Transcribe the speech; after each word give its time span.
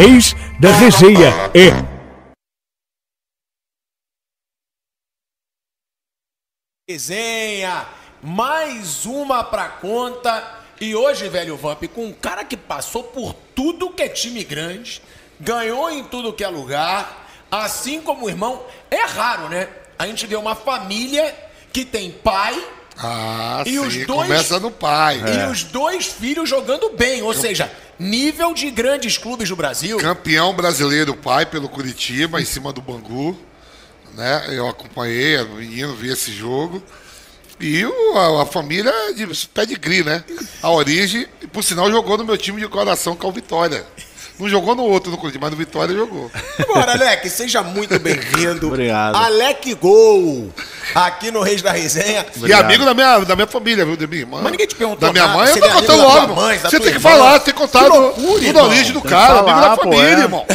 Reis 0.00 0.32
da 0.58 0.70
Resenha 0.76 1.28
é 1.52 1.68
Resenha, 6.88 7.86
mais 8.22 9.04
uma 9.04 9.44
pra 9.44 9.68
conta. 9.68 10.62
E 10.80 10.96
hoje, 10.96 11.28
velho 11.28 11.54
Vamp, 11.54 11.84
com 11.88 12.06
um 12.06 12.14
cara 12.14 12.46
que 12.46 12.56
passou 12.56 13.04
por 13.04 13.34
tudo 13.54 13.90
que 13.90 14.02
é 14.02 14.08
time 14.08 14.42
grande, 14.42 15.02
ganhou 15.38 15.90
em 15.90 16.02
tudo 16.02 16.32
que 16.32 16.42
é 16.42 16.48
lugar, 16.48 17.28
assim 17.50 18.00
como 18.00 18.24
o 18.24 18.30
irmão, 18.30 18.64
é 18.90 19.04
raro, 19.04 19.50
né? 19.50 19.68
A 19.98 20.06
gente 20.06 20.26
vê 20.26 20.34
uma 20.34 20.54
família 20.54 21.36
que 21.74 21.84
tem 21.84 22.10
pai 22.10 22.54
Ah, 23.02 23.62
e 23.66 23.70
sim, 23.70 23.78
os 23.78 23.94
dois 24.06 24.06
começa 24.28 24.60
no 24.60 24.70
pai. 24.70 25.20
e 25.20 25.50
os 25.50 25.62
dois 25.64 26.06
filhos 26.06 26.48
jogando 26.48 26.90
bem, 26.90 27.22
ou 27.22 27.32
seja, 27.32 27.70
nível 27.98 28.52
de 28.52 28.70
grandes 28.70 29.16
clubes 29.16 29.48
do 29.48 29.56
Brasil. 29.56 29.96
Campeão 29.98 30.52
brasileiro, 30.54 31.14
pai, 31.14 31.46
pelo 31.46 31.68
Curitiba, 31.68 32.40
em 32.40 32.44
cima 32.44 32.72
do 32.72 32.82
Bangu. 32.82 33.38
Né? 34.14 34.46
Eu 34.50 34.68
acompanhei, 34.68 35.36
era 35.36 35.44
menino, 35.48 35.94
vi 35.94 36.10
esse 36.12 36.32
jogo. 36.32 36.82
E 37.58 37.84
o- 37.86 38.18
a, 38.18 38.42
a 38.42 38.46
família 38.46 38.90
é 38.90 39.12
de 39.12 39.26
pedigree, 39.48 40.02
né? 40.02 40.24
A 40.62 40.70
origem, 40.70 41.26
e 41.42 41.46
por 41.46 41.62
sinal, 41.62 41.90
jogou 41.90 42.18
no 42.18 42.24
meu 42.24 42.36
time 42.36 42.60
de 42.60 42.66
coração, 42.68 43.14
que 43.14 43.24
é 43.24 43.28
o 43.28 43.32
Vitória. 43.32 43.86
Não 44.40 44.48
jogou 44.48 44.74
no 44.74 44.84
outro 44.84 45.10
no 45.10 45.18
Curitiba, 45.18 45.46
mas 45.46 45.50
no 45.50 45.56
Vitória 45.56 45.94
jogou. 45.94 46.30
Agora, 46.58 46.92
Alec, 46.92 47.28
seja 47.28 47.62
muito 47.62 47.98
bem-vindo. 47.98 48.68
Obrigado. 48.72 49.14
Alec 49.16 49.74
Gol, 49.74 50.50
aqui 50.94 51.30
no 51.30 51.42
Reis 51.42 51.60
da 51.60 51.72
Resenha. 51.72 52.24
E 52.46 52.52
amigo 52.52 52.84
da 52.84 52.94
minha, 52.94 53.18
da 53.20 53.36
minha 53.36 53.46
família, 53.46 53.84
viu? 53.84 53.96
Da 53.96 54.06
minha 54.06 54.22
irmã. 54.22 54.40
Mas 54.42 54.52
ninguém 54.52 54.66
te 54.66 54.74
perguntou 54.74 55.00
Da 55.08 55.12
minha 55.12 55.26
nada, 55.26 55.38
mãe, 55.38 55.48
eu 55.50 55.58
tô 55.60 55.66
é 55.66 55.70
amigo 55.70 55.80
contando 55.86 56.02
logo. 56.02 56.34
mãe, 56.36 56.58
Você 56.58 56.70
tem 56.70 56.80
que 56.80 56.88
irmã. 56.88 57.00
falar, 57.10 57.40
tem 57.40 57.52
que 57.54 57.60
contar 57.60 57.84
tudo 57.84 58.58
a 58.58 58.64
origem 58.64 58.92
do 58.92 59.02
cara, 59.02 59.40
amigo 59.40 59.46
falar, 59.50 59.68
da 59.68 59.76
pô, 59.76 59.82
família, 59.82 60.06
é. 60.06 60.20
irmão. 60.20 60.46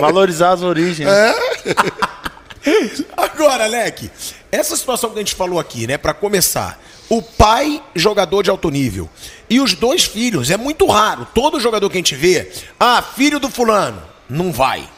Valorizar 0.00 0.52
as 0.52 0.62
origens. 0.62 1.06
né? 1.08 1.34
Agora, 3.16 3.64
Alec, 3.64 4.10
essa 4.50 4.76
situação 4.76 5.10
que 5.10 5.16
a 5.16 5.20
gente 5.20 5.34
falou 5.34 5.58
aqui, 5.58 5.86
né, 5.86 5.98
Pra 5.98 6.14
começar, 6.14 6.80
o 7.12 7.20
pai 7.20 7.82
jogador 7.94 8.42
de 8.42 8.48
alto 8.48 8.70
nível 8.70 9.06
e 9.50 9.60
os 9.60 9.74
dois 9.74 10.02
filhos, 10.02 10.50
é 10.50 10.56
muito 10.56 10.86
raro. 10.86 11.26
Todo 11.34 11.60
jogador 11.60 11.90
que 11.90 11.98
a 11.98 11.98
gente 11.98 12.14
vê, 12.14 12.50
ah, 12.80 13.02
filho 13.02 13.38
do 13.38 13.50
fulano, 13.50 14.02
não 14.30 14.50
vai. 14.50 14.88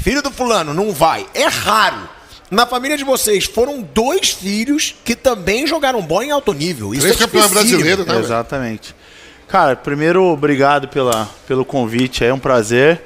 Filho 0.00 0.22
do 0.22 0.30
fulano, 0.30 0.72
não 0.72 0.92
vai. 0.92 1.26
É 1.34 1.46
raro. 1.46 2.08
Na 2.48 2.66
família 2.66 2.96
de 2.96 3.02
vocês 3.02 3.46
foram 3.46 3.82
dois 3.82 4.30
filhos 4.30 4.94
que 5.04 5.16
também 5.16 5.66
jogaram 5.66 6.00
bola 6.02 6.24
em 6.26 6.30
alto 6.30 6.52
nível. 6.52 6.94
Isso 6.94 7.02
Três 7.02 7.16
é 7.16 7.18
campeões 7.18 7.50
dificílimo. 7.50 7.82
brasileiros, 7.82 8.06
né? 8.06 8.20
Exatamente. 8.20 8.94
Cara, 9.48 9.74
primeiro, 9.74 10.22
obrigado 10.22 10.86
pela, 10.86 11.28
pelo 11.48 11.64
convite, 11.64 12.24
é 12.24 12.32
um 12.32 12.38
prazer. 12.38 13.02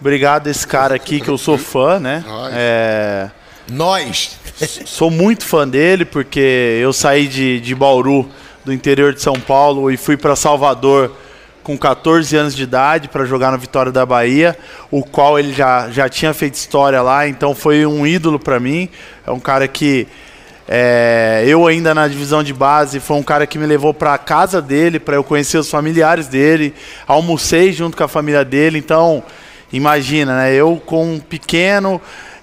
Obrigado 0.00 0.46
a 0.46 0.50
esse 0.52 0.64
cara 0.64 0.94
aqui 0.94 1.20
que 1.20 1.28
eu 1.28 1.36
sou 1.36 1.58
fã, 1.58 1.98
né? 1.98 2.24
É, 2.52 3.30
Nós. 3.70 4.36
sou 4.84 5.10
muito 5.10 5.46
fã 5.46 5.66
dele 5.66 6.04
porque 6.04 6.78
eu 6.82 6.92
saí 6.92 7.28
de, 7.28 7.60
de 7.60 7.72
Bauru, 7.72 8.28
do 8.64 8.72
interior 8.72 9.14
de 9.14 9.22
São 9.22 9.34
Paulo, 9.34 9.90
e 9.90 9.96
fui 9.96 10.16
para 10.16 10.34
Salvador 10.34 11.16
com 11.62 11.78
14 11.78 12.36
anos 12.36 12.54
de 12.56 12.64
idade 12.64 13.08
para 13.08 13.24
jogar 13.24 13.52
no 13.52 13.58
Vitória 13.58 13.92
da 13.92 14.04
Bahia, 14.04 14.58
o 14.90 15.04
qual 15.04 15.38
ele 15.38 15.52
já, 15.52 15.88
já 15.90 16.08
tinha 16.08 16.34
feito 16.34 16.54
história 16.54 17.00
lá, 17.00 17.28
então 17.28 17.54
foi 17.54 17.86
um 17.86 18.04
ídolo 18.04 18.40
para 18.40 18.58
mim. 18.58 18.88
É 19.24 19.30
um 19.30 19.38
cara 19.38 19.68
que 19.68 20.08
é, 20.66 21.44
eu 21.46 21.66
ainda 21.66 21.94
na 21.94 22.08
divisão 22.08 22.42
de 22.42 22.52
base 22.52 22.98
foi 22.98 23.16
um 23.16 23.22
cara 23.22 23.46
que 23.46 23.58
me 23.58 23.66
levou 23.66 23.94
para 23.94 24.14
a 24.14 24.18
casa 24.18 24.60
dele 24.60 24.98
para 24.98 25.14
eu 25.14 25.22
conhecer 25.22 25.58
os 25.58 25.70
familiares 25.70 26.26
dele, 26.26 26.74
almocei 27.06 27.72
junto 27.72 27.96
com 27.96 28.02
a 28.02 28.08
família 28.08 28.44
dele, 28.44 28.78
então 28.78 29.22
imagina, 29.72 30.36
né? 30.36 30.54
Eu 30.54 30.82
com 30.84 31.14
um 31.14 31.20
pequeno 31.20 32.00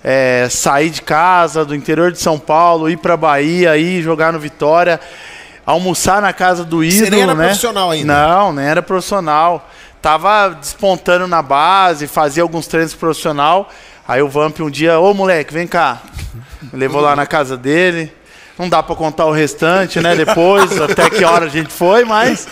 é, 0.09 0.47
sair 0.50 0.89
de 0.89 1.02
casa 1.02 1.65
do 1.65 1.76
interior 1.76 2.14
de 2.14 2.20
São 2.20 2.39
Paulo, 2.39 2.89
ir 2.89 2.95
para 2.95 3.17
Bahia, 3.17 3.76
ir 3.76 4.02
jogar 4.02 4.32
no 4.32 4.39
Vitória, 4.39 5.02
almoçar 5.65 6.21
na 6.21 6.32
casa 6.32 6.64
do 6.64 6.82
ídolo, 6.82 7.11
nem 7.11 7.21
era 7.23 7.36
né? 7.36 7.43
profissional 7.48 7.92
ainda? 7.92 8.14
Não, 8.14 8.54
nem 8.54 8.65
era 8.65 8.82
profissional. 8.82 9.70
Tava 10.02 10.58
despontando 10.61 11.27
na 11.27 11.42
base, 11.42 12.08
fazia 12.08 12.42
alguns 12.42 12.67
treinos 12.67 12.93
profissional. 12.93 13.70
Aí 14.08 14.21
o 14.21 14.30
Vamp 14.30 14.61
um 14.61 14.70
dia, 14.70 14.98
ô 14.98 15.14
moleque, 15.14 15.54
vem 15.54 15.67
cá. 15.67 16.02
Me 16.71 16.80
levou 16.80 17.02
lá 17.02 17.14
na 17.14 17.26
casa 17.26 17.58
dele. 17.58 18.09
Não 18.58 18.70
dá 18.70 18.82
pra 18.82 18.95
contar 18.95 19.26
o 19.26 19.32
restante, 19.33 19.99
né? 19.99 20.15
Depois, 20.15 20.71
até 20.80 21.09
que 21.09 21.26
hora 21.26 21.48
a 21.48 21.49
gente 21.49 21.70
foi, 21.73 22.05
mas. 22.05 22.48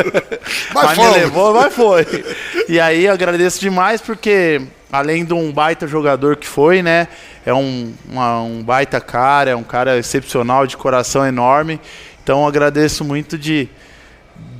mas 0.72 0.90
me 0.90 0.96
fomos. 0.96 1.12
levou, 1.12 1.52
mas 1.52 1.74
foi. 1.74 2.24
E 2.66 2.80
aí 2.80 3.04
eu 3.04 3.12
agradeço 3.12 3.60
demais 3.60 4.00
porque, 4.00 4.62
além 4.90 5.24
de 5.24 5.34
um 5.34 5.52
baita 5.52 5.86
jogador 5.86 6.36
que 6.36 6.46
foi, 6.46 6.82
né? 6.82 7.08
É 7.44 7.52
um, 7.52 7.92
uma- 8.10 8.42
um 8.42 8.62
baita 8.62 9.00
cara, 9.00 9.50
é 9.50 9.56
um 9.56 9.62
cara 9.62 9.98
excepcional, 9.98 10.66
de 10.66 10.76
coração 10.76 11.26
enorme. 11.26 11.80
Então 12.22 12.46
agradeço 12.46 13.04
muito 13.04 13.36
de, 13.38 13.68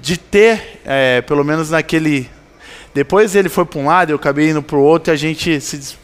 de 0.00 0.16
ter, 0.16 0.80
é, 0.84 1.20
pelo 1.22 1.44
menos 1.44 1.70
naquele. 1.70 2.28
Depois 2.94 3.34
ele 3.36 3.48
foi 3.48 3.64
para 3.64 3.78
um 3.78 3.86
lado, 3.86 4.10
eu 4.10 4.16
acabei 4.16 4.50
indo 4.50 4.62
para 4.62 4.76
o 4.76 4.80
outro 4.82 5.12
e 5.12 5.14
a 5.14 5.16
gente 5.16 5.60
se 5.60 5.76
dis- 5.78 5.96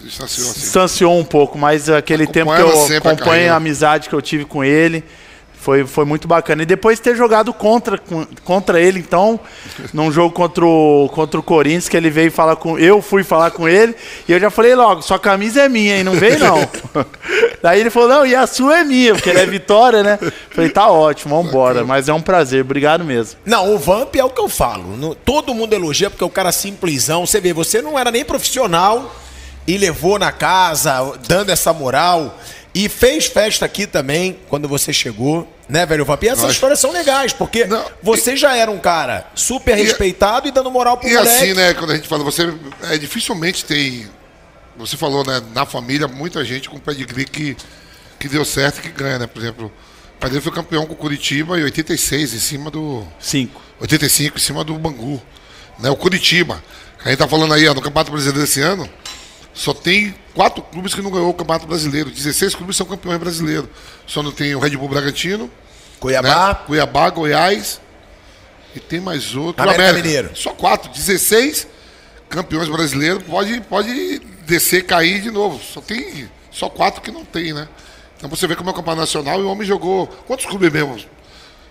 Distanciou 0.00 0.50
assim. 0.50 0.60
distanciou 0.60 1.18
um 1.18 1.24
pouco, 1.24 1.56
mas 1.56 1.88
aquele 1.88 2.26
tempo 2.26 2.54
que 2.54 2.60
eu 2.60 2.68
a 2.68 2.98
acompanho 2.98 3.14
a, 3.14 3.24
carreira. 3.24 3.54
amizade 3.54 4.08
que 4.10 4.14
eu 4.14 4.20
tive 4.20 4.44
com 4.44 4.62
ele. 4.62 5.02
Foi, 5.64 5.86
foi 5.86 6.04
muito 6.04 6.28
bacana. 6.28 6.62
E 6.62 6.66
depois 6.66 7.00
ter 7.00 7.16
jogado 7.16 7.50
contra, 7.54 7.98
contra 8.44 8.78
ele, 8.78 8.98
então, 8.98 9.40
num 9.94 10.12
jogo 10.12 10.34
contra 10.34 10.62
o, 10.62 11.08
contra 11.10 11.40
o 11.40 11.42
Corinthians, 11.42 11.88
que 11.88 11.96
ele 11.96 12.10
veio 12.10 12.30
falar 12.30 12.56
com. 12.56 12.78
Eu 12.78 13.00
fui 13.00 13.24
falar 13.24 13.50
com 13.50 13.66
ele, 13.66 13.94
e 14.28 14.32
eu 14.32 14.38
já 14.38 14.50
falei 14.50 14.74
logo, 14.74 15.00
sua 15.00 15.18
camisa 15.18 15.62
é 15.62 15.68
minha, 15.70 15.96
hein? 15.96 16.04
Não 16.04 16.12
vem 16.12 16.36
não. 16.38 16.68
Daí 17.62 17.80
ele 17.80 17.88
falou, 17.88 18.10
não, 18.10 18.26
e 18.26 18.34
a 18.34 18.46
sua 18.46 18.80
é 18.80 18.84
minha, 18.84 19.14
porque 19.14 19.30
ele 19.30 19.40
é 19.40 19.46
vitória, 19.46 20.02
né? 20.02 20.18
Falei, 20.50 20.68
tá 20.68 20.86
ótimo, 20.90 21.42
vambora. 21.42 21.82
Mas 21.82 22.10
é 22.10 22.12
um 22.12 22.20
prazer, 22.20 22.60
obrigado 22.60 23.02
mesmo. 23.02 23.40
Não, 23.46 23.74
o 23.74 23.78
Vamp 23.78 24.14
é 24.16 24.22
o 24.24 24.28
que 24.28 24.40
eu 24.42 24.50
falo. 24.50 24.82
No- 24.98 25.14
todo 25.14 25.54
mundo 25.54 25.72
elogia 25.72 26.10
porque 26.10 26.24
o 26.24 26.28
cara 26.28 26.52
simplesão. 26.52 27.24
Você 27.24 27.40
vê, 27.40 27.54
você 27.54 27.80
não 27.80 27.98
era 27.98 28.10
nem 28.10 28.22
profissional 28.22 29.14
e 29.66 29.78
levou 29.78 30.18
na 30.18 30.30
casa, 30.30 31.14
dando 31.26 31.48
essa 31.48 31.72
moral. 31.72 32.38
E 32.74 32.88
fez 32.88 33.26
festa 33.26 33.64
aqui 33.64 33.86
também, 33.86 34.36
quando 34.48 34.66
você 34.66 34.92
chegou, 34.92 35.48
né, 35.68 35.86
velho 35.86 36.04
Vamp? 36.04 36.22
E 36.24 36.28
essas 36.28 36.42
Nós- 36.42 36.52
histórias 36.54 36.80
são 36.80 36.90
legais, 36.90 37.32
porque 37.32 37.64
Não, 37.66 37.84
você 38.02 38.36
já 38.36 38.56
era 38.56 38.68
um 38.70 38.78
cara 38.80 39.28
super 39.34 39.76
respeitado 39.76 40.48
e 40.48 40.50
dando 40.50 40.70
moral 40.72 40.96
pro 40.96 41.08
E 41.08 41.14
moleque. 41.14 41.36
assim, 41.36 41.54
né, 41.54 41.72
quando 41.74 41.92
a 41.92 41.96
gente 41.96 42.08
fala, 42.08 42.24
você 42.24 42.52
é 42.90 42.98
dificilmente 42.98 43.64
tem. 43.64 44.08
Você 44.76 44.96
falou, 44.96 45.24
né, 45.24 45.40
na 45.54 45.64
família, 45.64 46.08
muita 46.08 46.44
gente 46.44 46.68
com 46.68 46.80
pedigree 46.80 47.24
que, 47.26 47.56
que 48.18 48.28
deu 48.28 48.44
certo 48.44 48.78
e 48.78 48.82
que 48.82 48.88
ganha, 48.88 49.20
né? 49.20 49.26
Por 49.28 49.40
exemplo, 49.40 49.66
o 50.16 50.18
pai 50.18 50.28
dele 50.30 50.42
foi 50.42 50.50
campeão 50.52 50.84
com 50.84 50.94
o 50.94 50.96
Curitiba 50.96 51.56
em 51.60 51.62
86, 51.62 52.34
em 52.34 52.38
cima 52.40 52.72
do. 52.72 53.06
Cinco. 53.20 53.60
85, 53.80 54.36
em 54.36 54.40
cima 54.40 54.64
do 54.64 54.74
Bangu. 54.76 55.22
Né, 55.78 55.90
o 55.90 55.96
Curitiba. 55.96 56.60
A 57.04 57.08
gente 57.10 57.18
tá 57.18 57.28
falando 57.28 57.54
aí, 57.54 57.68
ó, 57.68 57.74
no 57.74 57.80
Campeonato 57.80 58.10
Brasileiro 58.10 58.40
desse 58.40 58.60
ano, 58.60 58.88
só 59.54 59.72
tem 59.72 60.12
quatro 60.34 60.60
clubes 60.62 60.92
que 60.92 61.00
não 61.00 61.12
ganhou 61.12 61.30
o 61.30 61.34
Campeonato 61.34 61.66
Brasileiro. 61.66 62.10
16 62.10 62.56
clubes 62.56 62.76
são 62.76 62.84
campeões 62.84 63.18
brasileiros. 63.18 63.70
Só 64.04 64.20
não 64.22 64.32
tem 64.32 64.52
o 64.54 64.58
Red 64.58 64.76
Bull 64.76 64.88
Bragantino, 64.88 65.48
Cuiabá, 66.00 66.48
né? 66.48 66.58
Cuiabá, 66.66 67.08
Goiás. 67.08 67.80
E 68.74 68.80
tem 68.80 69.00
mais 69.00 69.36
outro. 69.36 69.62
América 69.62 69.92
Mineiro. 69.92 70.30
Só 70.34 70.50
quatro. 70.50 70.90
16 70.90 71.68
campeões 72.28 72.68
brasileiros. 72.68 73.22
Pode, 73.22 73.60
pode 73.62 74.18
descer, 74.44 74.84
cair 74.84 75.22
de 75.22 75.30
novo. 75.30 75.62
Só 75.62 75.80
tem 75.80 76.28
só 76.50 76.68
quatro 76.68 77.00
que 77.00 77.12
não 77.12 77.24
tem, 77.24 77.52
né? 77.52 77.68
Então 78.16 78.28
você 78.28 78.48
vê 78.48 78.56
como 78.56 78.70
é 78.70 78.72
o 78.72 78.74
campeonato 78.74 79.02
nacional 79.02 79.40
e 79.40 79.44
o 79.44 79.48
homem 79.48 79.66
jogou. 79.66 80.08
Quantos 80.26 80.46
clubes 80.46 80.72
mesmo? 80.72 80.96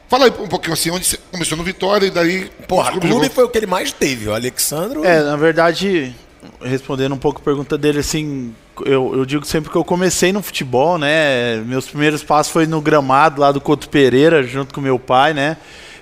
Fala 0.08 0.26
aí 0.26 0.34
um 0.40 0.48
pouquinho 0.48 0.74
assim, 0.74 0.90
onde 0.92 1.06
você 1.06 1.18
começou 1.32 1.58
no 1.58 1.64
Vitória 1.64 2.06
e 2.08 2.12
daí. 2.12 2.50
porra, 2.68 2.92
quantos 2.92 3.00
clube 3.02 3.08
jogou? 3.08 3.30
foi 3.30 3.44
o 3.44 3.50
que 3.50 3.58
ele 3.58 3.66
mais 3.68 3.92
teve. 3.92 4.30
O 4.30 4.34
Alexandro. 4.34 5.04
É, 5.04 5.22
na 5.22 5.36
verdade, 5.36 6.16
respondendo 6.62 7.14
um 7.14 7.18
pouco 7.18 7.40
a 7.42 7.44
pergunta 7.44 7.78
dele, 7.78 8.00
assim, 8.00 8.54
eu, 8.86 9.16
eu 9.16 9.26
digo 9.26 9.46
sempre 9.46 9.70
que 9.70 9.76
eu 9.76 9.84
comecei 9.84 10.32
no 10.34 10.42
futebol, 10.42 10.98
né? 10.98 11.58
Meus 11.66 11.86
primeiros 11.88 12.24
passos 12.24 12.52
foi 12.52 12.66
no 12.66 12.82
gramado 12.82 13.42
lá 13.42 13.52
do 13.52 13.62
Couto 13.62 13.90
Pereira, 13.90 14.44
junto 14.44 14.74
com 14.74 14.82
meu 14.82 14.98
pai, 15.00 15.34
né? 15.34 15.58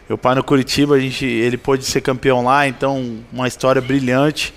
Meu 0.08 0.18
pai 0.18 0.36
no 0.36 0.44
Curitiba, 0.44 0.96
a 0.96 1.00
gente, 1.00 1.26
ele 1.26 1.58
pôde 1.58 1.86
ser 1.86 2.02
campeão 2.02 2.44
lá, 2.44 2.68
então 2.68 3.20
uma 3.32 3.48
história 3.48 3.82
brilhante. 3.82 4.54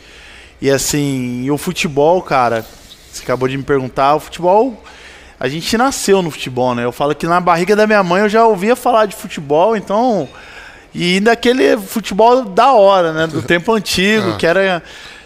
E 0.61 0.71
assim, 0.71 1.43
e 1.45 1.51
o 1.51 1.59
futebol, 1.59 2.21
cara, 2.23 2.65
você 3.13 3.23
acabou 3.23 3.49
de 3.49 3.57
me 3.57 3.63
perguntar, 3.63 4.15
o 4.15 4.21
futebol, 4.21 4.83
a 5.39 5.49
gente 5.49 5.77
nasceu 5.77 6.23
no 6.23 6.31
futebol, 6.31 6.75
né? 6.75 6.85
Eu 6.85 6.93
falo 6.93 7.15
que 7.15 7.27
na 7.27 7.41
barriga 7.41 7.77
da 7.77 7.87
minha 7.87 8.03
mãe 8.03 8.23
eu 8.23 8.29
já 8.29 8.47
ouvia 8.47 8.75
falar 8.75 9.07
de 9.07 9.15
futebol, 9.15 9.77
então 9.77 10.29
e 10.95 11.19
daquele 11.19 11.77
futebol 11.77 12.45
da 12.45 12.73
hora, 12.73 13.13
né? 13.13 13.27
Do 13.27 13.43
tempo 13.47 13.73
antigo, 13.73 14.31
Ah. 14.31 14.37
que 14.37 14.47
era. 14.47 14.83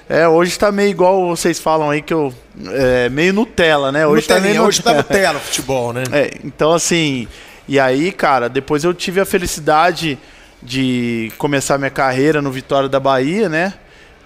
É, 0.08 0.26
hoje 0.26 0.58
tá 0.58 0.72
meio 0.72 0.88
igual 0.88 1.28
vocês 1.28 1.60
falam 1.60 1.90
aí, 1.90 2.00
que 2.00 2.14
eu. 2.14 2.32
É, 2.68 3.10
meio 3.10 3.32
Nutella, 3.34 3.92
né? 3.92 4.06
Hoje 4.06 4.26
tá 4.26 4.34
Nutelinha, 4.34 4.60
meio 4.60 4.68
hoje 4.68 4.82
tá 4.82 4.94
Nutella. 4.94 5.18
Nutella 5.18 5.38
o 5.38 5.42
futebol, 5.42 5.92
né? 5.92 6.04
É, 6.10 6.30
então 6.42 6.72
assim, 6.72 7.28
e 7.68 7.78
aí, 7.78 8.10
cara, 8.10 8.48
depois 8.48 8.84
eu 8.84 8.94
tive 8.94 9.20
a 9.20 9.26
felicidade 9.26 10.18
de 10.62 11.30
começar 11.36 11.76
minha 11.76 11.90
carreira 11.90 12.40
no 12.40 12.50
Vitória 12.50 12.88
da 12.88 12.98
Bahia, 12.98 13.50
né? 13.50 13.74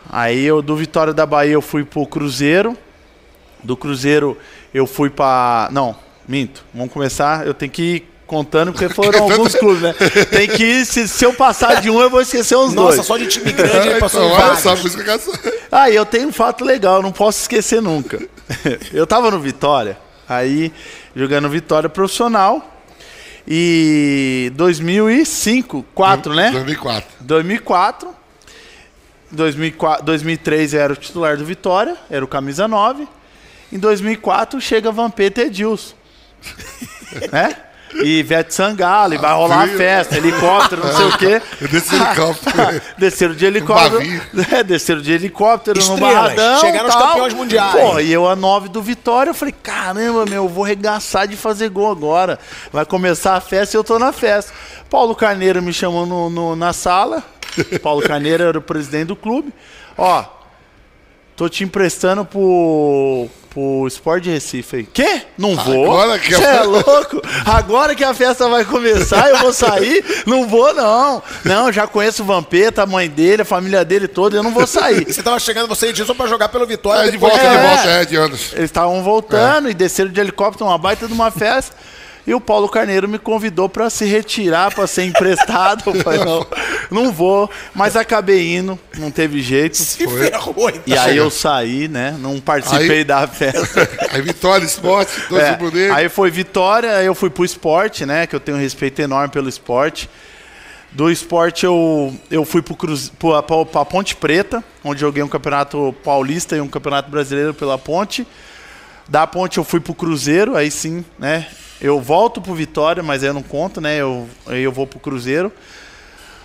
Aí 0.08 0.44
eu 0.44 0.62
do 0.62 0.76
Vitória 0.76 1.12
da 1.12 1.26
Bahia 1.26 1.54
eu 1.54 1.62
fui 1.62 1.84
pro 1.84 2.06
Cruzeiro. 2.06 2.78
Do 3.62 3.76
Cruzeiro 3.76 4.38
eu 4.72 4.86
fui 4.86 5.10
pra. 5.10 5.68
Não, 5.72 5.96
minto. 6.28 6.64
Vamos 6.72 6.92
começar. 6.92 7.44
Eu 7.44 7.54
tenho 7.54 7.72
que 7.72 7.82
ir 7.82 8.11
contando 8.32 8.72
porque 8.72 8.88
foram 8.94 9.24
alguns 9.24 9.54
clubes, 9.54 9.82
né? 9.82 9.94
Tem 10.30 10.48
que 10.48 10.64
ir. 10.64 10.86
Se, 10.86 11.06
se 11.06 11.22
eu 11.22 11.34
passar 11.34 11.82
de 11.82 11.90
um, 11.90 12.00
eu 12.00 12.08
vou 12.08 12.22
esquecer 12.22 12.56
os 12.56 12.72
Nossa, 12.72 12.96
dois. 12.96 13.06
só 13.06 13.18
de 13.18 13.26
time 13.26 13.52
grande 13.52 13.88
ele 13.88 14.00
passou 14.00 14.24
Então, 14.24 14.32
olha 14.34 14.56
só, 14.56 14.74
vários. 14.74 14.80
por 14.80 14.88
isso 14.88 15.30
que 15.30 15.50
eu 15.50 15.58
Ah, 15.70 15.90
e 15.90 15.94
eu 15.94 16.06
tenho 16.06 16.28
um 16.28 16.32
fato 16.32 16.64
legal, 16.64 17.02
não 17.02 17.12
posso 17.12 17.42
esquecer 17.42 17.82
nunca. 17.82 18.18
Eu 18.92 19.06
tava 19.06 19.30
no 19.30 19.38
Vitória, 19.38 19.98
aí 20.28 20.72
jogando 21.14 21.48
Vitória 21.48 21.88
profissional. 21.90 22.68
E 23.46 24.50
2005, 24.54 25.84
4, 25.94 26.34
né? 26.34 26.50
2004. 26.52 27.10
2004. 27.20 28.08
2004 29.30 30.04
2003 30.04 30.74
eu 30.74 30.80
era 30.80 30.92
o 30.92 30.96
titular 30.96 31.36
do 31.36 31.44
Vitória, 31.44 31.96
era 32.10 32.24
o 32.24 32.28
camisa 32.28 32.68
9. 32.68 33.06
Em 33.72 33.78
2004 33.78 34.60
chega 34.60 34.90
Vampeta 34.92 35.42
e 35.42 35.46
Edilson. 35.46 35.94
né? 37.32 37.56
E 37.94 38.18
Ivete 38.20 38.54
Sangalo, 38.54 39.14
e 39.14 39.18
vai 39.18 39.34
rolar 39.34 39.64
a 39.64 39.68
festa, 39.68 40.16
helicóptero, 40.16 40.82
não 40.86 40.92
sei 40.96 41.06
o 41.06 41.18
quê. 41.18 41.42
No 41.60 41.68
helicóptero. 42.06 42.82
desceram 42.98 43.34
de 43.34 43.44
helicóptero. 43.46 43.98
Navio. 43.98 44.22
É, 44.52 44.62
desceram 44.62 45.00
de 45.00 45.12
helicóptero 45.12 45.78
no 45.78 45.94
Estrelas, 45.94 46.14
Barradão. 46.14 46.60
chegaram 46.60 46.88
os 46.88 46.94
tal. 46.94 47.06
campeões 47.08 47.34
mundiais. 47.34 47.72
Porra, 47.80 48.02
e 48.02 48.12
eu 48.12 48.28
a 48.28 48.34
9 48.36 48.68
do 48.68 48.80
Vitória, 48.82 49.30
eu 49.30 49.34
falei, 49.34 49.54
caramba, 49.62 50.24
meu, 50.24 50.44
eu 50.44 50.48
vou 50.48 50.64
regaçar 50.64 51.26
de 51.28 51.36
fazer 51.36 51.68
gol 51.68 51.90
agora. 51.90 52.38
Vai 52.72 52.84
começar 52.84 53.34
a 53.36 53.40
festa 53.40 53.76
e 53.76 53.78
eu 53.78 53.84
tô 53.84 53.98
na 53.98 54.12
festa. 54.12 54.52
Paulo 54.88 55.14
Carneiro 55.14 55.62
me 55.62 55.72
chamou 55.72 56.06
no, 56.06 56.30
no- 56.30 56.56
na 56.56 56.72
sala. 56.72 57.22
Paulo 57.82 58.00
Carneiro 58.02 58.42
era 58.42 58.58
o 58.58 58.62
presidente 58.62 59.08
do 59.08 59.16
clube. 59.16 59.52
Ó, 59.96 60.24
tô 61.42 61.48
te 61.48 61.64
emprestando 61.64 62.24
pro, 62.24 63.26
pro 63.50 63.84
Sport 63.88 64.22
de 64.22 64.30
Recife. 64.30 64.62
Falei, 64.62 64.88
quê? 64.92 65.22
Não 65.36 65.56
vou. 65.56 65.86
Agora 65.90 66.16
que 66.20 66.32
a- 66.32 66.38
Cê 66.38 66.44
é 66.44 66.62
louco? 66.62 67.20
Agora 67.44 67.96
que 67.96 68.04
a 68.04 68.14
festa 68.14 68.48
vai 68.48 68.64
começar, 68.64 69.28
eu 69.28 69.38
vou 69.38 69.52
sair? 69.52 70.04
Não 70.24 70.46
vou, 70.46 70.72
não. 70.72 71.20
Não, 71.44 71.72
já 71.72 71.84
conheço 71.88 72.22
o 72.22 72.26
Vampeta, 72.26 72.84
a 72.84 72.86
mãe 72.86 73.10
dele, 73.10 73.42
a 73.42 73.44
família 73.44 73.84
dele 73.84 74.06
toda, 74.06 74.36
eu 74.36 74.42
não 74.44 74.52
vou 74.52 74.66
sair. 74.68 75.04
Você 75.12 75.20
tava 75.20 75.40
chegando, 75.40 75.66
você 75.66 75.86
e 75.86 75.90
Edilson, 75.90 76.14
pra 76.14 76.28
jogar 76.28 76.48
pelo 76.48 76.64
Vitória. 76.64 77.00
É, 77.02 77.04
de 77.06 77.10
depois- 77.12 77.32
volta, 77.32 77.48
de 77.48 77.56
É. 77.56 77.68
volta, 77.68 77.88
é, 77.88 78.04
de 78.04 78.16
anos. 78.16 78.52
Eles 78.52 78.64
estavam 78.66 79.02
voltando 79.02 79.68
e 79.68 79.74
desceram 79.74 80.10
de 80.12 80.20
helicóptero, 80.20 80.66
uma 80.70 80.78
baita 80.78 81.08
de 81.08 81.12
uma 81.12 81.32
festa. 81.32 81.74
E 82.24 82.32
o 82.32 82.40
Paulo 82.40 82.68
Carneiro 82.68 83.08
me 83.08 83.18
convidou 83.18 83.68
para 83.68 83.90
se 83.90 84.04
retirar, 84.04 84.72
para 84.72 84.86
ser 84.86 85.04
emprestado. 85.04 85.82
Eu 85.86 85.94
falei, 86.02 86.24
não, 86.24 86.46
não 86.90 87.12
vou. 87.12 87.50
Mas 87.74 87.96
acabei 87.96 88.54
indo, 88.54 88.78
não 88.96 89.10
teve 89.10 89.42
jeito. 89.42 89.76
Se 89.76 90.06
ferrou, 90.06 90.68
então. 90.68 90.82
E 90.86 90.96
aí 90.96 91.16
eu 91.16 91.30
saí, 91.30 91.88
né? 91.88 92.16
Não 92.20 92.38
participei 92.38 92.98
Aí- 92.98 93.04
da 93.04 93.26
festa. 93.26 93.88
Aí 94.12 94.22
Vitória, 94.22 94.64
Esporte, 94.64 95.12
dois 95.28 95.42
É, 95.42 95.90
aí 95.90 96.08
foi 96.08 96.30
Vitória, 96.30 96.96
aí 96.96 97.06
eu 97.06 97.14
fui 97.14 97.30
pro 97.30 97.44
esporte, 97.44 98.06
né? 98.06 98.26
Que 98.26 98.36
eu 98.36 98.40
tenho 98.40 98.56
um 98.56 98.60
respeito 98.60 99.00
enorme 99.00 99.30
pelo 99.32 99.48
esporte. 99.48 100.08
Do 100.92 101.10
esporte 101.10 101.64
eu, 101.64 102.14
eu 102.30 102.44
fui 102.44 102.60
pro 102.60 102.76
Cruz, 102.76 103.10
pro, 103.18 103.42
pra, 103.42 103.64
pra 103.64 103.84
Ponte 103.84 104.14
Preta, 104.14 104.62
onde 104.84 105.00
joguei 105.00 105.22
um 105.22 105.28
campeonato 105.28 105.94
paulista 106.04 106.54
e 106.54 106.60
um 106.60 106.68
campeonato 106.68 107.10
brasileiro 107.10 107.54
pela 107.54 107.78
Ponte. 107.78 108.26
Da 109.08 109.26
Ponte 109.26 109.56
eu 109.58 109.64
fui 109.64 109.80
pro 109.80 109.94
Cruzeiro, 109.94 110.54
aí 110.54 110.70
sim, 110.70 111.02
né? 111.18 111.46
Eu 111.82 112.00
volto 112.00 112.40
pro 112.40 112.54
Vitória, 112.54 113.02
mas 113.02 113.24
eu 113.24 113.34
não 113.34 113.42
conto, 113.42 113.80
né? 113.80 113.96
Eu, 113.96 114.28
eu 114.46 114.70
vou 114.70 114.86
pro 114.86 115.00
Cruzeiro. 115.00 115.50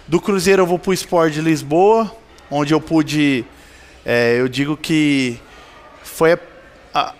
Do 0.07 0.19
Cruzeiro 0.19 0.63
eu 0.63 0.65
vou 0.65 0.79
pro 0.79 0.91
Sport 0.93 1.31
de 1.33 1.41
Lisboa, 1.41 2.11
onde 2.49 2.73
eu 2.73 2.81
pude. 2.81 3.45
é, 4.03 4.39
eu 4.39 4.47
digo 4.47 4.75
que 4.75 5.39
foi 6.01 6.33
a, 6.33 6.39
a- 6.93 7.13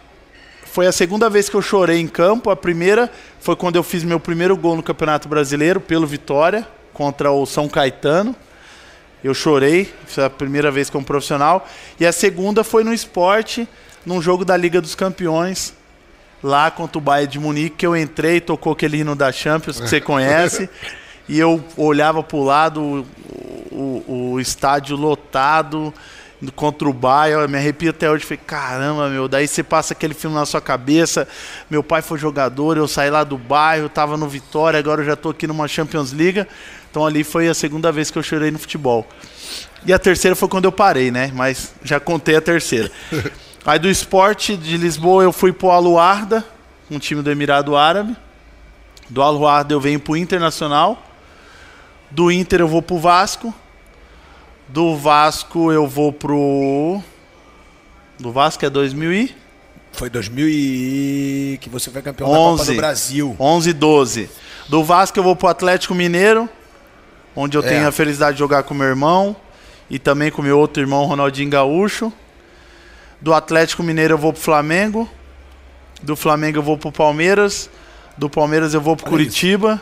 foi 0.66 0.88
a 0.88 0.92
segunda 0.92 1.30
vez 1.30 1.48
que 1.48 1.56
eu 1.56 1.62
chorei 1.62 2.00
em 2.00 2.08
campo. 2.08 2.50
A 2.50 2.56
primeira 2.56 3.12
foi 3.40 3.56
quando 3.56 3.76
eu 3.76 3.84
fiz 3.84 4.04
meu 4.04 4.20
primeiro 4.20 4.58
gol 4.58 4.76
no 4.76 4.82
Campeonato 4.84 5.28
Brasileiro 5.28 5.80
pelo 5.80 6.08
Vitória 6.08 6.68
contra 6.94 7.32
o 7.32 7.46
São 7.46 7.68
Caetano. 7.70 8.36
Eu 9.24 9.34
chorei, 9.36 9.94
foi 10.08 10.24
a 10.26 10.30
primeira 10.30 10.72
vez 10.72 10.90
como 10.90 11.06
profissional. 11.06 11.68
E 12.00 12.06
a 12.06 12.12
segunda 12.12 12.64
foi 12.64 12.84
no 12.84 12.94
esporte, 12.94 13.68
num 14.04 14.20
jogo 14.24 14.44
da 14.44 14.56
Liga 14.58 14.80
dos 14.82 14.96
Campeões, 14.96 15.74
lá 16.44 16.70
contra 16.70 16.98
o 16.98 17.02
Bayern 17.02 17.32
de 17.32 17.40
Munique, 17.40 17.78
que 17.78 17.86
eu 17.86 17.96
entrei, 17.96 18.40
tocou 18.40 18.74
aquele 18.74 18.98
hino 18.98 19.16
da 19.16 19.32
Champions 19.32 19.80
que 19.80 19.88
você 19.90 20.02
conhece. 20.02 20.70
e 21.28 21.40
eu 21.40 21.64
olhava 21.76 22.24
para 22.24 22.38
o 22.38 22.44
lado, 22.44 23.06
o, 23.72 24.40
estádio 24.40 24.96
lotado 24.96 25.94
contra 26.56 26.88
o 26.88 26.94
Bayern, 26.94 27.42
eu 27.42 27.50
me 27.50 27.58
arrepio 27.58 27.90
até 27.90 28.10
hoje, 28.10 28.24
falei, 28.24 28.40
caramba, 28.46 29.10
meu, 29.10 29.28
daí 29.28 29.48
você 29.48 29.64
passa 29.64 29.94
aquele 29.94 30.14
filme 30.14 30.36
na 30.36 30.46
sua 30.46 30.62
cabeça, 30.62 31.28
meu 31.68 31.82
pai 31.82 32.04
foi 32.04 32.20
jogador, 32.20 32.78
eu 32.78 32.88
saí 32.88 33.10
lá 33.10 33.24
do 33.24 33.40
bairro, 33.40 33.90
tava 33.90 34.16
no 34.16 34.30
Vitória, 34.30 34.78
agora 34.78 35.02
eu 35.02 35.06
já 35.06 35.16
tô 35.16 35.30
aqui 35.30 35.48
numa 35.48 35.68
Champions 35.68 36.14
League, 36.14 36.46
então 36.92 37.04
ali 37.06 37.24
foi 37.24 37.48
a 37.48 37.56
segunda 37.56 37.92
vez 37.92 38.12
que 38.12 38.20
eu 38.20 38.24
chorei 38.24 38.52
no 38.52 38.60
futebol. 38.60 39.08
E 39.84 39.92
a 39.92 39.98
terceira 39.98 40.36
foi 40.36 40.48
quando 40.48 40.66
eu 40.66 40.72
parei, 40.72 41.10
né, 41.10 41.32
mas 41.34 41.74
já 41.84 42.00
contei 42.00 42.36
a 42.36 42.42
terceira. 42.42 42.92
Aí 43.68 43.78
do 43.78 43.90
esporte 43.90 44.56
de 44.56 44.78
Lisboa 44.78 45.24
eu 45.24 45.34
fui 45.34 45.52
pro 45.52 45.72
Aluarda, 45.72 46.42
um 46.90 46.98
time 46.98 47.22
do 47.22 47.30
Emirado 47.30 47.76
Árabe, 47.76 48.16
do 49.10 49.22
Aluarda 49.22 49.74
eu 49.74 49.82
venho 49.82 50.00
pro 50.00 50.16
Internacional, 50.16 51.04
do 52.10 52.32
Inter 52.32 52.62
eu 52.62 52.68
vou 52.70 52.82
pro 52.82 52.98
Vasco, 52.98 53.54
do 54.70 54.96
Vasco 54.96 55.70
eu 55.70 55.86
vou 55.86 56.14
pro. 56.14 57.02
Do 58.18 58.32
Vasco 58.32 58.66
é 58.66 58.70
2011, 58.70 59.36
Foi 59.92 60.10
2000 60.10 60.48
e... 60.48 61.58
que 61.60 61.70
você 61.70 61.92
foi 61.92 62.02
campeão 62.02 62.32
da 62.32 62.38
Copa 62.38 62.64
do 62.64 62.74
Brasil. 62.76 63.36
11 63.38 63.74
12. 63.74 64.30
Do 64.70 64.82
Vasco 64.82 65.20
eu 65.20 65.24
vou 65.24 65.36
pro 65.36 65.50
Atlético 65.50 65.94
Mineiro, 65.94 66.48
onde 67.36 67.58
eu 67.58 67.62
É. 67.62 67.68
tenho 67.68 67.86
a 67.86 67.92
felicidade 67.92 68.36
de 68.36 68.40
jogar 68.40 68.64
com 68.64 68.74
meu 68.74 68.88
irmão 68.88 69.36
e 69.90 70.00
também 70.00 70.32
com 70.32 70.42
meu 70.42 70.58
outro 70.58 70.82
irmão, 70.82 71.04
Ronaldinho 71.04 71.50
Gaúcho. 71.50 72.14
Do 73.20 73.34
Atlético 73.34 73.82
Mineiro 73.82 74.14
eu 74.14 74.18
vou 74.18 74.32
pro 74.32 74.42
Flamengo. 74.42 75.10
Do 76.04 76.16
Flamengo 76.16 76.60
eu 76.60 76.64
vou 76.64 76.78
pro 76.78 76.92
Palmeiras. 76.92 77.70
Do 78.18 78.30
Palmeiras 78.30 78.74
eu 78.74 78.82
vou 78.82 78.96
pro 78.96 79.06
Olha 79.06 79.12
Curitiba. 79.12 79.82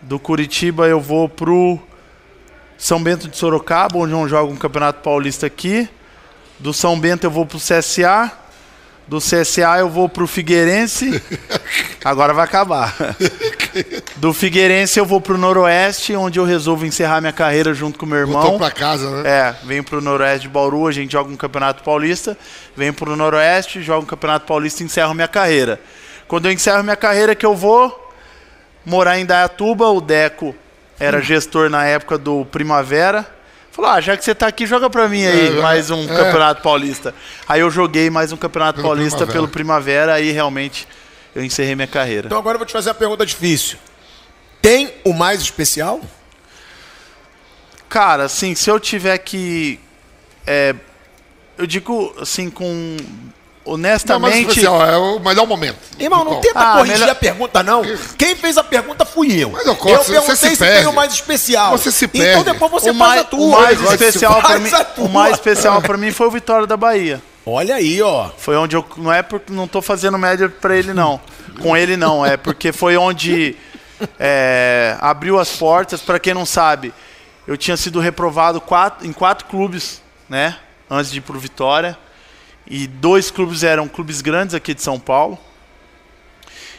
Do 0.00 0.18
Curitiba 0.18 0.86
eu 0.86 1.00
vou 1.00 1.28
pro 1.28 1.78
São 2.78 3.02
Bento 3.02 3.28
de 3.28 3.36
Sorocaba, 3.36 3.98
onde 3.98 4.12
eu 4.12 4.28
jogo 4.28 4.52
um 4.52 4.56
Campeonato 4.56 5.00
Paulista 5.00 5.46
aqui. 5.46 5.88
Do 6.58 6.72
São 6.72 6.98
Bento 6.98 7.24
eu 7.24 7.30
vou 7.30 7.44
pro 7.44 7.58
CSA. 7.58 8.30
Do 9.06 9.18
CSA 9.18 9.78
eu 9.78 9.88
vou 9.88 10.08
pro 10.08 10.26
Figueirense. 10.26 11.22
Agora 12.02 12.32
vai 12.32 12.44
acabar. 12.44 12.96
Do 14.16 14.32
Figueirense 14.32 14.98
eu 14.98 15.04
vou 15.04 15.20
pro 15.20 15.36
Noroeste, 15.36 16.16
onde 16.16 16.38
eu 16.38 16.44
resolvo 16.44 16.86
encerrar 16.86 17.20
minha 17.20 17.32
carreira 17.32 17.74
junto 17.74 17.98
com 17.98 18.06
meu 18.06 18.18
irmão. 18.18 18.40
Voltou 18.40 18.58
pra 18.58 18.70
casa, 18.70 19.10
né? 19.10 19.28
É, 19.28 19.54
venho 19.64 19.84
pro 19.84 20.00
Noroeste 20.00 20.42
de 20.42 20.48
Bauru, 20.48 20.86
a 20.86 20.92
gente 20.92 21.12
joga 21.12 21.30
um 21.30 21.36
Campeonato 21.36 21.82
Paulista. 21.82 22.36
Venho 22.74 22.94
pro 22.94 23.14
Noroeste, 23.14 23.82
jogo 23.82 24.02
um 24.02 24.06
Campeonato 24.06 24.46
Paulista 24.46 24.82
e 24.82 24.86
encerro 24.86 25.14
minha 25.14 25.28
carreira. 25.28 25.78
Quando 26.26 26.46
eu 26.46 26.52
encerro 26.52 26.82
minha 26.82 26.96
carreira 26.96 27.34
que 27.34 27.44
eu 27.44 27.54
vou 27.54 28.12
morar 28.84 29.18
em 29.18 29.26
Dayatuba, 29.26 29.88
o 29.88 30.00
Deco 30.00 30.54
era 30.98 31.20
gestor 31.20 31.68
na 31.68 31.84
época 31.84 32.16
do 32.16 32.44
Primavera. 32.46 33.26
Falou, 33.74 33.90
ah, 33.90 34.00
já 34.00 34.16
que 34.16 34.24
você 34.24 34.32
tá 34.36 34.46
aqui, 34.46 34.66
joga 34.66 34.88
pra 34.88 35.08
mim 35.08 35.26
aí 35.26 35.48
É, 35.48 35.60
mais 35.60 35.90
um 35.90 36.04
é. 36.04 36.06
Campeonato 36.06 36.62
Paulista. 36.62 37.12
Aí 37.48 37.60
eu 37.60 37.68
joguei 37.68 38.08
mais 38.08 38.30
um 38.30 38.36
Campeonato 38.36 38.76
Pelo 38.76 38.86
Paulista 38.86 39.16
Primavera. 39.16 39.32
pelo 39.32 39.48
Primavera, 39.48 40.14
aí 40.14 40.30
realmente 40.30 40.86
eu 41.34 41.42
encerrei 41.42 41.74
minha 41.74 41.88
carreira. 41.88 42.26
Então 42.28 42.38
agora 42.38 42.54
eu 42.54 42.60
vou 42.60 42.66
te 42.66 42.72
fazer 42.72 42.90
uma 42.90 42.94
pergunta 42.94 43.26
difícil. 43.26 43.76
Tem 44.62 44.94
o 45.02 45.12
mais 45.12 45.40
especial? 45.42 46.00
Cara, 47.88 48.26
assim, 48.26 48.54
se 48.54 48.70
eu 48.70 48.78
tiver 48.78 49.18
que. 49.18 49.80
é, 50.46 50.72
eu 51.58 51.66
digo 51.66 52.14
assim, 52.20 52.50
com. 52.50 52.96
Não, 53.66 53.72
mas 53.72 53.74
Honestamente. 53.80 54.48
especial, 54.48 54.84
é 54.86 54.96
o 54.98 55.18
melhor 55.20 55.46
momento. 55.46 55.78
Irmão, 55.98 56.22
não 56.22 56.40
tenta 56.40 56.60
Ah, 56.60 56.72
corrigir 56.76 56.98
melhor- 57.00 57.12
a 57.12 57.14
pergunta, 57.14 57.62
não. 57.62 57.82
Quem 58.18 58.36
fez 58.36 58.58
a 58.58 58.62
pergunta 58.64 59.06
fui 59.06 59.42
eu. 59.42 59.50
Mas 59.52 59.66
eu 59.66 59.74
corto, 59.74 60.04
você 60.04 60.12
perguntei 60.12 60.36
se 60.36 60.48
se 60.50 60.56
tem 60.56 60.68
perde. 60.68 60.86
o 60.88 60.92
mais 60.92 61.12
especial. 61.14 61.70
Você 61.70 61.90
se 61.90 62.04
Então 62.04 62.20
perde. 62.20 62.44
depois 62.52 62.70
você 62.72 62.90
o 62.90 62.94
faz 62.94 63.08
mais, 63.08 63.20
a 63.22 63.24
tua. 63.24 63.40
o 63.40 63.50
mais 63.52 63.78
Faz 63.80 63.92
especial 63.92 64.42
para 64.42 64.58
mim, 64.58 64.70
o 64.98 65.08
mais 65.08 65.32
especial 65.34 65.80
para 65.80 65.96
mim 65.96 66.10
foi 66.12 66.26
o 66.26 66.30
Vitória 66.30 66.66
da 66.66 66.76
Bahia. 66.76 67.22
Olha 67.46 67.74
aí, 67.76 68.02
ó. 68.02 68.28
Foi 68.36 68.54
onde 68.56 68.76
eu 68.76 68.84
não 68.98 69.10
é 69.12 69.22
porque 69.22 69.50
não 69.52 69.66
tô 69.66 69.80
fazendo 69.80 70.18
média 70.18 70.48
para 70.48 70.76
ele 70.76 70.92
não. 70.92 71.18
Com 71.62 71.74
ele 71.76 71.96
não, 71.96 72.24
é 72.24 72.36
porque 72.36 72.70
foi 72.72 72.96
onde 72.98 73.56
é, 74.18 74.96
abriu 75.00 75.38
as 75.38 75.50
portas. 75.50 76.00
Para 76.02 76.18
quem 76.18 76.34
não 76.34 76.44
sabe, 76.44 76.92
eu 77.46 77.56
tinha 77.56 77.76
sido 77.76 77.98
reprovado 78.00 78.60
quatro, 78.60 79.06
em 79.06 79.12
quatro 79.12 79.46
clubes, 79.46 80.02
né? 80.28 80.56
Antes 80.90 81.10
de 81.10 81.18
ir 81.18 81.20
pro 81.22 81.38
Vitória. 81.38 81.96
E 82.66 82.86
dois 82.86 83.30
clubes 83.30 83.62
eram 83.62 83.86
clubes 83.88 84.20
grandes 84.20 84.54
aqui 84.54 84.72
de 84.74 84.82
São 84.82 84.98
Paulo. 84.98 85.38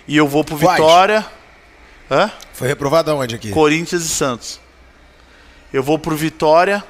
E 0.08 0.16
eu 0.18 0.28
vou 0.28 0.44
pro 0.44 0.58
Quais? 0.58 0.80
Vitória. 0.80 1.26
Hã? 2.10 2.32
Foi 2.54 2.68
reprovado 2.68 3.12
aonde 3.12 3.36
aqui? 3.36 3.50
Corinthians 3.52 4.04
e 4.04 4.10
Santos. 4.10 4.60
Eu 5.74 5.84
vou 5.84 5.98
pro 6.00 6.16
Vitória. 6.16 6.84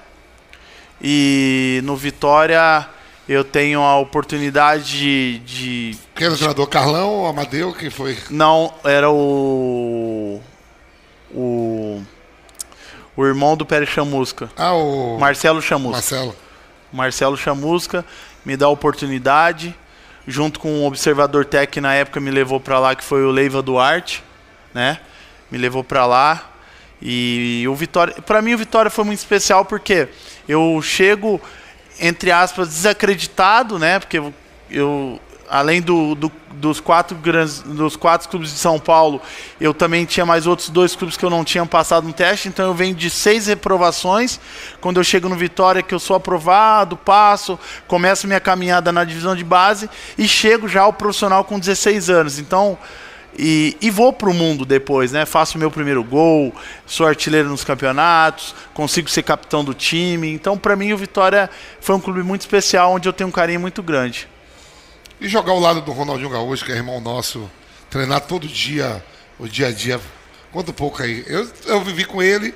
E 1.01 1.81
no 1.83 1.95
Vitória 1.95 2.87
eu 3.27 3.43
tenho 3.43 3.81
a 3.81 3.97
oportunidade 3.97 4.83
de. 4.85 5.39
de- 5.39 5.97
Quem 6.15 6.25
era 6.25 6.33
o 6.33 6.37
treinador? 6.37 6.67
Carlão 6.67 7.09
ou 7.09 7.27
Amadeu? 7.27 7.73
Quem 7.73 7.89
foi? 7.89 8.17
não, 8.29 8.73
era 8.83 9.09
o. 9.09 10.41
O. 11.33 12.01
O 13.17 13.25
irmão 13.25 13.55
do 13.57 13.65
Pérez 13.65 13.89
Chamusca. 13.89 14.49
Ah, 14.57 14.73
o 14.73 15.17
Marcelo 15.17 15.61
Chamusca. 15.61 15.93
Marcelo. 15.97 16.35
Marcelo 16.91 17.37
Chamusca 17.37 18.05
me 18.45 18.55
dá 18.55 18.67
a 18.67 18.69
oportunidade, 18.69 19.75
junto 20.27 20.59
com 20.59 20.71
um 20.71 20.85
observador 20.85 21.45
técnico 21.45 21.73
que 21.73 21.81
na 21.81 21.93
época 21.93 22.19
me 22.19 22.31
levou 22.31 22.59
para 22.59 22.79
lá, 22.79 22.95
que 22.95 23.03
foi 23.03 23.23
o 23.23 23.31
Leiva 23.31 23.61
Duarte, 23.61 24.23
né? 24.73 24.99
Me 25.51 25.57
levou 25.57 25.83
para 25.83 26.05
lá 26.05 26.51
e 27.01 27.65
o 27.67 27.75
Vitória, 27.75 28.13
para 28.21 28.41
mim 28.41 28.53
o 28.53 28.57
Vitória 28.57 28.89
foi 28.89 29.03
muito 29.03 29.19
especial 29.19 29.65
porque 29.65 30.07
eu 30.47 30.79
chego 30.81 31.41
entre 31.99 32.31
aspas 32.31 32.69
desacreditado, 32.69 33.77
né? 33.77 33.99
Porque 33.99 34.21
eu 34.69 35.19
além 35.49 35.81
do, 35.81 36.15
do- 36.15 36.31
dos 36.53 36.79
quatro 36.79 37.15
grandes, 37.17 37.59
dos 37.61 37.95
quatro 37.95 38.29
clubes 38.29 38.51
de 38.51 38.57
São 38.57 38.79
Paulo, 38.79 39.21
eu 39.59 39.73
também 39.73 40.05
tinha 40.05 40.25
mais 40.25 40.47
outros 40.47 40.69
dois 40.69 40.95
clubes 40.95 41.17
que 41.17 41.25
eu 41.25 41.29
não 41.29 41.43
tinha 41.43 41.65
passado 41.65 42.07
no 42.07 42.13
teste, 42.13 42.47
então 42.47 42.65
eu 42.65 42.73
venho 42.73 42.95
de 42.95 43.09
seis 43.09 43.47
reprovações. 43.47 44.39
Quando 44.79 44.97
eu 44.99 45.03
chego 45.03 45.27
no 45.29 45.35
Vitória, 45.35 45.81
que 45.83 45.93
eu 45.93 45.99
sou 45.99 46.15
aprovado, 46.15 46.95
passo, 46.97 47.59
começo 47.87 48.25
minha 48.25 48.39
caminhada 48.39 48.91
na 48.91 49.03
divisão 49.03 49.35
de 49.35 49.43
base 49.43 49.89
e 50.17 50.27
chego 50.27 50.67
já 50.67 50.81
ao 50.83 50.93
profissional 50.93 51.43
com 51.43 51.59
16 51.59 52.09
anos. 52.09 52.39
Então, 52.39 52.77
e, 53.37 53.75
e 53.81 53.91
vou 53.91 54.13
pro 54.13 54.33
mundo 54.33 54.63
depois, 54.65 55.11
né? 55.11 55.25
Faço 55.25 55.57
meu 55.57 55.69
primeiro 55.69 56.01
gol, 56.03 56.55
sou 56.85 57.05
artilheiro 57.05 57.49
nos 57.49 57.65
campeonatos, 57.65 58.55
consigo 58.73 59.09
ser 59.09 59.23
capitão 59.23 59.61
do 59.61 59.73
time. 59.73 60.31
Então, 60.31 60.57
para 60.57 60.73
mim, 60.77 60.93
o 60.93 60.97
Vitória 60.97 61.49
foi 61.81 61.95
um 61.95 61.99
clube 61.99 62.23
muito 62.23 62.41
especial, 62.41 62.93
onde 62.93 63.09
eu 63.09 63.13
tenho 63.13 63.27
um 63.27 63.33
carinho 63.33 63.59
muito 63.59 63.83
grande. 63.83 64.27
E 65.19 65.27
jogar 65.29 65.51
ao 65.51 65.59
lado 65.59 65.81
do 65.81 65.91
Ronaldinho 65.91 66.29
Gaúcho, 66.29 66.65
que 66.65 66.71
é 66.71 66.75
irmão 66.75 66.99
nosso, 66.99 67.49
treinar 67.89 68.21
todo 68.21 68.47
dia, 68.47 69.03
o 69.39 69.47
dia 69.47 69.67
a 69.67 69.71
dia. 69.71 69.99
Conta 70.51 70.71
um 70.71 70.73
pouco 70.73 71.01
aí. 71.01 71.23
Eu, 71.27 71.47
eu 71.65 71.81
vivi 71.81 72.05
com 72.05 72.21
ele 72.21 72.53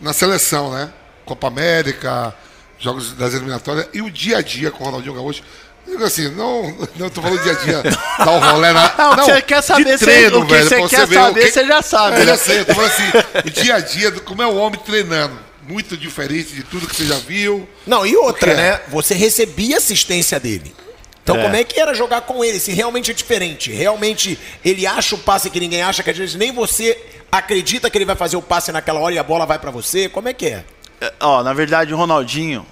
na 0.00 0.12
seleção, 0.12 0.70
né? 0.72 0.90
Copa 1.24 1.46
América, 1.48 2.34
jogos 2.78 3.12
das 3.12 3.32
eliminatórias 3.34 3.88
e 3.94 4.02
o 4.02 4.10
dia 4.10 4.38
a 4.38 4.42
dia 4.42 4.70
com 4.70 4.82
o 4.82 4.86
Ronaldinho 4.86 5.14
Gaúcho. 5.14 5.42
Eu 5.86 5.92
digo 5.92 6.04
assim, 6.04 6.28
não, 6.30 6.74
não 6.96 7.10
tô 7.10 7.20
falando 7.20 7.42
dia 7.42 7.52
a 7.52 7.56
dia, 7.56 7.82
dar 7.82 8.30
um 8.30 8.40
rolê 8.40 8.72
na. 8.72 8.94
Não, 9.16 9.26
o 9.26 9.26
que 9.26 9.32
você 9.32 9.42
quer 9.42 9.62
saber, 9.62 9.98
treino, 9.98 10.40
o 10.40 10.46
que 10.46 10.54
velho, 10.54 10.64
você 10.68 10.76
quer 10.88 11.04
o 11.04 11.12
saber, 11.12 11.52
você 11.52 11.66
já 11.66 11.82
sabe, 11.82 12.16
É, 12.16 12.18
né? 12.20 12.26
já 12.26 12.36
sei, 12.38 12.60
eu 12.60 12.64
tô 12.64 12.74
falando 12.74 12.90
assim, 12.90 13.02
o 13.46 13.50
dia 13.50 13.74
a 13.74 13.80
dia, 13.80 14.10
do- 14.10 14.22
como 14.22 14.42
é 14.42 14.46
o 14.46 14.54
homem 14.56 14.80
treinando. 14.80 15.38
Muito 15.68 15.94
diferente 15.96 16.54
de 16.54 16.62
tudo 16.62 16.86
que 16.86 16.94
você 16.96 17.06
já 17.06 17.16
viu. 17.16 17.66
Não, 17.86 18.04
e 18.06 18.14
outra, 18.16 18.52
O 18.52 18.56
né? 18.56 18.80
Você 18.88 19.14
recebia 19.14 19.76
assistência 19.78 20.38
dele. 20.40 20.74
Então, 21.24 21.36
É. 21.36 21.42
como 21.42 21.56
é 21.56 21.64
que 21.64 21.80
era 21.80 21.94
jogar 21.94 22.20
com 22.20 22.44
ele? 22.44 22.60
Se 22.60 22.70
realmente 22.72 23.10
é 23.10 23.14
diferente, 23.14 23.72
realmente 23.72 24.38
ele 24.62 24.86
acha 24.86 25.14
o 25.14 25.18
passe 25.18 25.48
que 25.48 25.58
ninguém 25.58 25.82
acha, 25.82 26.02
que 26.02 26.10
às 26.10 26.16
vezes 26.18 26.34
nem 26.36 26.52
você 26.52 26.96
acredita 27.32 27.88
que 27.90 27.96
ele 27.98 28.04
vai 28.04 28.14
fazer 28.14 28.36
o 28.36 28.42
passe 28.42 28.70
naquela 28.70 29.00
hora 29.00 29.14
e 29.14 29.18
a 29.18 29.22
bola 29.22 29.46
vai 29.46 29.58
pra 29.58 29.70
você. 29.70 30.06
Como 30.08 30.28
é 30.28 30.34
que 30.34 30.46
é? 30.46 30.64
É, 31.00 31.12
Ó, 31.20 31.42
na 31.42 31.54
verdade, 31.54 31.94
o 31.94 31.96
Ronaldinho, 31.96 32.66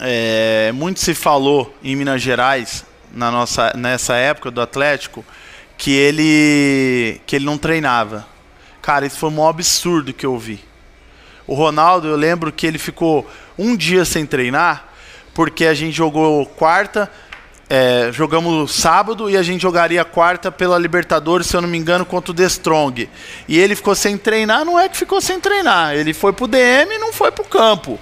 é, 0.00 0.72
muito 0.74 0.98
se 0.98 1.14
falou 1.14 1.72
em 1.82 1.94
Minas 1.94 2.20
Gerais, 2.20 2.84
na 3.14 3.30
nossa, 3.30 3.72
nessa 3.76 4.16
época 4.16 4.50
do 4.50 4.60
Atlético, 4.60 5.24
que 5.78 5.92
ele, 5.92 7.20
que 7.24 7.36
ele 7.36 7.44
não 7.44 7.56
treinava. 7.56 8.26
Cara, 8.82 9.06
isso 9.06 9.16
foi 9.16 9.30
um 9.30 9.46
absurdo 9.46 10.12
que 10.12 10.26
eu 10.26 10.36
vi. 10.36 10.58
O 11.46 11.54
Ronaldo, 11.54 12.08
eu 12.08 12.16
lembro 12.16 12.50
que 12.50 12.66
ele 12.66 12.78
ficou 12.78 13.28
um 13.56 13.76
dia 13.76 14.04
sem 14.04 14.26
treinar, 14.26 14.88
porque 15.34 15.66
a 15.66 15.74
gente 15.74 15.96
jogou 15.96 16.44
quarta, 16.46 17.10
é, 17.68 18.10
jogamos 18.12 18.74
sábado 18.74 19.30
e 19.30 19.36
a 19.36 19.42
gente 19.42 19.62
jogaria 19.62 20.04
quarta 20.04 20.52
pela 20.52 20.78
Libertadores, 20.78 21.46
se 21.46 21.56
eu 21.56 21.62
não 21.62 21.68
me 21.68 21.78
engano, 21.78 22.04
contra 22.04 22.32
o 22.32 22.34
The 22.34 22.44
Strong. 22.44 23.08
E 23.48 23.58
ele 23.58 23.74
ficou 23.74 23.94
sem 23.94 24.16
treinar, 24.18 24.64
não 24.64 24.78
é 24.78 24.88
que 24.88 24.96
ficou 24.96 25.20
sem 25.20 25.40
treinar, 25.40 25.94
ele 25.94 26.12
foi 26.12 26.32
pro 26.32 26.46
DM 26.46 26.94
e 26.94 26.98
não 26.98 27.12
foi 27.12 27.30
pro 27.30 27.44
campo. 27.44 27.98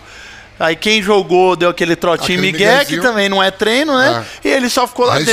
Aí 0.61 0.77
quem 0.77 1.03
jogou 1.03 1.57
deu 1.57 1.71
aquele 1.71 1.97
trotinho 1.97 2.39
Aquele 2.39 2.53
Miguel, 2.53 2.85
que 2.85 3.01
também 3.01 3.31
não 3.31 3.43
é 3.43 3.51
treino, 3.51 3.97
né? 3.97 4.27
E 4.45 4.49
ele 4.49 4.69
só 4.69 4.87
ficou 4.87 5.07
lá 5.07 5.15
dentro. 5.25 5.33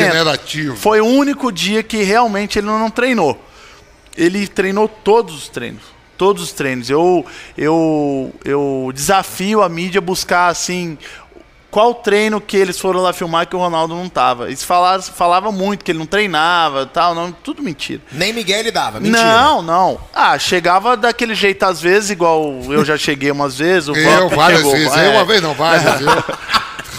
Foi 0.77 1.01
o 1.01 1.05
único 1.05 1.51
dia 1.51 1.83
que 1.83 2.01
realmente 2.01 2.57
ele 2.57 2.67
não 2.67 2.89
treinou. 2.89 3.37
Ele 4.15 4.47
treinou 4.47 4.87
todos 4.87 5.35
os 5.35 5.49
treinos. 5.49 5.83
Todos 6.17 6.41
os 6.41 6.53
treinos. 6.53 6.89
Eu, 6.89 7.25
eu, 7.57 8.33
eu 8.45 8.89
desafio 8.95 9.61
a 9.61 9.67
mídia 9.67 9.99
a 9.99 10.01
buscar 10.01 10.47
assim. 10.47 10.97
Qual 11.69 11.93
treino 11.93 12.39
que 12.39 12.55
eles 12.55 12.79
foram 12.79 13.01
lá 13.01 13.11
filmar 13.13 13.45
que 13.47 13.55
o 13.55 13.59
Ronaldo 13.59 13.93
não 13.93 14.07
tava? 14.07 14.47
Eles 14.47 14.63
falaram, 14.63 15.03
falava 15.03 15.51
muito 15.51 15.83
que 15.83 15.91
ele 15.91 15.99
não 15.99 16.05
treinava 16.05 16.85
tal, 16.85 17.13
não, 17.13 17.31
tudo 17.31 17.61
mentira. 17.61 18.01
Nem 18.11 18.31
Miguel 18.33 18.59
ele 18.59 18.71
dava, 18.71 18.99
mentira. 18.99 19.21
Não, 19.21 19.61
não. 19.61 19.99
Ah, 20.13 20.39
chegava 20.39 20.95
daquele 20.95 21.35
jeito 21.35 21.63
às 21.63 21.81
vezes, 21.81 22.09
igual 22.09 22.43
eu 22.69 22.85
já 22.85 22.97
cheguei 22.97 23.29
umas 23.31 23.57
vezes. 23.57 23.89
O 23.89 23.95
Eu 23.95 24.29
várias 24.29 24.59
chegou, 24.59 24.73
vezes. 24.73 24.95
é, 24.97 25.07
Eu 25.07 25.11
uma 25.11 25.25
vez 25.25 25.41
não, 25.41 25.53
várias. 25.53 25.99
eu. 26.01 26.07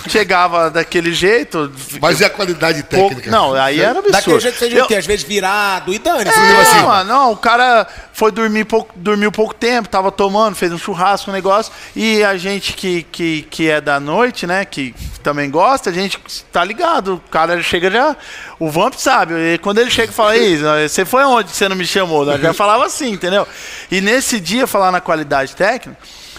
Chegava 0.08 0.70
daquele 0.70 1.12
jeito. 1.12 1.70
Mas 2.00 2.20
e 2.20 2.24
a 2.24 2.30
qualidade 2.30 2.82
pouco- 2.84 3.08
técnica? 3.16 3.30
Não, 3.30 3.54
aí 3.54 3.80
era 3.80 3.98
absurdo. 3.98 4.12
Daquele 4.12 4.40
jeito 4.40 4.58
que 4.58 4.68
você 4.68 4.80
Eu- 4.80 4.86
tem, 4.86 4.96
às 4.96 5.06
vezes 5.06 5.24
virado 5.26 5.92
e 5.92 5.98
dane 5.98 6.28
É, 6.28 6.60
assim. 6.60 6.80
mano, 6.82 7.08
não, 7.08 7.32
o 7.32 7.36
cara 7.36 7.86
foi 8.12 8.32
dormir 8.32 8.64
pouco, 8.64 8.92
dormiu 8.96 9.30
pouco 9.30 9.54
tempo, 9.54 9.88
tava 9.88 10.10
tomando, 10.10 10.54
fez 10.56 10.72
um 10.72 10.78
churrasco, 10.78 11.30
um 11.30 11.34
negócio, 11.34 11.72
e 11.94 12.22
a 12.24 12.36
gente 12.36 12.72
que, 12.72 13.02
que, 13.04 13.42
que 13.50 13.68
é 13.70 13.80
da 13.80 14.00
noite, 14.00 14.46
né, 14.46 14.64
que 14.64 14.94
também 15.22 15.50
gosta, 15.50 15.90
a 15.90 15.92
gente 15.92 16.18
tá 16.52 16.64
ligado, 16.64 17.14
o 17.14 17.30
cara 17.30 17.62
chega 17.62 17.90
já, 17.90 18.16
o 18.58 18.70
Vamp 18.70 18.94
sabe, 18.94 19.34
e 19.54 19.58
quando 19.58 19.78
ele 19.78 19.90
chega 19.90 20.10
e 20.10 20.14
fala, 20.14 20.36
Ei, 20.36 20.58
você 20.88 21.04
foi 21.04 21.24
onde 21.24 21.50
você 21.54 21.68
não 21.68 21.76
me 21.76 21.86
chamou? 21.86 22.24
Nós 22.24 22.40
já 22.40 22.52
falava 22.52 22.86
assim, 22.86 23.10
entendeu? 23.12 23.46
E 23.90 24.00
nesse 24.00 24.40
dia, 24.40 24.66
falar 24.66 24.90
na 24.90 25.00
qualidade 25.00 25.54
técnica, 25.54 25.96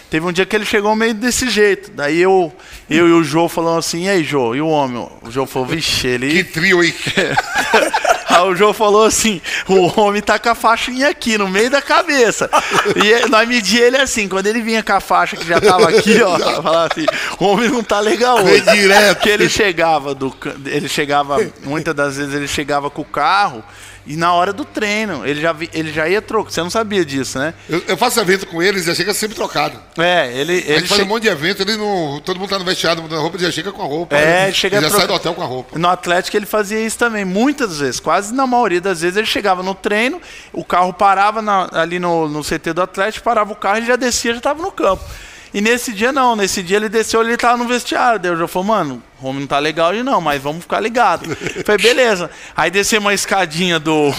teve 0.10 0.26
um 0.26 0.32
dia 0.32 0.46
que 0.46 0.56
ele 0.56 0.66
chegou 0.66 0.96
meio 0.96 1.14
desse 1.14 1.50
jeito, 1.50 1.92
daí 1.92 2.20
eu, 2.20 2.54
eu 2.90 3.08
e 3.08 3.12
o 3.12 3.24
Jô 3.24 3.48
falamos 3.48 3.86
assim, 3.86 4.06
e 4.06 4.10
aí 4.10 4.24
Jô, 4.24 4.56
e 4.56 4.62
o 4.62 4.68
homem? 4.68 5.08
O 5.22 5.32
Jô 5.32 5.46
falou, 5.46 5.68
vixe, 5.68 6.08
ele... 6.08 6.32
Que 6.32 6.44
trio, 6.44 6.84
hein? 6.84 6.94
Aí 8.30 8.44
o 8.44 8.56
João 8.56 8.74
falou 8.74 9.06
assim: 9.06 9.42
o 9.68 10.00
homem 10.00 10.22
tá 10.22 10.38
com 10.38 10.50
a 10.50 10.56
faixinha 10.56 11.10
aqui, 11.10 11.38
no 11.38 11.48
meio 11.48 11.70
da 11.70 11.82
cabeça. 11.82 12.50
E 12.96 13.28
nós 13.28 13.48
medíamos 13.48 13.88
ele 13.88 13.98
assim, 13.98 14.28
quando 14.28 14.46
ele 14.48 14.62
vinha 14.62 14.84
com 14.84 14.94
a 14.94 15.00
faixa 15.00 15.36
que 15.36 15.46
já 15.46 15.60
tava 15.60 15.90
aqui, 15.90 16.22
ó, 16.22 16.38
falava 16.62 16.90
assim, 16.92 17.06
o 17.40 17.46
homem 17.46 17.70
não 17.70 17.84
tá 17.84 18.00
legal 18.00 18.44
hoje. 18.44 18.62
Direto. 18.62 19.16
Porque 19.16 19.30
ele 19.30 19.50
chegava 19.50 20.14
do. 20.14 20.34
Ele 20.66 20.88
chegava, 20.88 21.38
muitas 21.64 21.96
das 21.96 22.18
vezes 22.18 22.34
ele 22.34 22.48
chegava 22.48 22.90
com 22.90 23.02
o 23.02 23.06
carro 23.06 23.64
e 24.10 24.18
na 24.18 24.34
hora 24.34 24.52
do 24.52 24.66
treino, 24.66 25.24
ele 25.24 25.40
já, 25.40 25.56
ele 25.72 25.94
já 25.94 26.10
ia 26.10 26.20
trocar. 26.20 26.50
Você 26.52 26.62
não 26.64 26.70
sabia 26.72 27.06
disso, 27.06 27.38
né? 27.38 27.54
Eu, 27.70 27.84
eu 27.88 27.96
faço 27.96 28.20
evento 28.20 28.48
com 28.48 28.60
eles 28.62 28.82
e 28.84 28.86
já 28.88 28.96
chega 28.96 29.14
sempre 29.14 29.36
trocado. 29.36 29.80
É, 30.00 30.32
ele. 30.34 30.54
A 30.54 30.56
ele 30.56 30.80
gente 30.80 30.88
faz 30.90 31.02
um 31.02 31.06
monte 31.06 31.24
de 31.24 31.30
evento, 31.30 31.62
ele 31.62 31.78
não, 31.78 32.20
todo 32.26 32.40
mundo 32.40 32.50
tá 32.50 32.58
no 32.58 32.66
vestiário 32.66 33.04
mudando 33.04 33.20
a 33.20 33.22
roupa, 33.22 33.38
ele 33.38 33.46
já 33.46 33.52
chega 33.52 33.72
com 33.72 33.84
a 33.84 33.86
roupa. 33.86 34.16
É, 34.18 34.46
ele 34.46 34.54
chega 34.54 34.82
já 34.82 34.88
a 34.88 34.90
troca- 34.90 34.98
sai 35.06 35.08
do 35.08 35.14
hotel 35.14 35.34
com 35.36 35.44
a 35.44 35.46
roupa. 35.46 35.78
No 35.78 35.88
Atlético 35.88 36.36
ele 36.36 36.48
fazia 36.48 36.80
isso 36.84 36.98
também, 36.98 37.24
muitas 37.24 37.78
vezes, 37.80 38.00
quase 38.00 38.34
na 38.34 38.48
maioria 38.48 38.82
das 38.82 39.02
vezes 39.02 39.16
ele 39.16 39.28
chegava 39.28 39.62
no 39.62 39.76
treino, 39.76 40.20
o 40.52 40.66
carro 40.66 40.92
parava 40.92 41.40
na- 41.42 41.70
ali 41.72 42.00
no, 42.00 42.28
no 42.28 42.44
CT 42.44 42.74
do 42.74 42.82
Atlético, 42.82 43.24
parava 43.24 43.54
o 43.54 43.56
carro, 43.56 43.78
ele 43.78 43.86
já 43.86 43.96
descia, 43.96 44.32
já 44.32 44.40
estava 44.40 44.60
no 44.62 44.72
campo. 44.72 45.04
E 45.54 45.62
nesse 45.62 45.92
dia 45.94 46.12
não, 46.12 46.36
nesse 46.36 46.62
dia 46.62 46.78
ele 46.78 46.90
desceu, 46.90 47.22
ele 47.22 47.34
estava 47.34 47.58
no 47.58 47.68
vestiário. 47.68 48.20
Daí 48.20 48.32
eu 48.32 48.38
já 48.38 48.48
falei, 48.48 48.68
mano, 48.68 49.04
o 49.20 49.28
homem 49.28 49.42
não 49.42 49.48
tá 49.48 49.58
legal 49.58 49.92
hoje 49.92 50.04
não, 50.04 50.22
mas 50.22 50.42
vamos 50.42 50.62
ficar 50.62 50.80
ligado. 50.80 51.36
Falei, 51.66 51.82
beleza. 51.82 52.30
Aí 52.56 52.70
desceu 52.70 53.02
uma 53.02 53.14
escadinha 53.14 53.80
do. 53.80 54.12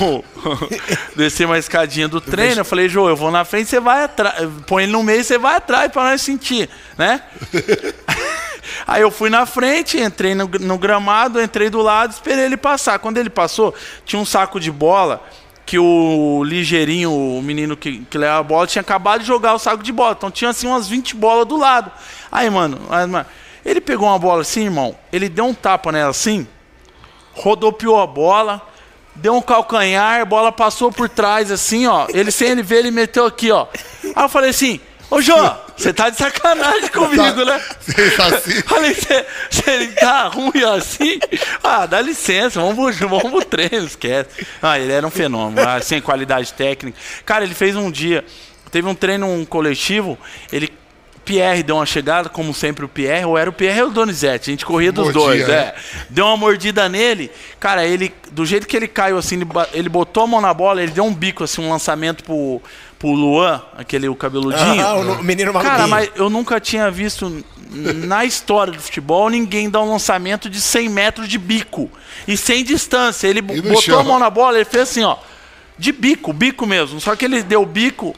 desceu 1.15 1.49
uma 1.49 1.59
escadinha 1.59 2.09
do 2.09 2.21
treino. 2.21 2.61
Eu 2.61 2.65
falei, 2.65 2.89
Jô, 2.89 3.09
eu 3.09 3.17
vou 3.17 3.31
na 3.31 3.45
frente, 3.45 3.71
você 3.71 3.79
vai 3.79 4.05
atrás. 4.05 4.49
Põe 4.67 4.85
ele 4.85 4.93
no 4.93 5.03
meio, 5.03 5.23
você 5.23 5.39
vai 5.39 5.57
atrás 5.57 5.91
para 5.93 6.11
nós 6.11 6.21
sentir, 6.21 6.69
né? 6.99 7.23
Aí 8.87 9.03
eu 9.03 9.11
fui 9.11 9.31
na 9.31 9.47
frente, 9.47 9.99
entrei 9.99 10.35
no, 10.35 10.49
no 10.61 10.79
gramado, 10.79 11.41
entrei 11.41 11.71
do 11.71 11.81
lado, 11.81 12.13
esperei 12.13 12.45
ele 12.45 12.57
passar. 12.57 12.99
Quando 12.99 13.19
ele 13.19 13.31
passou, 13.31 13.75
tinha 14.05 14.21
um 14.21 14.25
saco 14.25 14.61
de 14.61 14.71
bola 14.71 15.25
que 15.71 15.79
o 15.79 16.43
ligeirinho, 16.43 17.12
o 17.12 17.41
menino 17.41 17.77
que, 17.77 18.00
que 18.00 18.19
leva 18.19 18.41
a 18.41 18.43
bola, 18.43 18.67
tinha 18.67 18.83
acabado 18.83 19.21
de 19.21 19.27
jogar 19.29 19.55
o 19.55 19.59
saco 19.61 19.85
de 19.85 19.93
bola. 19.93 20.17
Então 20.19 20.29
tinha 20.29 20.50
assim 20.50 20.67
umas 20.67 20.89
20 20.89 21.15
bolas 21.15 21.47
do 21.47 21.57
lado. 21.57 21.93
Aí, 22.33 22.50
mano, 22.50 22.81
aí, 22.91 23.07
mano, 23.07 23.25
ele 23.65 23.81
pegou 23.81 24.09
uma 24.09 24.19
bola 24.19 24.41
assim, 24.41 24.65
irmão, 24.65 24.97
ele 25.12 25.29
deu 25.29 25.45
um 25.45 25.55
tapa 25.55 25.93
nela 25.93 26.11
assim, 26.11 26.45
rodopiou 27.35 28.00
a 28.00 28.07
bola, 28.09 28.61
deu 29.15 29.33
um 29.33 29.41
calcanhar, 29.41 30.21
a 30.21 30.25
bola 30.25 30.50
passou 30.50 30.91
por 30.91 31.09
trás 31.09 31.53
assim, 31.53 31.87
ó. 31.87 32.09
Ele 32.12 32.33
sem 32.33 32.49
ele 32.49 32.65
ver, 32.65 32.79
ele 32.79 32.91
meteu 32.91 33.25
aqui, 33.25 33.53
ó. 33.53 33.69
Aí 34.03 34.25
eu 34.25 34.29
falei 34.29 34.50
assim, 34.50 34.81
ô 35.11 35.21
Jô, 35.21 35.35
você 35.76 35.93
tá 35.93 36.09
de 36.11 36.17
sacanagem 36.17 36.88
comigo, 36.90 37.45
né? 37.45 37.61
Você 37.81 38.11
tá 38.12 38.26
assim. 38.26 38.62
Falei, 38.62 38.95
se, 38.95 39.71
ele 39.71 39.88
tá 39.88 40.29
ruim 40.29 40.62
assim, 40.64 41.19
ah, 41.62 41.87
dá 41.87 42.00
licença, 42.00 42.61
vamos 42.61 42.97
pro, 42.97 43.09
vamos 43.09 43.31
pro 43.31 43.45
treino, 43.45 43.87
esquece. 43.87 44.47
Ah, 44.62 44.79
ele 44.79 44.93
era 44.93 45.07
um 45.07 45.11
fenômeno, 45.11 45.67
ah, 45.67 45.81
sem 45.81 46.00
qualidade 46.00 46.52
técnica. 46.52 46.99
Cara, 47.25 47.45
ele 47.45 47.55
fez 47.55 47.76
um 47.76 47.90
dia, 47.90 48.25
teve 48.71 48.87
um 48.88 48.95
treino 48.95 49.26
um 49.26 49.45
coletivo, 49.45 50.19
ele 50.52 50.73
Pierre 51.25 51.62
deu 51.62 51.76
uma 51.76 51.87
chegada, 51.87 52.29
como 52.29 52.52
sempre 52.52 52.85
o 52.85 52.88
Pierre, 52.88 53.25
ou 53.25 53.38
era 53.38 53.49
o 53.49 53.52
Pierre 53.52 53.83
ou 53.83 53.88
o 53.88 53.93
Donizete, 53.93 54.50
a 54.50 54.52
gente 54.52 54.67
corria 54.67 54.90
dos 54.90 55.14
Mordia, 55.14 55.23
dois, 55.23 55.49
né? 55.49 55.55
é. 55.55 55.75
Deu 56.09 56.26
uma 56.26 56.37
mordida 56.37 56.88
nele, 56.88 57.31
cara, 57.61 57.87
ele, 57.87 58.12
do 58.33 58.45
jeito 58.45 58.67
que 58.67 58.76
ele 58.76 58.88
caiu 58.88 59.17
assim, 59.17 59.38
ele 59.73 59.88
botou 59.88 60.25
a 60.25 60.26
mão 60.26 60.40
na 60.40 60.52
bola, 60.52 60.83
ele 60.83 60.90
deu 60.90 61.05
um 61.05 61.14
bico, 61.14 61.45
assim, 61.45 61.62
um 61.62 61.71
lançamento 61.71 62.25
pro, 62.25 62.61
pro 63.00 63.12
Luan, 63.12 63.62
aquele 63.75 64.11
o 64.11 64.14
cabeludinho. 64.14 64.87
Ah, 64.87 64.95
o 64.95 65.25
menino 65.25 65.54
maluquinho. 65.54 65.76
Cara, 65.76 65.88
mas 65.88 66.11
eu 66.14 66.28
nunca 66.28 66.61
tinha 66.61 66.90
visto 66.90 67.42
na 67.71 68.26
história 68.26 68.75
do 68.75 68.78
futebol 68.78 69.30
ninguém 69.30 69.71
dar 69.71 69.80
um 69.80 69.90
lançamento 69.90 70.50
de 70.50 70.61
100 70.61 70.88
metros 70.90 71.26
de 71.26 71.38
bico. 71.38 71.90
E 72.28 72.37
sem 72.37 72.62
distância. 72.62 73.26
Ele 73.26 73.40
botou 73.40 73.80
chão? 73.80 73.99
a 73.99 74.04
mão 74.04 74.19
na 74.19 74.28
bola, 74.28 74.59
ele 74.59 74.66
fez 74.66 74.83
assim, 74.83 75.02
ó. 75.02 75.16
De 75.78 75.92
bico, 75.92 76.30
bico 76.35 76.66
mesmo. 76.66 77.00
Só 77.00 77.16
que 77.16 77.25
ele 77.25 77.42
deu 77.42 77.64
bico. 77.64 78.14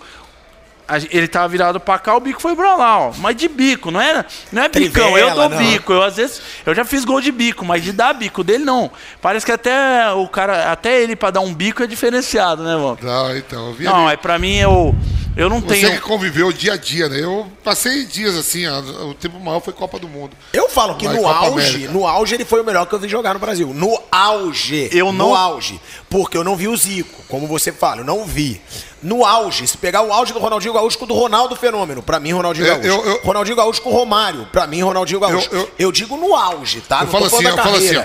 Ele 1.10 1.28
tava 1.28 1.48
virado 1.48 1.80
pra 1.80 1.98
cá, 1.98 2.14
o 2.16 2.20
bico 2.20 2.40
foi 2.40 2.54
pra 2.54 2.74
lá, 2.74 2.98
ó. 2.98 3.12
Mas 3.18 3.36
de 3.36 3.48
bico, 3.48 3.90
não 3.90 4.00
era, 4.00 4.24
não 4.50 4.62
é 4.62 4.68
bicão. 4.68 5.16
Eu 5.18 5.26
Trivela, 5.28 5.48
dou 5.48 5.58
não. 5.58 5.58
bico. 5.66 5.92
Eu 5.92 6.02
às 6.02 6.16
vezes 6.16 6.40
eu 6.66 6.74
já 6.74 6.84
fiz 6.84 7.04
gol 7.04 7.20
de 7.20 7.32
bico, 7.32 7.64
mas 7.64 7.82
de 7.82 7.92
dar 7.92 8.12
bico 8.12 8.42
dele 8.44 8.64
não. 8.64 8.90
Parece 9.20 9.44
que 9.46 9.52
até 9.52 10.10
o 10.12 10.26
cara, 10.28 10.70
até 10.70 11.00
ele 11.00 11.16
pra 11.16 11.30
dar 11.30 11.40
um 11.40 11.54
bico 11.54 11.82
é 11.82 11.86
diferenciado, 11.86 12.62
né, 12.62 12.74
mano? 12.76 12.98
Não, 13.02 13.36
então, 13.36 13.68
eu 13.68 13.74
vi 13.74 13.84
Não, 13.84 14.04
ali. 14.06 14.14
é 14.14 14.16
pra 14.16 14.38
mim 14.38 14.56
eu 14.56 14.94
eu 15.36 15.48
não 15.48 15.60
Você 15.60 15.66
tenho 15.68 15.92
que 15.92 16.00
conviveu 16.00 16.52
dia 16.52 16.74
a 16.74 16.76
dia, 16.76 17.08
né? 17.08 17.20
Eu 17.22 17.50
passei 17.64 18.04
dias 18.04 18.36
assim, 18.36 18.66
ó, 18.66 18.80
o 19.08 19.14
tempo 19.14 19.38
maior 19.40 19.60
foi 19.60 19.72
Copa 19.72 19.98
do 19.98 20.08
Mundo. 20.08 20.36
Eu 20.52 20.68
falo 20.68 20.94
que 20.96 21.08
no 21.08 21.16
Copa 21.22 21.34
auge, 21.34 21.68
América. 21.76 21.92
no 21.92 22.06
auge 22.06 22.34
ele 22.34 22.44
foi 22.44 22.60
o 22.60 22.64
melhor 22.64 22.86
que 22.86 22.94
eu 22.94 22.98
vi 22.98 23.08
jogar 23.08 23.32
no 23.34 23.40
Brasil. 23.40 23.72
No 23.74 23.98
auge. 24.10 24.88
Eu 24.92 25.06
No 25.06 25.12
não- 25.12 25.34
auge. 25.34 25.80
Porque 26.10 26.36
eu 26.36 26.44
não 26.44 26.54
vi 26.56 26.68
o 26.68 26.76
Zico, 26.76 27.22
como 27.28 27.46
você 27.46 27.72
fala, 27.72 28.00
eu 28.00 28.04
não 28.04 28.24
vi. 28.26 28.60
No 29.02 29.24
auge, 29.24 29.66
se 29.66 29.76
pegar 29.78 30.02
o 30.02 30.12
auge 30.12 30.32
do 30.32 30.38
Ronaldinho 30.38 30.74
Gaúcho 30.74 30.98
com 30.98 31.04
o 31.04 31.08
do 31.08 31.14
Ronaldo 31.14 31.56
Fenômeno, 31.56 32.02
pra 32.02 32.20
mim 32.20 32.32
Ronaldinho 32.32 32.66
Eu- 32.66 32.74
Gaúcho. 32.78 32.88
eu- 32.88 33.06
eu- 33.06 33.20
Ronaldinho 33.24 33.56
Gaúcho 33.56 33.82
com 33.82 33.90
o 33.90 33.92
Romário, 33.92 34.46
pra 34.52 34.66
mim 34.66 34.82
Ronaldinho 34.82 35.18
Gaúcho. 35.18 35.48
Eu, 35.50 35.58
Eu- 35.60 35.70
eu- 35.78 35.92
digo 35.92 36.16
no 36.16 36.36
auge, 36.36 36.80
tá? 36.82 36.98
Eu 37.00 37.04
não 37.06 37.10
falo 37.12 37.24
assim, 37.26 37.44
eu 37.44 37.56
falo 37.56 37.76
assim, 37.76 37.96
ó. 37.96 38.04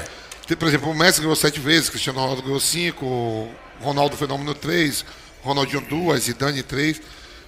Por 0.55 0.67
exemplo, 0.67 0.89
o 0.89 0.95
Messi 0.95 1.19
ganhou 1.19 1.35
sete 1.35 1.59
vezes, 1.59 1.89
Cristiano 1.89 2.19
Ronaldo 2.19 2.41
ganhou 2.41 2.59
cinco, 2.59 3.49
Ronaldo 3.81 4.15
Fenômeno 4.15 4.55
três, 4.55 5.03
Ronaldinho 5.43 5.81
duas, 5.81 6.21
Zidane 6.23 6.63
três. 6.63 6.99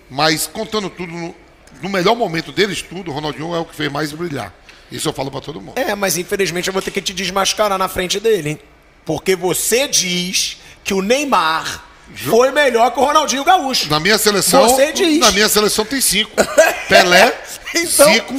Mas 0.10 0.48
contando 0.48 0.90
tudo, 0.90 1.12
no, 1.12 1.36
no 1.82 1.90
melhor 1.90 2.16
momento 2.16 2.52
deles 2.52 2.82
tudo, 2.82 3.12
o 3.12 3.14
Ronaldinho 3.14 3.54
é 3.56 3.60
o 3.60 3.66
que 3.66 3.76
fez 3.76 3.92
mais 3.92 4.12
brilhar. 4.12 4.54
Isso 4.92 5.08
eu 5.08 5.14
falo 5.14 5.30
pra 5.30 5.40
todo 5.42 5.62
mundo. 5.62 5.78
É, 5.78 5.94
mas 5.94 6.18
infelizmente 6.18 6.68
eu 6.68 6.74
vou 6.74 6.82
ter 6.82 6.92
que 6.92 7.02
te 7.02 7.14
desmascarar 7.14 7.78
na 7.78 7.88
frente 7.88 8.20
dele, 8.20 8.50
hein? 8.52 8.60
Porque 9.06 9.36
você 9.36 9.88
diz 9.88 10.58
que 10.84 10.94
o 10.94 11.02
Neymar 11.02 11.84
foi 12.16 12.52
melhor 12.52 12.92
que 12.92 13.00
o 13.00 13.04
Ronaldinho 13.04 13.44
Gaúcho. 13.44 13.88
Na 13.90 14.00
minha 14.00 14.18
seleção, 14.18 14.68
Você 14.68 14.92
diz. 14.92 15.20
na 15.20 15.32
minha 15.32 15.48
seleção 15.48 15.86
tem 15.86 16.02
cinco. 16.02 16.32
Pelé, 16.90 17.40
Então- 17.76 18.12
Zico. 18.14 18.36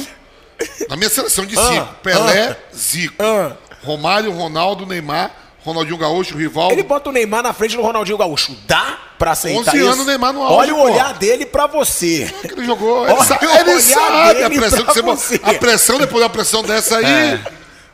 Na 0.89 0.95
minha 0.97 1.09
seleção 1.09 1.45
de 1.45 1.57
Ah, 1.57 1.67
cinco. 1.69 1.93
Pelé, 2.03 2.57
Zico. 2.75 3.15
Ah. 3.23 3.55
Romário, 3.83 4.31
Ronaldo, 4.31 4.85
Neymar, 4.85 5.31
Ronaldinho 5.63 5.97
Gaúcho, 5.97 6.37
Rivaldo. 6.37 6.73
Ele 6.73 6.83
bota 6.83 7.09
o 7.09 7.13
Neymar 7.13 7.41
na 7.43 7.53
frente 7.53 7.75
do 7.77 7.81
Ronaldinho 7.81 8.17
Gaúcho. 8.17 8.55
Dá 8.67 8.97
pra 9.21 9.31
aceitar 9.33 9.59
11 9.71 9.77
isso? 9.77 9.85
anos 9.87 9.99
o 9.99 10.05
Neymar 10.05 10.33
no 10.33 10.41
auge, 10.41 10.55
Olha 10.55 10.73
o 10.73 10.77
pô. 10.77 10.83
olhar 10.83 11.13
dele 11.13 11.45
pra 11.45 11.67
você. 11.67 12.33
que 12.41 12.53
ele 12.53 12.65
jogou. 12.65 13.03
Olha 13.03 13.11
Ele, 13.13 13.23
sa- 13.23 13.39
o 13.39 13.43
ele 13.45 13.69
olhar 13.71 13.81
sabe 13.81 14.17
a 14.17 14.33
dele 14.33 14.59
pressão 14.59 14.85
que 14.85 14.93
você 14.93 15.01
você. 15.01 15.39
A 15.43 15.53
pressão 15.53 15.99
depois 15.99 16.23
da 16.23 16.29
pressão 16.29 16.63
dessa 16.63 16.97
aí. 16.97 17.39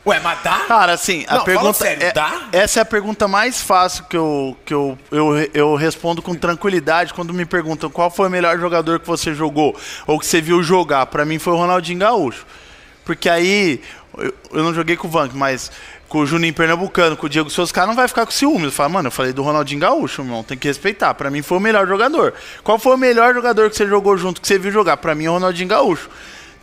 Ué, 0.06 0.20
mas 0.20 0.38
dá? 0.42 0.60
Cara, 0.60 0.92
assim, 0.94 1.24
a 1.28 1.34
Não, 1.34 1.40
fala 1.40 1.44
pergunta. 1.44 1.72
sério, 1.74 2.02
é- 2.06 2.12
dá? 2.12 2.48
Essa 2.50 2.78
é 2.80 2.82
a 2.82 2.84
pergunta 2.86 3.28
mais 3.28 3.60
fácil 3.60 4.04
que, 4.08 4.16
eu, 4.16 4.56
que 4.64 4.72
eu, 4.72 4.98
eu, 5.12 5.50
eu 5.52 5.74
respondo 5.74 6.22
com 6.22 6.34
tranquilidade 6.34 7.12
quando 7.12 7.34
me 7.34 7.44
perguntam 7.44 7.90
qual 7.90 8.10
foi 8.10 8.28
o 8.28 8.30
melhor 8.30 8.58
jogador 8.58 8.98
que 9.00 9.06
você 9.06 9.34
jogou 9.34 9.76
ou 10.06 10.18
que 10.18 10.24
você 10.24 10.40
viu 10.40 10.62
jogar. 10.62 11.04
Pra 11.06 11.26
mim 11.26 11.38
foi 11.38 11.52
o 11.52 11.56
Ronaldinho 11.56 11.98
Gaúcho. 11.98 12.46
Porque 13.04 13.28
aí, 13.28 13.82
eu, 14.16 14.32
eu 14.52 14.62
não 14.62 14.72
joguei 14.72 14.96
com 14.96 15.08
o 15.08 15.10
Vank, 15.10 15.34
mas 15.36 15.70
com 16.08 16.18
o 16.20 16.26
Juninho 16.26 16.54
Pernambucano, 16.54 17.16
com 17.16 17.26
o 17.26 17.28
Diego 17.28 17.50
Souza, 17.50 17.66
os 17.68 17.72
caras 17.72 17.88
não 17.88 17.96
vai 17.96 18.08
ficar 18.08 18.24
com 18.24 18.32
ciúmes. 18.32 18.64
Eu 18.64 18.72
falo, 18.72 18.90
mano, 18.94 19.08
eu 19.08 19.12
falei 19.12 19.32
do 19.32 19.42
Ronaldinho 19.42 19.80
Gaúcho, 19.80 20.22
irmão, 20.22 20.42
tem 20.42 20.56
que 20.56 20.66
respeitar. 20.66 21.12
Pra 21.14 21.30
mim 21.30 21.42
foi 21.42 21.58
o 21.58 21.60
melhor 21.60 21.86
jogador. 21.86 22.32
Qual 22.64 22.78
foi 22.78 22.94
o 22.94 22.98
melhor 22.98 23.34
jogador 23.34 23.68
que 23.70 23.76
você 23.76 23.86
jogou 23.86 24.16
junto, 24.16 24.40
que 24.40 24.48
você 24.48 24.58
viu 24.58 24.72
jogar? 24.72 24.96
Pra 24.96 25.14
mim 25.14 25.26
é 25.26 25.30
o 25.30 25.34
Ronaldinho 25.34 25.68
Gaúcho. 25.68 26.08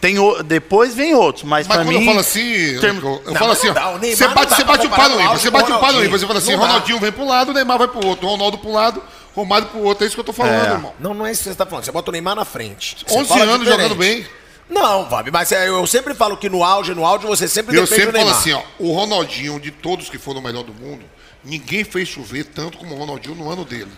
Tem 0.01 0.19
o- 0.19 0.43
depois 0.43 0.93
vem 0.93 1.13
outros, 1.15 1.43
mas, 1.45 1.65
Mas 1.67 1.77
pra 1.77 1.85
quando 1.85 1.93
mim. 1.95 2.01
eu 2.01 2.05
falo 2.05 2.19
assim, 2.19 2.79
termo- 2.79 3.01
eu, 3.01 3.21
eu 3.25 3.31
Não, 3.31 3.35
falo 3.39 3.51
assim, 3.53 3.71
dá, 3.71 3.89
ó, 3.89 3.95
o 3.95 3.99
você 3.99 4.27
bate, 4.27 4.49
dá 4.49 4.55
você 4.57 4.63
bate 4.63 4.85
o 4.87 4.89
o 4.89 4.93
aí, 5.19 5.25
auge 5.25 5.41
você 5.41 5.47
o 5.47 5.51
bate 5.51 5.71
o 5.71 5.73
aí, 5.75 5.79
Ronaldinho. 5.81 6.11
você 6.11 6.27
fala 6.27 6.39
assim, 6.39 6.51
Não 6.51 6.59
dá. 6.59 6.65
Ronaldinho 6.67 6.99
vem 6.99 7.11
pro 7.11 7.25
lado, 7.27 7.53
Neymar 7.53 7.77
vai 7.77 7.87
pro 7.87 8.05
outro, 8.05 8.27
Ronaldo 8.27 8.57
pro 8.57 8.71
lado, 8.71 9.01
Romário 9.35 9.67
pro 9.67 9.79
outro, 9.81 10.03
é 10.03 10.07
isso 10.07 10.15
que 10.15 10.19
eu 10.19 10.23
tô 10.25 10.33
falando, 10.33 10.65
É. 10.65 10.71
irmão. 10.73 10.93
Não, 10.99 11.13
não 11.13 11.25
é 11.25 11.31
isso 11.31 11.43
que 11.43 11.49
você 11.49 11.55
tá 11.55 11.65
falando. 11.65 11.85
Você 11.85 11.91
bota 11.91 12.09
o 12.09 12.11
Neymar 12.11 12.35
na 12.35 12.45
frente. 12.45 12.97
Você 13.07 13.17
11 13.17 13.27
fala 13.29 13.43
anos 13.43 13.59
diferente. 13.59 13.81
jogando 13.81 13.95
bem. 13.97 14.25
Não, 14.69 15.07
Vabi, 15.07 15.29
mas 15.29 15.51
é, 15.51 15.67
eu 15.67 15.85
sempre 15.85 16.13
falo 16.15 16.37
que 16.37 16.49
no 16.49 16.63
auge, 16.63 16.93
no 16.93 17.05
auge, 17.05 17.27
você 17.27 17.47
sempre 17.47 17.77
Eu 17.77 17.81
defende 17.83 18.01
sempre 18.01 18.17
o 18.17 18.19
falo 18.19 18.25
Neymar. 18.25 18.41
assim, 18.41 18.53
ó, 18.53 18.83
o 18.83 18.91
Ronaldinho, 18.93 19.59
de 19.59 19.71
todos 19.71 20.09
que 20.09 20.17
foram 20.17 20.39
o 20.39 20.43
melhor 20.43 20.63
do 20.63 20.73
mundo, 20.73 21.05
ninguém 21.43 21.83
fez 21.83 22.07
chover 22.09 22.45
tanto 22.45 22.77
como 22.77 22.95
o 22.95 22.97
Ronaldinho 22.97 23.35
no 23.35 23.49
ano 23.49 23.63
dele. 23.63 23.91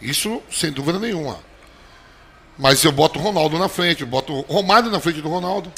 Isso 0.00 0.40
sem 0.50 0.70
dúvida 0.70 0.98
nenhuma. 0.98 1.38
Mas 2.56 2.84
eu 2.84 2.92
boto 2.92 3.18
o 3.18 3.22
Ronaldo 3.22 3.58
na 3.58 3.68
frente, 3.68 4.02
eu 4.02 4.06
boto 4.06 4.32
o 4.32 4.40
Romário 4.42 4.90
na 4.90 5.00
frente 5.00 5.20
do 5.20 5.28
Ronaldo. 5.28 5.72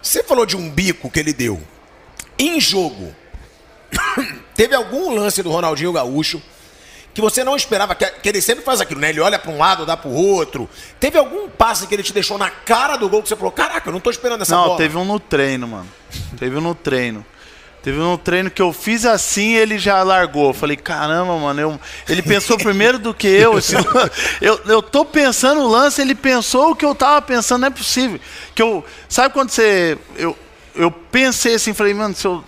Você 0.00 0.22
falou 0.22 0.46
de 0.46 0.56
um 0.56 0.70
bico 0.70 1.10
que 1.10 1.18
ele 1.18 1.32
deu. 1.32 1.60
Em 2.38 2.60
jogo, 2.60 3.14
teve 4.54 4.74
algum 4.74 5.14
lance 5.14 5.42
do 5.42 5.50
Ronaldinho 5.50 5.92
Gaúcho 5.92 6.40
que 7.16 7.20
você 7.22 7.42
não 7.42 7.56
esperava, 7.56 7.94
que, 7.94 8.04
que 8.04 8.28
ele 8.28 8.42
sempre 8.42 8.62
faz 8.62 8.78
aquilo, 8.78 9.00
né? 9.00 9.08
Ele 9.08 9.20
olha 9.20 9.38
pra 9.38 9.50
um 9.50 9.56
lado, 9.56 9.86
dá 9.86 9.96
pro 9.96 10.10
outro. 10.10 10.68
Teve 11.00 11.16
algum 11.16 11.48
passe 11.48 11.86
que 11.86 11.94
ele 11.94 12.02
te 12.02 12.12
deixou 12.12 12.36
na 12.36 12.50
cara 12.50 12.98
do 12.98 13.08
gol 13.08 13.22
que 13.22 13.28
você 13.30 13.34
falou, 13.34 13.50
caraca, 13.50 13.88
eu 13.88 13.92
não 13.94 14.00
tô 14.00 14.10
esperando 14.10 14.42
essa 14.42 14.54
Não, 14.54 14.64
bola. 14.66 14.76
teve 14.76 14.98
um 14.98 15.04
no 15.06 15.18
treino, 15.18 15.66
mano. 15.66 15.88
Teve 16.38 16.58
um 16.58 16.60
no 16.60 16.74
treino. 16.74 17.24
Teve 17.82 17.98
um 17.98 18.10
no 18.10 18.18
treino 18.18 18.50
que 18.50 18.60
eu 18.60 18.70
fiz 18.70 19.06
assim 19.06 19.52
e 19.52 19.56
ele 19.56 19.78
já 19.78 20.02
largou. 20.02 20.48
Eu 20.48 20.52
falei, 20.52 20.76
caramba, 20.76 21.38
mano. 21.38 21.58
Eu... 21.58 21.80
Ele 22.06 22.20
pensou 22.20 22.58
primeiro 22.58 22.98
do 22.98 23.14
que 23.14 23.26
eu. 23.28 23.52
lan- 23.54 24.10
eu. 24.42 24.60
Eu 24.66 24.82
tô 24.82 25.02
pensando 25.02 25.62
o 25.62 25.66
lance, 25.68 26.02
ele 26.02 26.14
pensou 26.14 26.72
o 26.72 26.76
que 26.76 26.84
eu 26.84 26.94
tava 26.94 27.22
pensando, 27.22 27.62
não 27.62 27.68
é 27.68 27.70
possível. 27.70 28.20
Que 28.54 28.60
eu. 28.60 28.84
Sabe 29.08 29.32
quando 29.32 29.48
você. 29.48 29.96
Eu, 30.16 30.36
eu 30.74 30.90
pensei 30.90 31.54
assim, 31.54 31.72
falei, 31.72 31.94
mano, 31.94 32.14
se 32.14 32.26
eu. 32.26 32.44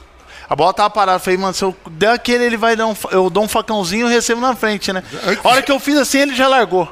A 0.49 0.57
bola 0.57 0.73
tava 0.73 0.89
parada, 0.89 1.19
falei, 1.19 1.39
mano, 1.39 1.53
se 1.53 1.63
eu 1.63 1.77
der 1.91 2.11
aquele, 2.11 2.45
ele 2.45 2.57
vai 2.57 2.75
dar 2.75 2.87
um. 2.87 2.95
Eu 3.11 3.29
dou 3.29 3.45
um 3.45 3.49
facãozinho 3.49 4.09
e 4.09 4.13
recebo 4.13 4.41
na 4.41 4.57
frente, 4.57 4.93
né? 4.93 5.03
A 5.45 5.49
hora 5.49 5.63
que 5.63 5.71
eu 5.71 5.79
fiz 5.79 5.97
assim, 5.99 6.21
ele 6.21 6.35
já 6.35 6.49
largou. 6.49 6.91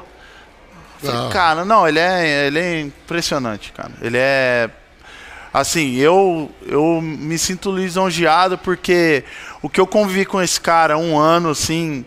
Não. 1.01 1.29
Cara, 1.29 1.65
não, 1.65 1.87
ele 1.87 1.99
é, 1.99 2.47
ele 2.47 2.59
é 2.59 2.81
impressionante, 2.81 3.71
cara. 3.71 3.91
Ele 4.01 4.17
é. 4.17 4.69
Assim, 5.51 5.95
eu, 5.95 6.51
eu 6.67 7.01
me 7.01 7.37
sinto 7.39 7.71
lisonjeado 7.71 8.59
porque 8.59 9.23
o 9.61 9.69
que 9.69 9.79
eu 9.79 9.87
convivi 9.87 10.23
com 10.23 10.39
esse 10.39 10.61
cara 10.61 10.97
um 10.97 11.17
ano, 11.17 11.49
assim. 11.49 12.05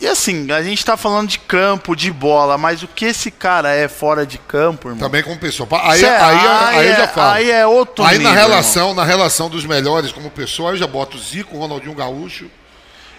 E 0.00 0.06
assim, 0.06 0.50
a 0.52 0.62
gente 0.62 0.84
tá 0.84 0.96
falando 0.96 1.28
de 1.28 1.40
campo, 1.40 1.96
de 1.96 2.12
bola, 2.12 2.56
mas 2.56 2.82
o 2.84 2.86
que 2.88 3.04
esse 3.06 3.32
cara 3.32 3.74
é 3.74 3.88
fora 3.88 4.24
de 4.24 4.38
campo, 4.38 4.88
irmão? 4.90 5.00
Também 5.00 5.24
como 5.24 5.36
pessoa. 5.38 5.68
Aí, 5.82 5.98
Cê- 5.98 6.06
aí, 6.06 6.38
aí, 6.46 6.86
eu 6.86 6.92
é- 6.92 6.96
já 6.96 7.08
falo. 7.08 7.32
Aí 7.32 7.50
é 7.50 7.66
outro 7.66 8.04
Aí 8.04 8.18
na 8.18 8.30
nível, 8.30 8.48
relação, 8.48 8.94
na 8.94 9.04
relação 9.04 9.48
dos 9.50 9.64
melhores 9.64 10.12
como 10.12 10.30
pessoa, 10.30 10.70
aí 10.70 10.76
eu 10.76 10.78
já 10.78 10.86
boto 10.86 11.18
Zico, 11.18 11.58
Ronaldinho 11.58 11.94
Gaúcho. 11.94 12.48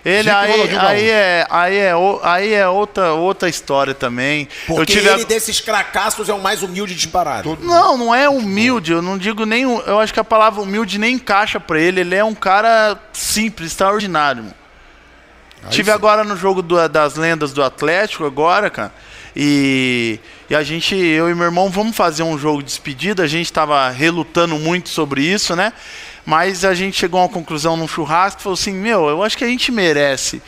Ele 0.06 0.24
Zico 0.30 0.36
aí, 0.38 0.52
Ronaldinho 0.52 0.80
aí, 0.80 0.86
Gaúcho. 0.88 1.12
é, 1.12 1.48
aí, 1.50 1.76
é, 1.78 1.94
aí 2.24 2.54
é 2.54 2.68
outra, 2.70 3.12
outra 3.14 3.50
história 3.50 3.94
também. 3.94 4.48
Porque 4.66 4.82
eu 4.82 4.86
tive 4.86 5.10
a- 5.10 5.14
ele 5.16 5.26
desses 5.26 5.60
cracassos 5.60 6.30
é 6.30 6.34
o 6.34 6.40
mais 6.40 6.64
humilde 6.64 6.96
disparado. 6.96 7.44
Todo- 7.44 7.66
Não, 7.68 7.98
não 7.98 8.16
é 8.16 8.30
humilde, 8.30 8.94
eu 8.94 9.02
não 9.02 9.18
digo 9.18 9.46
nem. 9.46 9.66
um- 9.66 9.82
Eu 9.82 10.00
acho 10.00 10.14
que 10.14 10.20
a 10.22 10.24
palavra 10.24 10.62
humilde 10.62 10.98
nem 10.98 11.16
encaixa 11.16 11.60
pra 11.60 11.78
ele. 11.78 12.00
Ele 12.00 12.16
é 12.16 12.24
um 12.24 12.34
cara 12.34 12.98
simples, 13.12 13.72
extraordinário. 13.72 14.44
mano. 14.44 14.59
Aí 15.64 15.70
Tive 15.70 15.92
sim. 15.92 15.96
agora 15.96 16.24
no 16.24 16.36
jogo 16.38 16.62
do- 16.62 16.88
das 16.88 17.16
lendas 17.16 17.52
do 17.54 17.64
Atlético, 17.64 18.26
agora, 18.26 18.70
cara. 18.70 18.94
E, 19.36 20.20
e 20.50 20.56
a 20.56 20.64
gente, 20.64 20.96
eu 20.96 21.30
e 21.30 21.36
meu 21.36 21.46
irmão, 21.46 21.70
vamos 21.70 21.96
fazer 21.96 22.24
um 22.24 22.38
jogo 22.38 22.60
de 22.60 22.66
despedida. 22.66 23.24
A 23.24 23.28
gente 23.28 23.52
tava 23.54 23.90
relutando 23.90 24.56
muito 24.58 24.90
sobre 24.90 25.22
isso, 25.22 25.56
né? 25.56 25.72
Mas 26.26 26.66
a 26.66 26.74
gente 26.74 26.98
chegou 26.98 27.20
a 27.20 27.24
uma 27.24 27.30
conclusão 27.30 27.78
num 27.78 27.88
churrasco 27.88 28.42
e 28.42 28.44
falou 28.44 28.54
assim: 28.56 28.74
Meu, 28.74 29.08
eu 29.08 29.24
acho 29.24 29.38
que 29.38 29.44
a 29.44 29.48
gente 29.48 29.72
merece 29.72 30.42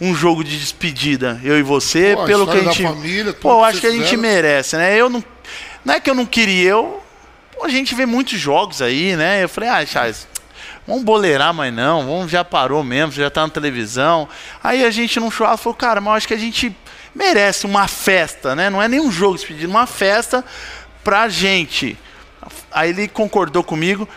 um 0.00 0.14
jogo 0.14 0.42
de 0.42 0.58
despedida, 0.58 1.40
eu 1.44 1.56
e 1.58 1.62
você, 1.62 2.14
Pô, 2.16 2.24
pelo 2.24 2.46
que 2.46 2.56
a 2.56 2.60
gente. 2.62 2.82
família, 2.82 3.32
Pô, 3.32 3.50
eu 3.52 3.64
acho 3.64 3.80
que 3.80 3.86
a 3.86 3.90
gente 3.90 4.02
fizeram. 4.04 4.22
merece, 4.22 4.76
né? 4.76 4.96
Eu 4.96 5.08
não. 5.08 5.22
Não 5.84 5.94
é 5.94 6.00
que 6.00 6.10
eu 6.10 6.14
não 6.14 6.26
queria, 6.26 6.70
eu. 6.70 7.02
pô, 7.56 7.64
a 7.64 7.68
gente 7.68 7.94
vê 7.94 8.04
muitos 8.06 8.38
jogos 8.38 8.80
aí, 8.82 9.14
né? 9.16 9.44
Eu 9.44 9.48
falei, 9.48 9.68
ah, 9.70 9.84
Charles, 9.86 10.26
vamos 10.86 11.02
boleirar, 11.02 11.52
mas 11.54 11.72
não, 11.72 12.04
vamos, 12.04 12.30
já 12.30 12.44
parou 12.44 12.82
mesmo, 12.82 13.12
já 13.12 13.30
tá 13.30 13.42
na 13.42 13.48
televisão. 13.48 14.28
Aí 14.62 14.84
a 14.84 14.90
gente 14.90 15.18
num 15.20 15.30
churrasco 15.30 15.64
falou, 15.64 15.76
cara, 15.76 16.00
mas 16.00 16.10
eu 16.10 16.16
acho 16.16 16.28
que 16.28 16.34
a 16.34 16.38
gente 16.38 16.74
merece 17.14 17.66
uma 17.66 17.86
festa, 17.88 18.54
né? 18.54 18.70
Não 18.70 18.82
é 18.82 18.88
nem 18.88 19.00
um 19.00 19.10
jogo 19.10 19.36
despedido, 19.36 19.70
uma 19.70 19.86
festa 19.86 20.44
pra 21.04 21.28
gente. 21.28 21.96
Aí 22.70 22.90
ele 22.90 23.08
concordou 23.08 23.62
comigo. 23.62 24.08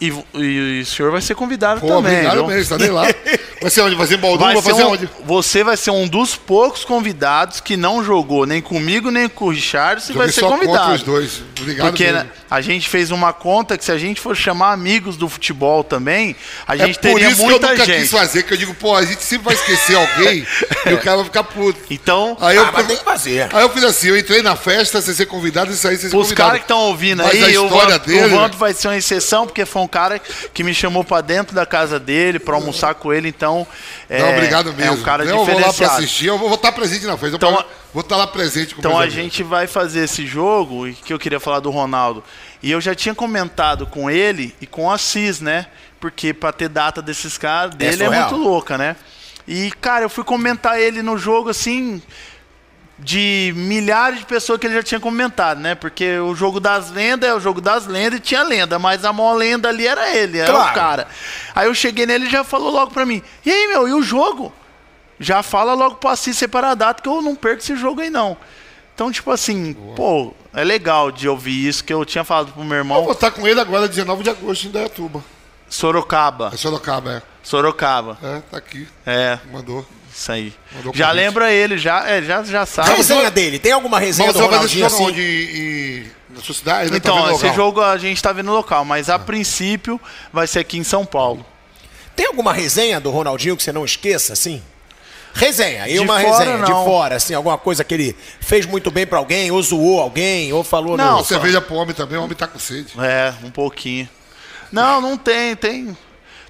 E, 0.00 0.12
e 0.34 0.80
o 0.80 0.86
senhor 0.86 1.12
vai 1.12 1.20
ser 1.20 1.34
convidado 1.34 1.86
também. 1.86 2.28
viu? 2.30 2.46
mesmo, 2.46 2.62
estarei 2.62 2.90
lá. 2.90 3.04
Vai 3.60 3.70
ser 3.70 3.82
onde? 3.82 3.94
Vai 3.94 4.06
ser 4.06 4.16
em? 4.16 4.38
Vai 4.38 4.54
Vai 4.54 4.62
fazer 4.62 4.84
um- 4.84 4.90
onde? 4.92 5.08
você 5.24 5.62
vai 5.62 5.76
ser 5.76 5.90
um 5.90 6.08
dos 6.08 6.34
poucos 6.36 6.84
convidados 6.84 7.60
que 7.60 7.76
não 7.76 8.02
jogou 8.02 8.46
nem 8.46 8.60
comigo 8.62 9.10
nem 9.10 9.28
com 9.28 9.46
o 9.46 9.50
Richard 9.50 10.02
e 10.08 10.12
vai 10.14 10.28
ser 10.32 10.40
só 10.40 10.48
contra 10.48 10.66
convidado. 10.66 10.92
os 10.94 11.02
dois. 11.02 11.42
Obrigado 11.60 11.88
Porque 11.88 12.10
mesmo. 12.10 12.30
a 12.50 12.60
gente 12.62 12.88
fez 12.88 13.10
uma 13.10 13.32
conta 13.34 13.76
que 13.76 13.84
se 13.84 13.92
a 13.92 13.98
gente 13.98 14.18
for 14.20 14.34
chamar 14.34 14.72
amigos 14.72 15.16
do 15.16 15.28
futebol 15.28 15.84
também, 15.84 16.34
a 16.66 16.74
É 16.74 16.78
gente 16.86 16.94
por 16.96 17.02
teria 17.02 17.28
isso 17.28 17.36
que 17.36 17.42
eu 17.42 17.50
muita 17.50 17.70
nunca 17.72 17.84
gente. 17.84 18.00
quis 18.00 18.10
fazer, 18.10 18.42
que 18.44 18.54
eu 18.54 18.56
digo, 18.56 18.74
pô, 18.74 18.96
a 18.96 19.04
gente 19.04 19.22
sempre 19.22 19.44
vai 19.44 19.54
esquecer 19.54 19.94
alguém 19.94 20.46
e 20.86 20.94
o 20.94 20.98
cara 20.98 21.16
vai 21.16 21.24
ficar 21.26 21.44
puto. 21.44 21.78
Então, 21.90 22.36
Aí 22.40 22.56
eu, 22.56 22.64
Ah, 22.64 22.70
mas 22.72 22.86
tem 22.86 22.96
que 22.96 23.04
fazer. 23.04 23.48
aí 23.52 23.62
eu 23.62 23.68
fiz 23.70 23.84
assim, 23.84 24.08
eu 24.08 24.16
entrei 24.18 24.40
na 24.42 24.56
festa 24.56 25.02
sem 25.02 25.12
ser 25.12 25.26
convidado 25.26 25.70
e 25.70 25.76
saí 25.76 25.98
sem 25.98 26.08
ser 26.08 26.16
os 26.16 26.22
convidado. 26.22 26.34
caras 26.36 26.58
que 26.60 26.64
estão 26.64 26.78
ouvindo 26.78 27.22
Mas 27.22 27.42
a 27.42 27.46
aí, 27.46 27.58
o 27.58 27.64
história 27.66 27.98
Vamp, 27.98 28.06
dele... 28.06 28.24
o 28.24 28.30
Vamp 28.38 28.54
vai 28.54 28.72
ser 28.72 28.88
uma 28.88 28.96
exceção, 28.96 29.46
porque 29.46 29.66
foi 29.66 29.82
um 29.82 29.88
cara 29.88 30.18
que 30.18 30.64
me 30.64 30.72
chamou 30.72 31.04
pra 31.04 31.20
dentro 31.20 31.54
da 31.54 31.66
casa 31.66 32.00
dele 32.00 32.38
pra 32.38 32.54
almoçar 32.54 32.94
com 32.94 33.12
ele, 33.12 33.28
então 33.28 33.49
é, 34.08 34.18
Não, 34.20 34.30
obrigado 34.30 34.72
mesmo. 34.72 34.82
é 34.82 34.90
um 34.90 35.02
cara 35.02 35.24
eu 35.24 35.36
vou 35.36 35.46
lá 35.46 35.52
diferenciado. 35.68 35.94
assistir, 35.98 36.26
eu 36.26 36.38
vou 36.38 36.54
estar 36.54 36.72
presente 36.72 37.06
na 37.06 37.16
festa. 37.16 37.36
Então, 37.36 37.50
eu 37.50 37.64
vou 37.92 38.00
estar 38.02 38.16
lá 38.16 38.26
presente 38.26 38.74
com 38.74 38.80
Então 38.80 38.92
a 38.92 39.02
amigos. 39.02 39.14
gente 39.14 39.42
vai 39.42 39.66
fazer 39.66 40.04
esse 40.04 40.26
jogo, 40.26 40.86
e 40.88 40.94
que 40.94 41.12
eu 41.12 41.18
queria 41.18 41.40
falar 41.40 41.60
do 41.60 41.70
Ronaldo. 41.70 42.22
E 42.62 42.70
eu 42.70 42.80
já 42.80 42.94
tinha 42.94 43.14
comentado 43.14 43.86
com 43.86 44.10
ele 44.10 44.54
e 44.60 44.66
com 44.66 44.90
a 44.90 44.94
Assis, 44.94 45.40
né? 45.40 45.66
Porque 45.98 46.32
pra 46.32 46.52
ter 46.52 46.68
data 46.68 47.00
desses 47.02 47.36
caras, 47.38 47.74
dele 47.74 48.02
é, 48.02 48.06
surreal. 48.06 48.30
muito 48.30 48.42
louca, 48.42 48.76
né? 48.78 48.96
E, 49.48 49.70
cara, 49.80 50.04
eu 50.04 50.10
fui 50.10 50.22
comentar 50.24 50.78
ele 50.80 51.02
no 51.02 51.18
jogo 51.18 51.48
assim. 51.50 52.00
De 53.02 53.52
milhares 53.56 54.18
de 54.20 54.26
pessoas 54.26 54.58
que 54.60 54.66
ele 54.66 54.74
já 54.74 54.82
tinha 54.82 55.00
comentado, 55.00 55.58
né? 55.58 55.74
Porque 55.74 56.18
o 56.18 56.34
jogo 56.34 56.60
das 56.60 56.90
lendas 56.90 57.30
é 57.30 57.34
o 57.34 57.40
jogo 57.40 57.60
das 57.60 57.86
lendas 57.86 58.18
e 58.18 58.22
tinha 58.22 58.42
lenda, 58.42 58.78
mas 58.78 59.04
a 59.04 59.12
maior 59.12 59.34
lenda 59.34 59.68
ali 59.70 59.86
era 59.86 60.14
ele, 60.14 60.38
era 60.38 60.52
Claro. 60.52 60.70
o 60.70 60.74
cara. 60.74 61.08
Aí 61.54 61.66
eu 61.66 61.74
cheguei 61.74 62.04
nele 62.04 62.26
e 62.26 62.30
já 62.30 62.44
falou 62.44 62.70
logo 62.70 62.90
pra 62.92 63.06
mim: 63.06 63.22
E 63.44 63.50
aí, 63.50 63.68
meu, 63.68 63.88
e 63.88 63.92
o 63.94 64.02
jogo? 64.02 64.52
já 65.22 65.42
fala 65.42 65.74
logo 65.74 65.96
pro 65.96 66.08
Assis 66.08 66.36
separar 66.38 66.70
a 66.70 66.74
data 66.74 67.02
que 67.02 67.08
eu 67.08 67.20
não 67.20 67.34
perco 67.34 67.62
esse 67.62 67.76
jogo 67.76 68.00
aí 68.00 68.08
não. 68.08 68.36
Então, 68.94 69.12
tipo 69.12 69.30
assim, 69.30 69.74
pô, 69.94 70.34
é 70.54 70.64
legal 70.64 71.10
de 71.12 71.28
ouvir 71.28 71.68
isso 71.68 71.84
que 71.84 71.92
eu 71.92 72.04
tinha 72.06 72.24
falado 72.24 72.52
pro 72.52 72.62
meu 72.64 72.72
Eu 72.76 72.80
irmão. 72.80 73.02
vou 73.04 73.12
estar 73.12 73.30
com 73.30 73.46
ele 73.46 73.60
agora, 73.60 73.86
19 73.88 74.22
de 74.22 74.30
agosto, 74.30 74.66
em 74.66 74.70
Dayatuba. 74.70 75.22
Sorocaba. 75.68 76.50
É 76.52 76.56
Sorocaba, 76.56 77.22
Sorocaba. 77.42 78.18
é. 78.22 78.40
Tá 78.50 78.58
aqui. 78.58 78.86
É, 79.06 79.38
Mandou. 79.52 79.86
isso 80.14 80.30
aí. 80.32 80.52
Mandou 80.74 80.92
Já 80.94 81.06
convite. 81.08 81.24
lembra 81.24 81.52
ele, 81.52 81.78
já, 81.78 82.06
é, 82.08 82.22
já, 82.22 82.42
já 82.42 82.62
A 82.62 82.66
sabe. 82.66 82.90
resenha 82.94 83.30
dele, 83.30 83.58
tem 83.58 83.72
alguma 83.72 83.98
resenha 83.98 84.28
Mas 84.28 84.36
do 84.36 84.44
Ronaldinho 84.46 84.86
assim? 84.86 85.02
onde? 85.04 85.20
Em, 86.30 86.34
na 86.36 86.42
sua 86.42 86.54
cidade? 86.54 86.90
Ele 86.90 87.00
tá 87.00 87.10
Então, 87.10 87.24
vendo 87.26 87.34
esse 87.36 87.52
jogo 87.54 87.80
a 87.80 87.96
gente 87.98 88.22
tá 88.22 88.32
vendo 88.32 88.46
no 88.46 88.52
local, 88.54 88.84
mas 88.84 89.08
a 89.08 89.18
princípio 89.18 90.00
vai 90.32 90.46
ser 90.46 90.60
aqui 90.60 90.78
em 90.78 90.84
São 90.84 91.04
Paulo. 91.04 91.44
Tem 92.14 92.26
alguma 92.26 92.52
resenha 92.52 93.00
do 93.00 93.10
Ronaldinho 93.10 93.56
que 93.56 93.62
você 93.62 93.72
não 93.72 93.84
esqueça, 93.84 94.32
assim? 94.34 94.62
Resenha, 95.32 95.88
e 95.88 95.92
De 95.94 96.00
uma 96.00 96.20
fora, 96.20 96.38
resenha 96.38 96.64
de 96.64 96.70
não. 96.72 96.84
fora, 96.84 97.14
assim, 97.16 97.34
alguma 97.34 97.56
coisa 97.56 97.84
que 97.84 97.94
ele 97.94 98.16
fez 98.40 98.66
muito 98.66 98.90
bem 98.90 99.06
pra 99.06 99.18
alguém, 99.18 99.50
ou 99.52 99.62
zoou 99.62 100.00
alguém, 100.00 100.52
ou 100.52 100.64
falou 100.64 100.96
Não, 100.96 101.18
no... 101.18 101.24
Cerveja 101.24 101.60
pro 101.60 101.76
homem 101.76 101.94
também, 101.94 102.18
o 102.18 102.24
homem 102.24 102.36
tá 102.36 102.48
com 102.48 102.58
sede. 102.58 102.92
É, 102.98 103.32
um 103.44 103.50
pouquinho. 103.50 104.08
Não, 104.72 105.00
não 105.00 105.16
tem, 105.16 105.54
tem. 105.54 105.96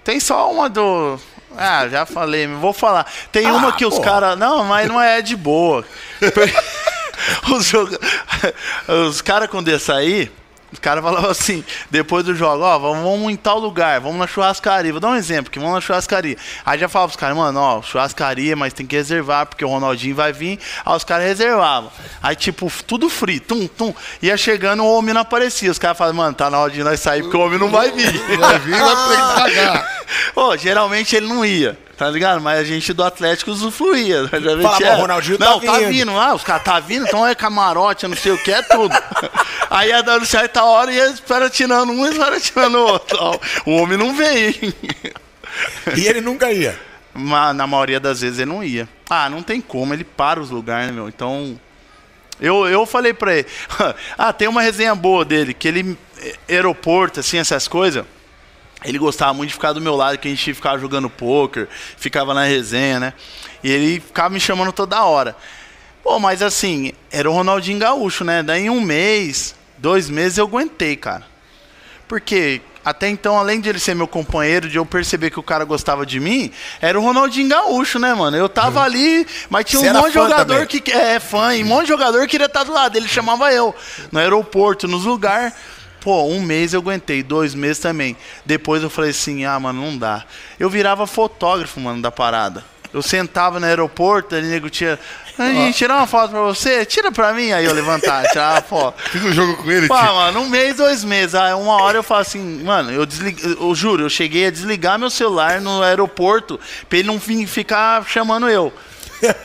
Tem 0.05 0.19
só 0.21 0.51
uma 0.51 0.69
do. 0.69 1.19
Ah, 1.57 1.89
já 1.89 2.07
falei, 2.07 2.47
vou 2.47 2.73
falar. 2.73 3.07
Tem 3.33 3.47
Ah, 3.47 3.53
uma 3.55 3.73
que 3.73 3.85
os 3.85 3.97
pô. 3.97 4.01
caras. 4.03 4.39
Não, 4.39 4.65
mas 4.65 4.89
não 4.89 5.01
é 5.01 5.21
de 5.21 5.37
boa. 5.37 5.85
os 7.53 7.73
os 9.09 9.21
caras, 9.21 9.49
quando 9.51 9.69
ia 9.69 9.79
sair, 9.79 10.33
os 10.73 10.79
caras 10.79 11.03
falavam 11.03 11.31
assim, 11.31 11.65
depois 11.91 12.25
do 12.25 12.35
jogo, 12.35 12.63
ó, 12.63 12.79
vamos, 12.79 13.03
vamos 13.03 13.33
em 13.33 13.37
tal 13.37 13.59
lugar, 13.59 14.01
vamos 14.01 14.19
na 14.19 14.27
churrascaria. 14.27 14.93
Vou 14.93 15.01
dar 15.01 15.09
um 15.09 15.17
exemplo, 15.17 15.51
que 15.51 15.59
vamos 15.59 15.75
na 15.75 15.81
churrascaria. 15.81 16.37
Aí 16.65 16.79
já 16.79 16.89
falava 16.89 17.09
pros 17.09 17.21
caras, 17.21 17.37
mano, 17.37 17.59
ó, 17.59 17.83
churrascaria, 17.83 18.55
mas 18.55 18.73
tem 18.73 18.87
que 18.87 18.95
reservar, 18.95 19.47
porque 19.47 19.65
o 19.65 19.69
Ronaldinho 19.69 20.15
vai 20.15 20.33
vir. 20.33 20.59
Aí 20.85 20.97
os 20.97 21.03
caras 21.03 21.27
reservavam. 21.27 21.91
Aí, 22.23 22.37
tipo, 22.37 22.71
tudo 22.87 23.11
frio, 23.11 23.41
tum, 23.41 23.67
tum. 23.67 23.93
Ia 24.23 24.37
chegando, 24.37 24.85
o 24.85 24.97
homem 24.97 25.13
não 25.13 25.23
aparecia. 25.23 25.71
Os 25.71 25.79
caras 25.79 25.99
falavam, 25.99 26.19
mano, 26.23 26.35
tá 26.35 26.49
na 26.49 26.59
hora 26.59 26.73
de 26.73 26.83
nós 26.85 27.01
sair, 27.01 27.23
porque 27.23 27.37
o 27.37 27.41
homem 27.41 27.59
não 27.59 27.71
vai 27.71 27.91
vir. 27.91 28.13
Vai 28.39 28.59
vir, 28.61 28.79
vai 28.79 29.09
ter 29.09 29.17
que 29.17 29.41
pagar. 29.41 30.01
Ô, 30.37 30.57
geralmente 30.57 31.17
ele 31.17 31.27
não 31.27 31.45
ia, 31.45 31.77
tá 32.01 32.09
ligado? 32.09 32.41
Mas 32.41 32.59
a 32.59 32.65
gente 32.65 32.95
do 32.95 33.05
Atlético 33.05 33.51
usufruía. 33.51 34.25
Já 34.27 34.63
Fala, 34.63 34.95
Ronaldinho 34.95 35.37
tá 35.37 35.45
Não, 35.45 35.61
tá 35.61 35.79
vindo. 35.81 35.89
vindo. 35.91 36.11
Ah, 36.19 36.35
os 36.35 36.43
caras 36.43 36.65
tá 36.65 36.81
vindo, 36.81 37.07
então 37.07 37.27
é 37.27 37.35
camarote, 37.35 38.09
não 38.09 38.17
sei 38.17 38.33
o 38.33 38.39
que, 38.43 38.51
é 38.51 38.63
tudo. 38.63 38.95
Aí 39.69 39.91
ia 39.91 40.03
dando 40.03 40.25
certa 40.25 40.65
hora 40.65 40.91
e 40.91 40.99
eles 40.99 41.17
espera 41.17 41.51
tirando 41.51 41.93
um 41.93 42.07
e 42.07 42.09
espera 42.09 42.41
tirando 42.41 42.79
outro. 42.79 43.19
O 43.67 43.73
homem 43.73 43.99
não 43.99 44.17
vem, 44.17 44.47
hein? 44.47 44.75
E 45.95 46.07
ele 46.07 46.23
nunca 46.23 46.51
ia. 46.51 46.81
Mas 47.13 47.55
na 47.55 47.67
maioria 47.67 48.01
das 48.01 48.23
vezes 48.23 48.39
ele 48.39 48.51
não 48.51 48.65
ia. 48.65 48.89
Ah, 49.11 49.29
não 49.29 49.43
tem 49.43 49.61
como, 49.61 49.93
ele 49.93 50.03
para 50.05 50.41
os 50.41 50.49
lugares, 50.49 50.87
né, 50.87 50.93
meu? 50.93 51.07
Então. 51.07 51.61
Eu, 52.41 52.67
eu 52.67 52.87
falei 52.87 53.13
pra 53.13 53.35
ele. 53.35 53.47
ah, 54.17 54.33
tem 54.33 54.49
uma 54.49 54.63
resenha 54.63 54.95
boa 54.95 55.23
dele, 55.23 55.53
que 55.53 55.69
ele. 55.69 55.99
eh, 56.23 56.35
Aeroporto, 56.49 57.21
assim, 57.21 57.37
essas 57.37 57.69
coisas. 57.69 58.07
Ele 58.85 58.99
gostava 58.99 59.35
muito 59.35 59.49
de 59.49 59.55
ficar 59.55 59.73
do 59.73 59.81
meu 59.81 59.95
lado, 59.95 60.19
que 60.19 60.29
a 60.29 60.31
gente 60.31 60.55
ficava 60.55 60.79
jogando 60.79 61.11
poker, 61.11 61.69
ficava 61.97 62.33
na 62.33 62.45
resenha, 62.45 62.99
né? 62.99 63.13
E 63.63 63.71
ele 63.71 64.01
ficava 64.01 64.31
me 64.31 64.41
chamando 64.41 64.73
toda 64.73 65.05
hora. 65.05 65.37
Pô, 66.03 66.19
mas 66.19 66.43
assim, 66.43 66.93
era 67.11 67.31
o 67.31 67.35
Ronaldinho 67.35 67.79
Gaúcho, 67.79 68.25
né? 68.25 68.43
Daí 68.43 68.65
em 68.65 68.71
um 68.71 68.81
mês, 68.81 69.55
dois 69.77 70.09
meses 70.09 70.39
eu 70.39 70.47
aguentei, 70.47 70.97
cara. 70.97 71.25
Porque 72.09 72.63
até 72.83 73.09
então, 73.09 73.39
além 73.39 73.61
de 73.61 73.69
ele 73.69 73.79
ser 73.79 73.95
meu 73.95 74.09
companheiro, 74.09 74.69
de 74.69 74.79
eu 74.79 74.87
perceber 74.87 75.31
que 75.31 75.39
o 75.39 75.43
cara 75.43 75.65
gostava 75.65 76.07
de 76.07 76.19
mim, 76.19 76.51
era 76.81 76.99
o 76.99 77.03
Ronaldinho 77.03 77.49
Gaúcho, 77.49 77.99
né, 77.99 78.15
mano? 78.15 78.37
Eu 78.37 78.49
tava 78.49 78.83
ali, 78.83 79.27
mas 79.51 79.67
tinha 79.67 79.81
Você 79.81 79.91
um 79.91 79.95
monte 79.95 80.07
de 80.07 80.15
jogador 80.15 80.67
também. 80.67 80.67
que 80.67 80.91
é 80.91 81.21
fã, 81.21 81.55
e 81.55 81.63
um 81.63 81.67
monte 81.67 81.83
de 81.83 81.89
jogador 81.89 82.27
queria 82.27 82.47
estar 82.47 82.65
do 82.65 82.73
lado. 82.73 82.97
Ele 82.97 83.07
chamava 83.07 83.53
eu 83.53 83.75
no 84.11 84.19
aeroporto, 84.19 84.89
nos 84.89 85.05
lugares. 85.05 85.53
Pô, 86.01 86.25
um 86.25 86.41
mês 86.43 86.73
eu 86.73 86.81
aguentei, 86.81 87.23
dois 87.23 87.55
meses 87.55 87.79
também. 87.79 88.17
Depois 88.45 88.83
eu 88.83 88.91
falei 88.91 89.11
assim, 89.11 89.45
ah, 89.45 89.59
mano, 89.61 89.83
não 89.83 89.97
dá. 89.99 90.25
Eu 90.59 90.71
virava 90.71 91.07
fotógrafo, 91.07 91.79
mano, 91.81 92.01
da 92.01 92.11
parada. 92.11 92.65
Eu 92.93 93.03
sentava 93.03 93.61
no 93.61 93.67
aeroporto, 93.67 94.35
o 94.35 94.41
nego 94.43 94.69
tinha. 94.69 94.99
A 95.39 95.49
gente 95.53 95.77
tirar 95.79 95.97
uma 95.99 96.07
foto 96.09 96.31
pra 96.33 96.41
você? 96.43 96.85
Tira 96.85 97.13
pra 97.13 97.33
mim. 97.33 97.53
Aí 97.53 97.65
eu 97.65 97.73
levantava, 97.73 98.27
tirava 98.29 98.59
a 98.59 98.63
foto. 98.63 99.01
Fiz 99.11 99.23
um 99.25 99.33
jogo 99.33 99.57
com 99.63 99.71
ele, 99.71 99.87
Pô, 99.87 99.95
tio. 99.97 100.05
mano, 100.15 100.41
um 100.41 100.49
mês, 100.49 100.77
dois 100.77 101.05
meses. 101.05 101.35
Aí 101.37 101.53
uma 101.55 101.81
hora 101.83 101.99
eu 101.99 102.03
falo 102.03 102.21
assim, 102.23 102.63
mano, 102.65 102.91
eu 102.91 103.07
desliguei, 103.07 103.57
eu 103.61 103.75
juro, 103.75 104.03
eu 104.03 104.11
cheguei 104.11 104.47
a 104.47 104.51
desligar 104.51 104.99
meu 104.99 105.09
celular 105.09 105.61
no 105.61 105.83
aeroporto 105.83 106.59
pra 106.89 106.99
ele 106.99 107.07
não 107.09 107.21
fi- 107.21 107.47
ficar 107.47 108.05
chamando 108.07 108.49
eu. 108.49 108.73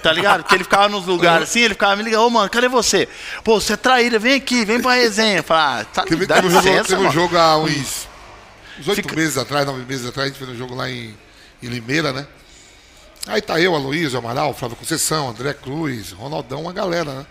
Tá 0.01 0.11
ligado? 0.13 0.41
Porque 0.43 0.55
ele 0.55 0.63
ficava 0.63 0.87
nos 0.87 1.05
lugares 1.05 1.49
assim, 1.49 1.59
ele 1.61 1.73
ficava 1.73 1.95
me 1.95 2.03
ligando, 2.03 2.25
ô 2.25 2.29
mano, 2.29 2.49
cadê 2.49 2.67
você? 2.67 3.07
Pô, 3.43 3.59
você 3.59 3.73
é 3.73 3.77
traíra, 3.77 4.17
vem 4.19 4.33
aqui, 4.35 4.63
vem 4.65 4.81
pra 4.81 4.93
resenha. 4.93 5.43
Fala, 5.43 5.81
ah, 5.81 5.85
tá 5.85 6.03
Teve, 6.03 6.25
dá 6.25 6.35
teve 6.35 6.47
um 6.47 6.51
jogo, 6.51 6.65
licença, 6.67 6.83
teve 6.89 7.01
um 7.01 7.03
mano. 7.03 7.13
jogo 7.13 7.37
há 7.37 7.57
uns, 7.57 8.07
uns 8.79 8.87
oito 8.87 8.95
Fica- 9.01 9.15
meses 9.15 9.37
atrás, 9.37 9.65
nove 9.65 9.83
meses 9.85 10.07
atrás, 10.07 10.29
a 10.29 10.33
gente 10.33 10.37
fez 10.43 10.49
um 10.49 10.57
jogo 10.57 10.75
lá 10.75 10.89
em, 10.89 11.15
em 11.61 11.67
Limeira, 11.67 12.13
né? 12.13 12.25
Aí 13.27 13.41
tá 13.41 13.59
eu, 13.59 13.73
Aloysio, 13.75 14.19
Amaral, 14.19 14.53
Flávio 14.53 14.77
Conceição, 14.77 15.29
André 15.29 15.53
Cruz, 15.53 16.11
Ronaldão, 16.11 16.61
uma 16.61 16.71
galera, 16.73 17.11
né? 17.11 17.25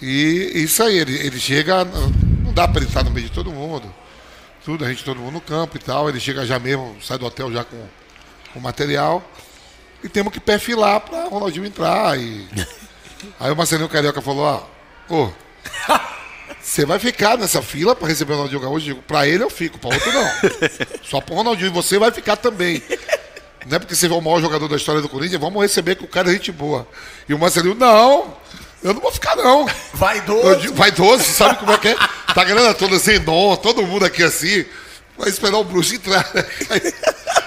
E 0.00 0.52
isso 0.54 0.82
aí, 0.82 0.96
ele, 0.98 1.14
ele 1.18 1.38
chega, 1.40 1.84
não 1.84 2.52
dá 2.52 2.68
pra 2.68 2.78
ele 2.80 2.88
estar 2.88 3.02
no 3.02 3.10
meio 3.10 3.26
de 3.26 3.32
todo 3.32 3.50
mundo. 3.50 3.92
Tudo, 4.64 4.84
a 4.84 4.88
gente 4.88 5.02
todo 5.02 5.18
mundo 5.18 5.32
no 5.34 5.40
campo 5.40 5.76
e 5.76 5.80
tal. 5.80 6.08
Ele 6.08 6.20
chega 6.20 6.44
já 6.46 6.58
mesmo, 6.58 6.96
sai 7.02 7.18
do 7.18 7.26
hotel 7.26 7.50
já 7.52 7.64
com, 7.64 7.86
com 8.52 8.60
material. 8.60 9.28
E 10.02 10.08
temos 10.08 10.32
que 10.32 10.40
perfilar 10.40 11.00
pra 11.00 11.24
Ronaldinho 11.24 11.66
entrar. 11.66 12.18
E... 12.18 12.46
Aí 13.40 13.50
o 13.50 13.56
Marcelinho 13.56 13.88
Carioca 13.88 14.22
falou, 14.22 14.44
ó, 14.44 15.14
ô, 15.14 15.30
você 16.60 16.84
vai 16.84 16.98
ficar 16.98 17.38
nessa 17.38 17.62
fila 17.62 17.96
pra 17.96 18.06
receber 18.06 18.32
o 18.32 18.36
Ronaldinho 18.36 18.60
Gaúcho? 18.60 18.76
Eu 18.76 18.94
digo, 18.94 19.02
pra 19.02 19.26
ele 19.26 19.42
eu 19.42 19.50
fico, 19.50 19.78
pra 19.78 19.90
outro 19.90 20.12
não. 20.12 20.30
Só 21.02 21.20
pro 21.20 21.34
Ronaldinho. 21.34 21.68
E 21.68 21.72
você 21.72 21.98
vai 21.98 22.10
ficar 22.10 22.36
também. 22.36 22.82
Não 23.66 23.76
é 23.76 23.78
porque 23.78 23.94
você 23.94 24.06
é 24.06 24.10
o 24.10 24.20
maior 24.20 24.40
jogador 24.40 24.68
da 24.68 24.76
história 24.76 25.00
do 25.00 25.08
Corinthians, 25.08 25.40
vamos 25.40 25.62
receber 25.62 25.96
que 25.96 26.04
o 26.04 26.08
cara 26.08 26.28
é 26.30 26.32
gente 26.32 26.52
boa. 26.52 26.86
E 27.28 27.34
o 27.34 27.38
Marcelinho, 27.38 27.74
não, 27.74 28.36
eu 28.82 28.94
não 28.94 29.00
vou 29.00 29.10
ficar 29.10 29.34
não. 29.36 29.66
Vai 29.94 30.20
digo, 30.60 30.74
vai 30.74 30.90
doce, 30.90 31.32
sabe 31.32 31.58
como 31.58 31.72
é 31.72 31.78
que 31.78 31.88
é? 31.88 31.94
Tá 32.34 32.42
a 32.42 32.44
galera 32.44 32.74
toda 32.74 32.98
sem 32.98 33.18
dom, 33.18 33.56
todo 33.56 33.82
mundo 33.82 34.04
aqui 34.04 34.22
assim, 34.22 34.64
vai 35.18 35.28
esperar 35.28 35.58
o 35.58 35.64
bruxo 35.64 35.94
entrar. 35.94 36.24
Aí, 36.70 36.94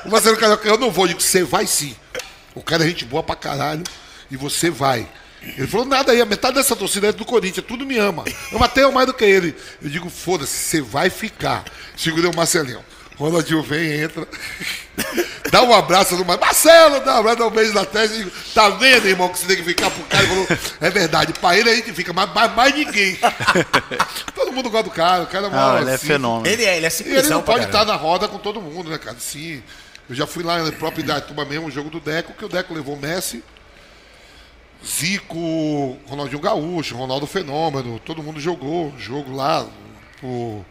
o 0.06 0.12
Marcelo 0.12 0.38
Carioca, 0.38 0.68
eu 0.68 0.78
não 0.78 0.92
vou, 0.92 1.06
eu 1.06 1.10
digo, 1.10 1.22
você 1.22 1.44
vai 1.44 1.66
sim. 1.66 1.96
O 2.56 2.62
cara 2.62 2.84
é 2.84 2.88
gente 2.88 3.06
boa 3.06 3.24
pra 3.24 3.36
caralho 3.36 3.84
e 4.30 4.36
você 4.38 4.70
vai. 4.70 5.08
Ele 5.58 5.66
falou, 5.68 5.86
nada 5.88 6.12
aí, 6.12 6.22
a 6.22 6.26
metade 6.26 6.56
dessa 6.56 6.76
torcida 6.76 7.08
é 7.08 7.12
do 7.12 7.26
Corinthians, 7.26 7.66
tudo 7.68 7.86
me 7.86 7.98
ama. 7.98 8.24
Ama 8.54 8.66
até 8.66 8.84
eu 8.84 8.92
mais 8.92 9.08
do 9.08 9.14
que 9.14 9.26
ele. 9.26 9.56
Eu 9.82 9.90
digo, 9.90 10.10
foda-se, 10.10 10.54
você 10.56 10.82
vai 10.82 11.10
ficar. 11.10 11.64
Segurei 11.98 12.30
o 12.30 12.36
Marcelinho. 12.36 12.84
Ronaldinho 13.18 13.62
vem, 13.62 14.02
entra, 14.02 14.28
dá 15.52 15.62
um 15.62 15.72
abraço 15.74 16.16
no 16.16 16.26
Mar- 16.26 16.40
Marcelo, 16.40 17.02
dá 17.02 17.16
um 17.16 17.20
abraço, 17.20 17.38
dá 17.38 17.48
um 17.48 17.52
beijo 17.52 17.72
na 17.74 17.86
testa 17.86 18.16
e 18.16 18.20
digo, 18.24 18.32
tá 18.54 18.70
vendo, 18.70 19.08
irmão, 19.08 19.30
que 19.30 19.38
você 19.38 19.46
tem 19.46 19.58
que 19.58 19.64
ficar 19.64 19.92
pro 19.92 20.04
cara? 20.06 20.24
Ele 20.24 20.46
falou, 20.46 20.48
é 20.82 20.90
verdade, 20.90 21.34
pra 21.34 21.56
ele 21.56 21.70
a 21.70 21.76
gente 21.76 21.94
fica, 21.94 22.12
mas 22.14 22.30
mas 22.34 22.56
mais 22.56 22.74
ninguém. 22.74 23.20
todo 24.34 24.52
mundo 24.52 24.70
gosta 24.72 24.90
do 24.90 24.90
cara, 24.96 25.24
o 25.24 25.28
cara 25.28 25.48
é 25.48 25.50
Ah, 25.54 25.68
uma 25.74 25.82
ele 25.82 25.92
é 25.92 25.98
fenômeno. 26.00 26.48
Ele 26.48 26.64
é, 26.66 26.78
ele 26.78 26.86
é 26.86 26.90
E 26.90 26.90
ele 26.90 26.90
simplesão 26.90 27.38
não 27.38 27.44
pode 27.44 27.66
estar 27.66 27.86
na 27.86 27.96
roda 27.96 28.28
com 28.28 28.38
todo 28.40 28.60
mundo, 28.62 28.90
né, 28.90 28.98
cara? 28.98 29.18
Sim. 29.20 29.62
Eu 30.12 30.16
já 30.16 30.28
fui 30.28 30.44
lá 30.44 30.62
na 30.62 30.74
própria 30.74 31.02
Idatuba 31.02 31.46
mesmo, 31.46 31.68
o 31.68 31.72
jogo 31.72 31.90
do 31.90 31.98
Deco, 31.98 32.34
que 32.34 32.44
o 32.44 32.50
Deco 32.50 32.74
levou 32.74 32.98
Messi, 32.98 33.42
Zico, 34.86 35.98
Ronaldinho 36.06 36.42
Gaúcho, 36.42 36.98
Ronaldo 36.98 37.26
Fenômeno, 37.26 37.98
todo 38.00 38.22
mundo 38.22 38.38
jogou 38.38 38.94
jogo 38.98 39.34
lá, 39.34 39.66
o, 40.22 40.66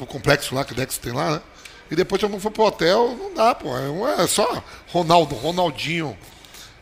o 0.00 0.06
complexo 0.06 0.52
lá 0.52 0.64
que 0.64 0.72
o 0.72 0.74
Deco 0.74 0.92
tem 0.98 1.12
lá, 1.12 1.34
né? 1.34 1.42
E 1.88 1.94
depois 1.94 2.20
todo 2.20 2.32
mundo 2.32 2.40
foi 2.40 2.50
pro 2.50 2.64
hotel, 2.64 3.16
não 3.16 3.32
dá, 3.32 3.54
pô. 3.54 3.68
É, 3.68 4.24
é 4.24 4.26
só 4.26 4.64
Ronaldo, 4.88 5.36
Ronaldinho. 5.36 6.18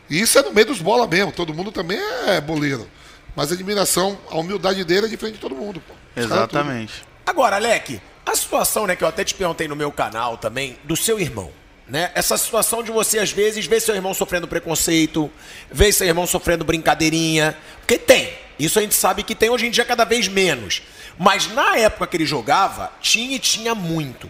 E 0.09 0.19
isso 0.21 0.39
é 0.39 0.41
no 0.41 0.53
meio 0.53 0.65
dos 0.65 0.81
bola 0.81 1.05
mesmo, 1.05 1.31
todo 1.31 1.53
mundo 1.53 1.71
também 1.71 1.99
é 2.25 2.41
boleiro. 2.41 2.89
Mas 3.35 3.51
a 3.51 3.53
admiração, 3.53 4.17
a 4.31 4.37
humildade 4.37 4.83
dele 4.83 5.05
é 5.05 5.09
diferente 5.09 5.35
de 5.35 5.41
todo 5.41 5.53
mundo, 5.53 5.79
pô. 5.87 5.93
Exatamente. 6.19 7.03
Agora, 7.27 7.57
Alec, 7.57 8.01
a 8.25 8.35
situação, 8.35 8.87
né, 8.87 8.95
que 8.95 9.03
eu 9.03 9.07
até 9.07 9.23
te 9.23 9.33
perguntei 9.33 9.67
no 9.67 9.75
meu 9.75 9.91
canal 9.91 10.37
também, 10.37 10.77
do 10.83 10.95
seu 10.95 11.19
irmão. 11.19 11.51
Né? 11.87 12.11
Essa 12.15 12.37
situação 12.37 12.81
de 12.81 12.91
você, 12.91 13.19
às 13.19 13.31
vezes, 13.31 13.65
ver 13.65 13.81
seu 13.81 13.93
irmão 13.93 14.13
sofrendo 14.13 14.47
preconceito, 14.47 15.29
ver 15.71 15.91
seu 15.91 16.07
irmão 16.07 16.25
sofrendo 16.25 16.63
brincadeirinha. 16.63 17.57
Porque 17.79 17.97
tem. 17.97 18.33
Isso 18.57 18.79
a 18.79 18.81
gente 18.81 18.95
sabe 18.95 19.23
que 19.23 19.35
tem 19.35 19.49
hoje 19.49 19.67
em 19.67 19.71
dia 19.71 19.83
cada 19.83 20.05
vez 20.05 20.27
menos. 20.27 20.81
Mas 21.17 21.51
na 21.51 21.77
época 21.77 22.07
que 22.07 22.17
ele 22.17 22.25
jogava, 22.25 22.91
tinha 23.01 23.35
e 23.35 23.39
tinha 23.39 23.75
muito. 23.75 24.29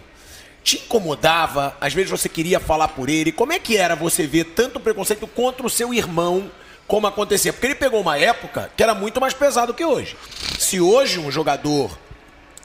Te 0.63 0.77
incomodava? 0.77 1.77
Às 1.79 1.93
vezes 1.93 2.09
você 2.09 2.27
queria 2.27 2.59
falar 2.59 2.87
por 2.89 3.09
ele. 3.09 3.31
Como 3.31 3.53
é 3.53 3.59
que 3.59 3.77
era 3.77 3.95
você 3.95 4.25
ver 4.25 4.45
tanto 4.45 4.79
preconceito 4.79 5.27
contra 5.27 5.65
o 5.65 5.69
seu 5.69 5.93
irmão 5.93 6.49
como 6.87 7.05
acontecia? 7.05 7.53
Porque 7.53 7.67
ele 7.67 7.75
pegou 7.75 8.01
uma 8.01 8.17
época 8.17 8.71
que 8.75 8.81
era 8.81 8.95
muito 8.95 9.21
mais 9.21 9.33
pesado 9.33 9.73
que 9.73 9.85
hoje. 9.85 10.17
Se 10.57 10.79
hoje 10.79 11.19
um 11.19 11.29
jogador 11.29 11.97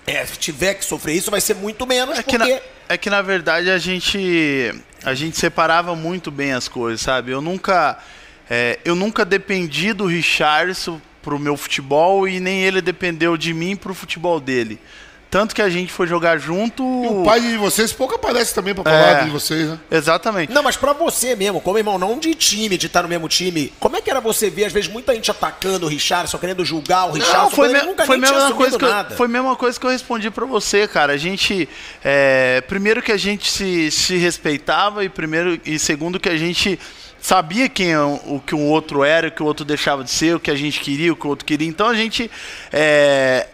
é, 0.08 0.24
tiver 0.24 0.74
que 0.74 0.84
sofrer 0.84 1.14
isso, 1.14 1.30
vai 1.30 1.40
ser 1.40 1.54
muito 1.54 1.86
menos, 1.86 2.18
É 2.18 2.22
que, 2.22 2.38
porque... 2.38 2.54
na, 2.54 2.60
é 2.88 2.98
que 2.98 3.10
na 3.10 3.22
verdade 3.22 3.70
a 3.70 3.78
gente 3.78 4.74
a 5.04 5.14
gente 5.14 5.36
separava 5.36 5.94
muito 5.94 6.30
bem 6.30 6.52
as 6.52 6.68
coisas, 6.68 7.00
sabe? 7.00 7.30
Eu 7.30 7.40
nunca 7.40 7.98
é, 8.50 8.78
eu 8.84 8.94
nunca 8.94 9.24
dependi 9.24 9.92
do 9.92 10.06
Richardson 10.06 11.00
pro 11.22 11.38
meu 11.38 11.56
futebol 11.56 12.26
e 12.26 12.40
nem 12.40 12.62
ele 12.62 12.80
dependeu 12.80 13.36
de 13.36 13.52
mim 13.52 13.76
pro 13.76 13.92
futebol 13.92 14.40
dele. 14.40 14.80
Tanto 15.30 15.54
que 15.54 15.60
a 15.60 15.68
gente 15.68 15.92
foi 15.92 16.06
jogar 16.06 16.38
junto. 16.38 16.82
E 16.82 17.06
o 17.06 17.22
pai 17.22 17.38
de 17.40 17.56
vocês 17.58 17.92
pouco 17.92 18.14
aparece 18.14 18.54
também 18.54 18.74
pra 18.74 18.82
falar 18.82 19.20
É. 19.20 19.24
de 19.24 19.30
vocês, 19.30 19.68
né? 19.68 19.78
Exatamente. 19.90 20.50
Não, 20.52 20.62
mas 20.62 20.76
pra 20.76 20.94
você 20.94 21.36
mesmo, 21.36 21.60
como 21.60 21.76
irmão, 21.76 21.98
não 21.98 22.18
de 22.18 22.34
time, 22.34 22.78
de 22.78 22.86
estar 22.86 23.02
no 23.02 23.08
mesmo 23.10 23.28
time, 23.28 23.70
como 23.78 23.96
é 23.96 24.00
que 24.00 24.10
era 24.10 24.20
você 24.22 24.48
ver, 24.48 24.64
às 24.64 24.72
vezes, 24.72 24.90
muita 24.90 25.14
gente 25.14 25.30
atacando 25.30 25.84
o 25.84 25.88
Richardson, 25.88 26.38
querendo 26.38 26.64
julgar 26.64 27.08
o 27.08 27.12
Richardson, 27.12 27.42
Não, 27.42 27.50
foi, 27.50 27.68
me, 27.68 27.82
nunca 27.82 28.06
foi, 28.06 28.16
mesma 28.16 28.52
coisa 28.52 28.78
que 28.78 28.84
eu, 28.84 28.88
nada? 28.88 29.14
foi 29.16 29.26
a 29.26 29.28
mesma 29.28 29.54
coisa 29.54 29.78
que 29.78 29.84
eu 29.84 29.90
respondi 29.90 30.30
pra 30.30 30.46
você, 30.46 30.88
cara. 30.88 31.12
A 31.12 31.16
gente. 31.18 31.68
é, 32.02 32.62
primeiro 32.62 33.02
que 33.02 33.12
a 33.12 33.16
gente 33.18 33.50
se, 33.50 33.90
se 33.90 34.16
respeitava 34.16 35.04
e 35.04 35.10
primeiro 35.10 35.60
e 35.64 35.78
segundo 35.78 36.18
que 36.18 36.28
a 36.30 36.38
gente 36.38 36.78
sabia 37.20 37.68
quem 37.68 37.92
é 37.92 38.00
o, 38.00 38.14
o 38.36 38.42
que 38.46 38.54
um 38.54 38.64
outro 38.70 39.04
era, 39.04 39.28
o 39.28 39.30
que 39.30 39.42
o 39.42 39.46
outro 39.46 39.64
deixava 39.64 40.02
de 40.02 40.10
ser, 40.10 40.34
o 40.36 40.40
que 40.40 40.50
a 40.50 40.54
gente 40.56 40.80
queria, 40.80 41.12
o 41.12 41.16
que 41.16 41.26
o 41.26 41.28
outro 41.30 41.44
queria. 41.44 41.68
Então 41.68 41.86
a 41.86 41.94
gente. 41.94 42.30
é, 42.72 43.46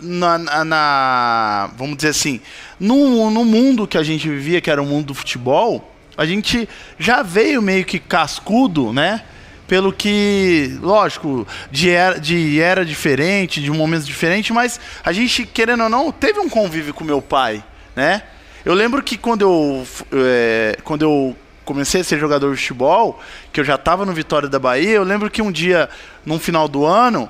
na, 0.00 0.38
na- 0.38 0.64
na- 0.64 1.70
vamos 1.76 1.96
dizer 1.96 2.08
assim, 2.10 2.40
no, 2.78 3.30
no 3.30 3.44
mundo 3.44 3.86
que 3.86 3.98
a 3.98 4.02
gente 4.02 4.28
vivia, 4.28 4.60
que 4.60 4.70
era 4.70 4.82
o 4.82 4.86
mundo 4.86 5.06
do 5.06 5.14
futebol, 5.14 5.92
a 6.16 6.24
gente 6.24 6.68
já 6.98 7.22
veio 7.22 7.60
meio 7.62 7.84
que 7.84 7.98
cascudo, 7.98 8.92
né? 8.92 9.22
Pelo 9.66 9.92
que, 9.92 10.76
lógico, 10.82 11.46
de 11.70 11.88
era, 11.90 12.20
de 12.20 12.60
era 12.60 12.84
diferente, 12.84 13.62
de 13.62 13.70
momentos 13.70 14.06
diferentes, 14.06 14.50
mas 14.50 14.78
a 15.04 15.12
gente, 15.12 15.46
querendo 15.46 15.84
ou 15.84 15.88
não, 15.88 16.12
teve 16.12 16.38
um 16.40 16.48
convívio 16.48 16.92
com 16.92 17.04
meu 17.04 17.22
pai, 17.22 17.64
né? 17.96 18.22
Eu 18.64 18.74
lembro 18.74 19.02
que 19.02 19.16
quando 19.16 19.42
eu, 19.42 19.86
é, 20.12 20.76
quando 20.84 21.02
eu 21.02 21.36
comecei 21.64 22.02
a 22.02 22.04
ser 22.04 22.18
jogador 22.18 22.54
de 22.54 22.60
futebol, 22.60 23.20
que 23.52 23.60
eu 23.60 23.64
já 23.64 23.76
estava 23.76 24.04
no 24.04 24.12
Vitória 24.12 24.48
da 24.48 24.58
Bahia, 24.58 24.90
eu 24.90 25.04
lembro 25.04 25.30
que 25.30 25.40
um 25.40 25.50
dia, 25.50 25.88
num 26.26 26.38
final 26.38 26.68
do 26.68 26.84
ano, 26.84 27.28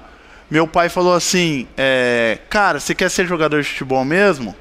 meu 0.53 0.67
pai 0.67 0.91
falou 0.91 1.15
assim: 1.15 1.67
é, 1.79 2.38
Cara, 2.51 2.79
você 2.79 2.95
quer 2.95 3.11
ser 3.11 3.27
jogador 3.27 3.62
de 3.62 3.69
futebol 3.69 4.05
mesmo? 4.05 4.55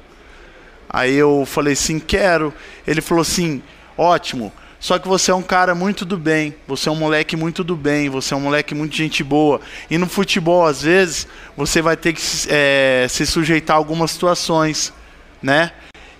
Aí 0.88 1.14
eu 1.14 1.44
falei 1.46 1.76
sim, 1.76 1.98
quero. 1.98 2.52
Ele 2.86 3.02
falou 3.02 3.20
assim: 3.20 3.62
Ótimo. 3.96 4.50
Só 4.80 4.98
que 4.98 5.06
você 5.06 5.30
é 5.30 5.34
um 5.34 5.42
cara 5.42 5.74
muito 5.74 6.06
do 6.06 6.16
bem. 6.16 6.56
Você 6.66 6.88
é 6.88 6.92
um 6.92 6.96
moleque 6.96 7.36
muito 7.36 7.62
do 7.62 7.76
bem. 7.76 8.08
Você 8.08 8.32
é 8.32 8.36
um 8.36 8.40
moleque 8.40 8.74
muito 8.74 8.96
gente 8.96 9.22
boa. 9.22 9.60
E 9.90 9.98
no 9.98 10.08
futebol, 10.08 10.66
às 10.66 10.80
vezes, 10.80 11.28
você 11.54 11.82
vai 11.82 11.94
ter 11.94 12.14
que 12.14 12.22
é, 12.48 13.06
se 13.08 13.26
sujeitar 13.26 13.76
a 13.76 13.78
algumas 13.78 14.12
situações, 14.12 14.94
né? 15.42 15.72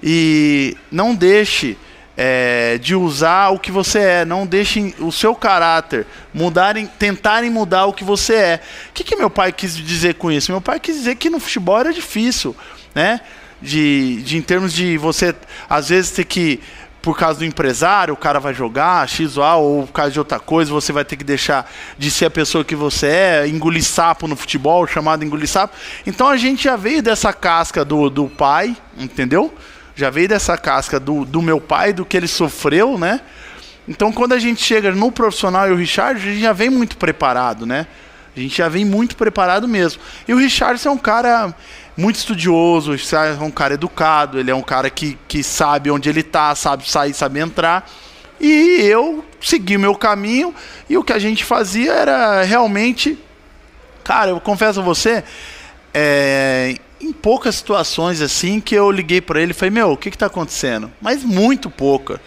E 0.02 0.76
não 0.90 1.14
deixe 1.14 1.78
é, 2.24 2.78
de 2.78 2.94
usar 2.94 3.48
o 3.48 3.58
que 3.58 3.72
você 3.72 3.98
é. 3.98 4.24
Não 4.24 4.46
deixe 4.46 4.94
o 5.00 5.10
seu 5.10 5.34
caráter 5.34 6.06
mudarem, 6.32 6.86
tentarem 6.86 7.50
mudar 7.50 7.86
o 7.86 7.92
que 7.92 8.04
você 8.04 8.34
é. 8.34 8.60
O 8.90 8.92
que, 8.92 9.02
que 9.02 9.16
meu 9.16 9.28
pai 9.28 9.50
quis 9.50 9.76
dizer 9.76 10.14
com 10.14 10.30
isso? 10.30 10.52
Meu 10.52 10.60
pai 10.60 10.78
quis 10.78 10.94
dizer 10.94 11.16
que 11.16 11.28
no 11.28 11.40
futebol 11.40 11.80
era 11.80 11.92
difícil, 11.92 12.54
né? 12.94 13.20
De, 13.60 14.22
de 14.22 14.36
em 14.36 14.42
termos 14.42 14.72
de 14.72 14.96
você 14.96 15.34
às 15.68 15.88
vezes 15.88 16.12
ter 16.12 16.24
que 16.24 16.60
por 17.00 17.18
causa 17.18 17.40
do 17.40 17.44
empresário, 17.44 18.14
o 18.14 18.16
cara 18.16 18.38
vai 18.38 18.54
jogar 18.54 19.08
X 19.08 19.36
ou 19.36 19.42
A, 19.42 19.56
ou 19.56 19.84
por 19.88 19.92
causa 19.92 20.12
de 20.12 20.20
outra 20.20 20.38
coisa, 20.38 20.70
você 20.70 20.92
vai 20.92 21.04
ter 21.04 21.16
que 21.16 21.24
deixar 21.24 21.68
de 21.98 22.08
ser 22.08 22.26
a 22.26 22.30
pessoa 22.30 22.64
que 22.64 22.76
você 22.76 23.08
é, 23.08 23.48
engolir 23.48 23.82
sapo 23.82 24.28
no 24.28 24.36
futebol, 24.36 24.86
chamado 24.86 25.24
engolir 25.24 25.48
sapo. 25.48 25.76
Então 26.06 26.28
a 26.28 26.36
gente 26.36 26.62
já 26.62 26.76
veio 26.76 27.02
dessa 27.02 27.32
casca 27.32 27.84
do, 27.84 28.08
do 28.08 28.28
pai, 28.28 28.76
entendeu? 28.96 29.52
Já 29.94 30.10
veio 30.10 30.28
dessa 30.28 30.56
casca 30.56 30.98
do, 30.98 31.24
do 31.24 31.42
meu 31.42 31.60
pai, 31.60 31.92
do 31.92 32.04
que 32.04 32.16
ele 32.16 32.28
sofreu, 32.28 32.98
né? 32.98 33.20
Então 33.86 34.12
quando 34.12 34.32
a 34.32 34.38
gente 34.38 34.62
chega 34.62 34.90
no 34.92 35.10
profissional 35.10 35.68
e 35.68 35.72
o 35.72 35.76
Richard, 35.76 36.20
a 36.20 36.32
gente 36.32 36.40
já 36.40 36.52
vem 36.52 36.70
muito 36.70 36.96
preparado, 36.96 37.66
né? 37.66 37.86
A 38.34 38.40
gente 38.40 38.56
já 38.56 38.68
vem 38.68 38.84
muito 38.84 39.16
preparado 39.16 39.68
mesmo. 39.68 40.00
E 40.26 40.32
o 40.32 40.38
Richardson 40.38 40.88
é 40.88 40.92
um 40.92 40.98
cara 40.98 41.54
muito 41.96 42.16
estudioso, 42.16 42.94
é 42.94 43.42
um 43.42 43.50
cara 43.50 43.74
educado, 43.74 44.40
ele 44.40 44.50
é 44.50 44.54
um 44.54 44.62
cara 44.62 44.88
que, 44.88 45.18
que 45.28 45.42
sabe 45.42 45.90
onde 45.90 46.08
ele 46.08 46.22
tá, 46.22 46.54
sabe 46.54 46.88
sair, 46.88 47.12
sabe 47.12 47.40
entrar. 47.40 47.88
E 48.40 48.80
eu 48.80 49.24
segui 49.40 49.76
meu 49.76 49.94
caminho 49.94 50.54
e 50.88 50.96
o 50.96 51.04
que 51.04 51.12
a 51.12 51.18
gente 51.18 51.44
fazia 51.44 51.92
era 51.92 52.42
realmente. 52.42 53.18
Cara, 54.02 54.30
eu 54.30 54.40
confesso 54.40 54.80
a 54.80 54.82
você, 54.82 55.22
é, 55.94 56.76
poucas 57.22 57.54
situações 57.54 58.20
assim 58.20 58.60
que 58.60 58.74
eu 58.74 58.90
liguei 58.90 59.20
para 59.20 59.40
ele 59.40 59.52
e 59.52 59.54
falei: 59.54 59.70
Meu, 59.70 59.92
o 59.92 59.96
que, 59.96 60.10
que 60.10 60.18
tá 60.18 60.26
acontecendo? 60.26 60.90
Mas 61.00 61.22
muito 61.22 61.70
pouca. 61.70 62.20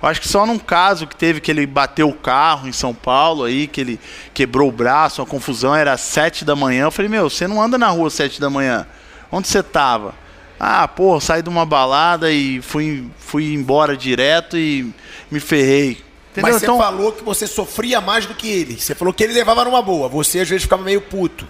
Eu 0.00 0.08
acho 0.08 0.20
que 0.20 0.28
só 0.28 0.46
num 0.46 0.58
caso 0.58 1.06
que 1.06 1.16
teve 1.16 1.40
que 1.40 1.50
ele 1.50 1.66
bateu 1.66 2.08
o 2.08 2.14
carro 2.14 2.68
em 2.68 2.72
São 2.72 2.94
Paulo 2.94 3.44
aí, 3.44 3.66
que 3.66 3.80
ele 3.80 4.00
quebrou 4.32 4.68
o 4.68 4.72
braço, 4.72 5.20
uma 5.20 5.26
confusão, 5.26 5.74
era 5.74 5.92
às 5.92 6.02
sete 6.02 6.44
da 6.44 6.54
manhã. 6.54 6.84
Eu 6.84 6.90
falei, 6.90 7.08
meu, 7.08 7.28
você 7.28 7.48
não 7.48 7.60
anda 7.60 7.76
na 7.76 7.88
rua 7.88 8.06
às 8.06 8.14
sete 8.14 8.40
da 8.40 8.48
manhã. 8.48 8.86
Onde 9.32 9.48
você 9.48 9.62
tava? 9.62 10.14
Ah, 10.60 10.86
pô, 10.86 11.20
saí 11.20 11.42
de 11.42 11.48
uma 11.48 11.66
balada 11.66 12.30
e 12.30 12.60
fui, 12.62 13.06
fui 13.18 13.52
embora 13.52 13.96
direto 13.96 14.56
e 14.56 14.92
me 15.30 15.40
ferrei. 15.40 16.02
Entendeu? 16.32 16.52
Mas 16.52 16.56
você 16.56 16.66
então, 16.66 16.78
falou 16.78 17.12
que 17.12 17.24
você 17.24 17.46
sofria 17.46 18.00
mais 18.00 18.26
do 18.26 18.34
que 18.34 18.48
ele. 18.48 18.78
Você 18.78 18.94
falou 18.94 19.12
que 19.12 19.24
ele 19.24 19.32
levava 19.32 19.64
numa 19.64 19.82
boa. 19.82 20.08
Você, 20.08 20.40
às 20.40 20.48
vezes, 20.48 20.62
ficava 20.62 20.82
meio 20.82 21.00
puto. 21.00 21.46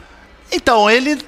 Então, 0.51 0.89
ele. 0.89 1.19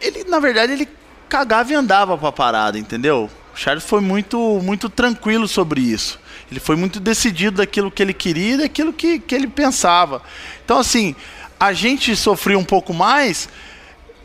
Ele, 0.00 0.24
na 0.24 0.38
verdade, 0.38 0.72
ele 0.72 0.88
cagava 1.28 1.72
e 1.72 1.74
andava 1.74 2.16
pra 2.16 2.30
parada, 2.32 2.78
entendeu? 2.78 3.30
O 3.54 3.58
Charles 3.58 3.84
foi 3.84 4.00
muito, 4.00 4.38
muito 4.62 4.88
tranquilo 4.88 5.48
sobre 5.48 5.80
isso. 5.80 6.18
Ele 6.50 6.60
foi 6.60 6.76
muito 6.76 7.00
decidido 7.00 7.56
daquilo 7.58 7.90
que 7.90 8.02
ele 8.02 8.12
queria 8.14 8.54
e 8.54 8.58
daquilo 8.58 8.92
que, 8.92 9.18
que 9.18 9.34
ele 9.34 9.48
pensava. 9.48 10.22
Então, 10.64 10.78
assim, 10.78 11.16
a 11.58 11.72
gente 11.72 12.14
sofria 12.14 12.58
um 12.58 12.64
pouco 12.64 12.94
mais, 12.94 13.48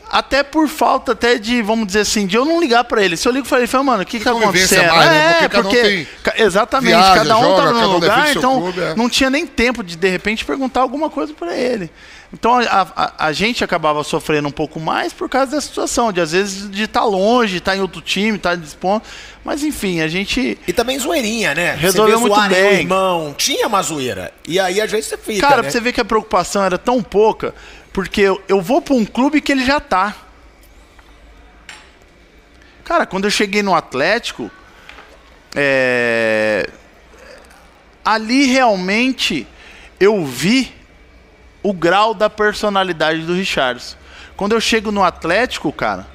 até 0.08 0.42
por 0.42 0.68
falta 0.68 1.12
até 1.12 1.38
de, 1.38 1.62
vamos 1.62 1.86
dizer 1.86 2.00
assim, 2.00 2.26
de 2.26 2.36
eu 2.36 2.44
não 2.44 2.60
ligar 2.60 2.84
pra 2.84 3.02
ele. 3.02 3.16
Se 3.16 3.26
eu 3.26 3.32
ligo 3.32 3.48
pra 3.48 3.58
ele, 3.58 3.66
fala, 3.66 3.82
mano, 3.84 4.02
o 4.02 4.06
que 4.06 4.18
que 4.18 4.24
tá 4.24 4.30
acontecendo? 4.32 4.86
mais, 4.92 5.10
né? 5.10 5.30
É, 5.30 5.32
Porque 5.32 5.48
cada 5.48 5.58
um 5.68 5.70
porque, 5.70 5.82
tem- 5.82 6.06
exatamente, 6.44 6.94
viaja, 6.94 7.14
cada 7.16 7.38
um 7.38 7.42
joga, 7.42 7.56
tá 7.56 7.62
cada 7.68 7.80
no 7.80 7.88
um 7.88 7.92
lugar, 7.94 8.26
seu 8.28 8.38
então 8.38 8.60
clube, 8.60 8.80
é. 8.80 8.94
não 8.94 9.08
tinha 9.08 9.30
nem 9.30 9.46
tempo 9.46 9.82
de 9.82 9.96
de 9.96 10.08
repente 10.08 10.44
perguntar 10.44 10.80
alguma 10.82 11.08
coisa 11.10 11.32
pra 11.34 11.56
ele. 11.56 11.90
Então 12.32 12.54
a, 12.58 12.62
a, 12.96 13.26
a 13.26 13.32
gente 13.32 13.62
acabava 13.62 14.02
sofrendo 14.02 14.48
um 14.48 14.52
pouco 14.52 14.80
mais 14.80 15.12
por 15.12 15.28
causa 15.28 15.52
da 15.52 15.60
situação, 15.60 16.10
de 16.10 16.20
às 16.20 16.32
vezes 16.32 16.70
de 16.70 16.84
estar 16.84 17.04
longe, 17.04 17.58
estar 17.58 17.76
em 17.76 17.80
outro 17.80 18.00
time, 18.00 18.38
estar 18.38 18.56
dispondo. 18.56 19.02
Mas 19.44 19.62
enfim, 19.62 20.00
a 20.00 20.08
gente. 20.08 20.58
E 20.66 20.72
também 20.72 20.98
zoeirinha, 20.98 21.54
né? 21.54 21.74
Resolveu 21.74 22.16
vê 22.16 22.20
muito 22.22 22.34
zoarem 22.34 22.56
bem. 22.62 22.80
irmão. 22.80 23.34
Tinha 23.36 23.66
uma 23.68 23.82
zoeira. 23.82 24.32
E 24.48 24.58
aí, 24.58 24.80
às 24.80 24.90
vezes, 24.90 25.06
você 25.10 25.18
fica, 25.18 25.40
Cara, 25.40 25.56
né? 25.56 25.62
pra 25.62 25.70
você 25.70 25.80
ver 25.80 25.92
que 25.92 26.00
a 26.00 26.04
preocupação 26.04 26.64
era 26.64 26.78
tão 26.78 27.02
pouca, 27.02 27.54
porque 27.92 28.22
eu, 28.22 28.40
eu 28.48 28.62
vou 28.62 28.80
pra 28.80 28.94
um 28.94 29.04
clube 29.04 29.40
que 29.40 29.52
ele 29.52 29.64
já 29.64 29.78
tá. 29.78 30.16
Cara, 32.84 33.04
quando 33.04 33.24
eu 33.24 33.30
cheguei 33.30 33.62
no 33.62 33.74
Atlético, 33.74 34.50
é, 35.54 36.68
ali 38.04 38.46
realmente 38.46 39.46
eu 40.00 40.24
vi 40.24 40.72
o 41.62 41.72
grau 41.72 42.14
da 42.14 42.28
personalidade 42.28 43.22
do 43.22 43.34
Richards. 43.34 43.96
Quando 44.36 44.52
eu 44.52 44.60
chego 44.60 44.90
no 44.90 45.04
Atlético, 45.04 45.72
cara, 45.72 46.06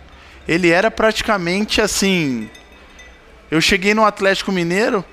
ele 0.48 0.70
era 0.70 0.92
praticamente 0.92 1.82
assim 1.82 2.50
eu 3.50 3.62
cheguei 3.62 3.94
no 3.94 4.06
Atlético 4.06 4.52
Mineiro. 4.52 5.04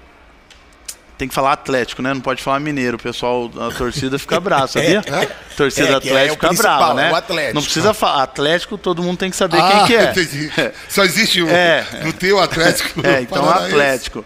Tem 1.17 1.29
que 1.29 1.35
falar 1.35 1.53
Atlético, 1.53 2.03
né? 2.03 2.13
Não 2.13 2.21
pode 2.21 2.43
falar 2.43 2.59
Mineiro. 2.59 2.97
O 2.97 3.01
pessoal, 3.01 3.49
a 3.61 3.73
torcida 3.73 4.19
fica 4.19 4.41
brava, 4.41 4.67
sabia? 4.67 5.01
Torcida 5.57 5.89
É, 5.89 5.93
do 5.93 6.01
que 6.01 6.09
é 6.09 6.13
o 6.13 6.17
Atlético 6.17 6.35
fica 6.35 6.49
principal, 6.49 6.79
brava, 6.79 6.95
né? 6.95 7.13
o 7.13 7.15
Atlético. 7.15 7.55
Não 7.55 7.63
precisa 7.63 7.95
falar. 7.95 8.23
Atlético, 8.25 8.77
todo 8.77 9.01
mundo 9.01 9.19
tem 9.19 9.31
que 9.31 9.37
saber 9.37 9.61
Ah, 9.61 9.71
quem 9.71 9.87
que 9.87 9.95
é. 9.97 10.11
entendi. 10.11 10.51
Só 10.89 11.05
existe 11.05 11.41
um. 11.41 11.49
É. 11.49 11.87
No 12.03 12.13
teu 12.13 12.41
Atlético. 12.41 13.01
É, 13.07 13.21
então. 13.21 13.49
Atlético. 13.49 14.25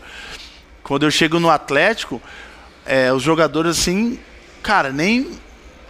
Quando 0.82 1.04
eu 1.04 1.10
chego 1.10 1.38
no 1.38 1.50
Atlético, 1.50 2.22
é, 2.86 3.12
os 3.12 3.22
jogadores 3.22 3.78
assim, 3.78 4.18
cara, 4.62 4.90
nem. 4.90 5.38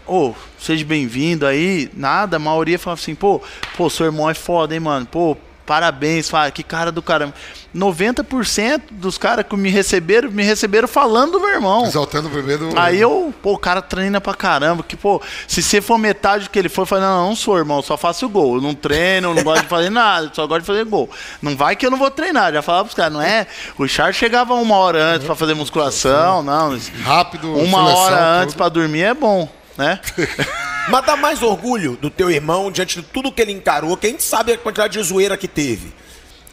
Ô, 0.09 0.35
seja 0.59 0.85
bem-vindo 0.87 1.47
aí, 1.47 1.91
nada. 1.95 2.37
A 2.37 2.41
maioria 2.41 2.79
fala 2.79 2.95
assim, 2.95 3.15
pô, 3.15 3.43
pô, 3.77 3.91
seu 3.91 4.07
irmão 4.07 4.29
é 4.29 4.35
foda, 4.35 4.73
hein, 4.73 4.81
mano? 4.81 5.05
Pô, 5.05 5.37
parabéns, 5.67 6.31
fala, 6.31 6.51
que 6.51 6.63
cara 6.63 6.91
do 6.91 7.03
caramba. 7.03 7.35
90% 7.77 8.81
dos 8.91 9.19
caras 9.19 9.45
que 9.47 9.55
me 9.55 9.69
receberam, 9.69 10.31
me 10.31 10.43
receberam 10.43 10.89
falando 10.89 11.33
do 11.33 11.41
meu 11.41 11.51
irmão. 11.51 11.85
Exaltando 11.85 12.29
o 12.29 12.31
primeiro. 12.31 12.73
Aí 12.75 12.99
eu, 12.99 13.35
pô, 13.43 13.53
o 13.53 13.59
cara 13.59 13.83
treina 13.83 14.19
pra 14.19 14.33
caramba. 14.33 14.83
Que, 14.83 14.97
pô, 14.97 15.21
se 15.47 15.63
você 15.63 15.83
for 15.83 15.99
metade 15.99 16.45
do 16.45 16.51
que 16.51 16.59
ele 16.59 16.71
foi, 16.71 16.85
eu 16.85 16.87
falei, 16.87 17.05
não, 17.05 17.29
não 17.29 17.37
sou, 17.37 17.59
irmão, 17.59 17.83
só 17.83 17.99
faço 17.99 18.25
o 18.25 18.29
gol. 18.31 18.57
Eu 18.57 18.63
não 18.63 18.75
treino, 18.75 19.29
eu 19.29 19.35
não 19.35 19.43
gosto 19.43 19.65
de 19.65 19.69
fazer 19.69 19.91
nada, 19.91 20.31
só 20.33 20.47
gosto 20.47 20.63
de 20.63 20.67
fazer 20.67 20.85
gol. 20.87 21.11
Não 21.43 21.55
vai 21.55 21.77
que 21.77 21.85
eu 21.85 21.91
não 21.91 21.99
vou 21.99 22.11
treinar. 22.11 22.51
Já 22.51 22.63
falava 22.63 22.85
pros 22.85 22.95
caras, 22.95 23.13
não 23.13 23.21
é? 23.21 23.47
O 23.77 23.87
Charles 23.87 24.17
chegava 24.17 24.55
uma 24.55 24.77
hora 24.77 25.03
antes 25.03 25.27
pra 25.27 25.35
fazer 25.35 25.53
musculação, 25.53 26.43
não. 26.43 26.79
Rápido. 27.05 27.53
Uma 27.53 27.85
seleção, 27.85 27.97
hora 27.97 28.17
tudo. 28.17 28.43
antes 28.43 28.55
pra 28.55 28.69
dormir 28.71 29.03
é 29.03 29.13
bom, 29.13 29.47
né? 29.79 30.01
Mas 30.91 31.07
dá 31.07 31.17
mais 31.17 31.43
orgulho 31.43 31.97
do 31.97 32.11
teu 32.11 32.31
irmão 32.31 32.71
diante 32.71 33.01
de 33.01 33.07
tudo 33.07 33.31
que 33.31 33.41
ele 33.41 33.53
encarou, 33.53 33.97
que 33.97 34.07
a 34.07 34.11
gente 34.11 34.23
sabe 34.23 34.53
a 34.53 34.59
quantidade 34.59 34.95
de 34.95 35.03
zoeira 35.03 35.37
que 35.37 35.47
teve. 35.47 35.93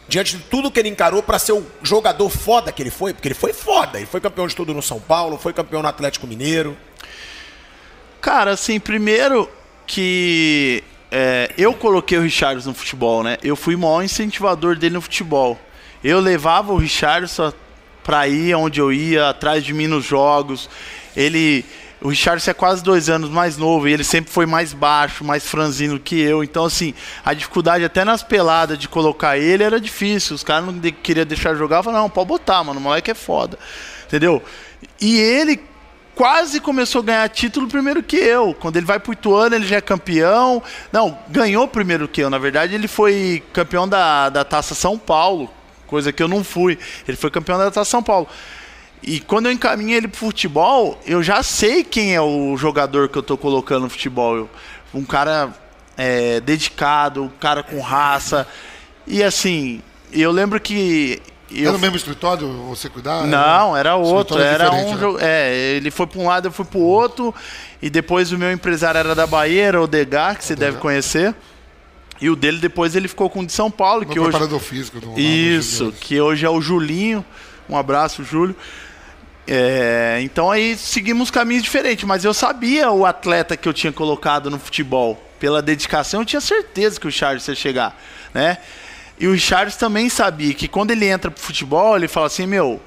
Diante 0.08 0.36
de 0.36 0.44
tudo 0.44 0.70
que 0.70 0.78
ele 0.78 0.88
encarou 0.88 1.22
pra 1.22 1.38
ser 1.38 1.52
o 1.52 1.66
jogador 1.82 2.30
foda 2.30 2.70
que 2.70 2.80
ele 2.80 2.90
foi, 2.90 3.12
porque 3.12 3.26
ele 3.26 3.34
foi 3.34 3.52
foda. 3.52 3.98
Ele 3.98 4.06
foi 4.06 4.20
campeão 4.20 4.46
de 4.46 4.54
tudo 4.54 4.72
no 4.72 4.80
São 4.80 5.00
Paulo, 5.00 5.36
foi 5.36 5.52
campeão 5.52 5.82
no 5.82 5.88
Atlético 5.88 6.26
Mineiro. 6.26 6.76
Cara, 8.20 8.52
assim, 8.52 8.78
primeiro 8.78 9.50
que 9.86 10.84
é, 11.10 11.50
eu 11.56 11.72
coloquei 11.72 12.18
o 12.18 12.22
Richardson 12.22 12.68
no 12.68 12.74
futebol, 12.74 13.22
né? 13.22 13.38
Eu 13.42 13.56
fui 13.56 13.74
o 13.74 13.78
maior 13.78 14.02
incentivador 14.02 14.76
dele 14.76 14.94
no 14.94 15.00
futebol. 15.00 15.58
Eu 16.04 16.20
levava 16.20 16.72
o 16.72 16.76
Richardson 16.76 17.52
pra 18.04 18.28
ir 18.28 18.54
onde 18.54 18.80
eu 18.80 18.92
ia, 18.92 19.30
atrás 19.30 19.64
de 19.64 19.72
mim 19.72 19.86
nos 19.86 20.04
jogos. 20.04 20.68
Ele. 21.16 21.64
O 22.00 22.08
Richardson 22.10 22.50
é 22.50 22.54
quase 22.54 22.82
dois 22.84 23.08
anos 23.08 23.30
mais 23.30 23.56
novo 23.56 23.88
e 23.88 23.92
ele 23.92 24.04
sempre 24.04 24.30
foi 24.30 24.44
mais 24.44 24.72
baixo, 24.74 25.24
mais 25.24 25.46
franzino 25.46 25.98
que 25.98 26.20
eu. 26.20 26.44
Então, 26.44 26.64
assim, 26.66 26.92
a 27.24 27.32
dificuldade 27.32 27.84
até 27.84 28.04
nas 28.04 28.22
peladas 28.22 28.78
de 28.78 28.86
colocar 28.86 29.38
ele 29.38 29.62
era 29.62 29.80
difícil. 29.80 30.34
Os 30.36 30.44
caras 30.44 30.66
não 30.66 30.76
de- 30.78 30.92
queriam 30.92 31.24
deixar 31.24 31.54
jogar. 31.54 31.78
Eu 31.78 31.82
falava, 31.84 32.02
não, 32.02 32.10
pode 32.10 32.28
botar, 32.28 32.62
mano, 32.62 32.78
o 32.78 32.82
moleque 32.82 33.10
é 33.10 33.14
foda. 33.14 33.58
Entendeu? 34.06 34.42
E 35.00 35.18
ele 35.18 35.58
quase 36.14 36.60
começou 36.60 37.00
a 37.00 37.04
ganhar 37.04 37.28
título 37.30 37.66
primeiro 37.66 38.02
que 38.02 38.16
eu. 38.16 38.54
Quando 38.60 38.76
ele 38.76 38.86
vai 38.86 38.98
pro 39.00 39.12
Ituano, 39.14 39.54
ele 39.54 39.66
já 39.66 39.76
é 39.76 39.80
campeão. 39.80 40.62
Não, 40.92 41.18
ganhou 41.28 41.66
primeiro 41.66 42.06
que 42.06 42.20
eu. 42.20 42.28
Na 42.28 42.38
verdade, 42.38 42.74
ele 42.74 42.88
foi 42.88 43.42
campeão 43.54 43.88
da, 43.88 44.28
da 44.28 44.44
Taça 44.44 44.74
São 44.74 44.98
Paulo, 44.98 45.50
coisa 45.86 46.12
que 46.12 46.22
eu 46.22 46.28
não 46.28 46.44
fui. 46.44 46.78
Ele 47.08 47.16
foi 47.16 47.30
campeão 47.30 47.58
da 47.58 47.70
Taça 47.70 47.90
São 47.90 48.02
Paulo. 48.02 48.28
E 49.02 49.20
quando 49.20 49.46
eu 49.46 49.52
encaminhei 49.52 49.96
ele 49.98 50.08
pro 50.08 50.18
futebol, 50.18 51.00
eu 51.06 51.22
já 51.22 51.42
sei 51.42 51.84
quem 51.84 52.14
é 52.14 52.20
o 52.20 52.56
jogador 52.56 53.08
que 53.08 53.16
eu 53.16 53.22
tô 53.22 53.36
colocando 53.36 53.82
no 53.84 53.90
futebol. 53.90 54.36
Eu- 54.36 54.50
um 54.94 55.04
cara 55.04 55.52
é, 55.96 56.40
dedicado, 56.40 57.22
um 57.24 57.28
cara 57.28 57.62
com 57.62 57.80
raça. 57.80 58.46
E 59.06 59.22
assim, 59.22 59.80
eu 60.12 60.30
lembro 60.30 60.60
que. 60.60 61.20
Era 61.50 61.60
Eu 61.66 61.72
no 61.74 61.78
mesmo 61.78 61.96
escritório 61.96 62.48
você 62.68 62.88
cuidar? 62.88 63.24
não, 63.24 63.76
era 63.76 63.94
outro. 63.94 64.38
Era 64.40 64.72
um 64.72 65.12
né? 65.12 65.18
É, 65.20 65.54
ele 65.76 65.92
foi 65.92 66.06
para 66.06 66.20
um 66.20 66.26
lado, 66.26 66.48
eu 66.48 66.52
fui 66.52 66.64
para 66.64 66.78
o 66.78 66.82
outro. 66.82 67.32
E 67.80 67.88
depois 67.88 68.32
o 68.32 68.38
meu 68.38 68.50
empresário 68.50 68.98
era 68.98 69.14
da 69.14 69.26
Bahia, 69.26 69.62
era 69.64 69.80
o 69.80 69.86
Degar, 69.86 70.36
que 70.36 70.44
você 70.44 70.56
deve 70.56 70.78
conhecer. 70.78 71.34
E 72.20 72.28
o 72.30 72.34
dele 72.34 72.58
depois 72.58 72.96
ele 72.96 73.06
ficou 73.08 73.28
com 73.30 73.40
o 73.40 73.46
de 73.46 73.52
São 73.52 73.70
Paulo, 73.70 74.00
No 74.04 74.06
que 74.12 74.18
hoje. 74.18 74.58
físico. 74.58 74.98
Do, 75.00 75.20
Isso, 75.20 75.92
que 76.00 76.20
hoje 76.20 76.44
é 76.44 76.50
o 76.50 76.60
Julinho. 76.60 77.24
Um 77.68 77.76
abraço, 77.76 78.24
Júlio. 78.24 78.56
É, 79.46 80.18
então 80.22 80.50
aí 80.50 80.76
seguimos 80.76 81.30
caminhos 81.30 81.62
diferentes, 81.62 82.04
mas 82.04 82.24
eu 82.24 82.34
sabia 82.34 82.90
o 82.90 83.06
atleta 83.06 83.56
que 83.56 83.68
eu 83.68 83.72
tinha 83.72 83.92
colocado 83.92 84.50
no 84.50 84.58
futebol. 84.58 85.22
Pela 85.38 85.60
dedicação, 85.60 86.22
eu 86.22 86.24
tinha 86.24 86.40
certeza 86.40 86.98
que 86.98 87.06
o 87.06 87.12
Charles 87.12 87.46
ia 87.46 87.54
chegar, 87.54 87.94
né? 88.32 88.56
E 89.18 89.26
o 89.26 89.38
Charles 89.38 89.76
também 89.76 90.08
sabia 90.08 90.54
que 90.54 90.66
quando 90.66 90.90
ele 90.90 91.06
entra 91.06 91.30
pro 91.30 91.42
futebol, 91.42 91.94
ele 91.94 92.08
fala 92.08 92.26
assim: 92.26 92.46
Meu, 92.46 92.80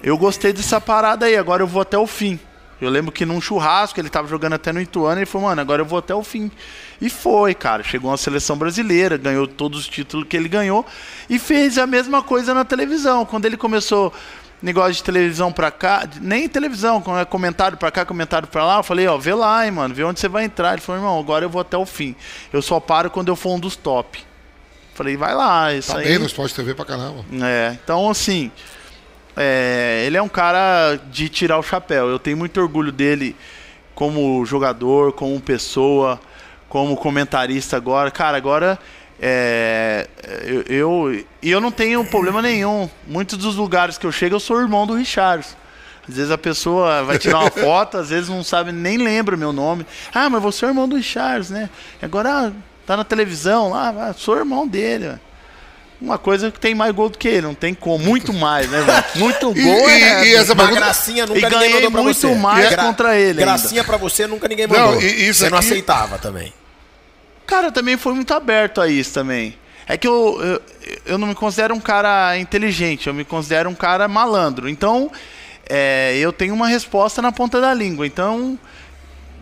eu 0.00 0.16
gostei 0.16 0.52
dessa 0.52 0.80
parada 0.80 1.26
aí, 1.26 1.36
agora 1.36 1.62
eu 1.62 1.66
vou 1.66 1.82
até 1.82 1.98
o 1.98 2.06
fim. 2.06 2.38
Eu 2.80 2.88
lembro 2.90 3.10
que 3.10 3.26
num 3.26 3.40
churrasco, 3.40 3.98
ele 3.98 4.08
tava 4.08 4.28
jogando 4.28 4.52
até 4.52 4.72
no 4.72 4.80
Ituano, 4.80 5.18
ele 5.18 5.26
falou, 5.26 5.48
mano, 5.48 5.60
agora 5.60 5.82
eu 5.82 5.86
vou 5.86 5.98
até 5.98 6.14
o 6.14 6.22
fim. 6.22 6.48
E 7.00 7.10
foi, 7.10 7.52
cara. 7.52 7.82
Chegou 7.82 8.10
na 8.10 8.16
seleção 8.16 8.56
brasileira, 8.56 9.16
ganhou 9.16 9.48
todos 9.48 9.80
os 9.80 9.88
títulos 9.88 10.26
que 10.28 10.36
ele 10.36 10.48
ganhou 10.48 10.86
e 11.28 11.40
fez 11.40 11.76
a 11.76 11.88
mesma 11.88 12.22
coisa 12.22 12.54
na 12.54 12.64
televisão. 12.64 13.24
Quando 13.24 13.46
ele 13.46 13.56
começou 13.56 14.12
negócio 14.60 14.94
de 14.94 15.04
televisão 15.04 15.52
pra 15.52 15.70
cá, 15.70 16.08
nem 16.20 16.48
televisão, 16.48 17.02
é 17.20 17.24
comentário 17.24 17.76
pra 17.78 17.90
cá, 17.90 18.04
comentário 18.04 18.48
pra 18.48 18.64
lá, 18.64 18.76
eu 18.78 18.82
falei, 18.82 19.06
ó, 19.06 19.16
vê 19.16 19.32
lá, 19.34 19.64
hein, 19.64 19.70
mano, 19.70 19.94
vê 19.94 20.02
onde 20.04 20.18
você 20.18 20.28
vai 20.28 20.44
entrar. 20.44 20.72
Ele 20.72 20.80
falou, 20.80 21.00
irmão, 21.00 21.18
agora 21.18 21.44
eu 21.44 21.48
vou 21.50 21.60
até 21.60 21.76
o 21.76 21.86
fim. 21.86 22.14
Eu 22.52 22.60
só 22.60 22.80
paro 22.80 23.10
quando 23.10 23.28
eu 23.28 23.36
for 23.36 23.50
um 23.54 23.60
dos 23.60 23.76
top. 23.76 24.18
Falei, 24.94 25.16
vai 25.16 25.32
lá, 25.34 25.72
isso 25.72 25.92
Tá 25.92 25.98
aí. 25.98 26.06
bem 26.06 26.18
no 26.18 26.26
Esporte 26.26 26.54
TV 26.54 26.74
pra 26.74 26.84
caramba. 26.84 27.24
É, 27.44 27.76
então 27.84 28.10
assim, 28.10 28.50
é, 29.36 30.02
ele 30.06 30.16
é 30.16 30.22
um 30.22 30.28
cara 30.28 30.96
de 31.10 31.28
tirar 31.28 31.56
o 31.58 31.62
chapéu. 31.62 32.08
Eu 32.08 32.18
tenho 32.18 32.36
muito 32.36 32.60
orgulho 32.60 32.90
dele 32.90 33.36
como 33.94 34.44
jogador, 34.44 35.12
como 35.12 35.40
pessoa, 35.40 36.20
como 36.68 36.96
comentarista 36.96 37.76
agora. 37.76 38.10
Cara, 38.10 38.36
agora 38.36 38.76
é, 39.20 40.06
eu, 40.44 40.62
eu 40.68 41.24
e 41.42 41.50
eu 41.50 41.60
não 41.60 41.70
tenho 41.70 42.04
problema 42.04 42.40
nenhum. 42.42 42.88
Muitos 43.06 43.38
dos 43.38 43.56
lugares 43.56 43.98
que 43.98 44.06
eu 44.06 44.12
chego, 44.12 44.36
eu 44.36 44.40
sou 44.40 44.60
irmão 44.60 44.86
do 44.86 44.94
Richards. 44.94 45.56
Às 46.08 46.14
vezes 46.16 46.30
a 46.30 46.38
pessoa 46.38 47.02
vai 47.04 47.18
tirar 47.18 47.40
uma 47.40 47.50
foto, 47.52 47.98
às 47.98 48.08
vezes 48.08 48.28
não 48.30 48.42
sabe, 48.42 48.72
nem 48.72 48.96
lembra 48.96 49.36
meu 49.36 49.52
nome. 49.52 49.84
Ah, 50.14 50.30
mas 50.30 50.42
você 50.42 50.64
é 50.64 50.68
irmão 50.68 50.88
do 50.88 50.96
Richards, 50.96 51.50
né? 51.50 51.68
Agora 52.00 52.30
ah, 52.48 52.52
tá 52.86 52.96
na 52.96 53.04
televisão 53.04 53.70
lá, 53.70 53.88
ah, 54.08 54.14
sou 54.16 54.36
irmão 54.36 54.66
dele. 54.66 55.18
Uma 56.00 56.16
coisa 56.16 56.48
que 56.52 56.60
tem 56.60 56.76
mais 56.76 56.94
gol 56.94 57.08
do 57.08 57.18
que 57.18 57.26
ele, 57.26 57.42
não 57.42 57.54
tem 57.56 57.74
como. 57.74 57.98
Muito 58.04 58.32
mais, 58.32 58.70
né, 58.70 58.80
velho? 58.82 59.04
Muito 59.16 59.50
E- 59.58 59.62
gol 59.64 59.90
e- 59.90 60.02
é. 60.02 60.26
e 60.28 60.34
essa 60.36 60.52
Uma 60.52 60.62
pergunta- 60.62 60.80
gracinha 60.80 61.26
nunca 61.26 61.40
E 61.40 61.50
ninguém 61.50 61.74
mandou 61.74 61.90
pra 61.90 62.02
muito 62.02 62.16
você. 62.16 62.34
mais 62.36 62.76
contra 62.76 63.16
ele 63.18 63.40
Gracinha 63.40 63.82
pra 63.82 63.96
você 63.96 64.26
nunca 64.28 64.46
ninguém 64.46 64.68
Não, 64.68 64.92
mandou. 64.92 65.02
e 65.02 65.28
isso 65.28 65.40
você 65.40 65.50
não 65.50 65.58
aqui- 65.58 65.66
aceitava 65.66 66.16
também. 66.16 66.54
Cara, 67.48 67.72
também 67.72 67.96
foi 67.96 68.12
muito 68.12 68.34
aberto 68.34 68.78
a 68.78 68.88
isso 68.88 69.14
também. 69.14 69.56
É 69.86 69.96
que 69.96 70.06
eu, 70.06 70.38
eu, 70.42 70.62
eu 71.06 71.18
não 71.18 71.26
me 71.26 71.34
considero 71.34 71.74
um 71.74 71.80
cara 71.80 72.38
inteligente, 72.38 73.06
eu 73.06 73.14
me 73.14 73.24
considero 73.24 73.70
um 73.70 73.74
cara 73.74 74.06
malandro. 74.06 74.68
Então, 74.68 75.10
é, 75.66 76.14
eu 76.18 76.30
tenho 76.30 76.52
uma 76.52 76.68
resposta 76.68 77.22
na 77.22 77.32
ponta 77.32 77.58
da 77.58 77.72
língua. 77.72 78.06
Então, 78.06 78.58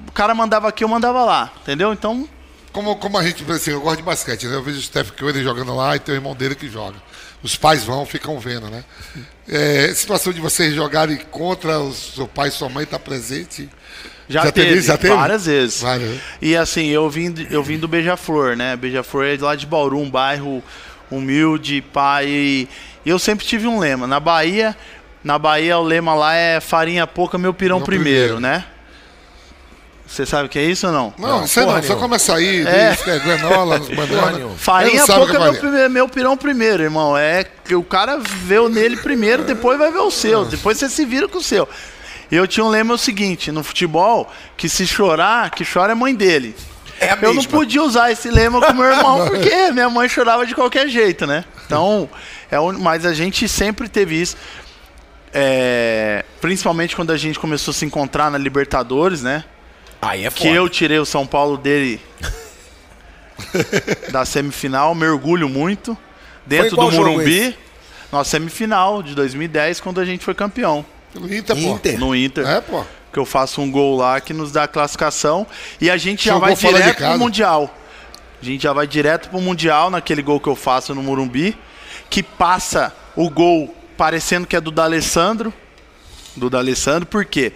o 0.07 0.13
cara 0.13 0.37
mandava 0.37 0.69
aqui, 0.69 0.85
eu 0.85 0.89
mandava 0.89 1.25
lá, 1.25 1.53
entendeu? 1.63 1.93
Então, 1.93 2.29
Como, 2.73 2.95
como 2.95 3.19
a 3.19 3.25
gente, 3.25 3.45
assim, 3.51 3.73
eu 3.73 3.81
gosto 3.81 3.97
de 3.97 4.03
basquete, 4.05 4.47
né? 4.47 4.55
Eu 4.55 4.63
vejo 4.63 4.79
o 4.79 4.83
Steph 4.83 5.11
Curry 5.11 5.43
jogando 5.43 5.75
lá 5.75 5.97
e 5.97 5.99
tem 5.99 6.15
o 6.15 6.17
irmão 6.17 6.35
dele 6.37 6.55
que 6.55 6.69
joga. 6.69 7.03
Os 7.43 7.57
pais 7.57 7.83
vão, 7.83 8.07
ficam 8.07 8.39
vendo, 8.39 8.69
né? 8.71 8.85
É, 9.49 9.93
situação 9.95 10.33
de 10.33 10.41
vocês 10.41 10.75
jogarem 10.75 11.17
contra 11.31 11.81
o 11.81 11.93
seu 11.93 12.29
pai 12.29 12.53
sua 12.53 12.69
mãe 12.69 12.87
tá 12.87 13.01
presente. 13.01 13.69
Já, 14.29 14.45
Já 14.45 14.53
teve 14.53 14.69
teve? 14.69 14.81
Já 14.83 14.97
teve? 14.97 15.15
várias 15.15 15.47
vezes. 15.47 15.81
Várias? 15.83 16.19
E 16.43 16.57
assim, 16.57 16.87
eu 16.89 17.09
vim, 17.09 17.35
eu 17.51 17.63
vim 17.63 17.79
do 17.79 17.87
Beija-Flor, 17.87 18.57
né? 18.57 18.77
Beija-Flor 18.77 19.25
é 19.25 19.37
de 19.37 19.43
lá 19.43 19.55
de 19.55 19.67
Bauru, 19.67 19.99
um 19.99 20.11
bairro 20.11 20.63
humilde, 21.11 21.83
pai. 21.93 22.27
E 22.29 22.69
eu 23.05 23.19
sempre 23.19 23.47
tive 23.47 23.67
um 23.67 23.79
lema. 23.79 24.07
Na 24.07 24.19
Bahia, 24.19 24.77
na 25.23 25.39
Bahia 25.39 25.79
o 25.79 25.83
lema 25.85 26.15
lá 26.15 26.35
é 26.35 26.61
farinha 26.61 27.07
pouca, 27.07 27.39
meu 27.39 27.55
pirão 27.55 27.79
Meu 27.79 27.87
primeiro, 27.87 28.35
primeiro. 28.35 28.41
né? 28.41 28.65
Você 30.09 30.25
sabe 30.25 30.47
o 30.47 30.49
que 30.49 30.59
é 30.59 30.63
isso 30.65 30.87
ou 30.87 30.93
não? 30.93 31.13
Não, 31.19 31.29
Não, 31.29 31.41
aí 31.43 31.49
porra 31.49 31.67
não, 31.67 31.67
só 31.67 31.81
nenhuma. 31.81 31.97
come 32.01 32.15
açaí, 32.15 32.65
É. 32.67 32.91
diz 32.93 33.03
que 33.03 33.11
é 33.11 33.19
granola, 33.19 33.81
banana. 33.81 34.51
Farinha 34.57 35.05
pouca 35.05 35.33
é 35.33 35.37
é 35.37 35.39
meu, 35.51 35.55
primeiro, 35.61 35.91
meu 35.91 36.09
pirão 36.09 36.37
primeiro, 36.37 36.83
irmão. 36.85 37.17
É 37.19 37.45
que 37.65 37.75
o 37.75 37.83
cara 37.83 38.17
vê 38.19 38.59
o 38.59 38.69
nele 38.69 38.97
primeiro, 38.97 39.43
depois 39.43 39.77
vai 39.77 39.91
ver 39.91 39.99
o 39.99 40.11
seu. 40.11 40.45
Depois 40.47 40.79
você 40.79 40.89
se 40.89 41.05
vira 41.05 41.27
com 41.27 41.39
o 41.39 41.43
seu. 41.43 41.69
Eu 42.31 42.47
tinha 42.47 42.65
um 42.65 42.69
lema 42.69 42.95
o 42.95 42.99
seguinte, 42.99 43.53
no 43.53 43.63
futebol, 43.63 44.33
que 44.57 44.69
se 44.69 44.87
chorar, 44.87 45.51
que 45.51 45.65
chora 45.65 45.93
é 45.93 45.95
mãe 45.95 46.15
dele. 46.15 46.55
É 47.01 47.13
Eu 47.13 47.17
não 47.29 47.35
mesma. 47.35 47.51
podia 47.51 47.83
usar 47.83 48.11
esse 48.11 48.31
lema 48.31 48.61
com 48.61 48.73
meu 48.73 48.85
irmão, 48.87 49.27
porque 49.29 49.71
minha 49.71 49.89
mãe 49.91 50.09
chorava 50.09 50.47
de 50.47 50.55
qualquer 50.55 50.89
jeito, 50.89 51.27
né? 51.27 51.45
Então, 51.67 52.09
é 52.51 52.59
um, 52.59 52.79
mas 52.79 53.05
a 53.05 53.13
gente 53.13 53.49
sempre 53.49 53.89
teve 53.89 54.21
isso. 54.21 54.37
É, 55.33 56.25
principalmente 56.41 56.97
quando 56.97 57.11
a 57.11 57.17
gente 57.17 57.39
começou 57.39 57.73
a 57.73 57.75
se 57.75 57.85
encontrar 57.85 58.31
na 58.31 58.39
Libertadores, 58.39 59.23
né? 59.23 59.45
Aí 60.01 60.25
é 60.25 60.31
Que 60.31 60.45
foda. 60.45 60.55
eu 60.55 60.69
tirei 60.69 60.99
o 60.99 61.05
São 61.05 61.27
Paulo 61.27 61.57
dele 61.59 62.01
da 64.11 64.25
semifinal, 64.25 64.95
me 64.95 65.07
orgulho 65.07 65.49
muito. 65.49 65.97
Dentro 66.47 66.77
do 66.77 66.91
Morumbi. 66.91 67.57
Nossa 68.11 68.31
semifinal 68.31 69.03
de 69.03 69.15
2010, 69.15 69.81
quando 69.81 70.01
a 70.01 70.05
gente 70.05 70.25
foi 70.25 70.33
campeão. 70.35 70.87
Pelo 71.17 71.35
Inter, 71.35 71.57
pô. 71.57 71.63
Inter. 71.63 71.99
No 71.99 72.15
Inter. 72.15 72.47
É, 72.47 72.61
pô. 72.61 72.85
Que 73.13 73.19
eu 73.19 73.25
faço 73.25 73.63
um 73.63 73.71
gol 73.71 73.97
lá 73.97 74.21
que 74.21 74.35
nos 74.35 74.53
dá 74.53 74.65
a 74.65 74.69
classificação. 74.69 75.47
E 75.81 75.89
a 75.89 75.97
gente 75.97 76.27
já 76.27 76.35
Jogou 76.35 76.49
vai 76.49 76.57
fora 76.57 76.77
de 76.77 76.83
direto 76.83 76.99
pro. 76.99 77.19
Mundial. 77.19 77.75
A 78.41 78.45
gente 78.45 78.63
já 78.63 78.73
vai 78.73 78.87
direto 78.87 79.31
pro 79.31 79.41
Mundial 79.41 79.91
naquele 79.91 80.21
gol 80.21 80.39
que 80.39 80.49
eu 80.49 80.55
faço 80.55 80.95
no 80.95 81.03
Morumbi. 81.03 81.57
Que 82.11 82.23
passa 82.23 82.95
o 83.17 83.31
gol 83.31 83.75
parecendo 83.97 84.47
que 84.47 84.55
é 84.55 84.61
do 84.61 84.71
D'Alessandro. 84.71 85.53
Do 86.37 86.51
D'Alessandro, 86.51 87.07
por 87.07 87.25
quê? 87.25 87.55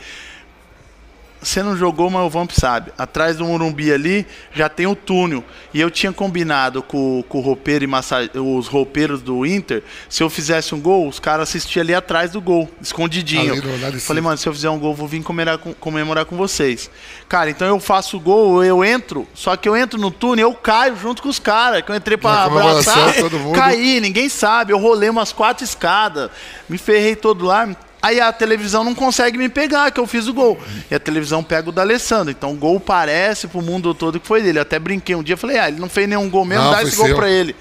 Você 1.42 1.62
não 1.62 1.74
jogou, 1.76 2.10
mas 2.10 2.22
o 2.22 2.28
Vamp 2.28 2.50
sabe. 2.52 2.92
Atrás 2.98 3.36
do 3.36 3.44
Morumbi 3.46 3.90
ali 3.92 4.26
já 4.54 4.68
tem 4.68 4.86
o 4.86 4.94
túnel. 4.94 5.42
E 5.72 5.80
eu 5.80 5.90
tinha 5.90 6.12
combinado 6.12 6.82
com, 6.82 7.24
com 7.28 7.38
o 7.38 7.40
roupeiro 7.40 7.82
e 7.82 7.86
massa- 7.86 8.28
os 8.34 8.66
roupeiros 8.66 9.22
do 9.22 9.46
Inter. 9.46 9.82
Se 10.08 10.22
eu 10.22 10.28
fizesse 10.28 10.74
um 10.74 10.80
gol, 10.80 11.08
os 11.08 11.18
caras 11.18 11.48
assistiam 11.48 11.80
ali 11.82 11.94
atrás 11.94 12.30
do 12.32 12.40
gol, 12.42 12.68
escondidinho. 12.82 13.52
Ali 13.52 13.60
Falei, 14.06 14.22
mano, 14.22 14.36
se 14.36 14.46
eu 14.48 14.52
fizer 14.52 14.68
um 14.68 14.78
gol, 14.78 14.94
vou 14.94 15.08
vir 15.08 15.22
comemorar 15.22 15.56
com, 15.58 15.72
comemorar 15.72 16.24
com 16.26 16.36
vocês. 16.36 16.90
Cara, 17.28 17.48
então 17.48 17.66
eu 17.66 17.80
faço 17.80 18.18
o 18.18 18.20
gol, 18.20 18.62
eu 18.62 18.84
entro, 18.84 19.26
só 19.34 19.56
que 19.56 19.68
eu 19.68 19.76
entro 19.76 19.98
no 19.98 20.10
túnel, 20.10 20.48
eu 20.50 20.54
caio 20.54 20.94
junto 20.96 21.22
com 21.22 21.28
os 21.30 21.38
caras, 21.38 21.80
que 21.82 21.90
eu 21.90 21.96
entrei 21.96 22.18
pra 22.18 22.48
abraçar, 22.84 23.14
mundo. 23.38 23.54
caí, 23.54 23.98
ninguém 24.00 24.28
sabe. 24.28 24.72
Eu 24.72 24.78
rolei 24.78 25.08
umas 25.08 25.32
quatro 25.32 25.64
escadas, 25.64 26.30
me 26.68 26.76
ferrei 26.76 27.16
todo 27.16 27.44
lá. 27.46 27.68
Aí 28.02 28.20
a 28.20 28.32
televisão 28.32 28.82
não 28.82 28.94
consegue 28.94 29.36
me 29.36 29.48
pegar, 29.48 29.90
que 29.90 30.00
eu 30.00 30.06
fiz 30.06 30.26
o 30.26 30.32
gol. 30.32 30.58
E 30.90 30.94
a 30.94 30.98
televisão 30.98 31.42
pega 31.42 31.68
o 31.68 31.72
da 31.72 31.82
Alessandro. 31.82 32.30
Então 32.30 32.52
o 32.52 32.56
gol 32.56 32.80
parece 32.80 33.46
pro 33.46 33.60
mundo 33.60 33.94
todo 33.94 34.18
que 34.18 34.26
foi 34.26 34.42
dele. 34.42 34.58
Eu 34.58 34.62
até 34.62 34.78
brinquei 34.78 35.14
um 35.14 35.22
dia, 35.22 35.36
falei, 35.36 35.58
ah, 35.58 35.68
ele 35.68 35.78
não 35.80 35.88
fez 35.88 36.08
nenhum 36.08 36.28
gol 36.30 36.44
mesmo, 36.44 36.64
Não, 36.64 36.72
dá 36.72 36.82
esse 36.82 36.96
gol 36.96 37.06
seu. 37.06 37.16
pra 37.16 37.28
ele. 37.28 37.54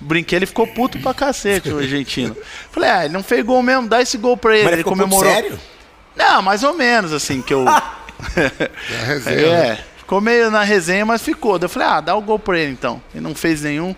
Brinquei, 0.00 0.38
ele 0.38 0.46
ficou 0.46 0.66
puto 0.66 0.98
pra 0.98 1.14
cacete, 1.14 1.70
o 1.70 1.78
argentino. 1.78 2.36
Falei, 2.70 2.90
ah, 2.90 3.04
ele 3.04 3.14
não 3.14 3.22
fez 3.22 3.44
gol 3.44 3.62
mesmo, 3.62 3.88
dá 3.88 4.02
esse 4.02 4.18
gol 4.18 4.36
pra 4.36 4.54
ele. 4.54 4.64
Mas 4.64 4.72
ele 4.72 4.82
ele 4.82 4.88
comemorou. 4.88 5.32
sério? 5.32 5.58
Não, 6.14 6.42
mais 6.42 6.62
ou 6.62 6.74
menos, 6.74 7.12
assim, 7.12 7.40
que 7.40 7.54
eu. 7.54 7.64
É 8.36 9.18
né? 9.18 9.68
É, 9.68 9.84
ficou 9.96 10.20
meio 10.20 10.50
na 10.50 10.62
resenha, 10.62 11.04
mas 11.06 11.22
ficou. 11.22 11.58
Daí 11.58 11.66
Eu 11.66 11.70
falei, 11.70 11.88
ah, 11.88 12.00
dá 12.00 12.14
o 12.14 12.20
gol 12.22 12.38
pra 12.38 12.58
ele 12.58 12.72
então. 12.72 13.02
Ele 13.14 13.22
não 13.22 13.34
fez 13.34 13.62
nenhum. 13.62 13.94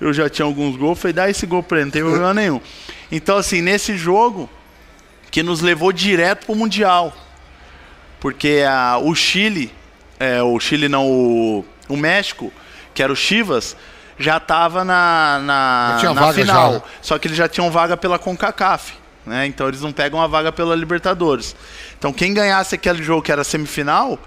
Eu 0.00 0.12
já 0.12 0.28
tinha 0.28 0.44
alguns 0.44 0.76
gols, 0.76 0.98
falei, 0.98 1.12
dá 1.12 1.30
esse 1.30 1.46
gol 1.46 1.62
pra 1.62 1.78
ele, 1.78 1.84
não 1.86 1.92
tem 1.92 2.02
problema 2.02 2.34
nenhum. 2.34 2.60
Então, 3.10 3.36
assim, 3.36 3.60
nesse 3.60 3.96
jogo, 3.96 4.50
que 5.32 5.42
nos 5.42 5.60
levou 5.62 5.90
direto 5.90 6.46
pro 6.46 6.54
Mundial. 6.54 7.12
Porque 8.20 8.62
a, 8.68 8.98
o 8.98 9.12
Chile, 9.16 9.72
é, 10.20 10.40
o 10.40 10.60
Chile 10.60 10.88
não, 10.88 11.10
o, 11.10 11.64
o 11.88 11.96
México, 11.96 12.52
que 12.94 13.02
era 13.02 13.12
o 13.12 13.16
Chivas, 13.16 13.74
já 14.16 14.38
tava 14.38 14.84
na, 14.84 15.40
na, 15.42 15.98
na 16.22 16.32
final. 16.34 16.70
já, 16.70 16.78
né? 16.78 16.82
Só 17.00 17.18
que 17.18 17.26
eles 17.26 17.36
já 17.36 17.48
tinham 17.48 17.70
vaga 17.70 17.96
pela 17.96 18.18
CONCACAF. 18.18 18.92
Né? 19.24 19.46
Então 19.46 19.66
eles 19.68 19.80
não 19.80 19.90
pegam 19.90 20.20
a 20.20 20.26
vaga 20.26 20.52
pela 20.52 20.76
Libertadores. 20.76 21.56
Então 21.98 22.12
quem 22.12 22.34
ganhasse 22.34 22.74
aquele 22.74 23.02
jogo 23.02 23.22
que 23.22 23.32
era 23.32 23.42
semifinal, 23.42 24.18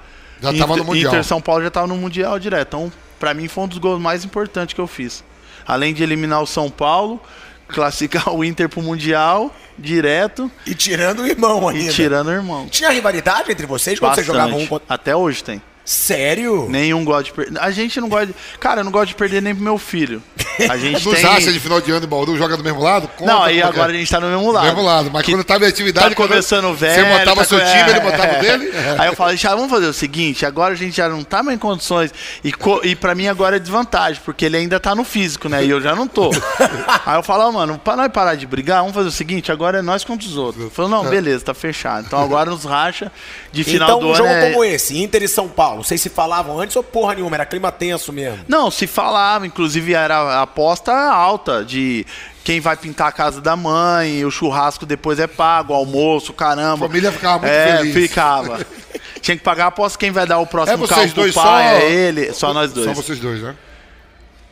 Já 0.41 0.51
tava 0.53 0.75
no 0.75 0.85
Mundial. 0.85 1.13
Inter 1.13 1.23
São 1.23 1.39
Paulo 1.39 1.63
já 1.63 1.69
tava 1.69 1.87
no 1.87 1.95
Mundial 1.95 2.39
direto. 2.39 2.67
Então, 2.67 2.91
pra 3.19 3.33
mim 3.33 3.47
foi 3.47 3.63
um 3.63 3.67
dos 3.67 3.77
gols 3.77 4.01
mais 4.01 4.25
importantes 4.25 4.73
que 4.73 4.81
eu 4.81 4.87
fiz. 4.87 5.23
Além 5.67 5.93
de 5.93 6.01
eliminar 6.01 6.41
o 6.41 6.47
São 6.47 6.69
Paulo, 6.69 7.21
classificar 7.67 8.33
o 8.33 8.43
Inter 8.43 8.69
pro 8.69 8.81
Mundial 8.81 9.53
direto 9.77 10.49
E 10.65 10.73
tirando 10.73 11.19
o 11.19 11.27
irmão 11.27 11.71
e 11.71 11.79
ainda. 11.79 11.91
tirando 11.91 12.27
o 12.27 12.31
irmão. 12.31 12.67
Tinha 12.69 12.89
rivalidade 12.91 13.51
entre 13.51 13.65
vocês 13.65 13.99
quando 13.99 14.15
vocês 14.15 14.25
jogavam 14.25 14.59
um 14.59 14.67
contra... 14.67 14.85
Até 14.93 15.15
hoje 15.15 15.43
tem. 15.43 15.61
Sério? 15.85 16.67
Nenhum 16.69 17.05
gosta 17.05 17.23
de 17.25 17.31
perder. 17.33 17.59
A 17.61 17.69
gente 17.71 18.01
não 18.01 18.09
gosta 18.09 18.25
de. 18.27 18.35
Cara, 18.59 18.81
eu 18.81 18.83
não 18.83 18.91
gosto 18.91 19.09
de 19.09 19.15
perder 19.15 19.41
nem 19.41 19.53
pro 19.53 19.63
meu 19.63 19.77
filho. 19.77 20.21
A 20.69 20.77
gente 20.77 21.03
Nos 21.05 21.15
tem. 21.19 21.25
achas 21.25 21.53
de 21.53 21.59
final 21.59 21.81
de 21.81 21.91
ano 21.91 22.05
em 22.05 22.07
Bauru 22.07 22.37
joga 22.37 22.55
do 22.55 22.63
mesmo 22.63 22.81
lado? 22.81 23.09
Conta 23.09 23.29
Não, 23.29 23.43
aí 23.43 23.57
é 23.59 23.61
que 23.61 23.67
agora 23.67 23.91
é. 23.91 23.95
a 23.95 23.99
gente 23.99 24.09
tá 24.09 24.21
no 24.21 24.27
mesmo 24.29 24.49
lado. 24.53 24.65
mesmo 24.65 24.81
lado, 24.83 25.09
mas 25.11 25.25
Que 25.25 25.33
quando 25.33 25.43
tava 25.43 25.65
em 25.65 25.67
atividade, 25.67 26.09
Tá 26.11 26.15
quando 26.15 26.29
começando 26.29 26.73
velho. 26.73 26.95
Você 27.05 27.11
montava 27.11 27.35
tá 27.41 27.43
seu 27.43 27.59
time, 27.59 27.89
ele 27.89 27.99
é. 27.99 28.01
montava 28.01 28.37
o 28.37 28.41
dele? 28.41 28.71
Aí 28.97 29.07
eu 29.09 29.15
falei, 29.15 29.35
já 29.35 29.53
vamos 29.53 29.69
fazer 29.69 29.85
o 29.87 29.93
seguinte, 29.93 30.45
agora 30.45 30.73
a 30.73 30.77
gente 30.77 30.95
já 30.95 31.09
não 31.09 31.25
tá 31.25 31.43
mais 31.43 31.57
em 31.57 31.59
condições. 31.59 32.13
E, 32.41 32.53
co 32.53 32.79
e 32.85 32.95
pra 32.95 33.13
mim 33.13 33.27
agora 33.27 33.57
é 33.57 33.59
desvantagem, 33.59 34.21
porque 34.23 34.45
ele 34.45 34.55
ainda 34.55 34.79
tá 34.79 34.95
no 34.95 35.03
físico, 35.03 35.49
né? 35.49 35.61
E 35.65 35.69
eu 35.69 35.81
já 35.81 35.93
não 35.93 36.07
tô. 36.07 36.29
Aí 37.05 37.17
eu 37.17 37.23
falo, 37.23 37.49
ó, 37.49 37.51
mano, 37.51 37.77
pra 37.77 37.97
nós 37.97 38.09
parar 38.13 38.35
de 38.35 38.47
brigar, 38.47 38.79
vamos 38.79 38.95
fazer 38.95 39.09
o 39.09 39.11
seguinte, 39.11 39.51
agora 39.51 39.79
é 39.79 39.81
nós 39.81 40.05
contra 40.05 40.25
os 40.25 40.37
outros. 40.37 40.71
Falou, 40.71 40.89
não, 40.89 41.03
beleza, 41.09 41.43
tá 41.43 41.53
fechado. 41.53 42.05
Então 42.07 42.17
agora 42.23 42.49
nos 42.49 42.63
racha 42.63 43.11
de 43.51 43.61
final 43.65 43.89
então, 43.89 43.99
do 43.99 44.05
um 44.07 44.09
ano. 44.13 44.17
jogo 44.19 44.29
é- 44.29 44.51
como 44.51 44.63
esse, 44.63 44.97
Inter 44.97 45.21
e 45.21 45.27
São 45.27 45.49
Paulo, 45.49 45.74
vocês 45.75 46.01
se 46.01 46.09
falavam 46.09 46.59
antes 46.59 46.75
ou 46.75 46.83
porra 46.83 47.15
nenhuma? 47.15 47.35
Era 47.35 47.45
clima 47.45 47.71
tenso 47.71 48.11
mesmo. 48.11 48.45
Não, 48.47 48.69
se 48.71 48.87
falava, 48.87 49.45
inclusive 49.45 49.93
era 49.93 50.17
a 50.17 50.41
aposta 50.41 50.91
alta 50.93 51.63
de 51.63 52.05
quem 52.43 52.59
vai 52.59 52.77
pintar 52.77 53.07
a 53.07 53.11
casa 53.11 53.41
da 53.41 53.55
mãe, 53.55 54.23
o 54.23 54.31
churrasco 54.31 54.85
depois 54.85 55.19
é 55.19 55.27
pago, 55.27 55.73
o 55.73 55.75
almoço, 55.75 56.31
caramba. 56.31 56.85
A 56.85 56.87
família 56.87 57.11
ficava 57.11 57.39
muito 57.39 57.51
é, 57.51 57.77
feliz. 57.77 57.93
ficava. 57.93 58.65
Tinha 59.19 59.35
que 59.35 59.43
pagar 59.43 59.65
a 59.65 59.67
aposta 59.67 59.97
quem 59.97 60.11
vai 60.11 60.27
dar 60.27 60.37
o 60.37 60.45
próximo 60.45 60.75
É 60.75 60.87
vocês 60.87 61.11
carro 61.11 61.13
pro 61.13 61.33
pai, 61.33 61.33
só? 61.33 61.59
é 61.59 61.91
ele, 61.91 62.33
só 62.33 62.53
nós 62.53 62.71
dois. 62.71 62.85
Só 62.85 62.93
vocês 62.93 63.19
dois, 63.19 63.41
né? 63.41 63.55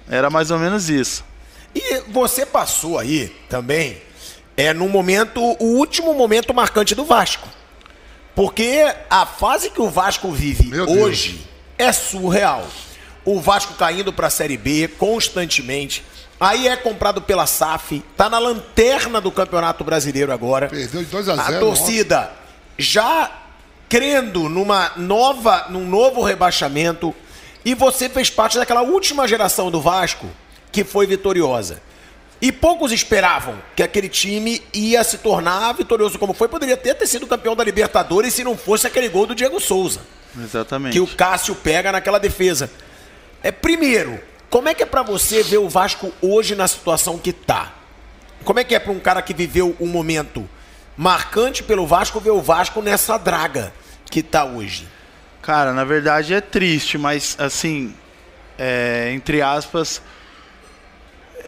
Era 0.10 0.30
mais 0.30 0.50
ou 0.50 0.58
menos 0.58 0.90
isso. 0.90 1.24
E 1.76 2.02
você 2.10 2.46
passou 2.46 2.98
aí 2.98 3.36
também, 3.50 4.02
é 4.58 4.74
no 4.74 4.90
momento, 4.90 5.40
o 5.60 5.78
último 5.78 6.14
momento 6.14 6.54
marcante 6.54 6.96
do 6.96 7.06
Vasco. 7.06 7.48
Porque 8.36 8.94
a 9.10 9.26
fase 9.26 9.70
que 9.70 9.82
o 9.82 9.90
Vasco 9.90 10.32
vive 10.32 10.68
Meu 10.68 10.86
Deus. 10.86 10.98
hoje 11.00 11.48
é 11.78 11.92
surreal. 11.92 12.66
O 13.26 13.40
Vasco 13.40 13.76
caindo 13.76 14.12
pra 14.12 14.30
Série 14.30 14.58
B 14.58 14.88
constantemente. 14.88 16.04
Aí 16.40 16.68
é 16.68 16.76
comprado 16.76 17.22
pela 17.22 17.46
SAF, 17.46 18.04
tá 18.18 18.30
na 18.30 18.38
lanterna 18.38 19.22
do 19.22 19.32
Campeonato 19.32 19.84
Brasileiro 19.84 20.32
agora. 20.32 20.68
Perdeu 20.68 21.04
de 21.04 21.10
2 21.10 21.30
a 21.30 21.34
A 21.34 21.52
0 21.52 21.60
torcida 21.60 22.32
já 22.78 23.32
crendo 23.88 24.50
numa 24.50 24.92
nova, 24.98 25.68
num 25.70 25.88
novo 25.88 26.22
rebaixamento 26.22 27.14
e 27.64 27.76
você 27.76 28.10
fez 28.10 28.30
parte 28.30 28.58
daquela 28.58 28.82
última 28.82 29.28
geração 29.28 29.70
do 29.72 29.80
Vasco 29.80 30.28
que 30.72 30.84
foi 30.84 31.06
vitoriosa. 31.06 31.82
E 32.44 32.52
poucos 32.52 32.92
esperavam 32.92 33.58
que 33.74 33.82
aquele 33.82 34.10
time 34.10 34.62
ia 34.74 35.02
se 35.06 35.20
tornar 35.20 35.72
vitorioso 35.72 36.20
como 36.20 36.34
foi. 36.34 36.50
Poderia 36.50 36.76
até 36.76 36.94
ter 36.94 37.08
sido 37.08 37.26
campeão 37.26 37.56
da 37.56 37.64
Libertadores 37.64 38.34
se 38.34 38.44
não 38.44 38.58
fosse 38.58 38.86
aquele 38.86 39.08
gol 39.08 39.26
do 39.26 39.34
Diego 39.34 39.62
Souza 39.62 40.02
Exatamente. 40.38 40.92
que 40.92 41.00
o 41.00 41.08
Cássio 41.08 41.56
pega 41.56 41.90
naquela 41.94 42.20
defesa. 42.20 42.70
É 43.42 43.50
primeiro, 43.50 44.20
como 44.50 44.68
é 44.68 44.74
que 44.74 44.84
é 44.84 44.86
pra 44.86 45.02
você 45.02 45.42
ver 45.42 45.60
o 45.60 45.70
Vasco 45.70 46.12
hoje 46.22 46.54
na 46.54 46.68
situação 46.68 47.18
que 47.18 47.32
tá? 47.32 47.76
Como 48.44 48.60
é 48.60 48.66
que 48.66 48.76
é 48.76 48.80
pra 48.80 48.92
um 48.92 49.00
cara 49.00 49.22
que 49.22 49.34
viveu 49.34 49.74
um 49.80 49.88
momento 49.88 50.46
marcante 50.98 51.64
pelo 51.64 51.88
Vasco 51.88 52.20
ver 52.20 52.32
o 52.32 52.42
Vasco 52.42 52.82
nessa 52.82 53.18
draga 53.18 53.74
que 54.12 54.22
tá 54.22 54.44
hoje? 54.44 54.86
Cara, 55.42 55.72
na 55.72 55.86
verdade 55.86 56.34
é 56.34 56.42
triste, 56.42 56.98
mas 56.98 57.38
assim, 57.40 57.96
é, 58.60 59.14
entre 59.14 59.42
aspas, 59.42 60.02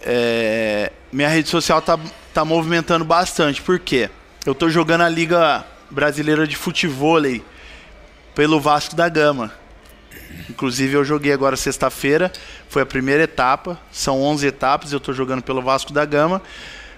é, 0.05 0.91
minha 1.11 1.27
rede 1.27 1.49
social 1.49 1.81
tá, 1.81 1.99
tá 2.33 2.45
movimentando 2.45 3.03
bastante. 3.03 3.61
Por 3.61 3.79
quê? 3.79 4.09
Eu 4.45 4.53
tô 4.53 4.69
jogando 4.69 5.01
a 5.01 5.09
Liga 5.09 5.65
Brasileira 5.89 6.47
de 6.47 6.55
Futevôlei 6.55 7.43
pelo 8.35 8.61
Vasco 8.61 8.95
da 8.95 9.09
Gama. 9.09 9.51
Inclusive 10.49 10.93
eu 10.93 11.03
joguei 11.03 11.33
agora 11.33 11.55
sexta-feira, 11.55 12.31
foi 12.69 12.81
a 12.81 12.85
primeira 12.85 13.23
etapa, 13.23 13.79
são 13.91 14.21
11 14.21 14.45
etapas, 14.45 14.91
eu 14.91 14.99
tô 14.99 15.13
jogando 15.13 15.41
pelo 15.41 15.61
Vasco 15.61 15.91
da 15.91 16.05
Gama 16.05 16.41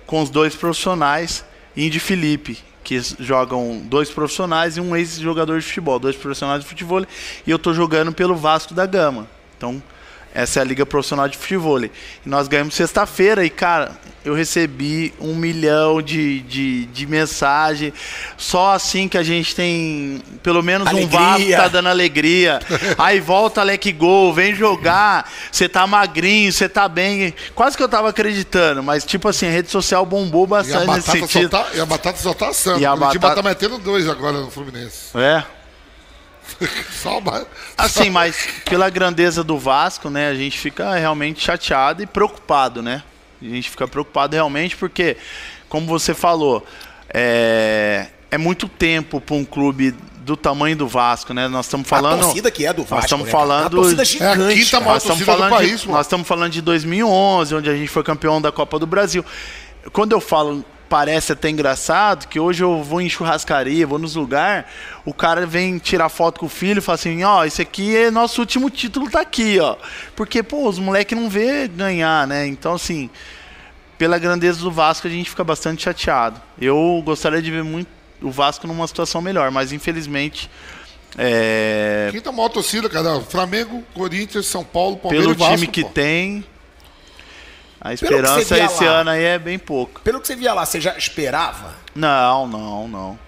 com 0.05 0.21
os 0.21 0.29
dois 0.29 0.55
profissionais, 0.55 1.45
Indy 1.75 1.99
Felipe, 1.99 2.57
que 2.83 2.99
jogam 3.19 3.81
dois 3.85 4.09
profissionais 4.09 4.77
e 4.77 4.81
um 4.81 4.95
ex-jogador 4.95 5.59
de 5.59 5.65
futebol, 5.65 5.99
dois 5.99 6.15
profissionais 6.15 6.63
de 6.63 6.67
futebol, 6.67 7.05
e 7.45 7.51
eu 7.51 7.59
tô 7.59 7.73
jogando 7.73 8.11
pelo 8.11 8.35
Vasco 8.35 8.73
da 8.73 8.85
Gama. 8.85 9.27
Então, 9.57 9.81
essa 10.37 10.59
é 10.59 10.61
a 10.61 10.65
Liga 10.65 10.85
Profissional 10.85 11.27
de 11.27 11.35
Futebol. 11.35 11.83
E 11.83 11.91
nós 12.23 12.47
ganhamos 12.47 12.75
sexta-feira 12.75 13.43
e, 13.43 13.49
cara, 13.49 13.91
eu 14.23 14.35
recebi 14.35 15.11
um 15.19 15.33
milhão 15.33 15.99
de, 15.99 16.41
de, 16.41 16.85
de 16.85 17.07
mensagem. 17.07 17.91
Só 18.37 18.73
assim 18.73 19.07
que 19.07 19.17
a 19.17 19.23
gente 19.23 19.55
tem 19.55 20.21
pelo 20.43 20.61
menos 20.61 20.85
um 20.85 20.91
Alegria. 20.91 21.19
Vasco 21.19 21.43
que 21.43 21.55
tá 21.55 21.67
dando 21.67 21.89
alegria. 21.89 22.59
Aí 22.99 23.19
volta 23.19 23.61
Alec 23.61 23.91
Gol, 23.93 24.31
vem 24.31 24.53
jogar. 24.53 25.27
Você 25.51 25.67
tá 25.67 25.87
magrinho, 25.87 26.53
você 26.53 26.69
tá 26.69 26.87
bem. 26.87 27.33
Quase 27.55 27.75
que 27.75 27.81
eu 27.81 27.89
tava 27.89 28.09
acreditando, 28.09 28.83
mas 28.83 29.03
tipo 29.03 29.27
assim, 29.27 29.47
a 29.47 29.51
rede 29.51 29.71
social 29.71 30.05
bombou 30.05 30.45
bastante 30.45 30.85
nesse 30.87 31.09
sentido. 31.09 31.49
tá, 31.49 31.65
e 31.73 31.79
a 31.79 31.85
batata 31.85 32.19
só 32.19 32.33
tá 32.35 32.49
assando. 32.49 32.79
E 32.79 32.85
a 32.85 32.93
O 32.93 32.97
Curitiba 32.97 33.29
batata- 33.29 33.41
tá 33.41 33.49
metendo 33.49 33.79
dois 33.79 34.07
agora 34.07 34.39
no 34.39 34.51
Fluminense. 34.51 35.17
É. 35.17 35.43
Assim, 37.77 38.09
mas 38.09 38.47
pela 38.65 38.89
grandeza 38.89 39.43
do 39.43 39.57
Vasco, 39.57 40.09
né, 40.09 40.29
a 40.29 40.35
gente 40.35 40.57
fica 40.57 40.95
realmente 40.95 41.43
chateado 41.43 42.01
e 42.01 42.05
preocupado, 42.05 42.81
né? 42.81 43.03
A 43.41 43.45
gente 43.45 43.69
fica 43.69 43.87
preocupado 43.87 44.35
realmente 44.35 44.75
porque, 44.75 45.17
como 45.69 45.85
você 45.85 46.13
falou, 46.13 46.65
é, 47.13 48.07
é 48.31 48.37
muito 48.37 48.67
tempo 48.67 49.21
para 49.21 49.35
um 49.35 49.45
clube 49.45 49.93
do 50.19 50.35
tamanho 50.35 50.75
do 50.75 50.87
Vasco, 50.87 51.33
né? 51.33 51.47
Nós 51.47 51.67
estamos 51.67 51.87
falando. 51.87 52.19
a 52.19 52.23
torcida 52.23 52.51
que 52.51 52.65
é 52.65 52.73
do 52.73 52.81
Vasco, 52.81 52.95
Nós 52.95 53.03
estamos 53.05 53.25
né, 53.27 53.31
falando. 53.31 53.73
Uma 53.73 53.81
torcida 53.81 54.01
É 54.01 54.03
a 54.03 54.05
gigante. 54.35 54.55
quinta 54.55 54.71
cara. 54.71 54.83
maior 54.83 54.93
Nós 54.95 55.03
estamos 55.03 55.23
falando 55.23 55.49
país, 55.51 55.79
de, 55.81 55.85
pô. 55.85 55.91
nós 55.93 56.05
estamos 56.05 56.27
falando 56.27 56.51
de 56.51 56.61
2011, 56.61 57.55
onde 57.55 57.69
a 57.69 57.75
gente 57.75 57.87
foi 57.87 58.03
campeão 58.03 58.41
da 58.41 58.51
Copa 58.51 58.77
do 58.77 58.85
Brasil. 58.87 59.23
quando 59.93 60.11
eu 60.11 60.19
falo 60.19 60.65
parece 60.89 61.33
até 61.33 61.49
engraçado, 61.49 62.27
que 62.27 62.39
hoje 62.39 62.63
eu 62.63 62.83
vou 62.83 63.01
em 63.01 63.09
churrascaria, 63.09 63.85
vou 63.85 63.99
nos 63.99 64.15
lugares, 64.15 64.65
o 65.05 65.13
cara 65.13 65.45
vem 65.45 65.77
tirar 65.77 66.09
foto 66.09 66.39
com 66.39 66.45
o 66.45 66.49
filho 66.49 66.79
e 66.79 66.81
fala 66.81 66.95
assim, 66.95 67.23
ó, 67.23 67.45
esse 67.45 67.61
aqui 67.61 67.95
é 67.95 68.11
nosso 68.11 68.41
último 68.41 68.69
título, 68.69 69.09
tá 69.09 69.21
aqui, 69.21 69.59
ó. 69.59 69.75
Porque, 70.15 70.41
pô, 70.41 70.67
os 70.67 70.79
moleques 70.79 71.17
não 71.17 71.29
vê 71.29 71.67
ganhar, 71.67 72.25
né? 72.27 72.47
Então, 72.47 72.73
assim, 72.73 73.09
pela 73.97 74.17
grandeza 74.17 74.59
do 74.59 74.71
Vasco, 74.71 75.07
a 75.07 75.09
gente 75.09 75.29
fica 75.29 75.43
bastante 75.43 75.83
chateado. 75.83 76.41
Eu 76.59 77.01
gostaria 77.03 77.41
de 77.41 77.51
ver 77.51 77.63
muito 77.63 77.89
o 78.21 78.31
Vasco 78.31 78.67
numa 78.67 78.87
situação 78.87 79.21
melhor, 79.21 79.51
mas 79.51 79.71
infelizmente... 79.71 80.49
É, 81.17 82.09
Quem 82.11 82.21
tá 82.21 82.31
maior 82.31 82.49
torcida, 82.49 82.87
cara? 82.87 83.19
Flamengo, 83.21 83.83
Corinthians, 83.93 84.45
São 84.45 84.63
Paulo, 84.63 84.97
Palmeiras 84.97 85.25
pelo 85.25 85.35
e 85.35 85.39
Vasco, 85.39 85.55
time 85.55 85.67
que 85.67 85.83
pô. 85.83 85.89
tem, 85.89 86.45
a 87.79 87.93
esperança 87.93 88.57
esse 88.57 88.83
lá. 88.83 88.91
ano 88.91 89.09
aí 89.11 89.23
é 89.23 89.39
bem 89.39 89.59
pouco. 89.59 90.01
Pelo 90.01 90.19
que 90.19 90.27
você 90.27 90.35
via 90.35 90.53
lá, 90.53 90.65
você 90.65 90.81
já 90.81 90.97
esperava? 90.97 91.75
Não, 91.95 92.47
não, 92.47 92.87
não. 92.87 93.19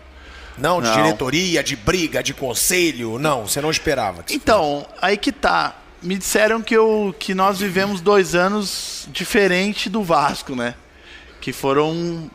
Não, 0.57 0.81
de 0.81 0.89
Não. 0.89 0.95
diretoria, 0.95 1.63
de 1.63 1.75
briga, 1.75 2.21
de 2.21 2.33
conselho? 2.33 3.17
Não, 3.17 3.47
você 3.47 3.61
não 3.61 3.71
esperava. 3.71 4.25
Então, 4.29 4.85
aí 5.01 5.17
que 5.17 5.31
tá. 5.31 5.75
Me 6.01 6.17
disseram 6.17 6.61
que, 6.61 6.75
eu, 6.75 7.13
que 7.17 7.33
nós 7.33 7.59
vivemos 7.59 7.99
dois 8.01 8.33
anos 8.35 9.07
diferente 9.11 9.89
do 9.89 10.03
Vasco, 10.03 10.55
né? 10.55 10.75
Que 11.41 11.51
foram. 11.53 12.29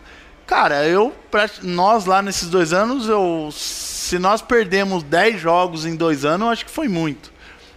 Cara, 0.47 0.87
eu. 0.87 1.15
Nós 1.62 2.05
lá 2.07 2.23
nesses 2.23 2.49
dois 2.49 2.73
anos, 2.73 3.09
eu. 3.09 3.51
Se 3.53 4.19
nós 4.19 4.41
perdemos 4.43 5.03
10 5.03 5.41
jogos 5.41 5.87
em 5.87 5.97
dois 5.97 6.25
anos, 6.25 6.47
eu 6.47 6.53
acho 6.53 6.65
que 6.67 6.71
foi 6.71 6.89
muito. 6.89 7.33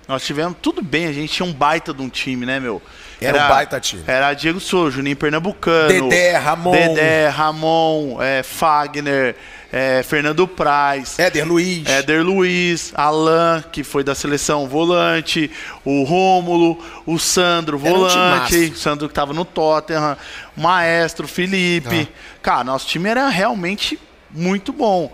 Nós 0.08 0.26
tivemos. 0.26 0.58
Tudo 0.62 0.82
bem, 0.82 1.08
a 1.08 1.14
gente 1.14 1.34
tinha 1.34 1.46
um 1.46 1.54
baita 1.54 1.94
de 1.94 2.02
um 2.02 2.10
time, 2.10 2.46
né, 2.46 2.60
meu? 2.60 2.82
Era 3.20 3.46
um 3.46 3.50
baita 3.50 3.80
time. 3.80 4.04
Era 4.06 4.34
Diego 4.34 4.60
Souza, 4.60 4.98
Juninho 4.98 5.16
Pernambucano. 5.16 5.88
Dedé, 5.88 6.38
Ramon. 6.38 6.72
Dedé, 6.72 7.28
Ramon, 7.30 8.22
é, 8.22 8.44
Fagner, 8.44 9.36
é, 9.72 10.04
Fernando 10.04 10.48
Praz. 10.48 11.18
Éder 11.18 11.48
Luiz. 11.48 11.88
Éder 11.88 12.24
Luiz, 12.24 12.92
Alan, 12.96 13.64
que 13.72 13.84
foi 13.84 14.04
da 14.04 14.14
seleção 14.14 14.68
volante, 14.68 15.50
o 15.84 16.04
Rômulo, 16.04 16.78
o 17.06 17.18
Sandro, 17.18 17.78
um 17.78 17.80
volante, 17.80 18.56
o 18.56 18.78
Sandro 18.78 19.08
que 19.08 19.14
tava 19.14 19.34
no 19.34 19.44
Tottenham, 19.44 20.16
o 20.56 20.62
Maestro, 20.62 21.28
Felipe. 21.28 22.08
Cara, 22.42 22.64
nosso 22.64 22.88
time 22.88 23.10
era 23.10 23.28
realmente 23.30 24.00
muito 24.30 24.72
bom, 24.72 25.12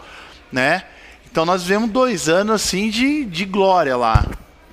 né? 0.51 0.84
Então 1.32 1.45
nós 1.45 1.64
vivemos 1.64 1.89
dois 1.89 2.30
anos 2.30 2.56
assim 2.56 2.89
de, 2.89 3.26
de 3.26 3.45
glória 3.45 3.95
lá. 3.95 4.26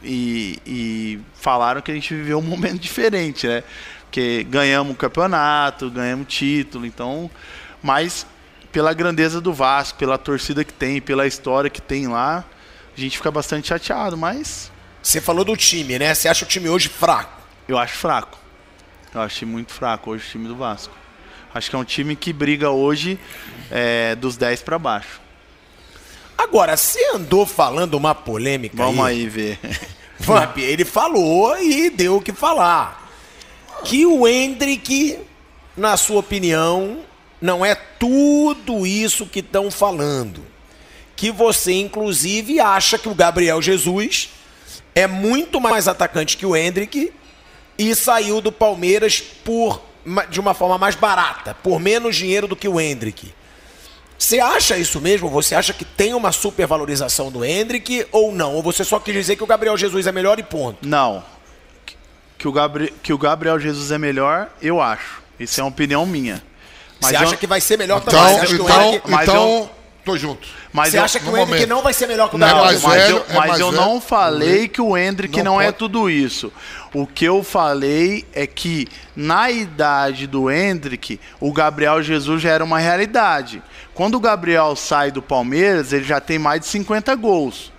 E, 0.02 0.58
e 0.66 1.20
falaram 1.34 1.80
que 1.80 1.90
a 1.90 1.94
gente 1.94 2.14
viveu 2.14 2.38
um 2.38 2.42
momento 2.46 2.78
diferente, 2.78 3.46
né? 3.46 3.62
Porque 4.04 4.44
ganhamos 4.44 4.92
o 4.92 4.96
campeonato, 4.96 5.90
ganhamos 5.90 6.26
título, 6.28 6.84
então. 6.86 7.30
Mas 7.82 8.26
pela 8.72 8.92
grandeza 8.92 9.40
do 9.40 9.52
Vasco, 9.52 9.98
pela 9.98 10.18
torcida 10.18 10.64
que 10.64 10.72
tem, 10.72 11.00
pela 11.00 11.26
história 11.26 11.70
que 11.70 11.80
tem 11.80 12.08
lá, 12.08 12.44
a 12.96 13.00
gente 13.00 13.16
fica 13.16 13.30
bastante 13.30 13.68
chateado, 13.68 14.16
mas 14.16 14.70
Você 15.02 15.20
falou 15.20 15.44
do 15.44 15.56
time, 15.56 15.98
né? 15.98 16.14
Você 16.14 16.28
acha 16.28 16.44
o 16.44 16.48
time 16.48 16.68
hoje 16.68 16.88
fraco? 16.88 17.40
eu 17.70 17.78
acho 17.78 17.94
fraco. 17.94 18.38
Eu 19.14 19.20
achei 19.22 19.46
muito 19.46 19.72
fraco 19.72 20.10
hoje 20.10 20.26
o 20.26 20.30
time 20.30 20.48
do 20.48 20.56
Vasco. 20.56 20.94
Acho 21.54 21.70
que 21.70 21.76
é 21.76 21.78
um 21.78 21.84
time 21.84 22.14
que 22.14 22.32
briga 22.32 22.70
hoje 22.70 23.18
é, 23.70 24.14
dos 24.14 24.36
10 24.36 24.62
para 24.62 24.78
baixo. 24.78 25.20
Agora, 26.42 26.76
você 26.76 27.04
andou 27.14 27.44
falando 27.44 27.94
uma 27.94 28.14
polêmica 28.14 28.76
Vamos 28.76 29.04
aí. 29.04 29.20
aí 29.20 29.28
ver. 29.28 29.58
Vamp, 30.18 30.56
ele 30.58 30.84
falou 30.84 31.56
e 31.60 31.90
deu 31.90 32.16
o 32.16 32.22
que 32.22 32.32
falar. 32.32 33.10
Que 33.84 34.06
o 34.06 34.26
Hendrick, 34.26 35.18
na 35.76 35.96
sua 35.96 36.20
opinião, 36.20 37.00
não 37.40 37.64
é 37.64 37.74
tudo 37.74 38.86
isso 38.86 39.26
que 39.26 39.40
estão 39.40 39.70
falando. 39.70 40.44
Que 41.14 41.30
você, 41.30 41.72
inclusive, 41.72 42.58
acha 42.58 42.98
que 42.98 43.08
o 43.08 43.14
Gabriel 43.14 43.60
Jesus 43.60 44.30
é 44.94 45.06
muito 45.06 45.60
mais 45.60 45.86
atacante 45.86 46.36
que 46.36 46.46
o 46.46 46.56
Hendrick 46.56 47.12
e 47.78 47.94
saiu 47.94 48.40
do 48.40 48.50
Palmeiras 48.50 49.20
por 49.20 49.82
de 50.30 50.40
uma 50.40 50.54
forma 50.54 50.78
mais 50.78 50.94
barata, 50.94 51.54
por 51.62 51.78
menos 51.78 52.16
dinheiro 52.16 52.48
do 52.48 52.56
que 52.56 52.66
o 52.66 52.80
Hendrick. 52.80 53.34
Você 54.20 54.38
acha 54.38 54.76
isso 54.76 55.00
mesmo? 55.00 55.30
Você 55.30 55.54
acha 55.54 55.72
que 55.72 55.82
tem 55.84 56.12
uma 56.12 56.30
supervalorização 56.30 57.30
do 57.30 57.42
Hendrick 57.42 58.06
ou 58.12 58.32
não? 58.32 58.54
Ou 58.54 58.62
você 58.62 58.84
só 58.84 59.00
quis 59.00 59.14
dizer 59.14 59.34
que 59.36 59.42
o 59.42 59.46
Gabriel 59.46 59.76
Jesus 59.78 60.06
é 60.06 60.12
melhor 60.12 60.38
e 60.38 60.42
ponto? 60.42 60.86
Não. 60.86 61.24
Que 62.36 62.46
o, 62.46 62.52
Gabri 62.52 62.92
que 63.02 63.12
o 63.14 63.18
Gabriel 63.18 63.58
Jesus 63.58 63.90
é 63.90 63.96
melhor, 63.98 64.50
eu 64.60 64.80
acho. 64.80 65.22
Isso 65.38 65.58
é 65.58 65.64
uma 65.64 65.70
opinião 65.70 66.04
minha. 66.04 66.42
Você 67.00 67.16
eu- 67.16 67.20
acha 67.20 67.36
que 67.36 67.46
vai 67.46 67.62
ser 67.62 67.78
melhor 67.78 68.02
Então, 68.02 68.12
também? 68.12 68.34
Você 68.34 68.40
acha 68.40 68.54
que 68.56 68.60
o 68.60 68.64
então, 68.66 68.84
Hendrick- 68.88 69.10
mas 69.10 69.22
então 69.28 69.70
tô 70.04 70.16
junto. 70.16 70.46
mas 70.72 70.90
você 70.90 70.98
eu- 70.98 71.04
acha 71.04 71.18
que 71.20 71.26
no 71.26 71.32
o 71.32 71.36
Hendrick 71.36 71.52
momento. 71.54 71.68
não 71.68 71.82
vai 71.82 71.92
ser 71.92 72.06
melhor 72.06 72.28
que 72.30 72.36
o 72.36 72.38
Não 72.38 72.46
é 72.46 72.50
Gabriel 72.50 72.64
mais 72.66 72.80
Jesus? 72.80 72.94
mas 72.94 73.02
velho, 73.02 73.16
eu, 73.16 73.24
é 73.28 73.38
mas 73.48 73.60
eu 73.60 73.70
velho. 73.70 73.82
não 73.82 74.00
falei 74.00 74.68
que 74.68 74.80
o 74.80 74.96
Hendrick 74.96 75.36
Não 75.42 75.44
não, 75.54 75.60
é 75.60 75.70
tudo 75.72 76.08
isso. 76.10 76.52
O 76.92 77.06
que 77.06 77.24
eu 77.24 77.42
falei 77.44 78.24
é 78.32 78.46
que 78.46 78.88
na 79.14 79.50
idade 79.50 80.26
do 80.26 80.50
Hendrick, 80.50 81.20
o 81.38 81.52
Gabriel 81.52 82.02
Jesus 82.02 82.42
já 82.42 82.50
era 82.50 82.64
uma 82.64 82.78
realidade. 82.78 83.62
Quando 83.94 84.14
o 84.16 84.20
Gabriel 84.20 84.74
sai 84.74 85.10
do 85.10 85.20
Palmeiras, 85.22 85.92
ele 85.92 86.04
já 86.04 86.20
tem 86.20 86.38
mais 86.38 86.60
de 86.62 86.66
50 86.66 87.14
gols. 87.14 87.72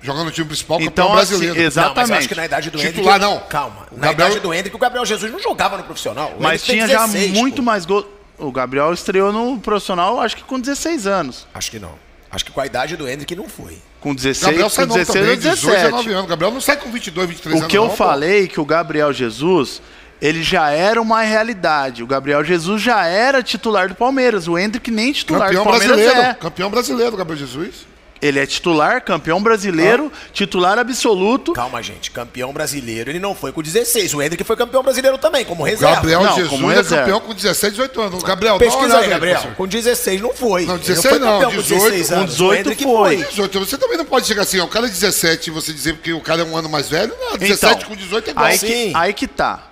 Jogando 0.00 0.26
no 0.26 0.30
time 0.30 0.46
principal, 0.46 0.78
Então, 0.82 1.06
campeão 1.08 1.18
assim, 1.22 1.30
brasileiro. 1.38 1.60
ex- 1.60 1.76
Não, 1.76 1.82
mas 1.82 1.86
eu 1.86 1.92
Exatamente. 1.94 2.18
acho 2.18 2.28
que 2.28 2.34
na 2.34 2.44
idade 2.44 2.70
do 2.70 2.78
Titular, 2.78 3.16
Hendrick... 3.16 3.34
não. 3.34 3.40
Calma. 3.48 3.86
O 3.90 3.96
Na 3.98 4.06
Gabriel- 4.08 4.28
idade 4.32 4.40
do 4.42 4.52
Hendrick, 4.54 4.76
o 4.76 4.78
Gabriel 4.78 5.06
Jesus 5.06 5.32
não 5.32 5.40
jogava 5.40 5.78
no 5.78 5.82
profissional. 5.82 6.34
O 6.38 6.42
Mas 6.42 6.60
Hendrick 6.62 6.72
tinha 6.72 6.86
já 6.88 7.06
16, 7.06 7.30
muito 7.32 7.56
pô. 7.56 7.62
mais 7.62 7.86
gols. 7.86 8.04
O 8.38 8.50
Gabriel 8.50 8.92
estreou 8.92 9.32
no 9.32 9.58
profissional, 9.60 10.20
acho 10.20 10.36
que 10.36 10.42
com 10.44 10.58
16 10.58 11.06
anos. 11.06 11.46
Acho 11.54 11.70
que 11.70 11.78
não. 11.78 11.92
Acho 12.30 12.44
que 12.44 12.50
com 12.50 12.60
a 12.60 12.66
idade 12.66 12.96
do 12.96 13.08
Hendrick 13.08 13.34
não 13.36 13.48
foi. 13.48 13.78
Com 14.00 14.12
16, 14.14 14.42
Gabriel 14.58 14.70
com 14.70 14.80
novo 14.82 14.94
16 14.94 15.06
também, 15.16 15.30
ou 15.30 15.36
18, 15.36 15.54
17. 15.60 15.84
19 15.84 16.12
anos. 16.12 16.26
Gabriel 16.30 16.50
não 16.52 16.60
sai 16.60 16.76
com 16.76 16.90
22, 16.90 17.28
23 17.28 17.54
O 17.54 17.58
anos. 17.58 17.70
que 17.70 17.78
eu 17.78 17.82
não, 17.84 17.90
pô. 17.90 17.96
falei 17.96 18.48
que 18.48 18.60
o 18.60 18.64
Gabriel 18.64 19.12
Jesus, 19.12 19.80
ele 20.20 20.42
já 20.42 20.68
era 20.70 21.00
uma 21.00 21.22
realidade. 21.22 22.02
O 22.02 22.06
Gabriel 22.08 22.42
Jesus 22.44 22.82
já 22.82 23.06
era 23.06 23.40
titular 23.42 23.88
do 23.88 23.94
Palmeiras. 23.94 24.48
O 24.48 24.58
Hendrick 24.58 24.90
nem 24.90 25.12
titular 25.12 25.46
Campeão 25.48 25.62
do 25.62 25.70
Palmeiras 25.70 25.96
brasileiro. 25.96 26.28
é. 26.30 26.34
Campeão 26.34 26.70
brasileiro, 26.70 27.16
Gabriel 27.16 27.38
Jesus. 27.38 27.86
Ele 28.24 28.40
é 28.40 28.46
titular, 28.46 29.02
campeão 29.04 29.42
brasileiro, 29.42 30.10
titular 30.32 30.78
absoluto. 30.78 31.52
Calma, 31.52 31.82
gente. 31.82 32.10
Campeão 32.10 32.54
brasileiro, 32.54 33.10
ele 33.10 33.18
não 33.18 33.34
foi 33.34 33.52
com 33.52 33.60
16. 33.62 34.14
O 34.14 34.22
Hendrick 34.22 34.42
foi 34.44 34.56
campeão 34.56 34.82
brasileiro 34.82 35.18
também, 35.18 35.44
como 35.44 35.62
reserva. 35.62 35.96
Gabriel 35.96 36.22
Não, 36.22 36.32
Jesus 36.34 36.48
como 36.48 36.70
é 36.70 36.76
reserva. 36.76 37.02
campeão 37.04 37.20
com 37.20 37.34
17, 37.34 37.72
18 37.72 38.00
anos. 38.00 38.22
Gabriel, 38.22 38.58
dá 38.58 38.64
uma 38.64 38.72
Pesquisa 38.72 38.98
aí, 38.98 39.10
Gabriel. 39.10 39.34
professor. 39.36 39.56
Com 39.56 39.66
16 39.66 40.20
não 40.22 40.32
foi. 40.32 40.64
Não, 40.64 40.76
Ele 40.76 40.84
16 40.84 41.20
não, 41.20 41.28
foi 41.28 41.40
campeão 41.44 41.62
18, 41.62 41.82
com 41.82 41.90
16 41.90 42.08
com 42.08 42.14
anos. 42.14 42.30
18 42.30 42.48
o 42.48 42.54
Hendrick 42.54 42.82
foi. 42.82 43.16
18, 43.24 43.60
você 43.60 43.76
também 43.76 43.98
não 43.98 44.06
pode 44.06 44.26
chegar 44.26 44.42
assim, 44.42 44.58
ó, 44.58 44.64
o 44.64 44.68
cara 44.68 44.86
é 44.86 44.88
17 44.88 45.48
e 45.48 45.52
você 45.52 45.72
dizer 45.74 45.98
que 45.98 46.14
o 46.14 46.20
cara 46.22 46.40
é 46.40 46.44
um 46.46 46.56
ano 46.56 46.70
mais 46.70 46.88
velho. 46.88 47.14
Não, 47.20 47.36
17 47.36 47.74
Então, 47.74 47.88
com 47.90 47.94
18 47.94 48.28
é 48.28 48.30
igual. 48.30 48.46
Aí 48.46 48.56
Sim. 48.58 48.66
que, 48.66 48.92
aí 48.94 49.12
que 49.12 49.26
tá. 49.28 49.70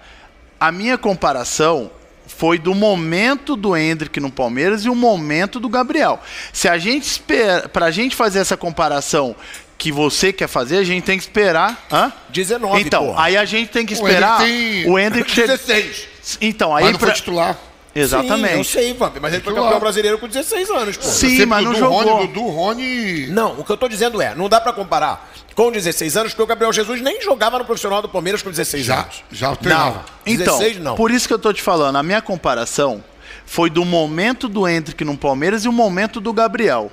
A 0.60 0.70
minha 0.70 0.98
comparação 0.98 1.90
foi 2.36 2.58
do 2.58 2.74
momento 2.74 3.54
do 3.56 3.76
Hendrick 3.76 4.18
no 4.20 4.30
Palmeiras 4.30 4.84
e 4.84 4.88
o 4.88 4.94
momento 4.94 5.60
do 5.60 5.68
Gabriel. 5.68 6.20
Se 6.52 6.68
a 6.68 6.78
gente 6.78 7.04
espera, 7.04 7.68
pra 7.68 7.90
gente 7.90 8.14
fazer 8.16 8.38
essa 8.40 8.56
comparação 8.56 9.34
que 9.78 9.90
você 9.90 10.32
quer 10.32 10.46
fazer, 10.48 10.76
a 10.78 10.84
gente 10.84 11.02
tem 11.04 11.16
que 11.18 11.24
esperar, 11.24 11.86
hã? 11.90 12.12
19, 12.30 12.80
Então, 12.80 13.06
porra. 13.06 13.24
aí 13.24 13.36
a 13.36 13.44
gente 13.44 13.68
tem 13.70 13.84
que 13.84 13.94
O 13.94 13.96
esperar 13.96 14.40
Hendrick 14.42 14.82
tem- 14.84 14.90
o 14.92 14.98
Hendrick 14.98 15.30
che- 15.30 15.46
16. 15.46 16.08
Então, 16.40 16.74
aí 16.76 16.84
Mas 16.84 16.92
não 16.92 16.98
pra... 17.00 17.08
foi 17.08 17.16
titular. 17.16 17.58
Sim, 17.92 17.98
eu 17.98 18.02
Exatamente. 18.04 18.68
sei, 18.68 18.94
Vamp, 18.94 19.16
mas 19.20 19.34
ele 19.34 19.42
foi 19.42 19.54
campeão 19.54 19.78
brasileiro 19.78 20.18
com 20.18 20.26
16 20.26 20.70
anos, 20.70 20.96
pô. 20.96 21.04
Sim, 21.04 21.44
mas 21.44 21.64
não 21.64 21.74
jogou. 21.74 22.02
Rony, 22.02 22.26
Dudu, 22.28 22.48
Rony... 22.48 23.26
Não, 23.28 23.60
o 23.60 23.64
que 23.64 23.70
eu 23.70 23.76
tô 23.76 23.86
dizendo 23.86 24.20
é, 24.22 24.34
não 24.34 24.48
dá 24.48 24.60
pra 24.60 24.72
comparar 24.72 25.30
com 25.54 25.70
16 25.70 26.16
anos, 26.16 26.32
porque 26.32 26.42
o 26.42 26.46
Gabriel 26.46 26.72
Jesus 26.72 27.02
nem 27.02 27.20
jogava 27.20 27.58
no 27.58 27.64
profissional 27.64 28.00
do 28.00 28.08
Palmeiras 28.08 28.42
com 28.42 28.50
16 28.50 28.84
Já, 28.84 29.02
anos. 29.02 29.22
já 29.30 29.54
treinava. 29.54 30.04
Então, 30.24 30.58
16 30.58 30.78
não. 30.78 30.94
por 30.94 31.10
isso 31.10 31.28
que 31.28 31.34
eu 31.34 31.38
tô 31.38 31.52
te 31.52 31.60
falando, 31.60 31.96
a 31.96 32.02
minha 32.02 32.22
comparação 32.22 33.04
foi 33.44 33.68
do 33.68 33.84
momento 33.84 34.48
do 34.48 34.66
Hendrick 34.66 35.04
no 35.04 35.16
Palmeiras 35.16 35.64
e 35.64 35.68
o 35.68 35.72
momento 35.72 36.20
do 36.20 36.32
Gabriel. 36.32 36.90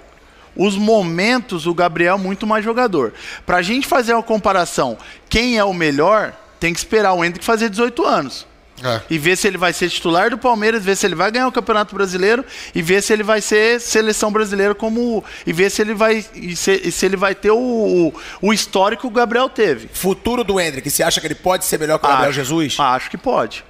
Os 0.55 0.75
momentos, 0.75 1.65
o 1.65 1.73
Gabriel 1.73 2.15
é 2.15 2.17
muito 2.17 2.45
mais 2.45 2.65
jogador. 2.65 3.13
Pra 3.45 3.61
gente 3.61 3.87
fazer 3.87 4.13
uma 4.13 4.23
comparação, 4.23 4.97
quem 5.29 5.57
é 5.57 5.63
o 5.63 5.73
melhor, 5.73 6.33
tem 6.59 6.73
que 6.73 6.79
esperar 6.79 7.13
o 7.13 7.23
Hendrick 7.23 7.45
fazer 7.45 7.69
18 7.69 8.05
anos. 8.05 8.48
É. 8.83 9.01
E 9.09 9.17
ver 9.17 9.35
se 9.37 9.47
ele 9.47 9.57
vai 9.57 9.73
ser 9.73 9.89
titular 9.89 10.29
do 10.29 10.37
Palmeiras, 10.37 10.83
ver 10.83 10.95
se 10.95 11.05
ele 11.05 11.15
vai 11.15 11.31
ganhar 11.31 11.47
o 11.47 11.51
Campeonato 11.51 11.93
Brasileiro 11.95 12.45
e 12.73 12.81
ver 12.81 13.01
se 13.03 13.11
ele 13.13 13.23
vai 13.23 13.41
ser 13.41 13.79
seleção 13.81 14.31
brasileira 14.31 14.73
como 14.75 15.23
e 15.45 15.51
ver 15.53 15.69
se 15.69 15.81
ele 15.81 15.93
vai 15.93 16.25
e 16.33 16.55
se, 16.55 16.91
se 16.91 17.05
ele 17.05 17.17
vai 17.17 17.35
ter 17.35 17.51
o, 17.51 17.57
o, 17.57 18.13
o 18.41 18.53
histórico 18.53 19.01
que 19.01 19.07
o 19.07 19.11
Gabriel 19.11 19.49
teve. 19.49 19.89
Futuro 19.93 20.43
do 20.43 20.59
Hendrick, 20.59 20.89
você 20.89 21.03
acha 21.03 21.19
que 21.21 21.27
ele 21.27 21.35
pode 21.35 21.65
ser 21.65 21.79
melhor 21.79 21.99
que 21.99 22.05
o 22.05 22.09
Gabriel 22.09 22.29
Acho- 22.29 22.39
Jesus? 22.39 22.75
Acho 22.79 23.09
que 23.09 23.17
pode. 23.17 23.63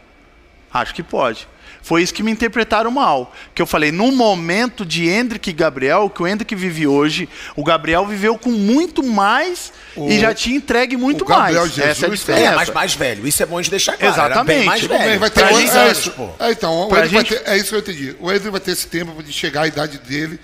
Acho 0.72 0.94
que 0.94 1.04
pode. 1.04 1.48
Foi 1.82 2.04
isso 2.04 2.14
que 2.14 2.22
me 2.22 2.32
interpretaram 2.32 2.92
mal. 2.92 3.34
Que 3.56 3.62
eu 3.62 3.66
falei, 3.66 3.92
no 3.92 4.12
momento 4.12 4.86
de 4.86 5.08
Hendrick 5.10 5.50
e 5.50 5.54
Gabriel, 5.54 6.10
que 6.10 6.22
o 6.22 6.28
Hendrick 6.28 6.54
vive 6.54 6.86
hoje, 6.86 7.28
o 7.56 7.64
Gabriel 7.64 8.06
viveu 8.06 8.38
com 8.38 8.52
muito 8.52 9.02
mais 9.02 9.72
O- 9.96 10.08
e 10.10 10.20
já 10.20 10.34
tinha 10.34 10.58
entregue 10.58 10.98
muito 10.98 11.24
o 11.24 11.26
Gabriel 11.26 11.62
mais. 11.62 11.72
Essa 11.78 11.82
é 11.82 11.92
a 11.92 11.94
Jesus 11.94 12.20
diferença. 12.20 12.46
É, 12.52 12.56
mas 12.56 12.70
mais 12.70 12.94
velho. 12.94 13.26
Isso 13.28 13.42
é 13.42 13.46
bom 13.46 13.60
de 13.62 13.70
deixar 13.70 13.98
claro. 13.98 14.14
Era 14.14 14.26
Exatamente. 14.26 14.58
bem 14.58 14.66
mais 14.66 14.82
Tudo 14.82 14.90
Tudo 14.90 14.98
velho. 15.00 15.10
bem, 15.12 15.20
vai 15.20 15.30
ter 15.30 15.40
Pra 15.42 15.50
dois 15.50 15.66
gente- 15.66 15.78
anos, 15.78 16.08
pô. 16.10 16.30
É, 16.40 16.52
então, 16.52 16.90
o 16.90 17.06
gente- 17.08 17.30
ter- 17.36 17.44
é 17.50 17.58
isso 17.58 17.70
que 17.70 17.76
eu 17.76 17.80
entendi. 17.80 18.16
O 18.20 18.32
Ender 18.32 18.52
vai 18.52 18.60
ter 18.62 18.72
esse 18.72 18.88
tempo 18.88 19.24
de 19.24 19.32
chegar 19.34 19.62
à 19.64 19.68
idade 19.68 19.98
dele. 20.00 20.40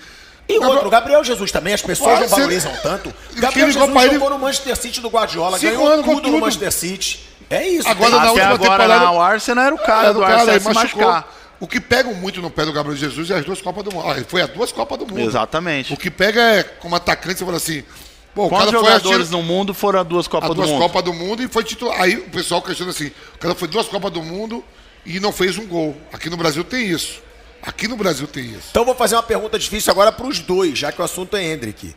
E 0.48 0.58
outro, 0.58 0.86
o 0.86 0.90
Gabriel 0.90 1.22
Jesus 1.24 1.50
também, 1.50 1.74
as 1.74 1.82
pessoas 1.82 2.20
não 2.20 2.28
ser- 2.28 2.34
valorizam 2.36 2.72
tanto. 2.82 3.12
Gabriel 3.36 3.70
Jesus 3.70 3.90
pra 3.92 4.04
ele- 4.04 4.14
jogou 4.14 4.30
no 4.30 4.38
Manchester 4.38 4.76
City 4.76 5.00
do 5.00 5.08
Guardiola, 5.08 5.58
Cinco 5.58 5.72
ganhou 5.76 5.96
com 6.02 6.14
tudo 6.14 6.14
no 6.14 6.20
tudo. 6.34 6.40
Manchester 6.40 6.72
City. 6.72 7.20
É 7.48 7.66
isso. 7.68 7.88
Agora 7.88 8.10
na 8.16 8.30
Até 8.30 8.42
agora 8.42 8.58
temporada- 8.58 9.10
o 9.12 9.20
Arsenal 9.20 9.64
era 9.66 9.74
o 9.74 9.78
cara 9.78 10.08
É, 10.08 10.12
do 10.12 10.14
do 10.14 10.20
cara, 10.20 10.34
Arsenal 10.34 10.60
se 10.60 10.72
machucou. 10.74 11.02
machucar. 11.06 11.36
O 11.58 11.66
que 11.66 11.80
pega 11.80 12.10
muito 12.12 12.42
no 12.42 12.50
pé 12.50 12.64
do 12.66 12.72
Gabriel 12.72 12.96
Jesus 12.96 13.30
é 13.30 13.36
as 13.38 13.44
duas 13.44 13.62
Copas 13.62 13.82
do 13.84 13.92
Mundo. 13.92 14.06
Ah, 14.10 14.16
foi 14.28 14.42
a 14.42 14.46
duas 14.46 14.72
Copas 14.72 14.98
do 14.98 15.06
Mundo. 15.06 15.20
Exatamente. 15.20 15.92
O 15.92 15.96
que 15.96 16.10
pega 16.10 16.40
é, 16.40 16.62
como 16.62 16.94
atacante, 16.96 17.38
você 17.38 17.44
fala 17.46 17.56
assim, 17.56 17.82
pô, 18.34 18.46
o 18.46 18.48
Quantos 18.50 18.66
cara 18.72 18.78
foi 18.78 18.86
jogadores 18.92 19.28
a, 19.28 19.30
no 19.30 19.42
mundo 19.42 19.72
foram 19.72 20.00
a 20.00 20.02
duas 20.02 20.26
a 20.26 20.30
Copas 20.30 20.48
do 20.50 20.54
duas 20.56 20.68
Mundo? 20.68 20.80
Copas 20.82 21.02
do 21.04 21.14
Mundo 21.14 21.42
e 21.42 21.48
foi 21.48 21.64
titular. 21.64 21.98
Aí 22.02 22.16
o 22.16 22.28
pessoal 22.30 22.60
questiona 22.60 22.90
assim, 22.90 23.10
o 23.34 23.38
cara 23.38 23.54
foi 23.54 23.68
duas 23.68 23.86
Copas 23.88 24.10
do 24.12 24.22
Mundo 24.22 24.62
e 25.06 25.18
não 25.18 25.32
fez 25.32 25.56
um 25.56 25.66
gol. 25.66 25.96
Aqui 26.12 26.28
no 26.28 26.36
Brasil 26.36 26.62
tem 26.62 26.86
isso. 26.88 27.22
Aqui 27.62 27.88
no 27.88 27.96
Brasil 27.96 28.26
tem 28.26 28.44
isso. 28.44 28.68
Então 28.70 28.84
vou 28.84 28.94
fazer 28.94 29.14
uma 29.16 29.22
pergunta 29.22 29.58
difícil 29.58 29.90
agora 29.90 30.12
para 30.12 30.26
os 30.26 30.40
dois, 30.40 30.78
já 30.78 30.92
que 30.92 31.00
o 31.00 31.04
assunto 31.04 31.36
é 31.38 31.42
Hendrick. 31.42 31.94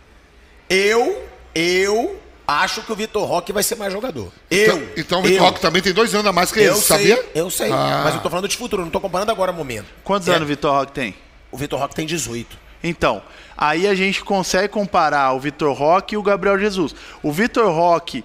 Eu, 0.69 1.21
eu 1.53 2.17
acho 2.49 2.81
que 2.81 2.91
o 2.91 2.95
Vitor 2.95 3.25
Roque 3.25 3.53
vai 3.53 3.63
ser 3.63 3.75
mais 3.75 3.93
jogador. 3.93 4.31
Eu. 4.49 4.75
então, 4.77 4.83
então 4.97 5.19
o 5.19 5.23
Vitor. 5.23 5.45
Roque 5.45 5.59
também 5.61 5.81
tem 5.81 5.93
dois 5.93 6.13
anos 6.13 6.27
a 6.27 6.33
mais 6.33 6.51
que 6.51 6.59
ele, 6.59 6.69
Eu 6.69 6.75
sei, 6.75 6.97
sabia? 6.97 7.25
eu 7.35 7.49
sei. 7.49 7.71
Ah. 7.71 8.01
Mas 8.03 8.15
eu 8.15 8.21
tô 8.21 8.29
falando 8.29 8.47
de 8.47 8.57
futuro, 8.57 8.83
não 8.83 8.89
tô 8.91 8.99
comparando 8.99 9.31
agora 9.31 9.51
momento. 9.51 9.85
Quantos 10.03 10.27
É, 10.27 10.31
anos 10.31 10.43
o 10.43 10.47
Vitor 10.47 10.73
Roque 10.73 10.91
tem? 10.91 11.15
O 11.51 11.57
Vitor 11.57 11.79
Roque 11.79 11.95
tem 11.95 12.05
18. 12.05 12.57
Então, 12.83 13.21
aí 13.57 13.87
a 13.87 13.93
gente 13.93 14.23
consegue 14.23 14.69
comparar 14.69 15.33
o 15.33 15.39
Vitor 15.39 15.73
Roque 15.73 16.15
e 16.15 16.17
o 16.17 16.23
Gabriel 16.23 16.57
Jesus. 16.57 16.95
O 17.21 17.31
Vitor 17.31 17.69
Roque, 17.71 18.23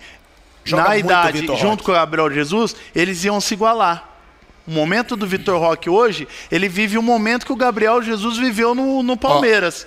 Joga 0.65 0.85
na 0.85 0.91
o 0.91 0.95
idade, 0.97 1.39
junto 1.47 1.53
Roque. 1.65 1.83
com 1.85 1.93
o 1.93 1.95
Gabriel 1.95 2.31
Jesus, 2.31 2.75
eles 2.95 3.23
iam 3.25 3.41
se 3.41 3.55
igualar. 3.55 4.11
O 4.67 4.71
momento 4.71 5.15
do 5.17 5.27
Vitor 5.27 5.59
Roque 5.61 5.91
hoje, 5.91 6.27
ele 6.51 6.69
vive 6.69 6.97
o 6.97 7.03
momento 7.03 7.45
que 7.45 7.53
o 7.53 7.57
Gabriel 7.57 8.01
Jesus 8.01 8.39
viveu 8.39 8.75
no, 8.75 9.03
no 9.03 9.17
Palmeiras. 9.17 9.87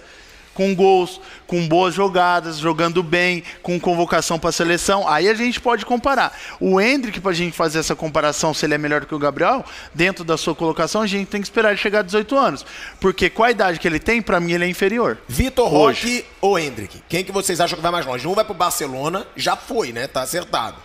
Com 0.58 0.74
gols, 0.74 1.22
com 1.46 1.68
boas 1.68 1.94
jogadas, 1.94 2.58
jogando 2.58 3.04
bem, 3.04 3.44
com 3.62 3.80
convocação 3.80 4.40
para 4.40 4.50
a 4.50 4.52
seleção. 4.52 5.08
Aí 5.08 5.30
a 5.30 5.36
gente 5.36 5.62
pode 5.62 5.86
comparar. 5.86 6.36
O 6.60 6.82
Hendrick, 6.82 7.20
para 7.20 7.30
a 7.30 7.36
gente 7.36 7.56
fazer 7.56 7.78
essa 7.78 7.96
comparação, 7.96 8.56
se 8.56 8.66
ele 8.66 8.74
é 8.74 8.78
melhor 8.80 9.06
que 9.06 9.14
o 9.14 9.20
Gabriel, 9.20 9.64
dentro 9.94 10.24
da 10.24 10.36
sua 10.36 10.56
colocação, 10.56 11.04
a 11.04 11.06
gente 11.06 11.28
tem 11.28 11.40
que 11.40 11.46
esperar 11.46 11.70
ele 11.70 11.78
chegar 11.78 12.00
a 12.00 12.02
18 12.02 12.36
anos. 12.36 12.66
Porque 13.00 13.30
com 13.30 13.44
a 13.44 13.52
idade 13.52 13.80
que 13.80 13.88
ele 13.88 14.00
tem, 14.00 14.20
para 14.20 14.40
mim 14.40 14.54
ele 14.54 14.66
é 14.66 14.68
inferior. 14.68 15.20
Vitor. 15.28 15.70
Roque 15.70 16.26
ou 16.42 16.58
Hendrick? 16.58 17.04
Quem 17.08 17.24
que 17.24 17.32
vocês 17.32 17.62
acham 17.62 17.76
que 17.76 17.84
vai 17.84 17.92
mais 17.92 18.08
longe? 18.08 18.28
Um 18.28 18.34
vai 18.34 18.44
pro 18.44 18.56
Barcelona, 18.56 19.28
já 19.36 19.56
foi, 19.56 19.92
né? 19.92 20.08
Tá 20.08 20.24
acertado. 20.24 20.78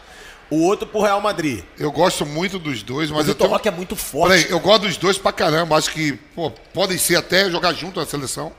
O 0.50 0.64
outro 0.64 0.86
pro 0.86 1.00
Real 1.00 1.22
Madrid. 1.22 1.64
Eu 1.78 1.90
gosto 1.90 2.26
muito 2.26 2.58
dos 2.58 2.82
dois, 2.82 3.10
O 3.10 3.14
mas 3.14 3.26
eu 3.26 3.32
Vitor 3.32 3.46
tenho... 3.46 3.56
Roque 3.56 3.68
é 3.68 3.70
muito 3.70 3.96
forte. 3.96 4.36
Peraí, 4.36 4.50
eu 4.50 4.60
gosto 4.60 4.82
dos 4.82 4.98
dois 4.98 5.16
pra 5.16 5.32
caramba. 5.32 5.78
Acho 5.78 5.90
que 5.90 6.12
pô, 6.34 6.50
podem 6.74 6.98
ser 6.98 7.16
até 7.16 7.50
jogar 7.50 7.72
junto 7.72 7.98
na 7.98 8.04
seleção. 8.04 8.52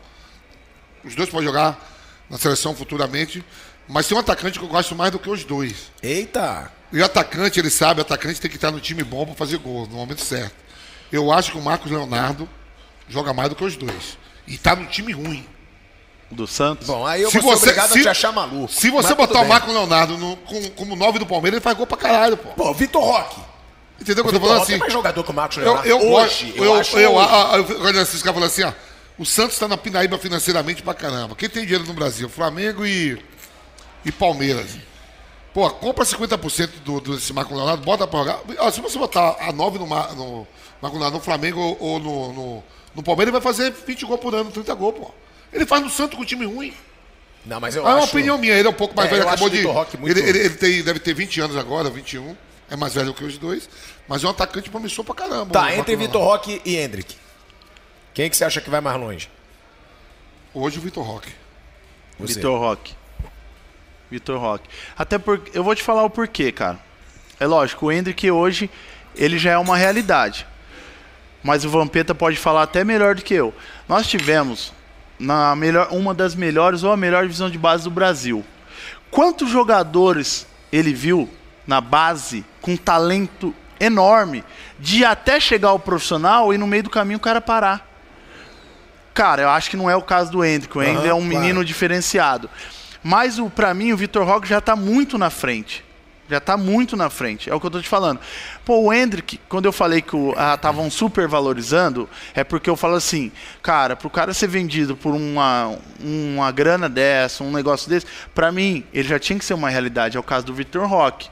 Os 1.06 1.16
dois 1.16 1.30
podem 1.30 1.47
jogar 1.47 1.78
na 2.30 2.38
seleção 2.38 2.76
futuramente. 2.76 3.43
Mas 3.88 4.08
tem 4.08 4.16
um 4.16 4.20
atacante 4.20 4.58
que 4.58 4.64
eu 4.66 4.70
gosto 4.70 4.95
mais 4.95 5.12
do 5.12 5.20
que 5.20 5.30
os 5.30 5.43
dois. 5.43 5.91
Eita! 6.01 6.72
E 6.91 6.99
o 7.01 7.06
atacante, 7.06 7.60
ele 7.60 7.70
sabe, 7.70 7.99
o 7.99 8.04
atacante 8.04 8.39
tem 8.39 8.49
que 8.49 8.56
estar 8.58 8.72
no 8.72 8.80
time 8.80 9.04
bom 9.04 9.26
para 9.26 9.36
fazer 9.36 9.58
gol, 9.58 9.88
no 9.88 9.97
momento 9.97 10.22
certo. 10.22 10.56
Eu 11.12 11.32
acho 11.32 11.51
que 11.51 11.58
o 11.58 11.62
Marcos 11.62 11.91
Leonardo 11.91 12.47
joga 13.10 13.34
mais 13.34 13.49
do 13.49 13.56
que 13.56 13.64
os 13.64 13.76
dois. 13.76 14.18
E 14.47 14.58
tá 14.58 14.76
no 14.76 14.86
time 14.86 15.12
ruim. 15.12 15.45
Do 16.32 16.47
Santos. 16.47 16.88
Bom, 16.88 17.06
aí 17.06 17.22
eu 17.22 17.30
Se 17.30 17.39
vou 17.39 17.51
ser 17.56 17.60
você- 17.60 17.70
obrigado 17.72 17.91
se- 17.91 17.99
a 17.99 18.01
te 18.04 18.10
achar 18.10 18.32
maluco. 18.32 18.72
Se 18.72 18.89
você 18.89 19.14
botar 19.14 19.41
o. 19.41 19.47
Marcos 19.47 19.72
Leonardo 19.74 20.18
no- 20.18 20.38
com- 20.38 20.70
como 20.72 20.95
nove 20.95 21.20
do 21.20 21.26
Palmeiras, 21.26 21.58
ele 21.58 21.64
faz 21.64 21.78
gol 21.78 21.86
pra 21.86 21.97
caralho, 21.97 22.38
pô. 22.38 22.49
Pô, 22.51 22.74
Vitor 22.74 23.04
Roque. 23.04 23.39
Entendeu 24.01 24.24
o 24.24 24.28
que 24.28 24.36
eu 24.36 24.39
tô 24.39 24.39
Vitor 24.39 24.41
falando 24.47 24.60
Roque 24.60 24.72
assim? 24.72 24.74
é 24.74 24.78
mais 24.80 24.93
jogador 24.93 25.24
que 25.24 25.30
o 25.30 25.34
Marcos 25.34 25.58
Eu, 25.58 25.64
Leonardo. 25.64 25.88
eu, 25.89 25.97
hoje, 25.97 26.45
gosto- 26.45 26.58
eu, 26.58 26.64
eu, 26.64 26.76
acho... 26.80 26.97
eu, 26.97 27.20
ah, 27.20 27.51
ah, 27.54 27.58
eu, 27.58 27.82
olha, 27.84 27.99
esses 28.01 28.22
caras 28.24 28.34
falam 28.34 28.47
assim, 28.47 28.64
ó. 28.64 28.74
O 29.18 29.26
Santos 29.26 29.57
tá 29.59 29.68
na 29.68 29.78
pinaíba 29.78 30.18
financeiramente 30.18 30.82
pra 30.82 30.93
caramba. 30.93 31.36
Quem 31.36 31.49
tem 31.49 31.64
dinheiro 31.64 31.86
no 31.86 31.93
Brasil? 31.93 32.28
Flamengo 32.30 32.86
e, 32.86 33.18
e 34.03 34.11
Palmeiras. 34.11 34.76
Pô, 35.53 35.70
compra 35.70 36.03
50% 36.03 36.70
do, 36.84 36.99
do, 36.99 37.16
desse 37.16 37.32
Marco 37.32 37.53
Leonardo, 37.53 37.84
bota 37.84 38.07
pra 38.07 38.20
jogar. 38.20 38.72
Se 38.72 38.82
você 38.82 38.97
botar 38.97 39.38
a 39.39 39.51
9 39.51 39.78
no, 39.78 39.86
no 39.86 40.47
Marco 40.82 40.97
Leonardo, 40.97 41.18
no 41.18 41.24
Flamengo 41.24 41.78
ou, 41.80 41.99
no, 41.99 42.34
no, 42.34 42.64
no 42.95 43.03
Palmeiras, 43.03 43.32
ele 43.32 43.39
vai 43.39 43.53
fazer 43.53 43.72
20 43.72 44.05
gols 44.05 44.20
por 44.20 44.34
ano, 44.34 44.49
30 44.49 44.74
gols, 44.74 44.95
pô. 44.97 45.11
Ele 45.51 45.66
faz 45.68 45.84
no 45.84 45.91
Santos 45.91 46.18
com 46.18 46.26
time 46.26 46.45
ruim. 46.45 46.74
Não, 47.45 47.59
mas 47.59 47.76
eu 47.76 47.84
É 47.86 47.89
uma 47.93 47.97
acho... 47.99 48.07
opinião 48.07 48.38
minha, 48.39 48.53
ele 48.55 48.68
é 48.68 48.72
um 48.72 48.74
pouco 48.74 48.95
mais 48.95 49.09
É, 49.11 49.14
velho, 49.16 49.28
acabou 49.28 49.47
acho 49.47 49.55
o 49.57 49.86
de. 49.86 49.97
Muito- 49.99 50.18
Ele, 50.18 50.28
ele, 50.28 50.39
ele 50.39 50.55
tem, 50.55 50.82
deve 50.82 50.99
ter 50.99 51.14
20 51.14 51.39
anos 51.41 51.55
agora, 51.57 51.88
21. 51.89 52.36
É 52.72 52.76
mais 52.76 52.95
velho 52.95 53.14
que 53.14 53.24
os 53.24 53.38
dois. 53.38 53.70
Mas 54.07 54.24
é 54.24 54.28
um 54.28 54.32
atacante 54.32 54.72
promissor 54.72 55.05
pra 55.05 55.14
caramba. 55.14 55.43
o 55.43 55.51
Tá, 55.51 55.76
entre. 55.76 55.95
Vitor 55.95 56.24
Roque 56.24 56.59
e 56.66 56.78
Hendrick. 56.78 57.16
Quem 58.14 58.30
que 58.30 58.38
você 58.38 58.45
acha 58.45 58.61
que 58.61 58.70
vai 58.70 58.80
mais 58.80 58.99
longe? 58.99 59.30
Hoje 60.53 60.78
o 60.78 60.82
Vitor 60.82 61.03
Roque. 61.03 61.32
Você. 62.20 62.36
Vitor 62.36 62.59
Roque. 62.59 62.95
Vitor 64.11 64.39
Roque. 64.39 64.70
Até 64.97 65.18
porque. 65.18 65.57
Eu 65.57 65.64
vou 65.64 65.74
te 65.74 65.82
falar 65.82 66.03
o 66.03 66.09
porquê, 66.09 66.51
cara. 66.51 66.80
É 67.39 67.47
lógico, 67.47 67.88
o 67.88 67.91
Hendrick 67.91 68.30
hoje, 68.30 68.70
ele 69.16 69.38
já 69.38 69.51
é 69.51 69.57
uma 69.57 69.76
realidade. 69.76 70.45
Mas 71.43 71.66
o 71.66 71.70
Vampeta 71.70 72.14
pode 72.14 72.38
falar 72.38 72.64
até 72.64 72.84
melhor 72.84 73.16
do 73.16 73.24
que 73.24 73.34
eu. 73.34 73.53
Nós 73.88 74.07
tivemos 74.07 74.72
na 75.20 75.55
melhor, 75.55 75.88
uma 75.91 76.14
das 76.14 76.36
melhores 76.36 76.84
ou 76.84 76.91
a 76.91 76.97
melhor 76.97 77.24
divisão 77.24 77.49
de 77.49 77.57
base 77.57 77.84
do 77.84 77.89
Brasil. 77.89 78.45
Quantos 79.09 79.49
jogadores 79.49 80.47
ele 80.72 80.93
viu 80.93 81.30
na 81.66 81.82
base 81.82 82.45
com 82.61 82.78
talento 82.78 83.53
enorme 83.80 84.43
de 84.80 85.03
até 85.03 85.39
chegar 85.39 85.70
ao 85.70 85.80
profissional 85.80 86.53
e 86.53 86.57
no 86.57 86.68
meio 86.68 86.84
do 86.84 86.89
caminho 86.89 87.18
o 87.18 87.22
cara 87.22 87.41
parar? 87.41 87.93
Cara, 89.14 89.43
eu 89.43 89.49
acho 89.49 89.70
que 89.70 89.78
não 89.78 89.89
é 89.89 89.95
o 89.95 90.01
caso 90.01 90.32
do 90.32 90.43
Hendrick. 90.43 90.78
O 90.78 90.82
Hendrick 90.82 91.07
é 91.07 91.14
um 91.14 91.20
claro. 91.20 91.39
menino 91.39 91.66
diferenciado. 91.66 92.49
Mas 93.03 93.38
o 93.38 93.49
para 93.49 93.74
mim 93.74 93.91
o 93.91 93.97
Vitor 93.97 94.26
Roque 94.26 94.47
já 94.47 94.61
tá 94.61 94.76
muito 94.76 95.18
na 95.18 95.30
frente. 95.30 95.84
Já 96.30 96.39
tá 96.39 96.55
muito 96.55 96.95
na 96.95 97.09
frente. 97.09 97.49
É 97.49 97.53
o 97.53 97.59
que 97.59 97.66
eu 97.66 97.72
tô 97.72 97.82
te 97.82 97.88
falando. 97.88 98.20
Pô, 98.64 98.80
o 98.80 98.93
Hendrick, 98.93 99.38
quando 99.49 99.66
eu 99.66 99.74
falei 99.74 100.01
que 100.01 100.16
estavam 100.55 100.89
super 100.89 101.28
valorizando, 101.28 102.09
é 102.34 102.43
porque 102.45 102.70
eu 102.70 102.78
falo 102.78 102.95
assim, 102.95 103.32
cara, 103.61 103.95
pro 103.95 104.09
cara 104.09 104.34
ser 104.34 104.47
vendido 104.47 104.95
por 104.95 105.14
uma, 105.14 105.78
uma 105.99 106.49
grana 106.51 106.88
dessa, 106.88 107.43
um 107.43 107.51
negócio 107.51 107.89
desse, 107.89 108.07
pra 108.34 108.51
mim, 108.51 108.86
ele 108.93 109.07
já 109.07 109.20
tinha 109.20 109.38
que 109.38 109.43
ser 109.43 109.53
uma 109.53 109.70
realidade. 109.70 110.16
É 110.16 110.20
o 110.20 110.24
caso 110.24 110.45
do 110.45 110.53
Vitor 110.53 110.88
Roque. 110.88 111.30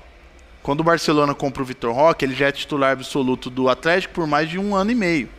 Quando 0.61 0.81
o 0.81 0.83
Barcelona 0.83 1.33
compra 1.33 1.63
o 1.63 1.65
Vitor 1.65 1.95
Roque, 1.95 2.25
ele 2.25 2.35
já 2.35 2.47
é 2.47 2.51
titular 2.51 2.91
absoluto 2.91 3.49
do 3.49 3.69
Atlético 3.69 4.13
por 4.13 4.27
mais 4.27 4.49
de 4.49 4.59
um 4.59 4.75
ano 4.75 4.91
e 4.91 4.95
meio. 4.95 5.29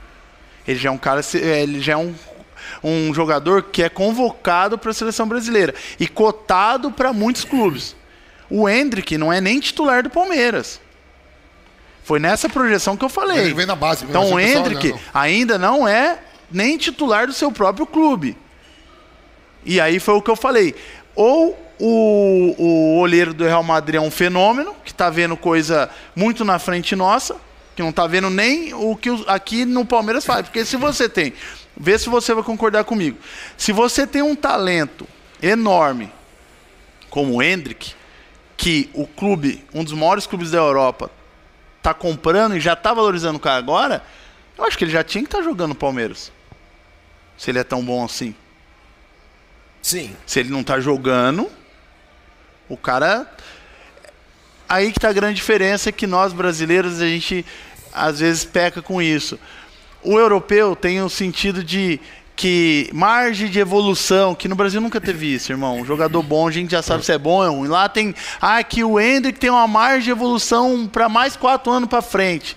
Ele 0.66 0.78
já 0.78 0.88
é 0.88 0.92
um 0.92 0.98
cara, 0.98 1.20
ele 1.34 1.80
já 1.80 1.92
é 1.92 1.96
um, 1.96 2.14
um 2.82 3.12
jogador 3.14 3.64
que 3.64 3.82
é 3.82 3.88
convocado 3.88 4.78
para 4.78 4.90
a 4.90 4.94
seleção 4.94 5.26
brasileira 5.26 5.74
e 5.98 6.06
cotado 6.06 6.90
para 6.90 7.12
muitos 7.12 7.44
clubes. 7.44 7.96
O 8.50 8.68
Hendrick 8.68 9.16
não 9.16 9.32
é 9.32 9.40
nem 9.40 9.60
titular 9.60 10.02
do 10.02 10.10
Palmeiras. 10.10 10.80
Foi 12.04 12.18
nessa 12.18 12.48
projeção 12.48 12.96
que 12.96 13.04
eu 13.04 13.08
falei. 13.08 13.38
Ele 13.38 13.54
vem 13.54 13.66
na 13.66 13.76
base, 13.76 14.04
Então 14.04 14.32
o 14.32 14.40
Hendrick 14.40 14.88
olhando. 14.88 15.00
ainda 15.14 15.58
não 15.58 15.86
é 15.86 16.18
nem 16.50 16.76
titular 16.76 17.26
do 17.26 17.32
seu 17.32 17.50
próprio 17.50 17.86
clube. 17.86 18.36
E 19.64 19.80
aí 19.80 20.00
foi 20.00 20.14
o 20.14 20.22
que 20.22 20.30
eu 20.30 20.36
falei. 20.36 20.74
Ou 21.14 21.58
o, 21.78 22.54
o 22.58 22.98
olheiro 22.98 23.32
do 23.32 23.44
Real 23.44 23.62
Madrid 23.62 23.96
é 23.96 24.00
um 24.00 24.10
fenômeno, 24.10 24.74
que 24.84 24.90
está 24.90 25.10
vendo 25.10 25.36
coisa 25.36 25.88
muito 26.14 26.44
na 26.44 26.58
frente 26.58 26.94
nossa, 26.94 27.36
que 27.74 27.82
não 27.82 27.90
está 27.90 28.06
vendo 28.06 28.28
nem 28.28 28.74
o 28.74 28.94
que 28.96 29.08
aqui 29.26 29.64
no 29.64 29.84
Palmeiras 29.84 30.24
faz. 30.24 30.42
Porque 30.42 30.64
se 30.64 30.76
você 30.76 31.08
tem, 31.08 31.32
vê 31.76 31.98
se 31.98 32.08
você 32.08 32.34
vai 32.34 32.42
concordar 32.42 32.84
comigo. 32.84 33.18
Se 33.56 33.72
você 33.72 34.06
tem 34.06 34.22
um 34.22 34.34
talento 34.34 35.06
enorme, 35.42 36.12
como 37.10 37.34
o 37.34 37.42
Hendrick, 37.42 37.94
que 38.56 38.90
o 38.94 39.06
clube, 39.06 39.64
um 39.74 39.82
dos 39.82 39.92
maiores 39.92 40.26
clubes 40.26 40.50
da 40.50 40.58
Europa, 40.58 41.10
tá 41.82 41.92
comprando 41.92 42.56
e 42.56 42.60
já 42.60 42.76
tá 42.76 42.94
valorizando 42.94 43.36
o 43.36 43.40
cara 43.40 43.58
agora, 43.58 44.04
eu 44.56 44.64
acho 44.64 44.78
que 44.78 44.84
ele 44.84 44.92
já 44.92 45.02
tinha 45.02 45.22
que 45.22 45.28
estar 45.28 45.42
jogando 45.42 45.70
no 45.70 45.74
Palmeiras. 45.74 46.30
Se 47.36 47.50
ele 47.50 47.58
é 47.58 47.64
tão 47.64 47.84
bom 47.84 48.04
assim. 48.04 48.34
Sim. 49.82 50.16
Se 50.24 50.38
ele 50.38 50.50
não 50.50 50.62
tá 50.62 50.78
jogando, 50.78 51.50
o 52.68 52.76
cara. 52.76 53.26
Aí 54.68 54.92
que 54.92 55.00
tá 55.00 55.08
a 55.08 55.12
grande 55.12 55.34
diferença 55.34 55.88
é 55.88 55.92
que 55.92 56.06
nós 56.06 56.32
brasileiros 56.32 57.00
a 57.00 57.06
gente 57.06 57.44
às 57.92 58.20
vezes 58.20 58.44
peca 58.44 58.80
com 58.80 59.02
isso. 59.02 59.38
O 60.02 60.18
europeu 60.18 60.74
tem 60.74 61.00
o 61.00 61.08
sentido 61.08 61.62
de 61.62 62.00
que 62.34 62.90
margem 62.92 63.48
de 63.48 63.58
evolução, 63.58 64.34
que 64.34 64.48
no 64.48 64.56
Brasil 64.56 64.80
nunca 64.80 65.00
teve 65.00 65.34
isso, 65.34 65.52
irmão. 65.52 65.78
Um 65.78 65.84
jogador 65.84 66.22
bom, 66.22 66.48
a 66.48 66.50
gente 66.50 66.72
já 66.72 66.82
sabe 66.82 67.04
se 67.04 67.12
é 67.12 67.18
bom 67.18 67.36
ou 67.36 67.44
é 67.44 67.48
ruim. 67.48 67.68
Lá 67.68 67.88
tem, 67.88 68.14
ah, 68.40 68.62
que 68.64 68.82
o 68.82 68.98
Hendrick 68.98 69.38
tem 69.38 69.50
uma 69.50 69.66
margem 69.68 70.02
de 70.02 70.10
evolução 70.10 70.88
para 70.88 71.08
mais 71.08 71.36
quatro 71.36 71.70
anos 71.70 71.88
para 71.88 72.02
frente. 72.02 72.56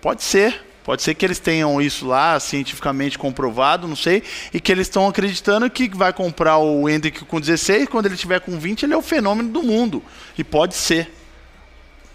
Pode 0.00 0.22
ser. 0.22 0.64
Pode 0.84 1.02
ser 1.02 1.14
que 1.14 1.24
eles 1.24 1.38
tenham 1.38 1.80
isso 1.82 2.06
lá 2.06 2.40
cientificamente 2.40 3.18
comprovado, 3.18 3.86
não 3.86 3.94
sei, 3.94 4.22
e 4.54 4.58
que 4.58 4.72
eles 4.72 4.86
estão 4.86 5.06
acreditando 5.06 5.68
que 5.68 5.86
vai 5.94 6.14
comprar 6.14 6.56
o 6.56 6.88
Hendrick 6.88 7.26
com 7.26 7.38
16, 7.38 7.88
quando 7.90 8.06
ele 8.06 8.16
tiver 8.16 8.40
com 8.40 8.58
20, 8.58 8.84
ele 8.84 8.94
é 8.94 8.96
o 8.96 9.02
fenômeno 9.02 9.50
do 9.50 9.62
mundo. 9.62 10.02
E 10.38 10.42
pode 10.42 10.74
ser. 10.74 11.10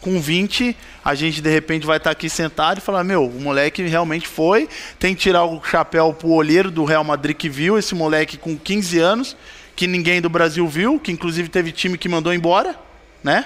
Com 0.04 0.20
20, 0.20 0.76
a 1.02 1.16
gente 1.16 1.42
de 1.42 1.50
repente 1.50 1.88
vai 1.88 1.96
estar 1.96 2.12
aqui 2.12 2.30
sentado 2.30 2.80
e 2.80 2.82
falar: 2.82 3.06
Meu, 3.06 3.26
o 3.26 3.40
moleque 3.40 3.82
realmente 3.84 4.28
foi. 4.28 4.68
Tem 5.00 5.16
que 5.16 5.22
tirar 5.22 5.46
o 5.46 5.64
chapéu 5.64 6.14
pro 6.14 6.28
olheiro 6.28 6.70
do 6.70 6.84
Real 6.84 7.06
Madrid 7.06 7.38
que 7.38 7.48
viu 7.48 7.78
esse 7.78 7.96
moleque 7.96 8.36
com 8.36 8.58
15 8.58 9.00
anos, 9.00 9.38
que 9.78 9.88
ninguém 9.88 10.20
do 10.20 10.30
Brasil 10.30 10.68
viu, 10.68 11.00
que 11.00 11.10
inclusive 11.10 11.48
teve 11.48 11.72
time 11.72 11.98
que 11.98 12.10
mandou 12.10 12.34
embora, 12.34 12.78
né? 13.24 13.46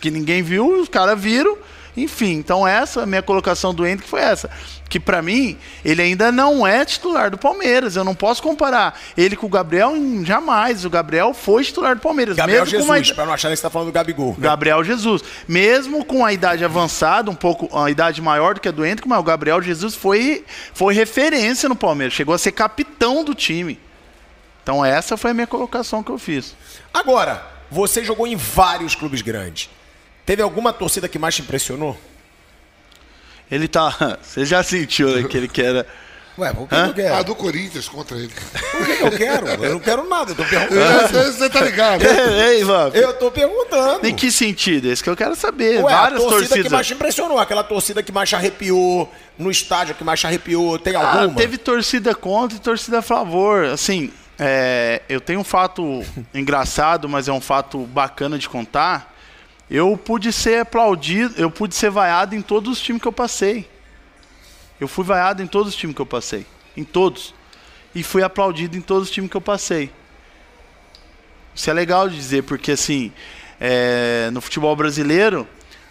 Que 0.00 0.12
ninguém 0.12 0.44
viu, 0.44 0.80
os 0.80 0.88
caras 0.88 1.20
viram. 1.20 1.58
Enfim, 1.96 2.32
então 2.32 2.66
essa 2.66 3.06
minha 3.06 3.22
colocação 3.22 3.72
do 3.72 3.86
Hendrick 3.86 4.10
foi 4.10 4.20
essa, 4.20 4.50
que 4.88 4.98
para 4.98 5.22
mim 5.22 5.56
ele 5.84 6.02
ainda 6.02 6.32
não 6.32 6.66
é 6.66 6.84
titular 6.84 7.30
do 7.30 7.38
Palmeiras. 7.38 7.94
Eu 7.94 8.02
não 8.02 8.16
posso 8.16 8.42
comparar 8.42 8.98
ele 9.16 9.36
com 9.36 9.46
o 9.46 9.48
Gabriel 9.48 9.92
jamais. 10.24 10.84
O 10.84 10.90
Gabriel 10.90 11.32
foi 11.32 11.62
titular 11.62 11.94
do 11.94 12.00
Palmeiras, 12.00 12.36
Gabriel 12.36 12.64
mesmo 12.64 12.78
Jesus, 12.80 13.06
ida- 13.06 13.14
pra 13.14 13.26
não 13.26 13.32
achar 13.32 13.48
que 13.50 13.56
você 13.56 13.62
tá 13.62 13.70
falando 13.70 13.88
do 13.88 13.92
Gabigol. 13.92 14.30
né? 14.30 14.36
Gabriel 14.40 14.82
Jesus. 14.82 15.22
Mesmo 15.46 16.04
com 16.04 16.24
a 16.24 16.32
idade 16.32 16.64
avançada, 16.64 17.30
um 17.30 17.34
pouco, 17.36 17.68
a 17.78 17.88
idade 17.88 18.20
maior 18.20 18.54
do 18.54 18.60
que 18.60 18.68
a 18.68 18.72
do 18.72 18.84
Hendrick, 18.84 19.06
mas 19.08 19.20
o 19.20 19.22
Gabriel 19.22 19.62
Jesus 19.62 19.94
foi, 19.94 20.44
foi 20.74 20.94
referência 20.94 21.68
no 21.68 21.76
Palmeiras. 21.76 22.12
Chegou 22.14 22.34
a 22.34 22.38
ser 22.38 22.50
capitão 22.52 23.22
do 23.22 23.34
time. 23.36 23.78
Então 24.64 24.84
essa 24.84 25.16
foi 25.16 25.30
a 25.30 25.34
minha 25.34 25.46
colocação 25.46 26.02
que 26.02 26.10
eu 26.10 26.18
fiz. 26.18 26.56
Agora, 26.92 27.44
você 27.70 28.02
jogou 28.02 28.26
em 28.26 28.34
vários 28.34 28.94
clubes 28.96 29.22
grandes. 29.22 29.70
Teve 30.26 30.42
alguma 30.42 30.72
torcida 30.72 31.08
que 31.08 31.18
mais 31.18 31.34
te 31.34 31.42
impressionou? 31.42 31.98
Ele 33.50 33.68
tá. 33.68 34.18
Você 34.22 34.44
já 34.44 34.62
sentiu 34.62 35.08
né, 35.16 35.28
que 35.28 35.36
ele 35.36 35.48
que 35.48 35.62
era. 35.62 35.86
Ué, 36.36 36.52
por 36.52 36.68
que 36.68 36.74
Hã? 36.74 36.86
eu 36.86 36.90
Ah, 36.90 36.94
quero? 36.94 37.24
do 37.24 37.34
Corinthians 37.36 37.88
contra 37.88 38.16
ele. 38.16 38.28
Por 38.72 38.86
que 38.86 39.02
eu 39.04 39.10
quero? 39.12 39.46
Eu 39.46 39.72
não 39.74 39.78
quero 39.78 40.08
nada, 40.08 40.32
eu 40.32 40.34
tô 40.34 40.44
perguntando. 40.44 40.80
É, 40.80 41.06
Você 41.32 41.48
tá 41.48 41.60
ligado? 41.60 42.02
né? 42.02 42.48
Ei, 42.50 42.60
Ivan. 42.62 42.90
Eu 42.92 43.12
tô 43.14 43.30
perguntando. 43.30 44.04
Em 44.04 44.12
que 44.16 44.32
sentido? 44.32 44.90
Esse 44.90 45.00
que 45.00 45.08
eu 45.08 45.14
quero 45.16 45.36
saber. 45.36 45.76
Ué, 45.84 45.92
Várias 45.92 46.20
a 46.20 46.24
torcida 46.24 46.48
torcidas. 46.48 46.66
que 46.66 46.72
mais 46.74 46.86
te 46.88 46.94
impressionou, 46.94 47.38
aquela 47.38 47.62
torcida 47.62 48.02
que 48.02 48.10
mais 48.10 48.28
te 48.28 48.34
arrepiou, 48.34 49.12
no 49.38 49.48
estádio 49.48 49.94
que 49.94 50.02
mais 50.02 50.18
te 50.18 50.26
arrepiou, 50.26 50.76
tem 50.76 50.96
Ah, 50.96 51.20
alguma? 51.20 51.36
teve 51.38 51.56
torcida 51.56 52.12
contra 52.16 52.56
e 52.56 52.60
torcida 52.60 52.98
a 52.98 53.02
favor. 53.02 53.66
Assim, 53.66 54.10
é, 54.36 55.02
eu 55.08 55.20
tenho 55.20 55.38
um 55.38 55.44
fato 55.44 56.02
engraçado, 56.34 57.08
mas 57.08 57.28
é 57.28 57.32
um 57.32 57.40
fato 57.40 57.78
bacana 57.78 58.36
de 58.40 58.48
contar. 58.48 59.13
Eu 59.74 59.96
pude 59.96 60.32
ser 60.32 60.60
aplaudido, 60.60 61.34
eu 61.36 61.50
pude 61.50 61.74
ser 61.74 61.90
vaiado 61.90 62.36
em 62.36 62.40
todos 62.40 62.74
os 62.74 62.80
times 62.80 63.02
que 63.02 63.08
eu 63.08 63.12
passei. 63.12 63.68
Eu 64.80 64.86
fui 64.86 65.04
vaiado 65.04 65.42
em 65.42 65.48
todos 65.48 65.70
os 65.70 65.74
times 65.74 65.96
que 65.96 66.00
eu 66.00 66.06
passei. 66.06 66.46
Em 66.76 66.84
todos. 66.84 67.34
E 67.92 68.04
fui 68.04 68.22
aplaudido 68.22 68.76
em 68.76 68.80
todos 68.80 69.08
os 69.08 69.10
times 69.12 69.28
que 69.28 69.36
eu 69.36 69.40
passei. 69.40 69.90
Isso 71.52 71.68
é 71.68 71.72
legal 71.72 72.08
de 72.08 72.14
dizer, 72.14 72.44
porque 72.44 72.70
assim, 72.70 73.12
é, 73.60 74.30
no 74.32 74.40
futebol 74.40 74.76
brasileiro, 74.76 75.44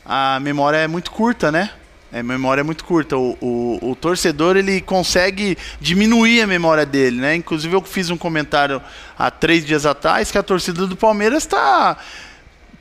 a 0.06 0.40
memória 0.40 0.78
é 0.78 0.88
muito 0.88 1.12
curta, 1.12 1.52
né? 1.52 1.70
É, 2.10 2.22
a 2.22 2.24
memória 2.24 2.62
é 2.62 2.64
muito 2.64 2.86
curta. 2.86 3.18
O, 3.18 3.38
o, 3.42 3.92
o 3.92 3.96
torcedor 3.98 4.56
ele 4.56 4.80
consegue 4.80 5.58
diminuir 5.82 6.42
a 6.42 6.48
memória 6.48 6.86
dele, 6.86 7.20
né? 7.20 7.36
Inclusive 7.36 7.76
eu 7.76 7.82
fiz 7.82 8.10
um 8.10 8.18
comentário 8.18 8.82
há 9.20 9.30
três 9.30 9.66
dias 9.66 9.86
atrás 9.86 10.32
que 10.32 10.38
a 10.38 10.44
torcida 10.44 10.88
do 10.88 10.96
Palmeiras 10.96 11.44
está 11.44 11.98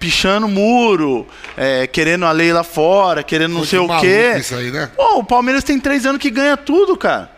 pichando 0.03 0.49
muro, 0.49 1.25
é, 1.57 1.87
querendo 1.87 2.27
a 2.27 2.33
lei 2.33 2.53
lá 2.53 2.65
fora, 2.65 3.23
querendo 3.23 3.53
não 3.53 3.59
Coisa 3.61 3.71
sei 3.71 3.79
o 3.79 4.01
quê. 4.01 4.35
Isso 4.39 4.55
aí, 4.57 4.73
né? 4.73 4.91
Pô, 4.97 5.19
o 5.19 5.25
Palmeiras 5.25 5.63
tem 5.63 5.79
três 5.79 6.05
anos 6.05 6.21
que 6.21 6.29
ganha 6.29 6.57
tudo, 6.57 6.97
cara. 6.97 7.31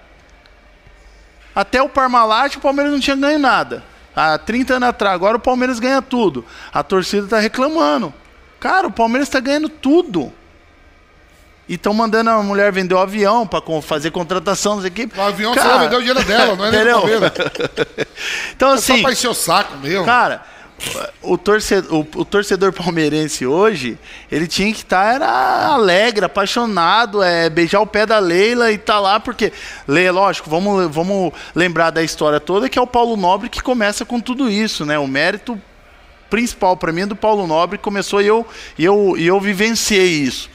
Até 1.55 1.83
o 1.83 1.89
Parmalat 1.91 2.57
o 2.57 2.61
Palmeiras 2.61 2.91
não 2.93 2.99
tinha 3.01 3.15
ganho 3.17 3.39
nada. 3.39 3.85
Há 4.17 4.39
30 4.39 4.75
anos 4.77 4.89
atrás, 4.89 5.15
agora 5.15 5.37
o 5.37 5.41
Palmeiras 5.41 5.79
ganha 5.79 6.01
tudo. 6.01 6.45
A 6.73 6.83
torcida 6.83 7.27
tá 7.27 7.39
reclamando. 7.39 8.15
Cara, 8.59 8.87
o 8.87 8.91
Palmeiras 8.93 9.29
tá 9.29 9.41
ganhando 9.41 9.69
tudo. 9.69 10.33
E 11.69 11.75
estão 11.75 11.93
mandando 11.95 12.31
a 12.31 12.43
mulher 12.43 12.73
vender 12.73 12.95
o 12.95 12.99
avião 12.99 13.47
pra 13.47 13.61
con- 13.61 13.81
fazer 13.83 14.11
contratação 14.11 14.77
das 14.77 14.85
equipes. 14.87 15.19
O 15.19 15.21
avião 15.23 15.55
Cara, 15.55 15.69
só 15.69 15.77
vai 15.77 15.85
vender 15.89 15.97
o 15.97 15.99
dinheiro 16.01 16.25
dela, 16.25 16.57
não 16.57 16.65
é 16.67 16.71
nem 16.71 16.81
do 16.85 16.89
entendeu? 16.91 17.01
Palmeiras. 17.01 17.33
Então, 18.55 18.69
É 18.73 18.77
só 18.79 18.93
assim, 18.93 19.03
pra 19.03 19.12
encher 19.12 19.29
o 19.29 19.35
saco 19.35 19.77
mesmo. 19.79 20.05
Cara, 20.05 20.43
o 21.22 21.39
torcedor, 21.39 21.95
o, 21.95 22.20
o 22.20 22.25
torcedor 22.25 22.72
palmeirense 22.72 23.47
hoje, 23.47 23.99
ele 24.31 24.47
tinha 24.47 24.72
que 24.72 24.81
estar 24.81 25.14
era 25.14 25.29
alegre, 25.66 26.25
apaixonado, 26.25 27.22
é, 27.22 27.49
beijar 27.49 27.81
o 27.81 27.87
pé 27.87 28.05
da 28.05 28.18
Leila 28.18 28.70
e 28.70 28.79
tá 28.79 28.99
lá, 28.99 29.18
porque, 29.18 29.53
Leila, 29.87 30.20
lógico, 30.20 30.51
vamos, 30.51 30.91
vamos 30.91 31.33
lembrar 31.55 31.91
da 31.91 32.03
história 32.03 32.41
toda, 32.41 32.68
que 32.68 32.79
é 32.79 32.83
o 32.83 32.87
Paulo 32.87 33.16
Nobre 33.16 33.49
que 33.49 33.62
começa 33.62 34.05
com 34.05 34.20
tudo 34.20 34.51
isso, 34.51 34.85
né? 34.85 34.99
O 34.99 35.07
mérito 35.07 35.61
principal 36.29 36.77
para 36.77 36.93
mim 36.93 37.03
é 37.03 37.07
do 37.07 37.16
Paulo 37.16 37.47
Nobre, 37.47 37.79
começou 37.79 38.20
e 38.20 38.27
eu, 38.27 38.47
e 38.79 38.85
eu, 38.85 39.14
e 39.16 39.27
eu 39.27 39.41
vivenciei 39.41 40.09
isso. 40.09 40.51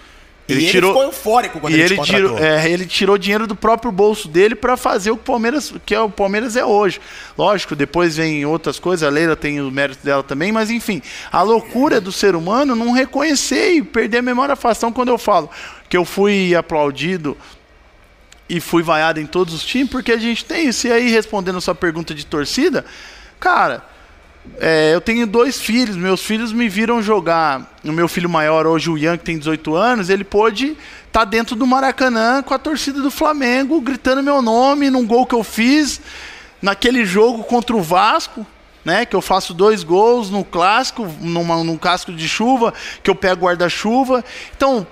E 0.49 0.65
ele 0.65 0.87
ficou 0.87 1.03
eufórico 1.03 1.59
quando 1.59 1.75
e 1.75 1.79
ele 1.79 1.93
ele 1.93 2.03
tirou, 2.03 2.37
é, 2.37 2.69
ele 2.69 2.85
tirou 2.85 3.17
dinheiro 3.17 3.45
do 3.45 3.55
próprio 3.55 3.91
bolso 3.91 4.27
dele 4.27 4.55
para 4.55 4.75
fazer 4.75 5.11
o 5.11 5.15
que 5.15 5.21
o 5.21 5.25
Palmeiras, 5.25 5.73
que 5.85 5.93
é 5.93 5.99
o 5.99 6.09
Palmeiras 6.09 6.55
é 6.55 6.65
hoje. 6.65 6.99
Lógico, 7.37 7.75
depois 7.75 8.17
vem 8.17 8.45
outras 8.45 8.79
coisas, 8.79 9.07
a 9.07 9.11
Leila 9.11 9.35
tem 9.35 9.61
o 9.61 9.69
mérito 9.69 10.03
dela 10.03 10.23
também, 10.23 10.51
mas 10.51 10.69
enfim, 10.69 11.01
a 11.31 11.41
loucura 11.41 12.01
do 12.01 12.11
ser 12.11 12.35
humano 12.35 12.75
não 12.75 12.91
reconhecer 12.91 13.73
e 13.73 13.83
perder 13.83 14.19
a 14.19 14.21
memória 14.21 14.55
fácil. 14.55 14.79
Então, 14.79 14.93
quando 14.93 15.09
eu 15.09 15.17
falo 15.17 15.49
que 15.87 15.97
eu 15.97 16.05
fui 16.05 16.55
aplaudido 16.55 17.37
e 18.47 18.59
fui 18.59 18.81
vaiado 18.81 19.19
em 19.19 19.25
todos 19.25 19.53
os 19.53 19.63
times, 19.63 19.89
porque 19.89 20.11
a 20.11 20.17
gente 20.17 20.43
tem 20.43 20.67
isso. 20.67 20.87
E 20.87 20.91
aí, 20.91 21.09
respondendo 21.09 21.57
a 21.57 21.61
sua 21.61 21.75
pergunta 21.75 22.15
de 22.15 22.25
torcida, 22.25 22.83
cara, 23.39 23.83
é, 24.57 24.93
eu 24.93 25.01
tenho 25.01 25.27
dois 25.27 25.59
filhos, 25.59 25.95
meus 25.95 26.21
filhos 26.21 26.51
me 26.51 26.67
viram 26.67 27.01
jogar. 27.01 27.77
O 27.83 27.91
meu 27.91 28.07
filho 28.07 28.29
maior, 28.29 28.65
hoje 28.67 28.89
o 28.89 28.97
Ian, 28.97 29.17
que 29.17 29.23
tem 29.23 29.37
18 29.37 29.75
anos, 29.75 30.09
ele 30.09 30.23
pôde 30.23 30.75
estar 31.07 31.25
dentro 31.25 31.55
do 31.55 31.65
Maracanã 31.65 32.41
com 32.41 32.53
a 32.53 32.59
torcida 32.59 33.01
do 33.01 33.11
Flamengo, 33.11 33.79
gritando 33.81 34.23
meu 34.23 34.41
nome 34.41 34.89
num 34.89 35.05
gol 35.05 35.25
que 35.25 35.35
eu 35.35 35.43
fiz 35.43 36.01
naquele 36.61 37.05
jogo 37.05 37.43
contra 37.43 37.75
o 37.75 37.81
Vasco. 37.81 38.45
Né, 38.85 39.05
que 39.05 39.13
eu 39.13 39.21
faço 39.21 39.53
dois 39.53 39.83
gols 39.83 40.29
no 40.29 40.43
clássico, 40.43 41.05
numa, 41.19 41.61
num 41.65 41.77
casco 41.77 42.13
de 42.13 42.29
chuva, 42.29 42.73
que 43.03 43.09
eu 43.09 43.13
pego 43.13 43.45
guarda-chuva. 43.45 44.23
Então, 44.55 44.87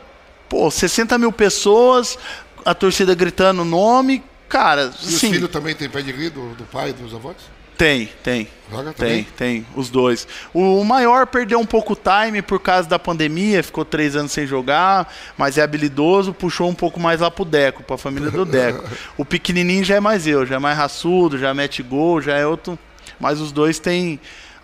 pô, 0.50 0.70
60 0.70 1.18
mil 1.18 1.32
pessoas, 1.32 2.20
a 2.66 2.76
torcida 2.76 3.16
gritando 3.16 3.62
o 3.62 3.66
nome. 3.66 4.22
Cara, 4.50 4.92
E 5.02 5.06
os 5.08 5.16
assim, 5.16 5.32
filhos 5.32 5.50
também 5.50 5.74
têm 5.74 5.90
pedigree 5.90 6.30
do, 6.30 6.54
do 6.56 6.66
pai 6.66 6.90
e 6.90 6.94
dos 6.94 7.16
avós? 7.16 7.38
Tem, 7.78 8.10
tem. 8.24 8.48
Joga 8.70 8.92
Tem, 8.92 9.24
também? 9.24 9.28
tem, 9.38 9.66
os 9.76 9.90
dois. 9.90 10.28
O 10.54 10.84
maior 10.84 11.26
perdeu 11.26 11.58
um 11.60 11.66
pouco 11.66 11.94
o 11.94 11.96
time 11.96 12.42
por 12.42 12.60
causa 12.60 12.88
da 12.88 13.00
pandemia, 13.00 13.64
ficou 13.64 13.86
três 13.86 14.16
anos 14.16 14.32
sem 14.34 14.46
jogar, 14.46 15.14
mas 15.38 15.58
é 15.58 15.62
habilidoso, 15.62 16.34
puxou 16.34 16.70
um 16.70 16.74
pouco 16.74 17.00
mais 17.00 17.22
lá 17.22 17.32
pro 17.32 17.46
Deco, 17.46 17.82
pra 17.84 17.98
família 17.98 18.30
do 18.30 18.44
Deco. 18.44 18.84
o 19.18 19.24
pequenininho 19.24 19.86
já 19.86 19.96
é 19.96 20.00
mais 20.02 20.28
eu, 20.28 20.46
já 20.46 20.56
é 20.56 20.60
mais 20.60 20.78
raçudo, 20.78 21.38
já 21.38 21.54
mete 21.54 21.82
gol, 21.82 22.22
já 22.22 22.36
é 22.36 22.46
outro. 22.46 22.78
Mas 23.20 23.40
os 23.40 23.52
dois 23.52 23.80
têm. 23.80 24.20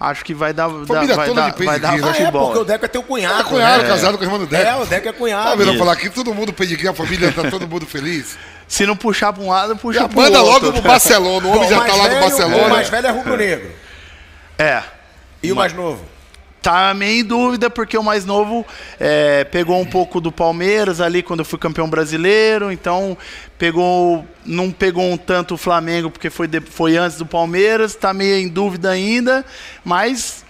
Acho 0.06 0.26
que 0.26 0.34
vai 0.34 0.52
dar, 0.54 0.70
Família 0.70 1.16
vai, 1.16 1.28
toda 1.28 1.42
dar, 1.42 1.52
de 1.52 1.66
vai 1.66 1.80
dar 1.80 1.98
né? 1.98 2.04
Ah, 2.04 2.10
é, 2.10 2.14
futebol. 2.14 2.46
porque 2.48 2.60
o 2.60 2.66
Deco 2.66 2.84
é 2.86 2.88
teu 2.90 3.04
cunhado. 3.04 3.40
Ah, 3.40 3.44
cunhado, 3.46 3.84
né? 3.84 3.90
casado 3.90 4.18
com 4.18 4.24
a 4.24 4.28
irmã 4.28 4.38
do 4.40 4.46
Deco. 4.46 4.68
É, 4.70 4.76
o 4.76 4.86
Deco 4.86 5.08
é 5.08 5.12
Tá 5.12 5.18
cunhado. 5.18 5.58
vendo 5.58 5.70
Isso. 5.70 5.80
falar 5.80 5.94
aqui, 5.94 6.10
todo 6.10 6.34
mundo 6.34 6.52
pedigree, 6.52 6.88
a 6.90 6.94
família 6.94 7.32
tá 7.32 7.50
todo 7.50 7.66
mundo 7.68 7.86
feliz. 7.86 8.38
Se 8.68 8.86
não 8.86 8.96
puxar 8.98 9.32
pra 9.32 9.42
um 9.44 9.50
lado, 9.50 9.76
puxa 9.78 10.00
Já 10.02 10.08
pro 10.10 10.18
manda 10.20 10.42
outro. 10.42 10.68
logo 10.68 10.82
pro 10.82 10.82
Barcelona, 10.90 11.38
o 11.38 11.42
Bom, 11.52 11.56
homem 11.58 11.68
o 11.68 11.70
já 11.70 11.78
mais 11.78 11.92
tá 11.92 11.98
lá 11.98 12.04
no 12.04 12.10
velho- 12.10 12.18
O 12.18 12.30
Barcelona. 12.30 12.68
mais 12.70 12.90
velho 12.90 13.08
é 13.08 13.12
rubro-negro. 13.12 13.72
É. 14.58 14.84
E 15.42 15.52
o 15.52 15.56
mais 15.56 15.72
novo? 15.74 16.04
Tá 16.64 16.94
meio 16.94 17.20
em 17.20 17.24
dúvida, 17.26 17.70
porque 17.70 17.98
o 17.98 18.02
mais 18.04 18.26
novo 18.26 18.66
é, 18.98 19.44
pegou 19.44 19.78
um 19.82 19.86
pouco 19.86 20.22
do 20.22 20.32
Palmeiras 20.32 21.02
ali 21.02 21.22
quando 21.22 21.40
eu 21.42 21.46
fui 21.46 21.60
campeão 21.60 21.90
brasileiro, 21.90 22.72
então 22.72 23.18
pegou. 23.58 24.26
Não 24.46 24.72
pegou 24.72 25.04
um 25.04 25.18
tanto 25.18 25.56
o 25.56 25.58
Flamengo, 25.58 26.10
porque 26.10 26.30
foi, 26.30 26.48
de- 26.48 26.62
foi 26.62 26.96
antes 26.98 27.18
do 27.18 27.26
Palmeiras, 27.26 27.96
tá 27.96 28.14
meio 28.14 28.38
em 28.38 28.48
dúvida 28.48 28.90
ainda, 28.90 29.46
mas 29.84 30.46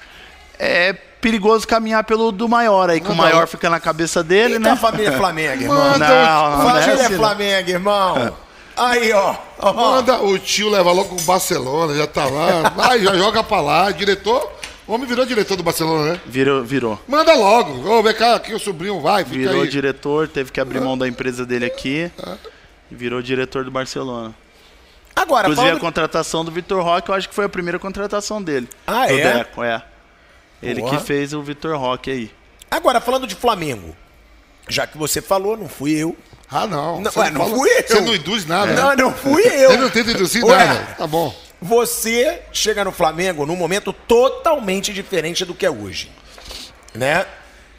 é 0.60 0.94
perigoso 0.94 1.68
caminhar 1.68 2.04
pelo 2.04 2.32
do 2.32 2.48
maior 2.48 2.90
aí, 2.92 3.00
que 3.02 3.12
o 3.12 3.16
maior 3.16 3.48
fica 3.48 3.70
na 3.70 3.80
cabeça 3.80 4.24
dele, 4.24 4.56
Eita, 4.56 4.70
a 4.70 4.74
né? 4.76 4.80
família 4.80 5.10
é 5.10 5.12
Flamengo, 5.18 5.64
irmão. 5.64 5.78
Manda 5.78 6.08
Não, 6.08 6.50
não, 6.52 6.58
não 6.58 6.70
é 6.70 6.74
família 6.82 7.02
é 7.02 7.06
assim, 7.06 7.14
não. 7.14 7.20
Flamengo, 7.20 7.70
irmão. 7.70 8.38
Aí, 8.76 9.12
ó. 9.14 9.36
ó. 9.60 9.74
Manda 9.74 10.22
o 10.22 10.38
tio 10.38 10.70
leva 10.70 10.92
logo 10.92 11.16
o 11.16 11.22
Barcelona, 11.22 11.96
já 11.96 12.06
tá 12.08 12.26
lá. 12.26 12.70
Vai, 12.76 13.00
já 13.04 13.16
joga 13.16 13.44
pra 13.44 13.62
lá. 13.62 13.92
Diretor, 13.92 14.52
o 14.88 14.94
homem 14.94 15.08
virou 15.08 15.26
diretor 15.26 15.56
do 15.56 15.64
Barcelona, 15.64 16.14
né? 16.14 16.22
Virou, 16.26 16.64
virou. 16.64 17.00
Manda 17.08 17.34
logo. 17.34 17.90
Ô, 17.90 18.04
vem 18.04 18.14
cá, 18.14 18.36
aqui 18.36 18.54
o 18.54 18.60
sobrinho 18.60 19.00
vai, 19.00 19.24
fica 19.24 19.38
Virou 19.38 19.62
aí. 19.64 19.70
diretor, 19.70 20.28
teve 20.28 20.52
que 20.52 20.60
abrir 20.60 20.82
mão 20.82 20.98
da 20.98 21.08
empresa 21.08 21.46
dele 21.46 21.66
aqui. 21.66 22.12
E 22.92 22.96
virou 22.96 23.22
diretor 23.22 23.64
do 23.64 23.72
Barcelona. 23.72 24.34
Agora, 25.16 25.48
Inclusive 25.50 25.78
a 25.78 25.80
contratação 25.80 26.44
do 26.44 26.52
Vitor 26.52 26.84
Roque, 26.84 27.10
eu 27.10 27.16
acho 27.16 27.30
que 27.30 27.36
foi 27.36 27.46
a 27.46 27.50
primeira 27.50 27.78
contratação 27.80 28.42
dele. 28.42 28.68
Ah, 28.88 29.06
do 29.08 29.14
é? 29.14 29.34
Deco, 29.38 29.64
é. 29.64 29.84
Ele 30.62 30.82
Porra. 30.82 30.98
que 30.98 31.04
fez 31.06 31.34
o 31.34 31.42
Vitor 31.42 31.78
Roque 31.78 32.10
aí. 32.10 32.32
Agora, 32.72 33.00
falando 33.00 33.28
de 33.28 33.36
Flamengo. 33.36 33.96
Já 34.68 34.88
que 34.88 34.98
você 34.98 35.22
falou, 35.22 35.56
não 35.58 35.68
fui 35.68 35.92
eu. 35.92 36.16
Ah, 36.50 36.66
não. 36.66 37.02
Não, 37.02 37.12
Você 37.12 37.20
ué, 37.20 37.30
não 37.32 37.50
fui 37.50 37.70
eu. 37.70 37.84
Você 37.88 38.02
não 38.02 38.16
induz 38.16 38.46
nada. 38.46 38.74
Não, 38.74 38.96
não 38.96 39.14
fui 39.14 39.44
eu. 39.46 39.72
Você 39.72 39.78
não 39.78 39.90
tenta 39.90 40.12
induzir 40.12 40.44
Ué. 40.44 40.58
nada. 40.66 40.96
Tá 40.98 41.06
bom. 41.08 41.36
Você 41.64 42.42
chega 42.52 42.84
no 42.84 42.92
Flamengo 42.92 43.46
num 43.46 43.56
momento 43.56 43.94
totalmente 43.94 44.92
diferente 44.92 45.46
do 45.46 45.54
que 45.54 45.66
é 45.66 45.72
hoje. 45.72 46.12
Né? 46.94 47.26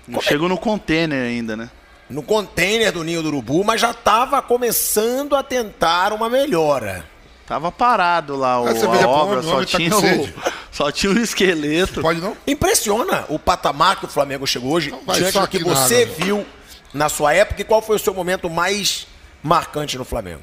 Não 0.08 0.22
chegou 0.22 0.48
no 0.48 0.56
container 0.56 1.22
ainda, 1.22 1.54
né? 1.54 1.68
No 2.08 2.22
container 2.22 2.90
do 2.90 3.04
Ninho 3.04 3.22
do 3.22 3.28
Urubu, 3.28 3.62
mas 3.62 3.82
já 3.82 3.90
estava 3.90 4.40
começando 4.40 5.36
a 5.36 5.42
tentar 5.42 6.14
uma 6.14 6.30
melhora. 6.30 7.04
Tava 7.46 7.70
parado 7.70 8.36
lá 8.36 8.58
o, 8.62 8.66
Ah, 8.66 8.70
a 8.70 9.08
obra, 9.08 9.40
o 9.40 9.42
só 9.42 9.58
tá 9.60 9.66
tinha, 9.66 9.94
o, 9.94 10.28
só 10.72 10.90
tinha 10.90 11.12
o 11.12 11.18
esqueleto. 11.18 12.00
Pode 12.00 12.22
não? 12.22 12.34
Impressiona 12.46 13.26
o 13.28 13.38
patamar 13.38 13.96
que 14.00 14.06
o 14.06 14.08
Flamengo 14.08 14.46
chegou 14.46 14.72
hoje, 14.72 14.94
vai 15.06 15.18
diante 15.18 15.38
do 15.38 15.48
que 15.48 15.58
que 15.58 15.64
você 15.64 16.06
nada. 16.06 16.24
viu 16.24 16.46
na 16.94 17.10
sua 17.10 17.34
época 17.34 17.60
e 17.60 17.64
qual 17.64 17.82
foi 17.82 17.96
o 17.96 17.98
seu 17.98 18.14
momento 18.14 18.48
mais 18.48 19.06
marcante 19.42 19.98
no 19.98 20.06
Flamengo? 20.06 20.40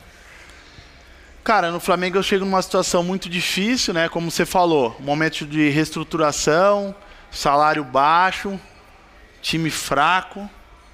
Cara, 1.44 1.72
no 1.72 1.80
Flamengo 1.80 2.18
eu 2.18 2.24
chego 2.24 2.46
numa 2.46 2.62
situação 2.62 3.04
muito 3.04 3.28
difícil, 3.28 3.94
né? 3.96 4.08
Como 4.08 4.30
você 4.30 4.46
falou, 4.46 4.96
momento 5.00 5.46
de 5.46 5.70
reestruturação, 5.70 6.96
salário 7.32 7.84
baixo, 7.84 8.60
time 9.42 9.72
fraco. 9.72 10.48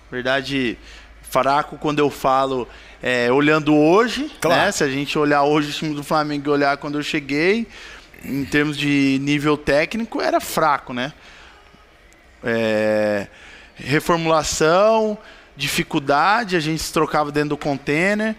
Verdade, 0.10 0.78
fraco 1.22 1.78
quando 1.78 2.00
eu 2.00 2.10
falo 2.10 2.66
é, 3.04 3.30
olhando 3.30 3.76
hoje, 3.76 4.32
Claro. 4.40 4.62
né? 4.62 4.72
Se 4.72 4.86
a 4.86 4.90
gente 4.90 5.20
olhar 5.20 5.44
hoje 5.44 5.70
o 5.70 5.74
time 5.74 5.94
do 5.94 6.04
Flamengo 6.04 6.48
e 6.48 6.50
olhar 6.50 6.78
quando 6.78 6.98
eu 6.98 7.04
cheguei, 7.04 7.68
em 8.24 8.46
termos 8.46 8.78
de 8.78 9.20
nível 9.22 9.58
técnico, 9.58 10.22
era 10.22 10.40
fraco, 10.40 10.94
né? 10.94 11.12
É, 12.42 13.28
reformulação, 13.76 15.18
dificuldade, 15.58 16.56
a 16.56 16.60
gente 16.62 16.82
se 16.82 16.94
trocava 16.94 17.34
dentro 17.34 17.50
do 17.50 17.58
container. 17.58 18.34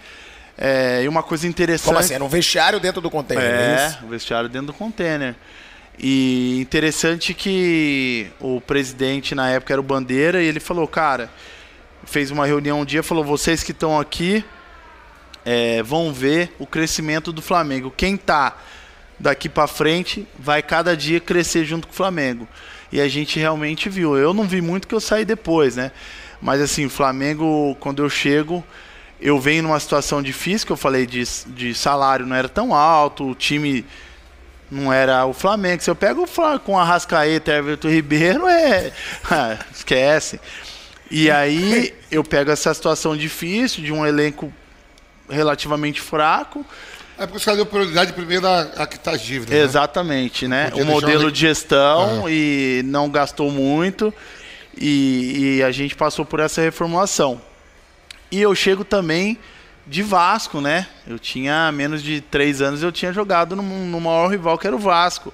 É, 0.61 1.03
e 1.05 1.09
uma 1.09 1.23
coisa 1.23 1.47
interessante. 1.47 1.87
Como 1.87 1.99
assim? 1.99 2.15
Era 2.15 2.25
um 2.25 2.29
vestiário 2.29 2.81
dentro 2.81 3.01
do 3.01 3.09
container, 3.09 3.45
é, 3.45 3.97
É, 4.03 4.05
o 4.05 4.09
vestiário 4.09 4.49
dentro 4.49 4.67
do 4.69 4.73
container. 4.73 5.37
E 5.97 6.61
interessante 6.61 7.33
que 7.33 8.27
o 8.41 8.61
presidente 8.61 9.35
na 9.35 9.51
época 9.51 9.73
era 9.73 9.81
o 9.81 9.85
Bandeira 9.85 10.43
e 10.43 10.47
ele 10.47 10.61
falou, 10.61 10.87
cara, 10.87 11.31
fez 12.05 12.31
uma 12.31 12.47
reunião 12.47 12.81
um 12.81 12.85
dia, 12.85 13.03
falou, 13.03 13.25
vocês 13.25 13.63
que 13.63 13.73
estão 13.73 13.99
aqui 13.99 14.45
é, 15.45 15.83
vão 15.83 16.13
ver 16.13 16.55
o 16.59 16.67
crescimento 16.67 17.33
do 17.33 17.41
Flamengo. 17.41 17.93
Quem 17.97 18.17
tá 18.17 18.57
daqui 19.19 19.49
para 19.49 19.67
frente 19.67 20.27
vai 20.39 20.63
cada 20.63 20.97
dia 20.97 21.21
crescer 21.21 21.65
junto 21.65 21.87
com 21.87 21.93
o 21.93 21.97
Flamengo. 21.97 22.47
E 22.93 23.01
a 23.01 23.09
gente 23.09 23.39
realmente 23.39 23.89
viu. 23.89 24.17
Eu 24.17 24.33
não 24.33 24.45
vi 24.45 24.61
muito 24.61 24.89
que 24.89 24.95
eu 24.95 25.01
saí 25.01 25.25
depois, 25.25 25.77
né? 25.77 25.91
Mas 26.41 26.61
assim, 26.61 26.87
o 26.87 26.91
Flamengo, 26.91 27.77
quando 27.81 28.03
eu 28.03 28.09
chego, 28.09 28.65
eu 29.21 29.39
venho 29.41 29.65
numa 29.65 29.81
situação 29.81 30.23
difícil, 30.23 30.67
que 30.67 30.73
eu 30.73 30.77
falei 30.77 31.07
de, 31.07 31.23
de 31.49 31.75
salário 31.75 32.27
não 32.27 32.37
era 32.37 32.49
tão 32.49 32.75
alto, 32.75 33.31
o 33.31 33.35
time 33.35 33.85
não 34.71 34.93
era 34.93 35.27
o 35.27 35.33
Flamengo. 35.33 35.83
Se 35.83 35.91
eu 35.91 35.97
pego 35.97 36.23
o 36.23 36.27
Flamengo 36.27 36.61
com 36.61 36.79
Arrascaeta 36.79 37.51
e 37.51 37.55
Everton 37.55 37.89
Ribeiro, 37.89 38.47
é. 38.47 38.93
ah, 39.31 39.59
esquece. 39.75 40.41
E 41.11 41.31
aí 41.31 41.95
eu 42.11 42.23
pego 42.23 42.51
essa 42.51 42.73
situação 42.73 43.17
difícil 43.17 43.83
de 43.83 43.93
um 43.93 44.07
elenco 44.07 44.53
relativamente 45.29 46.01
fraco. 46.01 46.65
É 47.17 47.27
porque 47.27 47.39
os 47.39 47.45
caras 47.45 47.57
deu 47.57 47.67
prioridade 47.67 48.13
primeiro 48.13 48.47
a, 48.47 48.61
a 48.61 48.87
quitar 48.87 49.15
as 49.15 49.23
dívidas. 49.23 49.51
né? 49.51 49.65
Exatamente, 49.65 50.47
né? 50.47 50.71
O 50.75 50.85
modelo 50.85 51.33
de 51.33 51.41
gestão 51.41 52.29
e 52.29 52.83
não 52.85 53.11
gastou 53.11 53.51
muito. 53.51 54.15
E, 54.81 55.57
e 55.59 55.63
a 55.65 55.73
gente 55.73 55.97
passou 55.97 56.25
por 56.25 56.39
essa 56.39 56.61
reformulação. 56.61 57.41
E 58.31 58.41
eu 58.41 58.55
chego 58.55 58.85
também 58.85 59.39
de 59.87 60.03
Vasco, 60.03 60.61
né? 60.61 60.87
Eu 61.07 61.19
tinha 61.19 61.73
menos 61.73 62.03
de 62.03 62.21
três 62.21 62.61
anos, 62.61 62.83
eu 62.83 62.93
tinha 62.93 63.13
jogado 63.13 63.57
no, 63.57 63.63
no 63.63 64.01
maior 64.01 64.29
rival 64.31 64.59
que 64.59 64.67
era 64.67 64.77
o 64.77 64.79
Vasco. 64.79 65.33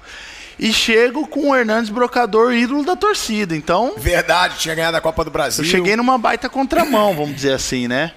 E 0.57 0.72
chego 0.72 1.26
com 1.26 1.51
o 1.51 1.57
Hernandes 1.57 1.90
Brocador, 1.90 2.53
ídolo 2.55 2.84
da 2.84 2.95
torcida. 2.95 3.57
Então, 3.57 3.95
Verdade, 3.97 4.59
tinha 4.59 4.74
ganhado 4.74 4.97
a 4.97 5.01
Copa 5.01 5.24
do 5.24 5.30
Brasil. 5.30 5.64
eu 5.64 5.68
cheguei 5.70 5.97
numa 5.97 6.16
baita 6.16 6.49
contramão, 6.49 7.14
vamos 7.16 7.34
dizer 7.34 7.53
assim, 7.53 7.88
né? 7.88 8.12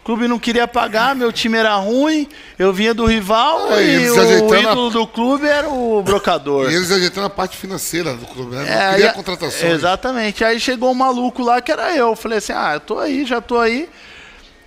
O 0.00 0.04
clube 0.04 0.26
não 0.28 0.38
queria 0.38 0.66
pagar, 0.68 1.14
meu 1.14 1.32
time 1.32 1.56
era 1.56 1.74
ruim, 1.76 2.28
eu 2.58 2.72
vinha 2.72 2.92
do 2.94 3.04
rival 3.06 3.72
É, 3.72 3.84
e 3.84 4.10
o 4.10 4.20
ajeitando 4.20 4.54
a- 4.54 4.72
ídolo 4.72 4.90
do 4.90 5.06
clube 5.06 5.46
era 5.46 5.68
o 5.68 6.00
brocador. 6.02 6.70
E 6.70 6.74
eles 6.74 6.90
ajeitando 6.92 7.26
a 7.26 7.30
parte 7.30 7.56
financeira 7.56 8.14
do 8.14 8.26
clube, 8.26 8.54
né? 8.54 8.62
Não 8.64 8.68
É, 8.72 8.90
queria 8.92 9.06
aí- 9.10 9.14
contratações. 9.14 9.72
Exatamente. 9.72 10.44
Aí 10.44 10.58
chegou 10.60 10.90
um 10.90 10.94
maluco 10.94 11.42
lá 11.42 11.60
que 11.60 11.70
era 11.72 11.96
eu. 11.96 12.14
Falei 12.16 12.38
assim: 12.38 12.52
ah, 12.52 12.74
eu 12.74 12.80
tô 12.80 12.98
aí, 13.00 13.24
já 13.24 13.40
tô 13.40 13.58
aí. 13.58 13.88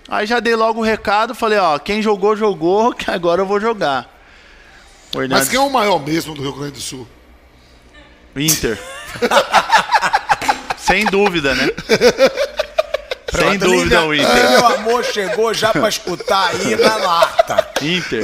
Aí 0.08 0.26
já 0.26 0.38
dei 0.40 0.54
logo 0.54 0.80
o 0.80 0.84
recado, 0.84 1.34
falei, 1.34 1.58
ó, 1.58 1.78
quem 1.78 2.00
jogou, 2.00 2.36
jogou, 2.36 2.92
que 2.94 3.10
agora 3.10 3.42
eu 3.42 3.46
vou 3.46 3.60
jogar. 3.60 4.14
O 5.14 5.28
Mas 5.28 5.48
quem 5.48 5.58
é 5.58 5.62
o 5.62 5.70
maior 5.70 5.98
mesmo 5.98 6.34
do 6.34 6.42
Rio 6.42 6.52
Grande 6.52 6.72
do 6.72 6.80
Sul? 6.80 7.06
Inter. 8.36 8.78
Sem 10.76 11.06
dúvida, 11.06 11.54
né? 11.54 11.70
Sem 13.34 13.58
dúvida 13.58 14.04
o 14.04 14.10
Aí, 14.10 14.20
Inter. 14.20 14.50
meu 14.50 14.66
amor 14.66 15.04
chegou 15.04 15.54
já 15.54 15.72
pra 15.72 15.88
escutar 15.88 16.48
aí 16.48 16.76
na 16.76 16.96
lata. 16.96 17.68
Inter. 17.82 18.22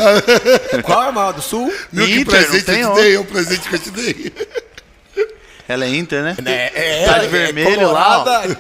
Qual 0.83 1.03
é 1.03 1.09
o 1.09 1.13
maior 1.13 1.33
do 1.33 1.43
Sul? 1.43 1.73
Viu 1.91 2.07
que 2.07 2.21
Inter, 2.21 2.47
presente 2.47 2.67
não 2.67 2.75
tem 2.75 2.83
eu 2.83 2.95
te 2.95 3.01
dei? 3.03 3.15
É 3.15 3.19
o 3.21 3.25
presente 3.25 3.69
que 3.69 3.75
eu 3.75 3.79
te 3.79 3.91
dei. 3.91 4.33
Ela 5.73 5.85
é 5.85 5.89
Inter, 5.89 6.23
né? 6.23 6.37
É, 6.45 7.05
Tá 7.07 7.19
de 7.19 7.29
vermelho 7.29 7.91
lá, 7.91 8.19
ó. 8.19 8.25
colorada. 8.25 8.57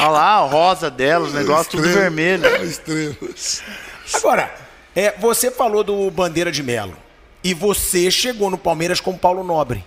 Olha 0.00 0.08
lá, 0.08 0.44
o 0.44 0.48
rosa 0.48 0.90
dela, 0.90 1.24
os 1.26 1.34
negócios 1.34 1.68
tudo 1.68 1.82
vermelho. 1.92 2.44
Estrelas. 2.64 3.62
Agora, 4.14 4.54
é, 4.94 5.14
você 5.18 5.50
falou 5.50 5.82
do 5.84 6.10
Bandeira 6.10 6.50
de 6.52 6.62
Melo. 6.62 6.96
E 7.44 7.54
você 7.54 8.10
chegou 8.10 8.50
no 8.50 8.58
Palmeiras 8.58 9.00
com 9.00 9.10
o 9.10 9.18
Paulo 9.18 9.42
Nobre. 9.42 9.84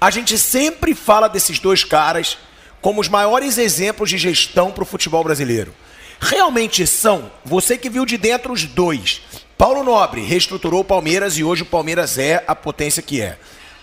A 0.00 0.10
gente 0.10 0.36
sempre 0.38 0.94
fala 0.94 1.28
desses 1.28 1.58
dois 1.58 1.84
caras 1.84 2.38
como 2.80 3.00
os 3.00 3.08
maiores 3.08 3.58
exemplos 3.58 4.10
de 4.10 4.18
gestão 4.18 4.70
para 4.72 4.82
o 4.82 4.86
futebol 4.86 5.22
brasileiro. 5.22 5.72
Realmente 6.20 6.86
são, 6.86 7.30
você 7.44 7.76
que 7.76 7.90
viu 7.90 8.04
de 8.06 8.16
dentro 8.16 8.52
os 8.52 8.64
dois. 8.64 9.22
Paulo 9.56 9.84
Nobre 9.84 10.22
reestruturou 10.22 10.80
o 10.80 10.84
Palmeiras 10.84 11.38
e 11.38 11.44
hoje 11.44 11.62
o 11.62 11.66
Palmeiras 11.66 12.18
é 12.18 12.42
a 12.46 12.54
potência 12.54 13.02
que 13.02 13.20
é. 13.20 13.38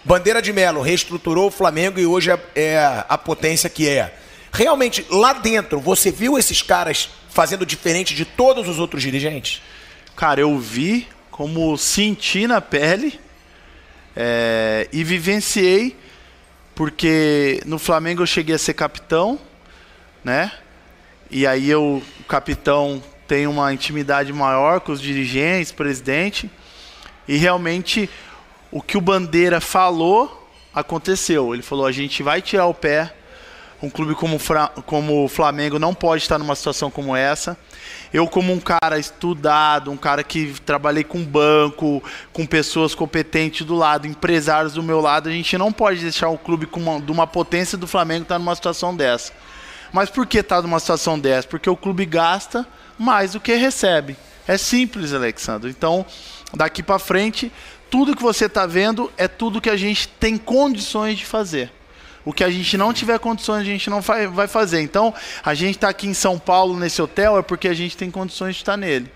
Bandeira 0.05 0.41
de 0.41 0.51
Melo 0.51 0.81
reestruturou 0.81 1.47
o 1.47 1.51
Flamengo 1.51 1.99
e 1.99 2.05
hoje 2.05 2.31
é, 2.31 2.39
é 2.55 3.05
a 3.07 3.17
potência 3.17 3.69
que 3.69 3.87
é. 3.87 4.13
Realmente, 4.51 5.05
lá 5.09 5.33
dentro, 5.33 5.79
você 5.79 6.11
viu 6.11 6.37
esses 6.37 6.61
caras 6.61 7.09
fazendo 7.29 7.65
diferente 7.65 8.13
de 8.13 8.25
todos 8.25 8.67
os 8.67 8.79
outros 8.79 9.01
dirigentes? 9.01 9.61
Cara, 10.15 10.41
eu 10.41 10.59
vi 10.59 11.07
como 11.31 11.75
senti 11.77 12.45
na 12.45 12.61
pele 12.61 13.19
é, 14.15 14.87
e 14.93 15.03
vivenciei, 15.03 15.95
porque 16.75 17.61
no 17.65 17.79
Flamengo 17.79 18.21
eu 18.21 18.27
cheguei 18.27 18.53
a 18.53 18.59
ser 18.59 18.73
capitão, 18.73 19.39
né? 20.23 20.51
E 21.31 21.47
aí 21.47 21.69
eu, 21.69 22.03
o 22.19 22.23
capitão 22.25 23.01
tem 23.27 23.47
uma 23.47 23.73
intimidade 23.73 24.31
maior 24.31 24.81
com 24.81 24.91
os 24.91 25.01
dirigentes, 25.01 25.71
presidente, 25.71 26.51
e 27.27 27.37
realmente 27.37 28.07
o 28.73 28.81
que 28.81 28.97
o 28.97 29.01
Bandeira 29.01 29.61
falou 29.61 30.49
aconteceu. 30.73 31.53
Ele 31.53 31.61
falou: 31.61 31.85
a 31.85 31.91
gente 31.91 32.23
vai 32.23 32.41
tirar 32.41 32.65
o 32.65 32.73
pé. 32.73 33.13
Um 33.81 33.89
clube 33.89 34.15
como, 34.15 34.39
como 34.85 35.25
o 35.25 35.27
Flamengo 35.27 35.77
não 35.77 35.93
pode 35.93 36.23
estar 36.23 36.39
numa 36.39 36.55
situação 36.55 36.89
como 36.89 37.13
essa. 37.13 37.57
Eu, 38.13 38.27
como 38.27 38.53
um 38.53 38.59
cara 38.59 38.97
estudado, 38.97 39.91
um 39.91 39.97
cara 39.97 40.23
que 40.23 40.55
trabalhei 40.65 41.03
com 41.03 41.21
banco, 41.21 42.01
com 42.31 42.45
pessoas 42.45 42.95
competentes 42.95 43.67
do 43.67 43.75
lado, 43.75 44.07
empresários 44.07 44.73
do 44.73 44.81
meu 44.81 45.01
lado, 45.01 45.27
a 45.27 45.31
gente 45.33 45.57
não 45.57 45.69
pode 45.69 45.99
deixar 45.99 46.29
o 46.29 46.37
clube 46.37 46.65
com 46.65 46.79
uma, 46.79 47.01
de 47.01 47.11
uma 47.11 47.27
potência 47.27 47.77
do 47.77 47.85
Flamengo 47.85 48.23
estar 48.23 48.39
numa 48.39 48.55
situação 48.55 48.95
dessa. 48.95 49.33
Mas 49.91 50.09
por 50.09 50.25
que 50.25 50.37
está 50.37 50.61
numa 50.61 50.79
situação 50.79 51.19
dessa? 51.19 51.47
Porque 51.47 51.69
o 51.69 51.75
clube 51.75 52.05
gasta 52.05 52.65
mais 52.97 53.33
do 53.33 53.39
que 53.41 53.53
recebe. 53.53 54.15
É 54.47 54.57
simples, 54.57 55.13
Alexandre. 55.13 55.69
Então, 55.69 56.05
daqui 56.53 56.81
para 56.81 56.99
frente, 56.99 57.51
tudo 57.93 58.15
que 58.15 58.23
você 58.23 58.45
está 58.45 58.65
vendo 58.65 59.13
é 59.15 59.27
tudo 59.27 59.61
que 59.61 59.69
a 59.69 59.77
gente 59.77 60.07
tem 60.07 60.35
condições 60.35 61.15
de 61.15 61.27
fazer. 61.27 61.71
O 62.25 62.33
que 62.33 62.43
a 62.43 62.49
gente 62.49 62.75
não 62.75 62.91
tiver 62.91 63.19
condições, 63.19 63.61
a 63.61 63.63
gente 63.63 63.87
não 63.87 64.01
vai, 64.01 64.47
fazer. 64.47 64.81
Então, 64.81 65.13
a 65.45 65.53
gente 65.53 65.75
está 65.75 65.89
aqui 65.89 66.07
em 66.07 66.13
São 66.15 66.39
Paulo, 66.39 66.75
nesse 66.75 66.99
hotel, 66.99 67.37
é 67.37 67.43
porque 67.43 67.67
a 67.67 67.73
gente 67.75 67.95
tem 67.95 68.09
condições 68.09 68.55
de 68.55 68.63
estar 68.63 68.75
nele. 68.77 69.11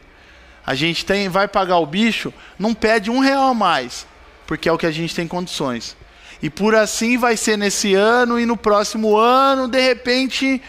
A 0.64 0.76
gente 0.76 1.04
tem, 1.04 1.28
vai 1.28 1.48
pagar 1.48 1.80
o 1.80 1.88
bicho, 1.88 2.32
não 2.60 2.76
pede 2.76 3.10
um 3.10 3.18
real 3.18 3.48
a 3.50 3.54
mais, 3.56 4.06
porque 4.46 4.70
é 4.70 4.72
o 4.72 4.78
que 4.78 4.86
a 4.86 4.92
gente 4.92 5.16
tem 5.16 5.28
condições. 5.28 5.98
E 6.40 6.48
por 6.48 6.76
assim 6.76 7.18
vai 7.18 7.36
ser 7.36 7.58
nesse 7.58 7.96
ano 7.96 8.40
e 8.40 8.46
no 8.46 8.56
próximo 8.56 9.18
ano, 9.18 9.68
de 9.68 9.82
repente, 9.82 10.62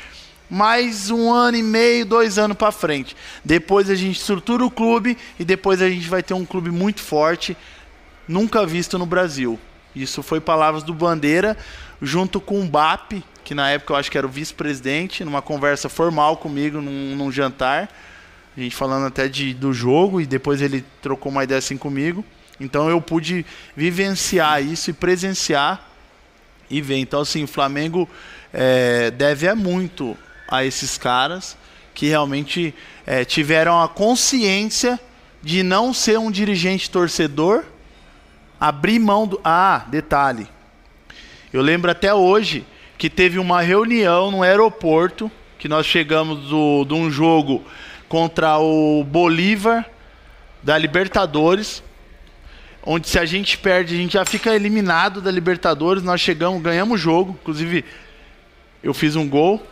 mais 0.49 1.11
um 1.11 1.31
ano 1.31 1.59
e 1.59 1.63
meio, 1.63 2.07
dois 2.07 2.39
anos 2.39 2.57
para 2.57 2.73
frente. 2.73 3.15
Depois 3.45 3.91
a 3.91 3.95
gente 3.95 4.19
estrutura 4.19 4.65
o 4.65 4.71
clube 4.71 5.19
e 5.39 5.45
depois 5.45 5.83
a 5.83 5.91
gente 5.91 6.09
vai 6.09 6.23
ter 6.23 6.33
um 6.33 6.47
clube 6.47 6.71
muito 6.71 7.03
forte, 7.03 7.55
nunca 8.29 8.65
visto 8.67 8.99
no 8.99 9.07
Brasil. 9.07 9.59
Isso 9.97 10.23
foi 10.23 10.41
palavras 10.41 10.83
do 10.83 10.95
Bandeira, 10.95 11.57
junto 12.01 12.41
com 12.41 12.61
o 12.61 12.67
BAP, 12.67 13.25
que 13.43 13.55
na 13.55 13.71
época 13.71 13.95
eu 13.95 13.97
acho 13.97 14.11
que 14.11 14.19
era 14.19 14.27
o 14.27 14.31
vice-presidente, 14.31 15.25
numa 15.25 15.41
conversa 15.41 15.89
formal 15.89 16.37
comigo 16.37 16.81
num, 16.81 17.17
num 17.17 17.33
jantar. 17.33 17.89
A 18.57 18.61
gente 18.61 18.77
falando 18.77 19.07
até 19.07 19.29
de, 19.29 19.55
do 19.55 19.73
jogo 19.73 20.21
e 20.21 20.27
depois 20.27 20.61
ele 20.61 20.85
trocou 21.01 21.33
uma 21.33 21.45
ideia 21.45 21.59
assim 21.59 21.79
comigo. 21.79 22.25
Então 22.61 22.91
eu 22.91 23.01
pude 23.01 23.47
vivenciar 23.77 24.63
isso 24.63 24.91
e 24.91 24.93
presenciar 24.93 25.89
e 26.69 26.81
ver. 26.81 26.99
Então, 26.99 27.21
assim, 27.21 27.45
o 27.45 27.49
Flamengo 27.49 28.09
é, 28.53 29.11
deve 29.11 29.47
é 29.47 29.55
muito 29.55 30.17
a 30.49 30.65
esses 30.65 30.99
caras 30.99 31.57
que 31.95 32.07
realmente 32.07 32.75
é, 33.07 33.25
tiveram 33.25 33.83
a 33.83 33.89
consciência 33.89 35.01
de 35.43 35.63
não 35.63 35.93
ser 35.93 36.19
um 36.19 36.31
dirigente 36.31 36.91
torcedor, 36.91 37.65
abrir 38.61 38.99
mão 38.99 39.27
do. 39.27 39.41
Ah, 39.45 39.85
detalhe. 39.89 40.49
Eu 41.53 41.63
lembro 41.63 41.91
até 41.91 42.13
hoje 42.13 42.65
que 42.97 43.09
teve 43.09 43.39
uma 43.39 43.61
reunião 43.61 44.31
no 44.31 44.43
aeroporto, 44.43 45.31
que 45.59 45.69
nós 45.69 45.87
chegamos 45.87 46.49
do, 46.49 46.85
de 46.85 46.95
um 46.95 47.11
jogo 47.11 47.65
contra 48.09 48.59
o 48.59 49.05
Bolívar 49.05 49.87
da 50.63 50.77
Libertadores, 50.77 51.83
onde 52.85 53.09
se 53.09 53.19
a 53.19 53.25
gente 53.25 53.57
perde, 53.59 53.95
a 53.95 53.99
gente 53.99 54.13
já 54.15 54.25
fica 54.25 54.55
eliminado 54.55 55.21
da 55.21 55.31
Libertadores. 55.31 56.03
Nós 56.03 56.21
chegamos, 56.21 56.61
ganhamos 56.63 57.01
o 57.01 57.03
jogo, 57.03 57.39
inclusive 57.41 57.85
eu 58.83 58.93
fiz 58.93 59.15
um 59.17 59.29
gol. 59.29 59.65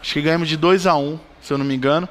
Acho 0.00 0.14
que 0.14 0.22
ganhamos 0.22 0.48
de 0.48 0.56
2 0.56 0.86
a 0.86 0.94
1, 0.96 1.00
um, 1.00 1.18
se 1.40 1.52
eu 1.52 1.58
não 1.58 1.64
me 1.64 1.74
engano. 1.74 2.08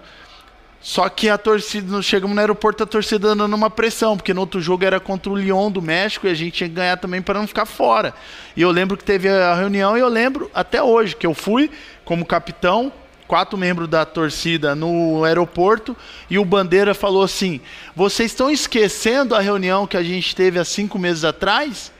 Só 0.85 1.09
que 1.09 1.27
a 1.29 1.35
torcida, 1.35 1.99
chegamos 2.03 2.35
no 2.35 2.39
aeroporto, 2.39 2.83
a 2.83 2.85
torcida 2.85 3.33
dando 3.33 3.55
uma 3.55 3.71
pressão, 3.71 4.15
porque 4.15 4.35
no 4.35 4.41
outro 4.41 4.61
jogo 4.61 4.85
era 4.85 4.99
contra 4.99 5.31
o 5.31 5.35
Lyon 5.35 5.71
do 5.71 5.81
México 5.81 6.27
e 6.27 6.29
a 6.29 6.33
gente 6.35 6.57
tinha 6.57 6.69
que 6.69 6.75
ganhar 6.75 6.95
também 6.97 7.23
para 7.23 7.39
não 7.39 7.47
ficar 7.47 7.65
fora. 7.65 8.13
E 8.55 8.61
eu 8.61 8.69
lembro 8.69 8.95
que 8.95 9.03
teve 9.03 9.27
a 9.27 9.55
reunião 9.55 9.97
e 9.97 9.99
eu 9.99 10.07
lembro 10.07 10.47
até 10.53 10.83
hoje 10.83 11.15
que 11.15 11.25
eu 11.25 11.33
fui 11.33 11.71
como 12.05 12.23
capitão, 12.23 12.93
quatro 13.27 13.57
membros 13.57 13.87
da 13.87 14.05
torcida 14.05 14.75
no 14.75 15.23
aeroporto 15.23 15.97
e 16.29 16.37
o 16.37 16.45
Bandeira 16.45 16.93
falou 16.93 17.23
assim: 17.23 17.59
Vocês 17.95 18.29
estão 18.29 18.51
esquecendo 18.51 19.33
a 19.33 19.39
reunião 19.39 19.87
que 19.87 19.97
a 19.97 20.03
gente 20.03 20.35
teve 20.35 20.59
há 20.59 20.63
cinco 20.63 20.99
meses 20.99 21.23
atrás? 21.23 21.91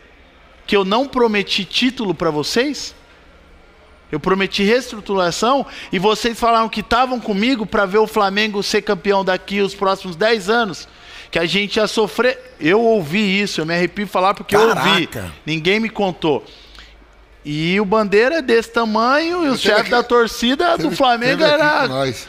Que 0.67 0.75
eu 0.75 0.85
não 0.85 1.07
prometi 1.07 1.65
título 1.65 2.13
para 2.13 2.29
vocês? 2.29 2.93
Eu 4.11 4.19
prometi 4.19 4.63
reestruturação 4.63 5.65
e 5.91 5.99
vocês 5.99 6.39
falaram 6.39 6.69
que 6.69 6.81
estavam 6.81 7.19
comigo 7.19 7.65
para 7.65 7.85
ver 7.85 7.97
o 7.97 8.07
Flamengo 8.07 8.61
ser 8.61 8.81
campeão 8.81 9.25
daqui 9.25 9.61
os 9.61 9.73
próximos 9.73 10.15
10 10.15 10.49
anos. 10.49 10.87
Que 11.31 11.39
a 11.39 11.45
gente 11.45 11.77
ia 11.77 11.87
sofrer. 11.87 12.55
Eu 12.59 12.81
ouvi 12.81 13.41
isso, 13.41 13.59
eu 13.59 13.65
me 13.65 13.73
arrepio 13.73 14.05
de 14.05 14.11
falar 14.11 14.33
porque 14.33 14.55
Caraca. 14.55 14.79
eu 14.87 14.91
ouvi. 14.91 15.09
Ninguém 15.45 15.79
me 15.79 15.89
contou. 15.89 16.45
E 17.43 17.79
o 17.79 17.85
Bandeira 17.85 18.35
é 18.35 18.41
desse 18.41 18.71
tamanho 18.71 19.45
e 19.45 19.49
o 19.49 19.57
chefe 19.57 19.89
da 19.89 20.01
torcida 20.01 20.77
do 20.77 20.91
Flamengo 20.91 21.43
era 21.43 21.87
nós. 21.87 22.27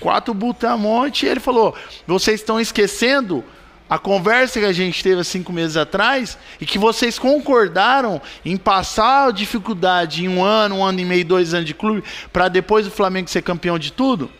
quatro 0.00 0.32
butamonte. 0.34 1.26
E 1.26 1.28
ele 1.28 1.40
falou: 1.40 1.76
vocês 2.06 2.40
estão 2.40 2.60
esquecendo 2.60 3.44
a 3.88 3.98
conversa 3.98 4.58
que 4.58 4.64
a 4.66 4.72
gente 4.72 5.02
teve 5.02 5.20
há 5.20 5.24
cinco 5.24 5.52
meses 5.52 5.76
atrás 5.76 6.38
e 6.60 6.64
que 6.64 6.78
vocês 6.78 7.18
concordaram 7.18 8.22
em 8.44 8.56
passar 8.56 9.28
a 9.28 9.30
dificuldade 9.30 10.24
em 10.24 10.28
um 10.28 10.42
ano, 10.42 10.76
um 10.76 10.84
ano 10.84 10.98
e 11.00 11.04
meio, 11.04 11.24
dois 11.24 11.52
anos 11.52 11.66
de 11.66 11.74
clube, 11.74 12.02
para 12.32 12.48
depois 12.48 12.86
o 12.86 12.90
Flamengo 12.90 13.28
ser 13.28 13.42
campeão 13.42 13.78
de 13.78 13.92
tudo? 13.92 14.30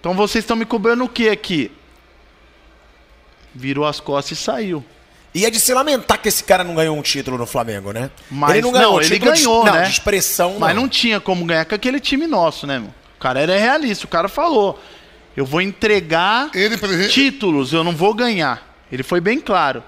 Então 0.00 0.14
vocês 0.14 0.42
estão 0.42 0.56
me 0.56 0.64
cobrando 0.64 1.04
o 1.04 1.08
que 1.08 1.28
aqui? 1.28 1.70
Virou 3.54 3.84
as 3.86 4.00
costas 4.00 4.38
e 4.38 4.42
saiu. 4.42 4.84
E 5.34 5.46
é 5.46 5.50
de 5.50 5.60
se 5.60 5.72
lamentar 5.72 6.18
que 6.20 6.28
esse 6.28 6.44
cara 6.44 6.62
não 6.64 6.74
ganhou 6.74 6.96
um 6.96 7.02
título 7.02 7.38
no 7.38 7.46
Flamengo, 7.46 7.92
né? 7.92 8.10
Mas 8.30 8.50
ele 8.52 8.62
não 8.62 8.72
ganhou, 8.72 8.92
não, 8.94 9.00
ele 9.00 9.08
título 9.14 9.32
de- 9.32 9.38
ganhou, 9.42 9.64
não, 9.64 9.72
né? 9.72 9.82
de 9.82 9.90
expressão, 9.90 10.58
Mas 10.58 10.74
não 10.74 10.88
tinha 10.88 11.20
como 11.20 11.44
ganhar 11.44 11.64
com 11.64 11.74
aquele 11.74 12.00
time 12.00 12.26
nosso, 12.26 12.66
né, 12.66 12.78
meu? 12.78 12.88
O 12.88 13.20
cara 13.20 13.40
era 13.40 13.56
realista, 13.56 14.04
o 14.04 14.08
cara 14.08 14.28
falou: 14.28 14.78
eu 15.36 15.46
vou 15.46 15.60
entregar 15.60 16.50
Ele, 16.54 16.76
títulos, 17.08 17.72
eu 17.72 17.82
não 17.82 17.92
vou 17.92 18.14
ganhar. 18.14 18.62
Ele 18.90 19.02
foi 19.02 19.20
bem 19.20 19.40
claro. 19.40 19.82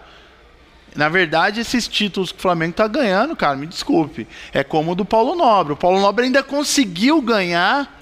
Na 0.94 1.08
verdade, 1.08 1.60
esses 1.60 1.88
títulos 1.88 2.30
que 2.30 2.38
o 2.38 2.42
Flamengo 2.42 2.74
tá 2.74 2.86
ganhando, 2.86 3.34
cara, 3.34 3.56
me 3.56 3.66
desculpe. 3.66 4.26
É 4.52 4.62
como 4.62 4.92
o 4.92 4.94
do 4.94 5.04
Paulo 5.04 5.34
Nobre. 5.34 5.72
O 5.72 5.76
Paulo 5.76 6.00
Nobre 6.00 6.24
ainda 6.24 6.42
conseguiu 6.42 7.20
ganhar, 7.20 8.00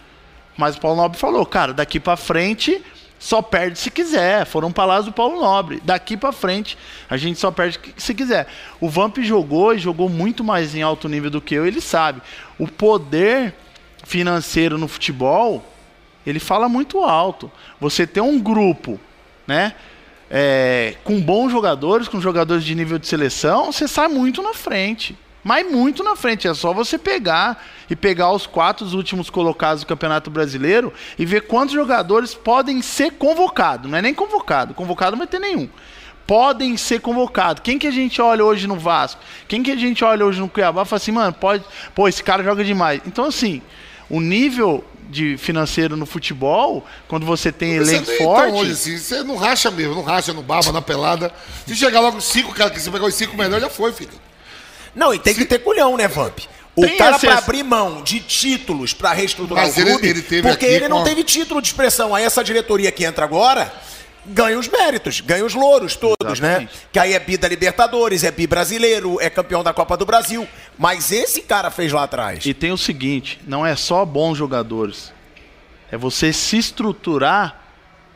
mas 0.56 0.76
o 0.76 0.80
Paulo 0.80 0.98
Nobre 0.98 1.18
falou, 1.18 1.44
cara, 1.46 1.72
daqui 1.72 1.98
pra 1.98 2.16
frente 2.16 2.82
só 3.18 3.40
perde 3.40 3.78
se 3.78 3.90
quiser. 3.90 4.44
Foram 4.44 4.70
palavras 4.70 5.06
do 5.06 5.12
Paulo 5.12 5.40
Nobre. 5.40 5.80
Daqui 5.84 6.16
pra 6.16 6.32
frente 6.32 6.76
a 7.08 7.16
gente 7.16 7.38
só 7.38 7.50
perde 7.50 7.80
se 7.96 8.14
quiser. 8.14 8.46
O 8.78 8.90
Vamp 8.90 9.18
jogou 9.18 9.72
e 9.72 9.78
jogou 9.78 10.08
muito 10.08 10.44
mais 10.44 10.74
em 10.74 10.82
alto 10.82 11.08
nível 11.08 11.30
do 11.30 11.40
que 11.40 11.54
eu, 11.54 11.64
ele 11.66 11.80
sabe. 11.80 12.20
O 12.58 12.68
poder 12.68 13.54
financeiro 14.04 14.76
no 14.76 14.86
futebol, 14.86 15.71
ele 16.26 16.40
fala 16.40 16.68
muito 16.68 17.00
alto. 17.00 17.50
Você 17.80 18.06
ter 18.06 18.20
um 18.20 18.38
grupo, 18.38 18.98
né? 19.46 19.74
é, 20.34 20.94
com 21.04 21.20
bons 21.20 21.52
jogadores, 21.52 22.08
com 22.08 22.18
jogadores 22.18 22.64
de 22.64 22.74
nível 22.74 22.98
de 22.98 23.06
seleção, 23.06 23.70
você 23.70 23.86
sai 23.86 24.08
muito 24.08 24.42
na 24.42 24.54
frente. 24.54 25.14
Mas 25.44 25.70
muito 25.70 26.02
na 26.02 26.16
frente. 26.16 26.48
É 26.48 26.54
só 26.54 26.72
você 26.72 26.96
pegar 26.96 27.62
e 27.90 27.94
pegar 27.94 28.30
os 28.30 28.46
quatro 28.46 28.86
últimos 28.96 29.28
colocados 29.28 29.82
do 29.82 29.86
Campeonato 29.86 30.30
Brasileiro 30.30 30.90
e 31.18 31.26
ver 31.26 31.42
quantos 31.42 31.74
jogadores 31.74 32.32
podem 32.32 32.80
ser 32.80 33.12
convocados. 33.12 33.90
Não 33.90 33.98
é 33.98 34.00
nem 34.00 34.14
convocado. 34.14 34.72
Convocado 34.72 35.12
não 35.12 35.18
vai 35.18 35.26
ter 35.26 35.40
nenhum. 35.40 35.68
Podem 36.26 36.76
ser 36.76 37.00
convocados. 37.00 37.60
Quem 37.62 37.76
que 37.76 37.88
a 37.88 37.90
gente 37.90 38.22
olha 38.22 38.44
hoje 38.44 38.66
no 38.66 38.76
Vasco? 38.76 39.20
Quem 39.48 39.62
que 39.62 39.72
a 39.72 39.76
gente 39.76 40.02
olha 40.02 40.24
hoje 40.24 40.40
no 40.40 40.48
Cuiabá 40.48 40.84
fala 40.84 40.96
assim, 40.96 41.12
mano, 41.12 41.32
pode. 41.32 41.64
Pô, 41.94 42.08
esse 42.08 42.22
cara 42.22 42.42
joga 42.42 42.64
demais. 42.64 43.02
Então, 43.04 43.26
assim, 43.26 43.60
o 44.08 44.20
nível 44.20 44.84
de 45.12 45.36
financeiro 45.36 45.96
no 45.96 46.06
futebol, 46.06 46.84
quando 47.06 47.24
você 47.26 47.52
tem 47.52 47.74
elenco 47.74 48.10
forte. 48.16 48.46
tão 48.48 48.50
longe 48.56 48.72
assim, 48.72 48.96
você 48.98 49.22
não 49.22 49.36
racha 49.36 49.70
mesmo, 49.70 49.94
não 49.94 50.02
racha 50.02 50.32
no 50.32 50.42
baba, 50.42 50.72
na 50.72 50.82
pelada. 50.82 51.30
Se 51.66 51.76
chegar 51.76 52.00
logo 52.00 52.20
cinco, 52.20 52.52
cara, 52.54 52.70
que 52.70 52.80
você 52.80 52.90
pegar 52.90 53.04
os 53.06 53.14
cinco 53.14 53.36
melhores, 53.36 53.62
já 53.62 53.70
foi, 53.70 53.92
filho. 53.92 54.10
Não, 54.94 55.12
e 55.14 55.18
tem 55.18 55.34
que 55.34 55.44
ter 55.44 55.58
culhão, 55.60 55.96
né, 55.96 56.08
Vamp? 56.08 56.38
O 56.74 56.86
Tem 56.86 56.96
cara 56.96 57.16
esse- 57.16 57.26
pra 57.26 57.36
abrir 57.38 57.62
mão 57.62 58.02
de 58.02 58.18
títulos 58.20 58.94
pra 58.94 59.12
reestruturar 59.12 59.66
Mas 59.66 59.76
o 59.76 59.80
ele- 59.80 59.90
clube, 59.90 60.08
ele 60.08 60.22
teve 60.22 60.42
porque 60.48 60.64
aqui 60.64 60.74
ele 60.74 60.88
não 60.88 61.02
a- 61.02 61.04
teve 61.04 61.22
título 61.22 61.60
de 61.60 61.68
expressão. 61.68 62.14
Aí 62.14 62.24
essa 62.24 62.42
diretoria 62.42 62.90
que 62.90 63.04
entra 63.04 63.24
agora 63.26 63.70
ganha 64.26 64.58
os 64.58 64.68
méritos, 64.68 65.20
ganha 65.20 65.44
os 65.44 65.54
louros 65.54 65.96
todos, 65.96 66.40
né? 66.40 66.50
Exatamente. 66.50 66.88
Que 66.92 66.98
aí 66.98 67.12
é 67.12 67.18
bi 67.18 67.36
da 67.36 67.48
Libertadores, 67.48 68.24
é 68.24 68.30
bi 68.30 68.46
brasileiro, 68.46 69.20
é 69.20 69.28
campeão 69.28 69.62
da 69.62 69.72
Copa 69.72 69.96
do 69.96 70.06
Brasil. 70.06 70.46
Mas 70.78 71.10
esse 71.10 71.42
cara 71.42 71.70
fez 71.70 71.92
lá 71.92 72.04
atrás. 72.04 72.44
E 72.46 72.54
tem 72.54 72.72
o 72.72 72.78
seguinte, 72.78 73.40
não 73.46 73.64
é 73.64 73.74
só 73.76 74.04
bons 74.04 74.36
jogadores. 74.36 75.12
É 75.90 75.96
você 75.96 76.32
se 76.32 76.56
estruturar 76.56 77.62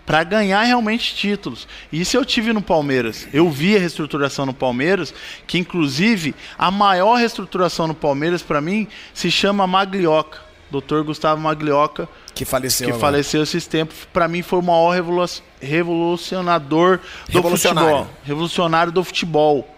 para 0.07 0.23
ganhar 0.23 0.63
realmente 0.63 1.15
títulos. 1.15 1.67
E 1.91 2.01
Isso 2.01 2.17
eu 2.17 2.25
tive 2.25 2.53
no 2.53 2.63
Palmeiras. 2.63 3.27
Eu 3.33 3.51
vi 3.51 3.77
a 3.77 3.81
reestruturação 3.81 4.47
no 4.47 4.55
Palmeiras, 4.55 5.13
que 5.47 5.59
inclusive 5.59 6.35
a 6.57 6.71
maior 6.71 7.17
reestruturação 7.17 7.89
no 7.89 7.95
Palmeiras 7.95 8.41
para 8.41 8.61
mim 8.61 8.87
se 9.13 9.31
chama 9.31 9.67
Maglioca. 9.67 10.47
Dr. 10.71 11.03
Gustavo 11.03 11.41
Maglioca, 11.41 12.09
Que 12.37 12.45
faleceu. 12.45 12.87
que 12.87 12.93
agora. 12.93 13.01
faleceu 13.13 13.43
esses 13.43 13.67
tempos, 13.67 13.97
para 14.13 14.29
mim 14.29 14.43
foi 14.43 14.61
o 14.61 14.63
maior 14.63 14.91
revolu- 14.95 15.25
revolucionador 15.61 16.99
do 17.29 17.33
Revolucionário. 17.33 17.91
futebol, 17.91 18.15
revolucionário 18.25 18.93
do 18.93 19.03
futebol. 19.03 19.69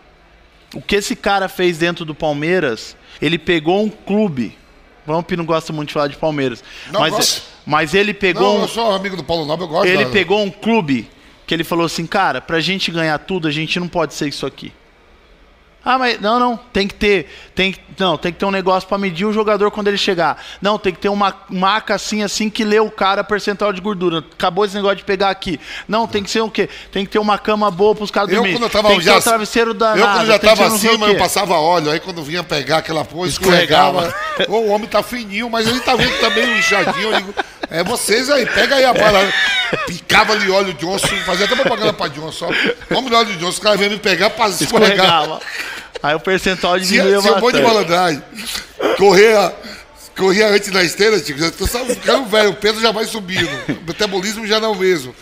O 0.74 0.82
que 0.82 0.96
esse 0.96 1.16
cara 1.16 1.48
fez 1.48 1.78
dentro 1.78 2.04
do 2.04 2.14
Palmeiras, 2.14 2.96
ele 3.22 3.38
pegou 3.38 3.82
um 3.82 3.88
clube. 3.88 4.56
Vamp 5.06 5.30
não 5.32 5.46
gosta 5.46 5.72
muito 5.72 5.88
de 5.88 5.94
falar 5.94 6.08
de 6.08 6.16
Palmeiras, 6.18 6.62
Não 6.92 7.00
mas, 7.00 7.14
gosto. 7.14 7.42
mas 7.64 7.94
ele 7.94 8.12
pegou 8.12 8.42
Não, 8.42 8.58
um, 8.58 8.62
eu 8.62 8.68
sou 8.68 8.92
amigo 8.92 9.16
do 9.16 9.24
Paulo 9.24 9.46
Nobre, 9.46 9.64
eu 9.64 9.68
gosto 9.68 9.86
ele 9.88 10.04
da- 10.04 10.10
pegou 10.10 10.42
um 10.42 10.50
clube 10.50 11.08
que 11.46 11.54
ele 11.54 11.64
falou 11.64 11.86
assim, 11.86 12.04
cara, 12.06 12.42
pra 12.42 12.60
gente 12.60 12.90
ganhar 12.90 13.16
tudo, 13.20 13.48
a 13.48 13.50
gente 13.50 13.80
não 13.80 13.88
pode 13.88 14.12
ser 14.12 14.28
isso 14.28 14.44
aqui. 14.44 14.70
Ah, 15.88 15.96
mas 15.96 16.20
não, 16.20 16.38
não, 16.38 16.54
tem 16.70 16.86
que 16.86 16.94
ter, 16.94 17.30
tem 17.54 17.72
que, 17.72 17.80
não, 17.98 18.18
tem 18.18 18.30
que 18.30 18.38
ter 18.38 18.44
um 18.44 18.50
negócio 18.50 18.86
pra 18.86 18.98
medir 18.98 19.24
o 19.24 19.32
jogador 19.32 19.70
quando 19.70 19.88
ele 19.88 19.96
chegar. 19.96 20.36
Não, 20.60 20.78
tem 20.78 20.92
que 20.92 21.00
ter 21.00 21.08
uma 21.08 21.34
maca 21.48 21.94
assim 21.94 22.22
assim 22.22 22.50
que 22.50 22.62
lê 22.62 22.78
o 22.78 22.90
cara 22.90 23.24
percentual 23.24 23.72
de 23.72 23.80
gordura. 23.80 24.18
Acabou 24.18 24.66
esse 24.66 24.74
negócio 24.74 24.98
de 24.98 25.04
pegar 25.04 25.30
aqui. 25.30 25.58
Não, 25.88 26.06
tem 26.06 26.22
que 26.22 26.30
ser 26.30 26.42
o 26.42 26.50
quê? 26.50 26.68
Tem 26.92 27.06
que 27.06 27.12
ter 27.12 27.18
uma 27.18 27.38
cama 27.38 27.70
boa 27.70 27.94
pros 27.94 28.10
caras 28.10 28.28
Eu, 28.28 28.34
dormirem. 28.34 28.58
quando 28.58 28.64
eu 28.64 28.70
tava 28.70 28.88
tem 28.88 28.98
que 28.98 29.04
já. 29.06 29.12
ter 29.14 29.18
um 29.18 29.22
travesseiro 29.22 29.72
danado. 29.72 29.98
eu, 29.98 30.06
quando 30.06 30.26
já 30.26 30.38
tava 30.38 30.66
acima, 30.66 31.06
eu 31.06 31.16
passava 31.16 31.54
óleo. 31.54 31.90
Aí, 31.90 32.00
quando 32.00 32.22
vinha 32.22 32.44
pegar 32.44 32.76
aquela 32.78 33.02
porra, 33.02 33.26
Escorregava. 33.26 34.12
escorregava. 34.36 34.52
O 34.52 34.68
homem 34.68 34.86
tá 34.86 35.02
fininho, 35.02 35.48
mas 35.48 35.66
ele 35.66 35.80
tá 35.80 35.96
vendo 35.96 36.20
também 36.20 36.44
o 36.44 36.58
inchadinho. 36.58 37.12
Eu 37.12 37.16
digo, 37.16 37.34
é 37.70 37.82
vocês 37.82 38.28
aí, 38.30 38.44
pega 38.44 38.76
aí 38.76 38.84
a 38.84 38.92
bala. 38.92 39.32
Picava 39.86 40.32
ali 40.32 40.50
óleo 40.50 40.72
Johnson, 40.74 41.16
fazia 41.26 41.46
até 41.46 41.54
propaganda 41.54 41.92
pra 41.92 42.08
Johnson. 42.08 42.50
de 42.50 43.14
óleo 43.14 43.32
Johnson, 43.36 43.48
os 43.48 43.58
caras 43.58 43.78
vinham 43.78 43.92
me 43.92 43.98
pegar 43.98 44.30
pra 44.30 44.48
escorregar. 44.48 45.22
Escorregava. 45.22 45.40
Aí 46.02 46.14
o 46.14 46.20
percentual 46.20 46.78
Se, 46.78 46.86
diminuía 46.86 47.20
se 47.20 47.28
eu 47.28 47.40
vou 47.40 47.52
de 47.52 47.60
bastante. 47.60 47.74
malandragem, 47.74 48.22
correr, 48.96 49.52
correr 50.16 50.44
antes 50.44 50.70
na 50.70 50.82
esteira, 50.82 51.20
Tico, 51.20 51.38
já 51.38 51.50
tô 51.50 51.66
ficando 51.66 52.26
velho, 52.28 52.50
o 52.50 52.54
peso 52.54 52.80
já 52.80 52.92
vai 52.92 53.04
subindo. 53.04 53.48
O 53.68 53.86
metabolismo 53.86 54.46
já 54.46 54.60
não 54.60 54.68
é 54.68 54.72
o 54.72 54.76
mesmo. 54.76 55.14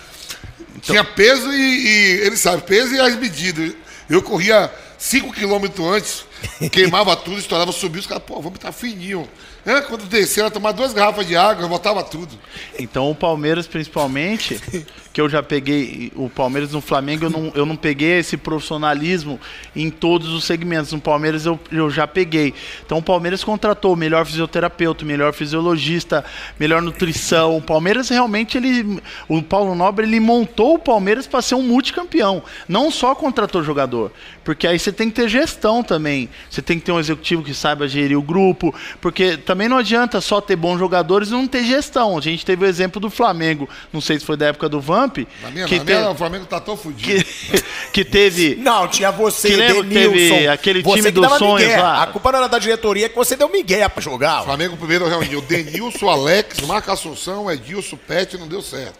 Tinha 0.82 1.02
peso 1.02 1.52
e, 1.52 1.56
e 1.56 2.20
ele 2.26 2.36
sabe, 2.36 2.62
peso 2.62 2.94
e 2.94 3.00
as 3.00 3.16
medidas. 3.16 3.72
Eu 4.08 4.22
corria 4.22 4.70
5 4.98 5.32
km 5.32 5.82
antes, 5.92 6.26
Queimava 6.70 7.16
tudo, 7.16 7.38
estourava, 7.38 7.72
subia, 7.72 8.00
os 8.00 8.06
caras, 8.06 8.22
pô, 8.24 8.36
vamos 8.36 8.56
estar 8.56 8.72
fininho. 8.72 9.28
É, 9.64 9.80
quando 9.80 10.04
desceram, 10.04 10.50
tomar 10.50 10.72
duas 10.72 10.92
garrafas 10.92 11.26
de 11.26 11.36
água, 11.36 11.64
eu 11.64 11.68
botava 11.68 12.02
tudo. 12.02 12.38
Então 12.78 13.10
o 13.10 13.14
Palmeiras, 13.14 13.66
principalmente, 13.66 14.60
que 15.16 15.20
eu 15.22 15.30
já 15.30 15.42
peguei, 15.42 16.12
o 16.14 16.28
Palmeiras 16.28 16.72
no 16.72 16.82
Flamengo, 16.82 17.24
eu 17.24 17.30
não, 17.30 17.50
eu 17.54 17.64
não 17.64 17.74
peguei 17.74 18.18
esse 18.18 18.36
profissionalismo 18.36 19.40
em 19.74 19.88
todos 19.88 20.28
os 20.28 20.44
segmentos. 20.44 20.92
No 20.92 21.00
Palmeiras 21.00 21.46
eu, 21.46 21.58
eu 21.72 21.88
já 21.88 22.06
peguei. 22.06 22.52
Então 22.84 22.98
o 22.98 23.02
Palmeiras 23.02 23.42
contratou 23.42 23.94
o 23.94 23.96
melhor 23.96 24.26
fisioterapeuta, 24.26 25.06
melhor 25.06 25.32
fisiologista, 25.32 26.22
melhor 26.60 26.82
nutrição. 26.82 27.56
O 27.56 27.62
Palmeiras 27.62 28.10
realmente, 28.10 28.58
ele. 28.58 29.00
O 29.26 29.42
Paulo 29.42 29.74
Nobre 29.74 30.04
ele 30.04 30.20
montou 30.20 30.74
o 30.74 30.78
Palmeiras 30.78 31.26
para 31.26 31.40
ser 31.40 31.54
um 31.54 31.62
multicampeão. 31.62 32.42
Não 32.68 32.90
só 32.90 33.14
contratou 33.14 33.64
jogador. 33.64 34.12
Porque 34.44 34.66
aí 34.66 34.78
você 34.78 34.92
tem 34.92 35.08
que 35.08 35.16
ter 35.16 35.30
gestão 35.30 35.82
também. 35.82 36.28
Você 36.50 36.60
tem 36.60 36.78
que 36.78 36.84
ter 36.84 36.92
um 36.92 37.00
executivo 37.00 37.42
que 37.42 37.54
saiba 37.54 37.88
gerir 37.88 38.18
o 38.18 38.22
grupo. 38.22 38.74
Porque 39.00 39.38
também 39.38 39.66
não 39.66 39.78
adianta 39.78 40.20
só 40.20 40.42
ter 40.42 40.56
bons 40.56 40.78
jogadores 40.78 41.30
e 41.30 41.32
não 41.32 41.46
ter 41.46 41.64
gestão. 41.64 42.18
A 42.18 42.20
gente 42.20 42.44
teve 42.44 42.66
o 42.66 42.68
exemplo 42.68 43.00
do 43.00 43.08
Flamengo, 43.08 43.66
não 43.90 44.02
sei 44.02 44.18
se 44.18 44.26
foi 44.26 44.36
da 44.36 44.48
época 44.48 44.68
do 44.68 44.78
Vamp. 45.06 45.18
Na 45.42 45.50
minha, 45.50 45.66
que, 45.66 45.78
na 45.78 45.84
te- 45.84 45.92
minha, 45.94 46.10
o 46.10 46.14
Flamengo 46.14 46.46
tá 46.46 46.60
tão 46.60 46.76
fudido. 46.76 47.24
que, 47.24 47.64
que 47.92 48.04
teve. 48.04 48.56
Não, 48.60 48.88
tinha 48.88 49.10
você, 49.10 49.48
Que 49.48 49.56
lembra 49.56 49.82
que 49.84 49.88
teve 49.90 50.18
Denilson. 50.28 50.50
aquele 50.52 50.82
você 50.82 50.96
time 50.98 51.12
que 51.12 51.20
dos 51.20 51.38
sonhos 51.38 51.60
migué. 51.62 51.80
lá? 51.82 52.02
A 52.02 52.06
culpa 52.08 52.32
não 52.32 52.38
era 52.40 52.48
da 52.48 52.58
diretoria, 52.58 53.06
é 53.06 53.08
que 53.08 53.16
você 53.16 53.36
deu 53.36 53.48
migué 53.48 53.88
pra 53.88 54.02
jogar. 54.02 54.42
O 54.42 54.44
Flamengo 54.44 54.76
primeiro 54.76 55.08
reuniu 55.08 55.40
Denilson, 55.42 56.08
Alex, 56.08 56.60
Marco 56.62 56.90
Assunção, 56.90 57.50
Edilson, 57.50 57.96
Pet, 57.96 58.36
não 58.38 58.48
deu 58.48 58.62
certo. 58.62 58.98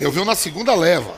Eu 0.00 0.10
vi 0.12 0.20
um 0.20 0.24
na 0.24 0.34
segunda 0.34 0.74
leva. 0.74 1.12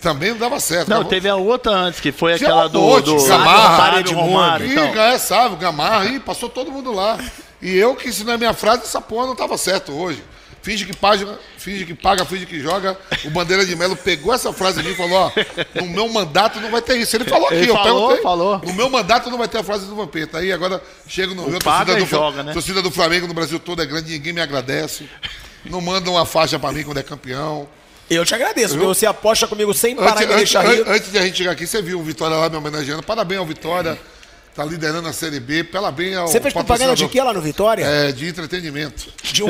Também 0.00 0.30
não 0.30 0.38
dava 0.38 0.58
certo. 0.58 0.88
Não, 0.88 0.96
Acabou- 0.96 1.10
teve 1.10 1.28
a 1.28 1.36
outra 1.36 1.70
antes, 1.72 2.00
que 2.00 2.10
foi 2.10 2.34
Tinha 2.36 2.48
aquela 2.48 2.66
um 2.66 2.70
do, 2.70 2.80
monte, 2.80 3.04
do 3.04 3.22
Gamarra, 3.24 3.92
Sábio. 3.98 4.16
Romário. 4.16 4.66
Ih, 4.66 4.72
Então. 4.72 5.00
é, 5.00 5.16
sabe, 5.18 5.54
o 5.54 5.58
Gamarra, 5.58 6.06
ih, 6.06 6.18
passou 6.18 6.48
todo 6.48 6.72
mundo 6.72 6.92
lá. 6.92 7.18
E 7.60 7.76
eu 7.76 7.94
que 7.94 8.08
ensinei 8.08 8.34
a 8.34 8.38
minha 8.38 8.52
frase, 8.52 8.82
essa 8.82 9.00
porra 9.00 9.28
não 9.28 9.36
tava 9.36 9.56
certo 9.56 9.92
hoje. 9.92 10.20
Finge 10.62 10.84
que 10.86 10.94
paga, 10.96 11.38
finge 11.58 11.84
que 11.84 11.92
paga, 11.92 12.24
finge 12.24 12.46
que 12.46 12.60
joga. 12.60 12.96
O 13.24 13.30
Bandeira 13.30 13.66
de 13.66 13.74
Melo 13.74 13.96
pegou 13.96 14.32
essa 14.32 14.52
frase 14.52 14.80
mim 14.82 14.90
e 14.90 14.94
falou: 14.94 15.16
ó, 15.18 15.32
no 15.80 15.86
meu 15.88 16.08
mandato 16.08 16.60
não 16.60 16.70
vai 16.70 16.80
ter 16.80 16.96
isso. 16.98 17.16
Ele 17.16 17.24
falou 17.24 17.46
aqui, 17.46 17.56
Ele 17.56 17.70
eu 17.70 17.74
falou, 17.74 17.92
perguntei. 18.08 18.22
falou. 18.22 18.60
No 18.64 18.72
meu 18.72 18.88
mandato 18.88 19.28
não 19.28 19.38
vai 19.38 19.48
ter 19.48 19.58
a 19.58 19.64
frase 19.64 19.86
do 19.86 19.96
Vampeta. 19.96 20.38
Aí 20.38 20.52
agora 20.52 20.80
chega 21.08 21.34
no 21.34 21.46
Rio, 21.48 21.56
a 21.56 21.60
paga 21.60 21.86
torcida 21.86 22.00
e 22.00 22.04
do, 22.04 22.08
joga, 22.08 22.42
né? 22.44 22.52
torcida 22.52 22.80
do 22.80 22.90
Flamengo 22.92 23.26
no 23.26 23.34
Brasil 23.34 23.58
todo 23.58 23.82
é 23.82 23.86
grande, 23.86 24.12
ninguém 24.12 24.32
me 24.32 24.40
agradece. 24.40 25.08
Não 25.64 25.80
mandam 25.80 26.14
uma 26.14 26.24
faixa 26.24 26.58
pra 26.60 26.70
mim 26.70 26.84
quando 26.84 26.98
é 26.98 27.02
campeão. 27.02 27.68
Eu 28.10 28.24
te 28.24 28.34
agradeço, 28.34 28.74
porque 28.74 28.86
você 28.86 29.06
aposta 29.06 29.48
comigo 29.48 29.72
sem 29.74 29.96
parar 29.96 30.10
Antes, 30.12 30.22
e 30.22 30.26
me 30.26 30.32
antes, 30.34 30.52
deixar 30.52 30.62
rir. 30.64 30.80
an- 30.82 30.94
antes 30.94 31.10
de 31.10 31.18
a 31.18 31.22
gente 31.22 31.38
chegar 31.38 31.52
aqui, 31.52 31.66
você 31.66 31.80
viu 31.82 31.98
o 31.98 32.02
Vitória 32.04 32.36
lá 32.36 32.48
me 32.48 32.56
homenageando. 32.56 33.02
Parabéns 33.02 33.40
ao 33.40 33.46
Vitória. 33.46 33.98
Tá 34.54 34.64
liderando 34.64 35.08
a 35.08 35.12
Série 35.14 35.40
B. 35.40 35.64
Parabéns 35.64 36.16
ao 36.16 36.28
Você 36.28 36.38
fez 36.40 36.52
propaganda 36.52 36.94
de 36.94 37.08
quê 37.08 37.22
lá 37.22 37.32
no 37.32 37.40
Vitória? 37.40 37.84
É, 37.84 38.12
de 38.12 38.28
entretenimento. 38.28 39.10
De, 39.22 39.42
um, 39.42 39.48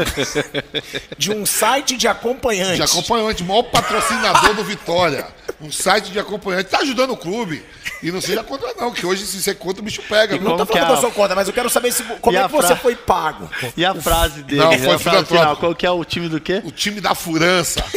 de 1.18 1.32
um 1.32 1.44
site 1.44 1.96
de 1.96 2.06
acompanhantes. 2.06 2.76
De 2.76 2.82
acompanhante, 2.82 3.42
o 3.42 3.46
maior 3.46 3.64
patrocinador 3.64 4.54
do 4.54 4.62
Vitória. 4.62 5.26
Um 5.60 5.72
site 5.72 6.10
de 6.12 6.20
acompanhante. 6.20 6.70
Tá 6.70 6.78
ajudando 6.78 7.10
o 7.12 7.16
clube. 7.16 7.64
E 8.00 8.10
não 8.12 8.20
seja 8.20 8.42
contra, 8.44 8.74
não, 8.74 8.90
que 8.92 9.04
hoje, 9.06 9.24
se 9.26 9.40
você 9.40 9.54
contra, 9.54 9.80
o 9.80 9.84
bicho 9.84 10.02
pega. 10.08 10.36
Não 10.36 10.56
tô 10.56 10.66
Como 10.66 10.66
que 10.66 10.72
falando 10.72 10.86
que 10.86 10.92
é 10.92 10.94
eu 10.94 10.98
a- 10.98 11.00
sou 11.00 11.10
contra, 11.12 11.34
mas 11.36 11.46
eu 11.48 11.54
quero 11.54 11.70
saber 11.70 11.92
se, 11.92 12.02
como 12.20 12.36
E 12.36 12.38
é 12.38 12.42
a 12.42 12.46
que 12.48 12.52
você 12.52 12.66
fra- 12.68 12.76
foi 12.76 12.96
pago. 12.96 13.48
E 13.76 13.84
a 13.84 13.94
frase 13.94 14.42
dele? 14.42 14.60
Não, 14.60 14.70
a 14.72 14.78
foi 14.78 14.98
frase 14.98 15.26
final, 15.26 15.56
qual 15.56 15.74
que 15.74 15.86
é 15.86 15.90
o 15.90 16.04
time 16.04 16.28
do 16.28 16.40
quê? 16.40 16.60
O 16.64 16.70
time 16.72 17.00
da 17.00 17.14
Furança. 17.14 17.84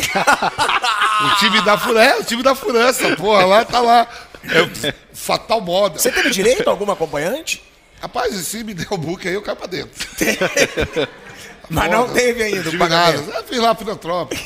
o 1.25 1.35
time 1.39 1.61
da 1.61 1.77
Furança. 1.77 2.05
É, 2.05 2.19
o 2.19 2.23
time 2.23 2.43
da 2.43 2.53
Furança, 2.55 3.15
porra. 3.15 3.45
Lá 3.45 3.65
tá 3.65 3.79
lá. 3.79 4.07
É 4.53 4.61
o 4.61 4.93
Fatal 5.13 5.61
Moda. 5.61 5.99
Você 5.99 6.11
teve 6.11 6.29
direito 6.29 6.67
a 6.67 6.71
algum 6.71 6.89
acompanhante? 6.91 7.63
Rapaz, 8.01 8.35
se 8.35 8.63
me 8.63 8.73
der 8.73 8.87
o 8.91 8.97
book 8.97 9.27
aí, 9.27 9.33
eu 9.33 9.41
caio 9.41 9.57
pra 9.57 9.67
dentro. 9.67 10.07
Mas 11.69 11.89
não 11.89 12.07
teve 12.13 12.43
ainda 12.43 12.69
o 12.69 12.77
pagamento. 12.77 13.25
nada. 13.25 13.39
Eu 13.39 13.43
fiz 13.43 13.57
lá 13.57 13.73
filantrópico. 13.73 14.41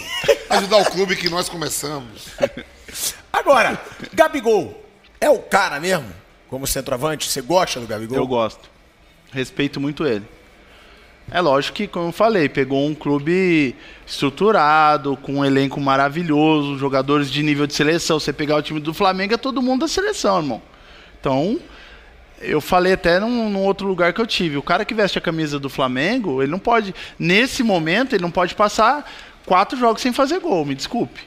Ajudar 0.50 0.78
o 0.78 0.86
clube 0.86 1.16
que 1.16 1.30
nós 1.30 1.50
começamos. 1.50 2.28
Agora, 3.32 3.82
Gabigol 4.14 4.86
é 5.20 5.30
o 5.30 5.40
cara 5.40 5.80
mesmo? 5.80 6.10
Como 6.50 6.66
centroavante? 6.66 7.30
Você 7.30 7.42
gosta 7.42 7.80
do 7.80 7.88
Gabigol? 7.88 8.18
Eu 8.18 8.26
gosto. 8.28 8.70
Respeito 9.32 9.80
muito 9.80 10.06
ele. 10.06 10.26
É 11.32 11.42
lógico 11.42 11.78
que, 11.78 11.88
como 11.88 12.08
eu 12.08 12.12
falei, 12.12 12.50
pegou 12.50 12.88
um 12.88 12.96
clube 12.96 13.76
estruturado, 14.06 15.16
com 15.18 15.36
um 15.36 15.46
elenco 15.46 15.80
maravilhoso, 15.80 16.78
jogadores 16.78 17.30
de 17.30 17.44
nível 17.44 17.68
de 17.68 17.74
seleção. 17.74 18.20
Você 18.20 18.34
pegar 18.34 18.56
o 18.56 18.62
time 18.62 18.80
do 18.80 18.94
Flamengo, 18.94 19.34
é 19.34 19.38
todo 19.38 19.62
mundo 19.62 19.82
da 19.82 19.88
seleção, 19.88 20.38
irmão. 20.38 20.62
Então, 21.20 21.60
eu 22.42 22.60
falei 22.60 22.94
até 22.94 23.20
num, 23.20 23.50
num 23.50 23.64
outro 23.64 23.88
lugar 23.88 24.12
que 24.12 24.20
eu 24.20 24.26
tive. 24.26 24.58
O 24.58 24.64
cara 24.64 24.84
que 24.84 24.94
veste 24.94 25.18
a 25.18 25.22
camisa 25.22 25.60
do 25.60 25.70
Flamengo, 25.70 26.42
ele 26.42 26.52
não 26.52 26.60
pode, 26.60 26.96
nesse 27.18 27.62
momento, 27.62 28.14
ele 28.14 28.24
não 28.24 28.32
pode 28.32 28.56
passar 28.56 29.10
quatro 29.46 29.78
jogos 29.78 30.02
sem 30.02 30.12
fazer 30.12 30.40
gol, 30.40 30.66
me 30.66 30.74
desculpe. 30.74 31.22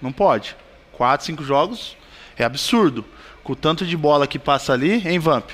Não 0.00 0.12
pode. 0.12 0.56
Quatro, 0.92 1.26
cinco 1.26 1.44
jogos 1.44 1.96
é 2.36 2.44
absurdo. 2.44 3.04
Com 3.44 3.52
o 3.52 3.56
tanto 3.56 3.84
de 3.84 3.96
bola 3.96 4.26
que 4.26 4.38
passa 4.38 4.72
ali, 4.72 5.06
hein, 5.06 5.18
Vamp? 5.18 5.50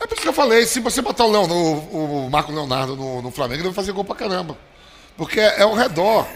É 0.00 0.06
por 0.06 0.14
isso 0.14 0.22
que 0.22 0.28
eu 0.28 0.32
falei, 0.32 0.64
se 0.66 0.80
você 0.80 1.02
botar 1.02 1.24
o, 1.26 1.30
Leon, 1.30 1.46
o, 1.48 2.26
o 2.26 2.30
Marco 2.30 2.50
Leonardo 2.52 2.96
no, 2.96 3.20
no 3.22 3.30
Flamengo, 3.30 3.60
ele 3.60 3.68
vai 3.68 3.74
fazer 3.74 3.92
gol 3.92 4.04
pra 4.04 4.14
caramba. 4.16 4.56
Porque 5.16 5.38
é, 5.38 5.58
é 5.58 5.62
ao 5.62 5.74
redor. 5.74 6.26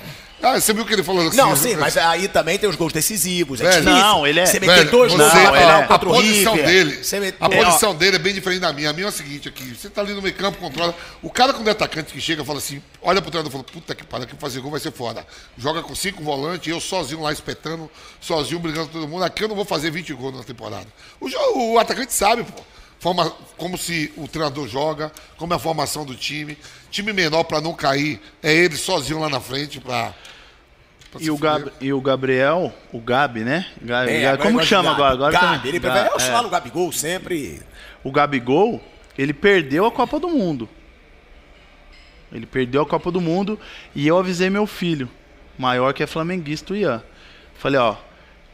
Ah, 0.43 0.61
você 0.61 0.75
viu 0.75 0.83
o 0.83 0.87
que 0.87 0.93
ele 0.93 1.03
falou 1.03 1.27
assim? 1.27 1.39
Não, 1.39 1.57
sim, 1.57 1.75
mas 1.75 1.97
aí 1.97 2.29
também 2.29 2.59
tem 2.59 2.69
os 2.69 2.77
gols 2.77 2.93
decisivos. 2.93 3.63
É 3.63 3.65
Velho, 3.65 3.85
não, 3.85 4.27
ele 4.27 4.41
é- 4.41 4.45
Você 4.45 4.61
Velho, 4.61 4.91
dois 4.91 5.11
gols 5.15 5.33
não, 5.33 5.57
é. 5.57 5.87
a 5.89 5.95
o 5.95 5.99
posição 6.01 6.53
River. 6.53 6.67
dele, 6.69 7.05
met- 7.21 7.37
a 7.41 7.47
É, 7.47 7.65
posição 7.65 7.95
dele 7.95 8.17
é 8.17 8.19
bem 8.19 8.35
diferente 8.35 8.61
da 8.61 8.71
minha. 8.71 8.91
A 8.91 8.93
minha 8.93 9.07
é 9.07 9.09
o 9.09 9.13
seguinte 9.13 9.49
aqui, 9.49 9.75
você 9.75 9.89
tá 9.89 10.03
ali 10.03 10.13
no 10.13 10.21
meio 10.21 10.35
campo, 10.35 10.59
controla. 10.59 10.95
O 11.23 11.31
cara 11.31 11.55
quando 11.55 11.69
é 11.69 11.71
atacante 11.71 12.13
que 12.13 12.21
chega 12.21 12.45
fala 12.45 12.59
assim, 12.59 12.83
olha 13.01 13.23
pro 13.23 13.31
treinador 13.31 13.49
e 13.49 13.53
fala, 13.53 13.65
puta 13.65 13.95
que 13.95 14.05
pariu, 14.05 14.27
que 14.27 14.37
fazer 14.37 14.61
gol 14.61 14.73
vai 14.73 14.81
ser 14.81 14.93
foda. 14.93 15.27
Joga 15.57 15.81
com 15.83 15.95
cinco 15.95 16.23
volantes, 16.23 16.69
eu 16.71 16.79
sozinho 16.79 17.23
lá 17.23 17.33
espetando, 17.33 17.91
sozinho 18.21 18.59
brigando 18.61 18.89
com 18.89 18.93
todo 18.99 19.09
mundo. 19.09 19.25
Aqui 19.25 19.45
eu 19.45 19.49
não 19.49 19.57
vou 19.57 19.65
fazer 19.65 19.91
20 19.91 20.13
gols 20.13 20.37
na 20.37 20.43
temporada. 20.45 20.87
O, 21.19 21.27
jo- 21.31 21.39
o 21.57 21.79
atacante 21.79 22.13
sabe, 22.13 22.45
pô. 22.45 22.63
Forma, 23.05 23.31
como 23.59 23.77
se 23.77 24.11
o 24.17 24.27
treinador 24.27 24.67
joga, 24.67 25.13
como 25.37 25.53
é 25.53 25.57
a 25.57 25.59
formação 25.59 26.07
do 26.07 26.15
time. 26.15 26.57
Time 26.91 27.13
menor 27.13 27.45
pra 27.45 27.61
não 27.61 27.75
cair, 27.75 28.19
é 28.43 28.51
ele 28.51 28.77
sozinho 28.79 29.21
lá 29.21 29.29
na 29.29 29.41
frente 29.41 29.79
pra. 29.79 30.15
pra 31.11 31.21
E 31.21 31.31
o. 31.31 31.37
Gab, 31.37 31.71
e 31.83 31.93
o 31.93 32.01
Gabriel, 32.01 32.73
o 32.91 32.99
Gabi, 32.99 33.41
né? 33.41 33.67
Gabi, 33.83 34.11
É, 34.11 34.23
Gabi- 34.23 34.43
como 34.43 34.57
eu 34.59 34.63
que 34.63 34.67
chama 34.67 34.89
de 34.89 34.95
agora? 34.95 35.13
agora 35.13 35.33
Gabi. 35.33 35.69
Ele 35.69 35.81
prefere 35.81 36.15
oscilar 36.15 36.41
é. 36.41 36.43
no 36.45 36.49
Gabigol 36.49 36.91
sempre. 36.93 37.61
O 38.03 38.11
Gabigol, 38.11 38.83
ele 39.19 39.35
perdeu 39.35 39.85
a 39.85 39.93
Copa 39.93 40.19
do 40.19 40.29
Mundo. 40.31 40.67
Ele 42.33 42.47
perdeu 42.47 42.81
a 42.81 42.87
Copa 42.87 43.11
do 43.11 43.21
Mundo 43.21 43.61
e 43.95 44.07
eu 44.07 44.17
avisei 44.17 44.49
meu 44.49 44.67
filho, 44.67 45.11
maior 45.59 45.93
que 45.93 46.03
é 46.03 46.07
flamenguista, 46.07 46.73
o 46.73 46.77
Ian. 46.77 47.03
Falei, 47.59 47.79
ó, 47.79 47.97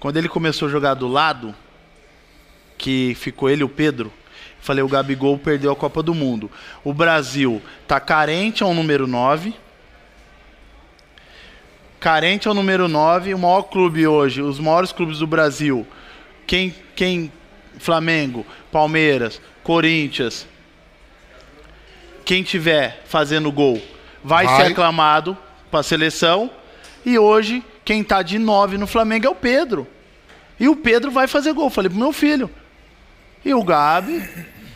quando 0.01 0.17
ele 0.17 0.29
começou 0.29 0.67
a 0.67 0.71
jogar 0.73 0.95
do 0.95 1.07
lado, 1.07 1.55
que 2.77 3.15
ficou 3.15 3.49
ele 3.49 3.61
e 3.61 3.65
o 3.65 3.69
Pedro, 3.69 4.13
falei, 4.61 4.83
o 4.83 4.89
Gabigol 4.89 5.39
perdeu 5.39 5.73
a 5.73 5.77
Copa 5.77 6.03
do 6.03 6.15
Mundo. 6.15 6.51
O 6.85 6.93
Brasil 6.93 7.63
tá 7.87 7.99
carente 7.99 8.63
ao 8.63 8.75
número 8.75 9.07
9. 9.07 9.55
Carente 11.99 12.49
ao 12.49 12.55
número 12.55 12.89
9, 12.89 13.34
o 13.34 13.39
maior 13.39 13.63
clube 13.63 14.07
hoje, 14.07 14.41
os 14.41 14.59
maiores 14.59 14.91
clubes 14.91 15.18
do 15.18 15.26
Brasil. 15.26 15.87
Quem 16.47 16.75
quem 16.97 17.30
Flamengo, 17.79 18.47
Palmeiras, 18.72 19.41
Corinthians, 19.63 20.47
quem 22.25 22.43
tiver 22.43 23.03
fazendo 23.07 23.51
gol 23.51 23.83
vai, 24.22 24.47
Vai. 24.47 24.57
ser 24.57 24.72
aclamado 24.72 25.37
para 25.71 25.80
a 25.80 25.83
seleção. 25.83 26.51
E 27.05 27.18
hoje, 27.18 27.64
quem 27.84 28.05
tá 28.05 28.22
de 28.22 28.39
9 28.39 28.79
no 28.79 28.87
Flamengo 28.87 29.26
é 29.26 29.30
o 29.30 29.34
Pedro. 29.34 29.87
E 30.59 30.68
o 30.68 30.76
Pedro 30.76 31.11
vai 31.11 31.26
fazer 31.26 31.53
gol. 31.53 31.71
Falei 31.71 31.89
pro 31.89 31.99
meu 31.99 32.13
filho. 32.13 32.51
E 33.45 33.55
o 33.55 33.64
Gabi 33.64 34.22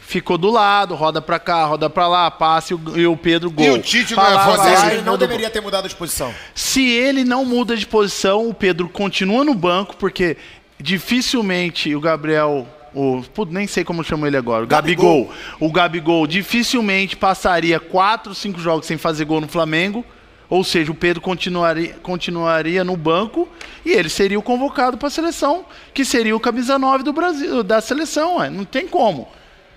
ficou 0.07 0.37
do 0.37 0.51
lado, 0.51 0.95
roda 0.95 1.21
pra 1.21 1.39
cá, 1.39 1.65
roda 1.65 1.89
pra 1.89 2.07
lá, 2.07 2.31
passe 2.31 2.73
e 2.73 2.77
o, 2.77 2.99
e 2.99 3.07
o 3.07 3.17
Pedro 3.17 3.51
gol. 3.51 3.65
E 3.65 3.71
o 3.71 3.79
Tite 3.79 4.15
não 4.15 4.25
é 4.25 4.35
vai, 4.35 4.77
dele? 4.77 4.95
Ele 4.95 5.03
não 5.03 5.17
deveria 5.17 5.51
ter 5.51 5.61
mudado 5.61 5.89
de 5.89 5.95
posição. 5.95 6.33
se 6.55 6.89
ele 6.89 7.25
não 7.25 7.45
muda 7.45 7.77
de 7.77 7.87
posição, 7.87 8.49
o 8.49 8.55
Pedro 8.55 8.89
continua 8.89 9.45
no 9.45 9.55
banco, 9.55 9.97
porque 9.97 10.37
dificilmente 10.79 11.95
o 11.95 12.01
Gabriel. 12.01 12.69
O, 12.95 13.25
putz, 13.35 13.53
nem 13.53 13.67
sei 13.67 13.83
como 13.83 14.05
chama 14.05 14.29
ele 14.29 14.37
agora. 14.37 14.63
O 14.63 14.69
Gabigol. 14.69 15.33
O 15.59 15.73
Gabigol 15.73 16.29
dificilmente 16.29 17.17
passaria 17.17 17.81
4, 17.81 18.33
5 18.33 18.61
jogos 18.61 18.87
sem 18.87 18.97
fazer 18.97 19.25
gol 19.25 19.41
no 19.41 19.49
Flamengo. 19.49 20.05
Ou 20.49 20.63
seja, 20.63 20.93
o 20.93 20.95
Pedro 20.95 21.21
continuaria, 21.21 21.95
continuaria 22.03 22.85
no 22.85 22.97
banco 22.97 23.49
e 23.85 23.91
ele 23.91 24.09
seria 24.09 24.39
o 24.39 24.43
convocado 24.43 24.97
para 24.97 25.09
a 25.09 25.11
seleção, 25.11 25.65
que 25.93 26.05
seria 26.05 26.37
o 26.37 26.39
camisa 26.39 26.79
9 26.79 27.03
do 27.03 27.13
Brasil, 27.13 27.65
da 27.65 27.81
seleção. 27.81 28.37
ué. 28.37 28.51
Não 28.51 28.65
tem 28.65 28.87
como. 28.87 29.27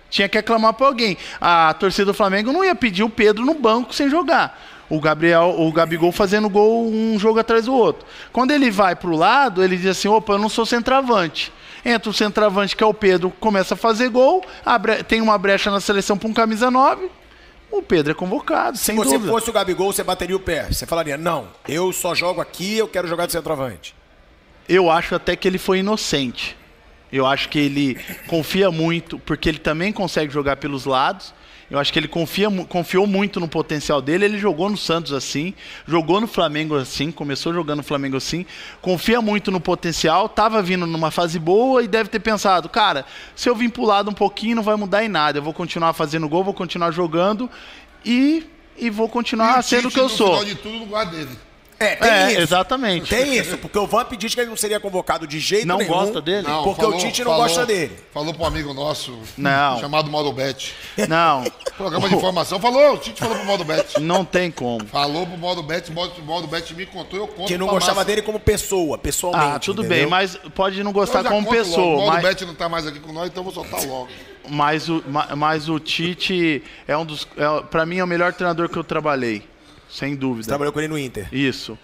Tinha 0.10 0.30
que 0.30 0.38
aclamar 0.38 0.74
para 0.74 0.88
alguém. 0.88 1.18
A 1.42 1.74
torcida 1.74 2.06
do 2.06 2.14
Flamengo 2.14 2.52
não 2.54 2.64
ia 2.64 2.76
pedir 2.76 3.04
o 3.04 3.10
Pedro 3.10 3.46
no 3.46 3.54
banco 3.54 3.94
sem 3.94 4.10
jogar. 4.10 4.58
o 4.90 5.02
Gabriel, 5.02 5.54
o 5.58 5.70
Gabigol 5.72 6.12
fazendo 6.14 6.48
gol 6.50 6.88
um 6.90 7.20
jogo 7.20 7.40
atrás 7.40 7.66
do 7.66 7.74
outro. 7.74 8.08
Quando 8.32 8.52
ele 8.52 8.72
vai 8.72 8.96
pro 8.96 9.16
lado, 9.18 9.62
ele 9.64 9.76
diz 9.76 9.88
assim: 9.88 10.08
opa, 10.08 10.34
eu 10.34 10.38
não 10.40 10.48
sou 10.50 10.66
centroavante. 10.66 11.52
Entra 11.86 12.10
o 12.10 12.14
centroavante, 12.14 12.76
que 12.76 12.84
é 12.84 12.88
o 12.88 12.94
Pedro, 12.94 13.30
começa 13.40 13.74
a 13.74 13.78
fazer 13.78 14.10
gol, 14.10 14.44
abre- 14.66 15.04
tem 15.04 15.22
uma 15.22 15.38
brecha 15.38 15.70
na 15.72 15.80
seleção 15.80 16.18
para 16.18 16.28
um 16.30 16.34
camisa 16.34 16.70
9. 16.72 17.10
O 17.70 17.82
Pedro 17.82 18.12
é 18.12 18.16
convocado, 18.16 18.78
Se 18.78 18.86
sem 18.86 18.96
você 18.96 19.12
dúvida. 19.18 19.32
fosse 19.32 19.50
o 19.50 19.54
Gabigol, 19.54 19.92
você 19.92 20.04
bateria 20.04 20.36
o 20.36 20.40
pé. 20.40 20.68
Você 20.72 20.86
falaria, 20.86 21.18
não, 21.18 21.50
eu 21.68 21.92
só 21.92 22.16
jogo 22.16 22.40
aqui, 22.40 22.78
eu 22.78 22.88
quero 22.88 23.08
jogar 23.10 23.26
de 23.26 23.34
centroavante. 23.34 23.94
Eu 24.70 24.90
acho 24.90 25.16
até 25.16 25.36
que 25.36 25.46
ele 25.48 25.58
foi 25.58 25.80
inocente. 25.80 26.58
Eu 27.12 27.26
acho 27.26 27.50
que 27.50 27.58
ele 27.60 27.98
confia 28.28 28.70
muito, 28.70 29.18
porque 29.20 29.48
ele 29.48 29.60
também 29.60 29.92
consegue 29.94 30.32
jogar 30.32 30.58
pelos 30.58 30.86
lados. 30.86 31.34
Eu 31.70 31.78
acho 31.78 31.92
que 31.92 32.00
ele 32.00 32.08
confia, 32.08 32.50
confiou 32.70 33.06
muito 33.06 33.42
no 33.42 33.48
potencial 33.48 34.02
dele. 34.02 34.24
Ele 34.24 34.38
jogou 34.38 34.70
no 34.70 34.78
Santos 34.78 35.12
assim, 35.12 35.54
jogou 35.86 36.22
no 36.22 36.28
Flamengo 36.28 36.76
assim, 36.78 37.12
começou 37.12 37.54
jogando 37.54 37.78
no 37.78 37.84
Flamengo 37.84 38.16
assim. 38.16 38.46
Confia 38.82 39.22
muito 39.22 39.52
no 39.52 39.60
potencial, 39.60 40.30
tava 40.30 40.62
vindo 40.62 40.88
numa 40.88 41.12
fase 41.12 41.38
boa 41.38 41.84
e 41.84 41.88
deve 41.88 42.10
ter 42.10 42.20
pensado, 42.20 42.70
cara, 42.70 43.06
se 43.36 43.50
eu 43.50 43.56
vim 43.56 43.68
pro 43.68 43.84
lado 43.84 44.10
um 44.10 44.14
pouquinho 44.14 44.56
não 44.56 44.64
vai 44.64 44.78
mudar 44.78 45.04
em 45.04 45.10
nada. 45.10 45.40
Eu 45.40 45.44
vou 45.44 45.54
continuar 45.54 45.92
fazendo 45.92 46.30
gol, 46.30 46.42
vou 46.44 46.54
continuar 46.54 46.92
jogando 46.92 47.50
e, 48.06 48.46
e 48.78 48.90
vou 48.90 49.10
continuar 49.10 49.60
E 49.60 49.64
sendo 49.64 49.90
o 49.90 49.92
que 49.92 50.00
eu 50.00 50.04
no 50.04 50.10
sou. 50.10 50.28
final 50.40 50.46
de 50.46 50.56
tudo, 50.56 50.74
no 50.74 50.86
lugar 50.86 51.06
dele. 51.08 51.30
É, 51.80 51.96
tem 51.96 52.10
É, 52.10 52.32
isso. 52.32 52.42
exatamente. 52.42 53.08
Tem 53.10 53.36
isso, 53.38 53.58
porque 53.60 53.78
o 53.78 53.86
Vamp 53.86 54.12
diz 54.14 54.34
que 54.34 54.42
ele 54.42 54.50
não 54.50 54.58
seria 54.58 54.80
convocado 54.80 55.28
de 55.28 55.40
jeito 55.40 55.68
Não 55.68 55.78
nenhum. 55.78 55.90
gosta 55.92 56.20
dele? 56.20 56.48
Não, 56.48 56.64
Porque 56.64 56.84
o 56.84 56.98
Tite 56.98 57.24
não 57.24 57.36
gosta 57.36 57.66
dele. 57.68 57.96
Falou 58.12 58.34
pro 58.34 58.46
amigo 58.46 58.74
nosso, 58.74 59.16
Não. 59.38 59.80
chamado 59.80 60.10
Mauro 60.10 60.32
Bet. 60.32 60.74
Não, 61.08 61.44
Programa 61.78 62.10
de 62.10 62.16
informação. 62.16 62.60
Falou, 62.60 62.96
o 62.96 62.98
Tite 62.98 63.20
falou 63.20 63.36
pro 63.36 63.46
Mauro 63.46 63.64
Bet. 63.64 64.00
não 64.00 64.26
tem 64.26 64.50
como. 64.50 64.86
Falou 64.88 65.28
pro 65.28 65.38
Mauro 65.38 65.62
Bet, 65.62 65.92
o 65.92 65.94
Mauro- 65.94 66.12
o 66.18 66.26
Mauro 66.26 66.48
Bet 66.48 66.74
me 66.74 66.86
contou, 66.88 67.20
eu 67.20 67.28
conto 67.28 67.48
Que 67.48 67.58
não 67.58 67.68
gostava 67.68 67.96
massa. 67.98 68.06
dele 68.08 68.22
como 68.24 68.40
pessoa, 68.40 68.98
pessoalmente. 68.98 69.56
Ah, 69.56 69.60
tudo 69.60 69.82
entendeu? 69.84 69.98
bem, 70.00 70.08
mas 70.08 70.36
pode 70.56 70.82
não 70.84 70.92
gostar 70.92 71.24
como 71.24 71.46
conto 71.46 71.56
logo, 71.56 71.64
pessoa, 71.70 71.86
O 71.86 71.98
Mauro 72.08 72.14
mas, 72.14 72.24
Bet 72.24 72.46
não 72.46 72.56
tá 72.56 72.68
mais 72.68 72.88
aqui 72.88 73.00
com 73.00 73.14
nós, 73.14 73.28
então 73.28 73.42
eu 73.46 73.52
vou 73.52 73.54
soltar 73.54 73.86
logo. 73.88 74.08
mas, 74.50 74.90
o, 74.90 75.04
ma- 75.08 75.36
mas 75.36 75.70
o 75.70 75.80
Tite 75.80 76.64
é 76.88 76.98
um 76.98 77.06
dos. 77.06 77.28
É, 77.38 77.62
para 77.70 77.86
mim 77.86 78.00
é 78.00 78.04
o 78.04 78.08
melhor 78.08 78.34
treinador 78.34 78.68
que 78.68 78.78
eu 78.78 78.84
trabalhei. 78.84 79.44
Sem 79.90 80.16
dúvida. 80.16 80.48
Trabalhou 80.48 80.74
com 80.74 80.80
ele 80.80 80.88
no 80.88 80.98
Inter. 80.98 81.28
Isso. 81.32 81.78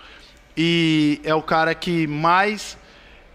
E 0.56 1.20
é 1.24 1.34
o 1.34 1.42
cara 1.42 1.74
que 1.74 2.06
mais. 2.08 2.78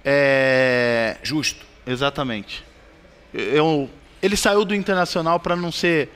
É, 0.04 1.16
Justo. 1.22 1.66
exatamente. 1.86 2.64
Eu, 3.34 3.90
ele 4.22 4.36
saiu 4.36 4.64
do 4.64 4.74
Internacional 4.74 5.40
para 5.40 5.56
não 5.56 5.70
ser 5.70 6.10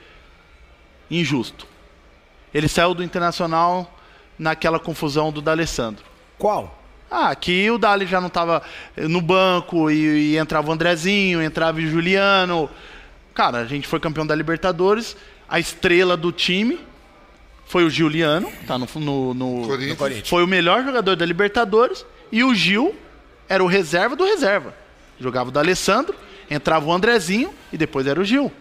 injusto. 1.11 1.67
Ele 2.53 2.67
saiu 2.67 2.93
do 2.93 3.03
Internacional 3.03 3.99
naquela 4.37 4.79
confusão 4.79 5.31
do 5.31 5.41
D'Alessandro. 5.41 6.03
Qual? 6.37 6.79
Ah, 7.09 7.35
que 7.35 7.69
o 7.69 7.77
Dali 7.77 8.07
já 8.07 8.19
não 8.19 8.27
estava 8.27 8.63
no 8.97 9.21
banco 9.21 9.91
e, 9.91 10.33
e 10.33 10.37
entrava 10.37 10.69
o 10.69 10.73
Andrezinho, 10.73 11.41
entrava 11.41 11.77
o 11.77 11.81
Juliano. 11.81 12.69
Cara, 13.33 13.59
a 13.59 13.65
gente 13.65 13.87
foi 13.87 13.99
campeão 13.99 14.25
da 14.25 14.33
Libertadores. 14.33 15.15
A 15.47 15.59
estrela 15.59 16.17
do 16.17 16.31
time 16.31 16.79
foi 17.73 17.83
o 17.85 17.89
Juliano, 17.89 18.51
tá 18.67 18.77
no, 18.77 18.87
no, 18.97 19.33
no- 19.33 19.67
Corinthians. 19.67 19.97
Corinthians. 19.97 20.29
foi 20.29 20.43
o 20.43 20.47
melhor 20.47 20.83
jogador 20.83 21.15
da 21.15 21.25
Libertadores. 21.25 22.05
E 22.31 22.43
o 22.43 22.53
Gil 22.53 22.95
era 23.49 23.63
o 23.63 23.67
reserva 23.67 24.15
do 24.15 24.23
reserva. 24.23 24.75
Jogava 25.19 25.49
o 25.49 25.51
D'Alessandro, 25.51 26.13
entrava 26.51 26.85
o 26.85 26.93
Andrezinho 26.93 27.51
e 27.71 27.77
depois 27.77 28.05
era 28.05 28.21
o 28.21 28.23
Gil. 28.23 28.51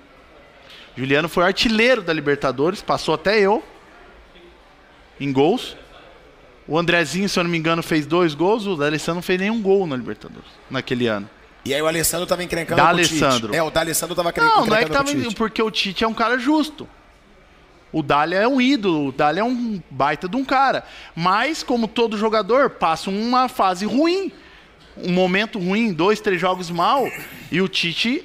Juliano 0.96 1.28
foi 1.28 1.44
artilheiro 1.44 2.00
da 2.00 2.10
Libertadores, 2.10 2.80
passou 2.80 3.14
até 3.14 3.38
eu 3.38 3.62
em 5.20 5.30
gols. 5.30 5.76
O 6.66 6.78
Andrezinho, 6.78 7.28
se 7.28 7.38
eu 7.38 7.44
não 7.44 7.50
me 7.50 7.58
engano, 7.58 7.82
fez 7.82 8.06
dois 8.06 8.32
gols. 8.34 8.66
O 8.66 8.76
D'Alessandro 8.76 9.16
não 9.16 9.22
fez 9.22 9.38
nenhum 9.38 9.60
gol 9.60 9.86
na 9.86 9.94
Libertadores 9.94 10.48
naquele 10.70 11.06
ano. 11.06 11.28
E 11.66 11.74
aí 11.74 11.82
o 11.82 11.86
Alessandro 11.86 12.26
tava 12.26 12.42
encrencando 12.42 12.80
D'Alessandro. 12.80 13.28
com 13.28 13.36
o 13.36 13.40
Tite. 13.50 13.56
É, 13.56 13.62
o 13.62 13.70
D'Alessandro 13.70 14.16
tava 14.16 14.32
cre- 14.32 14.42
Não, 14.42 14.64
não 14.64 14.74
é 14.74 14.78
que 14.78 14.84
encrencando 14.86 15.22
tava. 15.22 15.34
Porque 15.34 15.62
o 15.62 15.70
Tite 15.70 16.02
é 16.02 16.08
um 16.08 16.14
cara 16.14 16.38
justo. 16.38 16.88
O 17.92 18.02
Dali 18.02 18.34
é 18.34 18.48
um 18.48 18.60
ídolo, 18.60 19.08
o 19.08 19.12
Dali 19.12 19.38
é 19.38 19.44
um 19.44 19.80
baita 19.90 20.26
de 20.26 20.36
um 20.36 20.44
cara. 20.44 20.84
Mas, 21.14 21.62
como 21.62 21.86
todo 21.86 22.16
jogador, 22.16 22.70
passa 22.70 23.10
uma 23.10 23.48
fase 23.48 23.84
ruim. 23.84 24.32
Um 24.96 25.12
momento 25.12 25.58
ruim, 25.58 25.92
dois, 25.92 26.20
três 26.20 26.40
jogos 26.40 26.70
mal. 26.70 27.06
E 27.50 27.60
o 27.60 27.68
Tite 27.68 28.24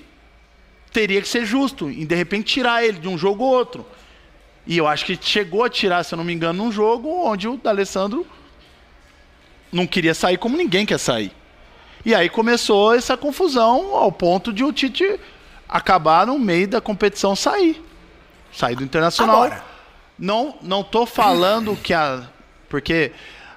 teria 0.93 1.21
que 1.21 1.27
ser 1.27 1.45
justo. 1.45 1.91
E 1.91 2.05
de 2.05 2.15
repente 2.15 2.53
tirar 2.53 2.83
ele 2.85 2.99
de 2.99 3.09
um 3.09 3.17
jogo 3.17 3.43
ou 3.43 3.51
outro. 3.51 3.85
E 4.65 4.77
eu 4.77 4.87
acho 4.87 5.05
que 5.05 5.17
chegou 5.21 5.63
a 5.63 5.69
tirar, 5.69 6.03
se 6.03 6.13
eu 6.13 6.17
não 6.17 6.23
me 6.23 6.33
engano, 6.33 6.63
num 6.63 6.71
jogo 6.71 7.09
onde 7.09 7.47
o 7.47 7.57
D'Alessandro 7.57 8.25
não 9.71 9.85
queria 9.85 10.13
sair 10.13 10.37
como 10.37 10.57
ninguém 10.57 10.85
quer 10.85 10.97
sair. 10.97 11.31
E 12.05 12.15
aí 12.15 12.29
começou 12.29 12.93
essa 12.93 13.17
confusão 13.17 13.95
ao 13.95 14.11
ponto 14.11 14.53
de 14.53 14.63
o 14.63 14.71
Tite 14.71 15.19
acabar 15.67 16.25
no 16.25 16.39
meio 16.39 16.67
da 16.67 16.79
competição 16.79 17.35
sair. 17.35 17.81
Sair 18.57 18.75
do 18.75 18.83
Internacional. 18.83 19.43
Agora. 19.43 19.63
Não, 20.17 20.55
não 20.63 20.83
tô 20.83 21.05
falando 21.05 21.75
que 21.75 21.93
a. 21.93 22.23
Porque 22.67 23.11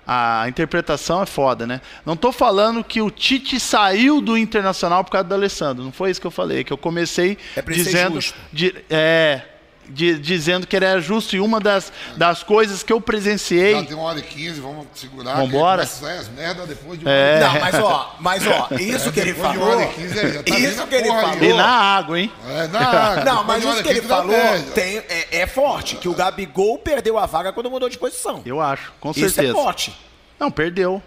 a 0.07 0.45
interpretação 0.49 1.23
é 1.23 1.27
foda, 1.27 1.67
né? 1.67 1.81
Não 2.05 2.17
tô 2.17 2.31
falando 2.33 2.85
que 2.85 3.01
o 3.01 3.11
Tite 3.11 3.59
saiu 3.59 4.21
do 4.21 4.37
Internacional 4.37 5.03
por 5.03 5.11
causa 5.13 5.27
do 5.29 5.35
Alessandro. 5.35 5.83
Não 5.83 5.93
foi 5.93 6.11
isso 6.11 6.21
que 6.21 6.27
eu 6.27 6.31
falei. 6.31 6.63
Que 6.65 6.73
eu 6.73 6.77
comecei 6.79 7.39
É 7.57 7.63
dizendo. 7.63 8.19
de- 8.53 8.75
é. 8.91 9.43
De- 9.91 10.19
dizendo 10.19 10.67
que 10.67 10.75
ele 10.77 10.85
era 10.85 11.01
justo. 11.01 11.37
E 11.37 11.41
uma 11.41 11.61
das, 11.61 11.93
das 12.17 12.43
coisas 12.43 12.83
que 12.83 12.93
eu 12.93 13.01
presenciei. 13.01 13.75
Já 13.75 13.83
tem 13.85 13.95
uma 13.97 14.05
hora 14.05 14.19
e 14.19 14.23
quinze, 14.23 14.61
vamos 14.61 14.87
segurar. 14.95 15.37
Vambora? 15.37 15.85
que 15.87 15.93
Começa 15.93 16.05
a 16.07 16.09
sair 16.09 16.19
as 16.19 16.29
merdas 16.29 16.69
depois 16.69 16.99
de 16.99 17.05
uma 17.05 17.11
É. 17.13 17.41
Não, 17.41 17.61
mas 17.61 17.75
ó, 17.75 18.17
mas 18.21 18.47
ó, 18.47 18.69
isso 18.81 19.13
que 19.13 19.21
ele 19.21 19.33
Depois 19.33 19.53
de 19.53 19.59
uma 19.59 19.67
falou. 19.67 19.81
hora 19.83 19.91
e 19.91 19.95
quinze, 19.95 20.19
aí, 20.19 20.33
já 20.33 20.43
tá 20.43 20.59
Isso 20.59 20.87
que 20.87 20.95
ele 20.95 21.09
porra 21.09 21.21
falou. 21.23 21.43
E 21.45 21.53
na 21.53 21.67
água, 21.69 22.21
hein? 22.21 22.33
É, 22.49 22.67
na 22.69 22.81
água. 22.81 23.25
Não, 23.25 23.45
mas 23.45 23.65
isso 23.65 23.83
que 23.83 23.89
ele 23.89 24.03
falou 24.03 24.37
tem, 24.75 24.99
é, 24.99 25.27
é 25.43 25.47
forte, 25.47 25.97
que 25.97 26.09
o 26.09 26.15
Gabigol 26.15 26.79
perdeu 26.79 27.19
a 27.19 27.27
vaga 27.27 27.53
quando 27.53 27.71
mudou 27.71 27.89
de 27.89 27.99
posição. 27.99 28.43
Eu 28.47 28.61
acho, 28.61 28.93
com 29.01 29.11
Isso 29.11 29.25
é 29.25 29.29
certeza. 29.29 29.55
forte. 29.55 29.95
Não, 30.39 30.51
perdeu. 30.51 31.03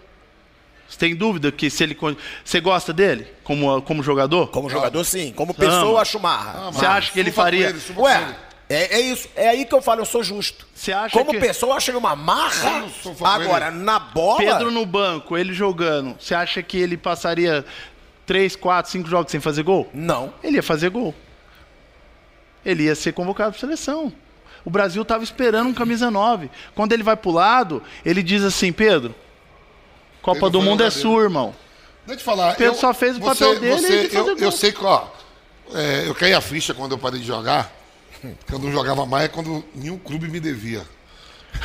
Você 0.87 0.99
tem 0.99 1.15
dúvida 1.15 1.51
que 1.51 1.71
se 1.71 1.81
ele. 1.83 1.97
Você 2.45 2.59
gosta 2.59 2.93
dele 2.93 3.25
como, 3.43 3.81
como 3.81 4.03
jogador? 4.03 4.47
Como 4.51 4.69
jogador, 4.69 5.03
sim. 5.03 5.33
Como 5.35 5.51
pessoa, 5.51 6.01
acho 6.01 6.19
marra. 6.19 6.69
Você 6.71 6.85
acha 6.85 7.11
que 7.11 7.19
ele 7.19 7.31
faria- 7.31 7.69
ele, 7.69 7.79
Ué, 7.97 8.15
ele. 8.21 8.35
É, 8.73 8.93
é 8.95 8.99
isso. 9.01 9.27
É 9.35 9.49
aí 9.49 9.65
que 9.65 9.73
eu 9.73 9.81
falo, 9.81 10.01
eu 10.01 10.05
sou 10.05 10.23
justo. 10.23 10.67
Você 10.73 10.91
acha 10.91 11.17
Como 11.17 11.31
que 11.31 11.39
pessoa, 11.39 11.73
eu 11.73 11.77
acho 11.77 11.91
ele 11.91 11.97
uma 11.97 12.15
marra. 12.15 12.85
Agora, 13.23 13.71
na 13.71 13.99
bola. 13.99 14.37
Pedro 14.37 14.71
no 14.71 14.85
banco, 14.85 15.37
ele 15.37 15.53
jogando, 15.53 16.15
você 16.19 16.33
acha 16.33 16.61
que 16.63 16.77
ele 16.77 16.97
passaria 16.97 17.65
3, 18.25 18.55
4, 18.55 18.91
5 18.91 19.09
jogos 19.09 19.31
sem 19.31 19.39
fazer 19.39 19.63
gol? 19.63 19.89
Não. 19.93 20.33
Ele 20.43 20.57
ia 20.57 20.63
fazer 20.63 20.89
gol. 20.89 21.13
Ele 22.65 22.83
ia 22.83 22.95
ser 22.95 23.13
convocado 23.13 23.51
para 23.51 23.59
seleção. 23.59 24.11
O 24.65 24.69
Brasil 24.69 25.01
estava 25.01 25.23
esperando 25.23 25.67
um 25.69 25.73
camisa 25.73 26.09
9. 26.09 26.49
Quando 26.73 26.93
ele 26.93 27.03
vai 27.03 27.17
pro 27.17 27.31
lado, 27.31 27.83
ele 28.05 28.23
diz 28.23 28.43
assim: 28.43 28.71
Pedro, 28.71 29.13
Copa 30.21 30.49
do 30.49 30.61
Mundo 30.61 30.83
é 30.83 30.89
sua, 30.89 31.23
irmão. 31.23 31.53
Deixa 32.05 32.13
eu 32.13 32.17
te 32.17 32.23
falar. 32.23 32.55
Pedro 32.55 32.73
eu- 32.75 32.79
só 32.79 32.93
fez 32.93 33.17
o 33.17 33.19
papel 33.19 33.59
dele 33.59 33.81
e 33.87 33.91
ele 33.91 34.05
eu, 34.07 34.09
fazer 34.11 34.31
eu 34.31 34.37
gol. 34.37 34.51
sei 34.51 34.71
que, 34.71 34.83
ó, 34.85 35.05
é, 35.73 36.07
eu 36.07 36.15
caí 36.15 36.33
a 36.33 36.39
ficha 36.41 36.73
quando 36.73 36.93
eu 36.93 36.97
parei 36.97 37.19
de 37.19 37.25
jogar. 37.27 37.71
Que 38.45 38.53
eu 38.53 38.59
não 38.59 38.71
jogava 38.71 39.05
mais 39.05 39.25
é 39.25 39.27
quando 39.27 39.63
nenhum 39.75 39.97
clube 39.97 40.27
me 40.29 40.39
devia. 40.39 40.81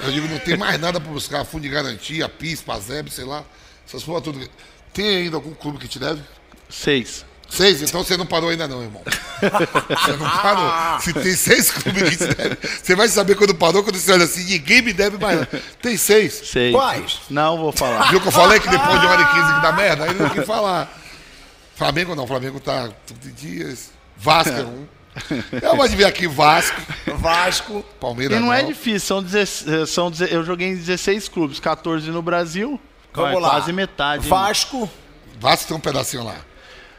Eu 0.02 0.12
digo, 0.12 0.28
não 0.28 0.38
tem 0.38 0.56
mais 0.56 0.78
nada 0.80 1.00
pra 1.00 1.10
buscar. 1.10 1.44
Fundo 1.44 1.62
de 1.62 1.68
garantia, 1.68 2.28
PIS, 2.28 2.60
PASEB, 2.60 3.10
sei 3.10 3.24
lá. 3.24 3.44
Essas 3.86 4.02
porra 4.02 4.20
tudo. 4.20 4.48
Tem 4.92 5.16
ainda 5.16 5.36
algum 5.36 5.54
clube 5.54 5.78
que 5.78 5.88
te 5.88 5.98
deve? 5.98 6.22
Seis. 6.68 7.24
Seis? 7.48 7.80
Então 7.80 8.04
você 8.04 8.16
não 8.16 8.26
parou 8.26 8.50
ainda 8.50 8.68
não, 8.68 8.82
irmão. 8.82 9.02
Você 9.40 10.12
não 10.16 10.30
parou. 10.42 11.00
Se 11.00 11.12
tem 11.14 11.34
seis 11.34 11.70
clubes 11.70 12.10
que 12.10 12.16
te 12.16 12.34
devem, 12.34 12.58
você 12.60 12.94
vai 12.94 13.08
saber 13.08 13.36
quando 13.36 13.54
parou, 13.54 13.82
quando 13.82 13.96
você 13.96 14.12
olha 14.12 14.24
assim, 14.24 14.44
ninguém 14.44 14.82
me 14.82 14.92
deve 14.92 15.16
mais. 15.16 15.46
Tem 15.80 15.96
seis. 15.96 16.34
Seis. 16.44 16.74
Quais? 16.74 17.20
Não 17.30 17.56
vou 17.56 17.72
falar. 17.72 18.10
Viu 18.10 18.20
que 18.20 18.28
eu 18.28 18.32
falei 18.32 18.60
que 18.60 18.68
depois 18.68 19.00
de 19.00 19.06
hora 19.06 19.22
e 19.22 19.26
quinze 19.26 19.54
que 19.54 19.62
dá 19.62 19.72
merda? 19.72 20.04
Aí 20.04 20.14
não 20.14 20.28
tem 20.28 20.40
que 20.40 20.46
falar. 20.46 20.92
Flamengo 21.74 22.14
não, 22.14 22.26
Flamengo 22.26 22.60
tá 22.60 22.90
tudo 23.06 23.20
de 23.20 23.32
dias. 23.32 23.90
Vasco 24.16 24.52
é 24.52 24.64
um. 24.64 24.97
Eu 25.62 25.76
gosto 25.76 25.90
de 25.90 25.96
ver 25.96 26.04
aqui 26.04 26.26
Vasco, 26.26 26.80
Vasco. 27.16 27.84
Palmeiras 28.00 28.36
E 28.36 28.40
não 28.40 28.48
não. 28.48 28.54
é 28.54 28.62
difícil, 28.62 29.00
são 29.00 29.22
16, 29.22 29.88
são, 29.90 30.10
deze- 30.10 30.32
eu 30.32 30.44
joguei 30.44 30.68
em 30.68 30.76
16 30.76 31.28
clubes, 31.28 31.58
14 31.60 32.10
no 32.10 32.22
Brasil. 32.22 32.80
Vamos 33.12 33.32
Vai, 33.32 33.40
lá. 33.42 33.50
Quase 33.50 33.72
metade. 33.72 34.24
hein? 34.24 34.30
Vasco. 34.30 34.90
Vasco 35.40 35.68
tem 35.68 35.76
um 35.76 35.80
pedacinho 35.80 36.24
lá. 36.24 36.36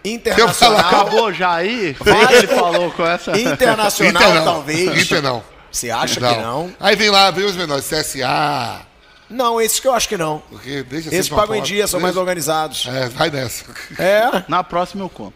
Internacional. 0.03 0.79
Acabou 0.79 1.33
já 1.33 1.53
aí? 1.55 1.93
Vasco. 1.99 2.33
ele 2.33 2.47
falou 2.47 2.91
com 2.91 3.05
essa. 3.05 3.37
Internacional, 3.39 4.21
Inter 4.23 4.35
não. 4.35 4.43
talvez. 4.45 5.01
Inter 5.01 5.21
não. 5.21 5.43
Você 5.71 5.91
acha 5.91 6.15
que 6.19 6.41
não? 6.41 6.73
Aí 6.79 6.95
vem 6.95 7.09
lá, 7.09 7.29
vem 7.31 7.45
os 7.45 7.55
menores, 7.55 7.87
CSA. 7.87 8.81
Não, 9.29 9.61
esses 9.61 9.79
que 9.79 9.87
eu 9.87 9.93
acho 9.93 10.09
que 10.09 10.17
não. 10.17 10.39
Porque 10.49 10.81
deixa 10.83 11.09
Esses 11.13 11.29
pagam 11.29 11.55
em 11.55 11.61
dia, 11.61 11.85
são 11.87 11.99
mais 11.99 12.13
Deixa- 12.15 12.19
organizados. 12.21 12.87
É, 12.87 13.07
vai 13.09 13.29
nessa. 13.29 13.65
É. 13.97 14.43
Na 14.47 14.63
próxima 14.63 15.03
eu 15.03 15.09
conto. 15.09 15.35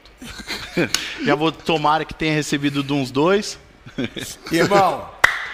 já 1.23 1.35
vou 1.35 1.51
tomara 1.51 2.03
que 2.03 2.13
tenha 2.13 2.33
recebido 2.33 2.81
de 2.83 2.91
uns 2.93 3.11
dois. 3.11 3.57
Irmão, 4.51 5.07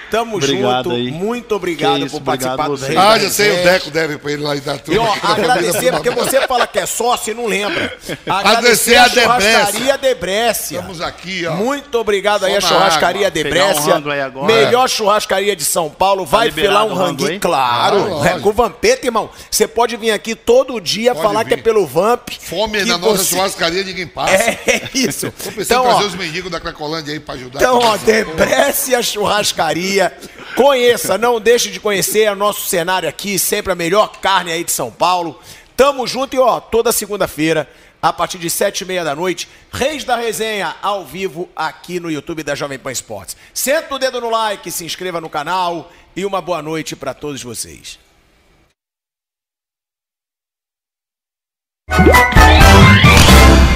Tamo 0.09 0.37
Obrigado 0.37 0.83
junto. 0.85 0.95
aí. 0.95 1.11
Muito 1.11 1.55
obrigado 1.55 1.97
isso, 2.05 2.17
por 2.17 2.21
participar 2.23 2.69
obrigado 2.69 2.79
do. 2.79 2.85
Reis 2.85 2.97
Ah, 2.99 3.19
já 3.19 3.29
sei, 3.29 3.51
o. 3.51 3.63
Deco 3.63 3.91
deve 3.91 4.17
pra 4.17 4.31
ele 4.31 4.43
lá 4.43 4.55
e 4.55 4.59
da 4.61 4.75
E 4.75 4.79
turma. 4.79 5.01
ó, 5.03 5.13
que 5.13 5.19
tá 5.19 5.27
fazendo 5.27 5.41
agradecer, 5.51 5.89
a 5.89 5.93
porque 5.93 6.09
você 6.09 6.47
fala 6.47 6.67
que 6.67 6.79
é 6.79 6.85
sócio 6.85 7.31
e 7.31 7.33
não 7.33 7.45
lembra. 7.45 7.97
Agradecer 8.27 8.95
a 8.95 9.09
churrascaria 9.09 9.97
Debrécia. 9.97 10.77
Estamos 10.79 11.01
aqui, 11.01 11.45
ó. 11.45 11.53
Muito 11.55 11.95
obrigado 11.99 12.45
aí 12.45 12.51
Só 12.53 12.57
a 12.57 12.61
na 12.61 12.67
churrascaria 12.67 13.27
um 13.27 13.31
Debrécia. 13.31 13.95
aí 13.95 14.21
agora. 14.21 14.45
Melhor 14.47 14.89
churrascaria 14.89 15.55
de 15.55 15.63
São 15.63 15.89
Paulo. 15.89 16.25
Vai 16.25 16.47
liberado 16.47 16.89
filar 16.89 16.97
um 16.97 16.99
ranguinho, 16.99 17.29
aí? 17.31 17.39
claro. 17.39 18.19
Ah, 18.21 18.29
é, 18.29 18.39
com 18.39 18.49
o 18.49 18.53
Vampeta, 18.53 19.05
irmão. 19.07 19.29
Você 19.49 19.67
pode 19.67 19.95
vir 19.97 20.11
aqui 20.11 20.35
todo 20.35 20.79
dia 20.79 21.13
Pode 21.13 21.25
falar 21.27 21.43
vir. 21.43 21.49
que 21.49 21.53
é 21.55 21.57
pelo 21.57 21.85
Vamp. 21.85 22.29
Fome 22.39 22.83
na 22.85 22.97
nossa 22.97 23.17
você- 23.23 23.35
churrascaria, 23.35 23.83
ninguém 23.83 24.07
passa. 24.07 24.33
É 24.33 24.89
isso. 24.93 25.31
Tô 25.31 25.51
pensando 25.51 25.61
Então, 25.61 25.83
trazer 25.83 26.03
ó, 26.03 26.07
os 26.07 26.15
mendigos 26.15 26.51
da 26.51 26.59
Cracolândia 26.59 27.13
aí 27.13 27.19
pra 27.19 27.35
ajudar. 27.35 27.59
Então, 27.59 27.79
ó, 27.79 27.97
Debrécia 27.97 29.01
Churrascaria. 29.03 29.98
Conheça, 30.55 31.17
não 31.17 31.39
deixe 31.39 31.69
de 31.69 31.79
conhecer 31.79 32.31
o 32.31 32.35
nosso 32.35 32.67
cenário 32.67 33.07
aqui, 33.07 33.39
sempre 33.39 33.71
a 33.71 33.75
melhor 33.75 34.19
carne 34.19 34.51
aí 34.51 34.63
de 34.63 34.71
São 34.71 34.91
Paulo. 34.91 35.39
Tamo 35.75 36.05
junto 36.05 36.35
e, 36.35 36.39
ó, 36.39 36.59
toda 36.59 36.91
segunda-feira, 36.91 37.69
a 38.01 38.11
partir 38.11 38.37
de 38.37 38.49
sete 38.49 38.81
e 38.81 38.85
meia 38.85 39.03
da 39.03 39.15
noite, 39.15 39.47
Reis 39.71 40.03
da 40.03 40.15
Resenha, 40.15 40.75
ao 40.81 41.05
vivo, 41.05 41.49
aqui 41.55 41.99
no 41.99 42.11
YouTube 42.11 42.43
da 42.43 42.55
Jovem 42.55 42.77
Pan 42.77 42.91
Esportes. 42.91 43.37
Senta 43.53 43.95
o 43.95 43.99
dedo 43.99 44.19
no 44.19 44.29
like, 44.29 44.69
se 44.71 44.85
inscreva 44.85 45.21
no 45.21 45.29
canal 45.29 45.91
e 46.15 46.25
uma 46.25 46.41
boa 46.41 46.61
noite 46.61 46.95
pra 46.95 47.13
todos 47.13 47.41
vocês. 47.41 47.97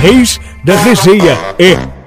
Reis 0.01 0.37
da 0.65 0.75
Resenha 0.75 1.37
é 1.57 2.02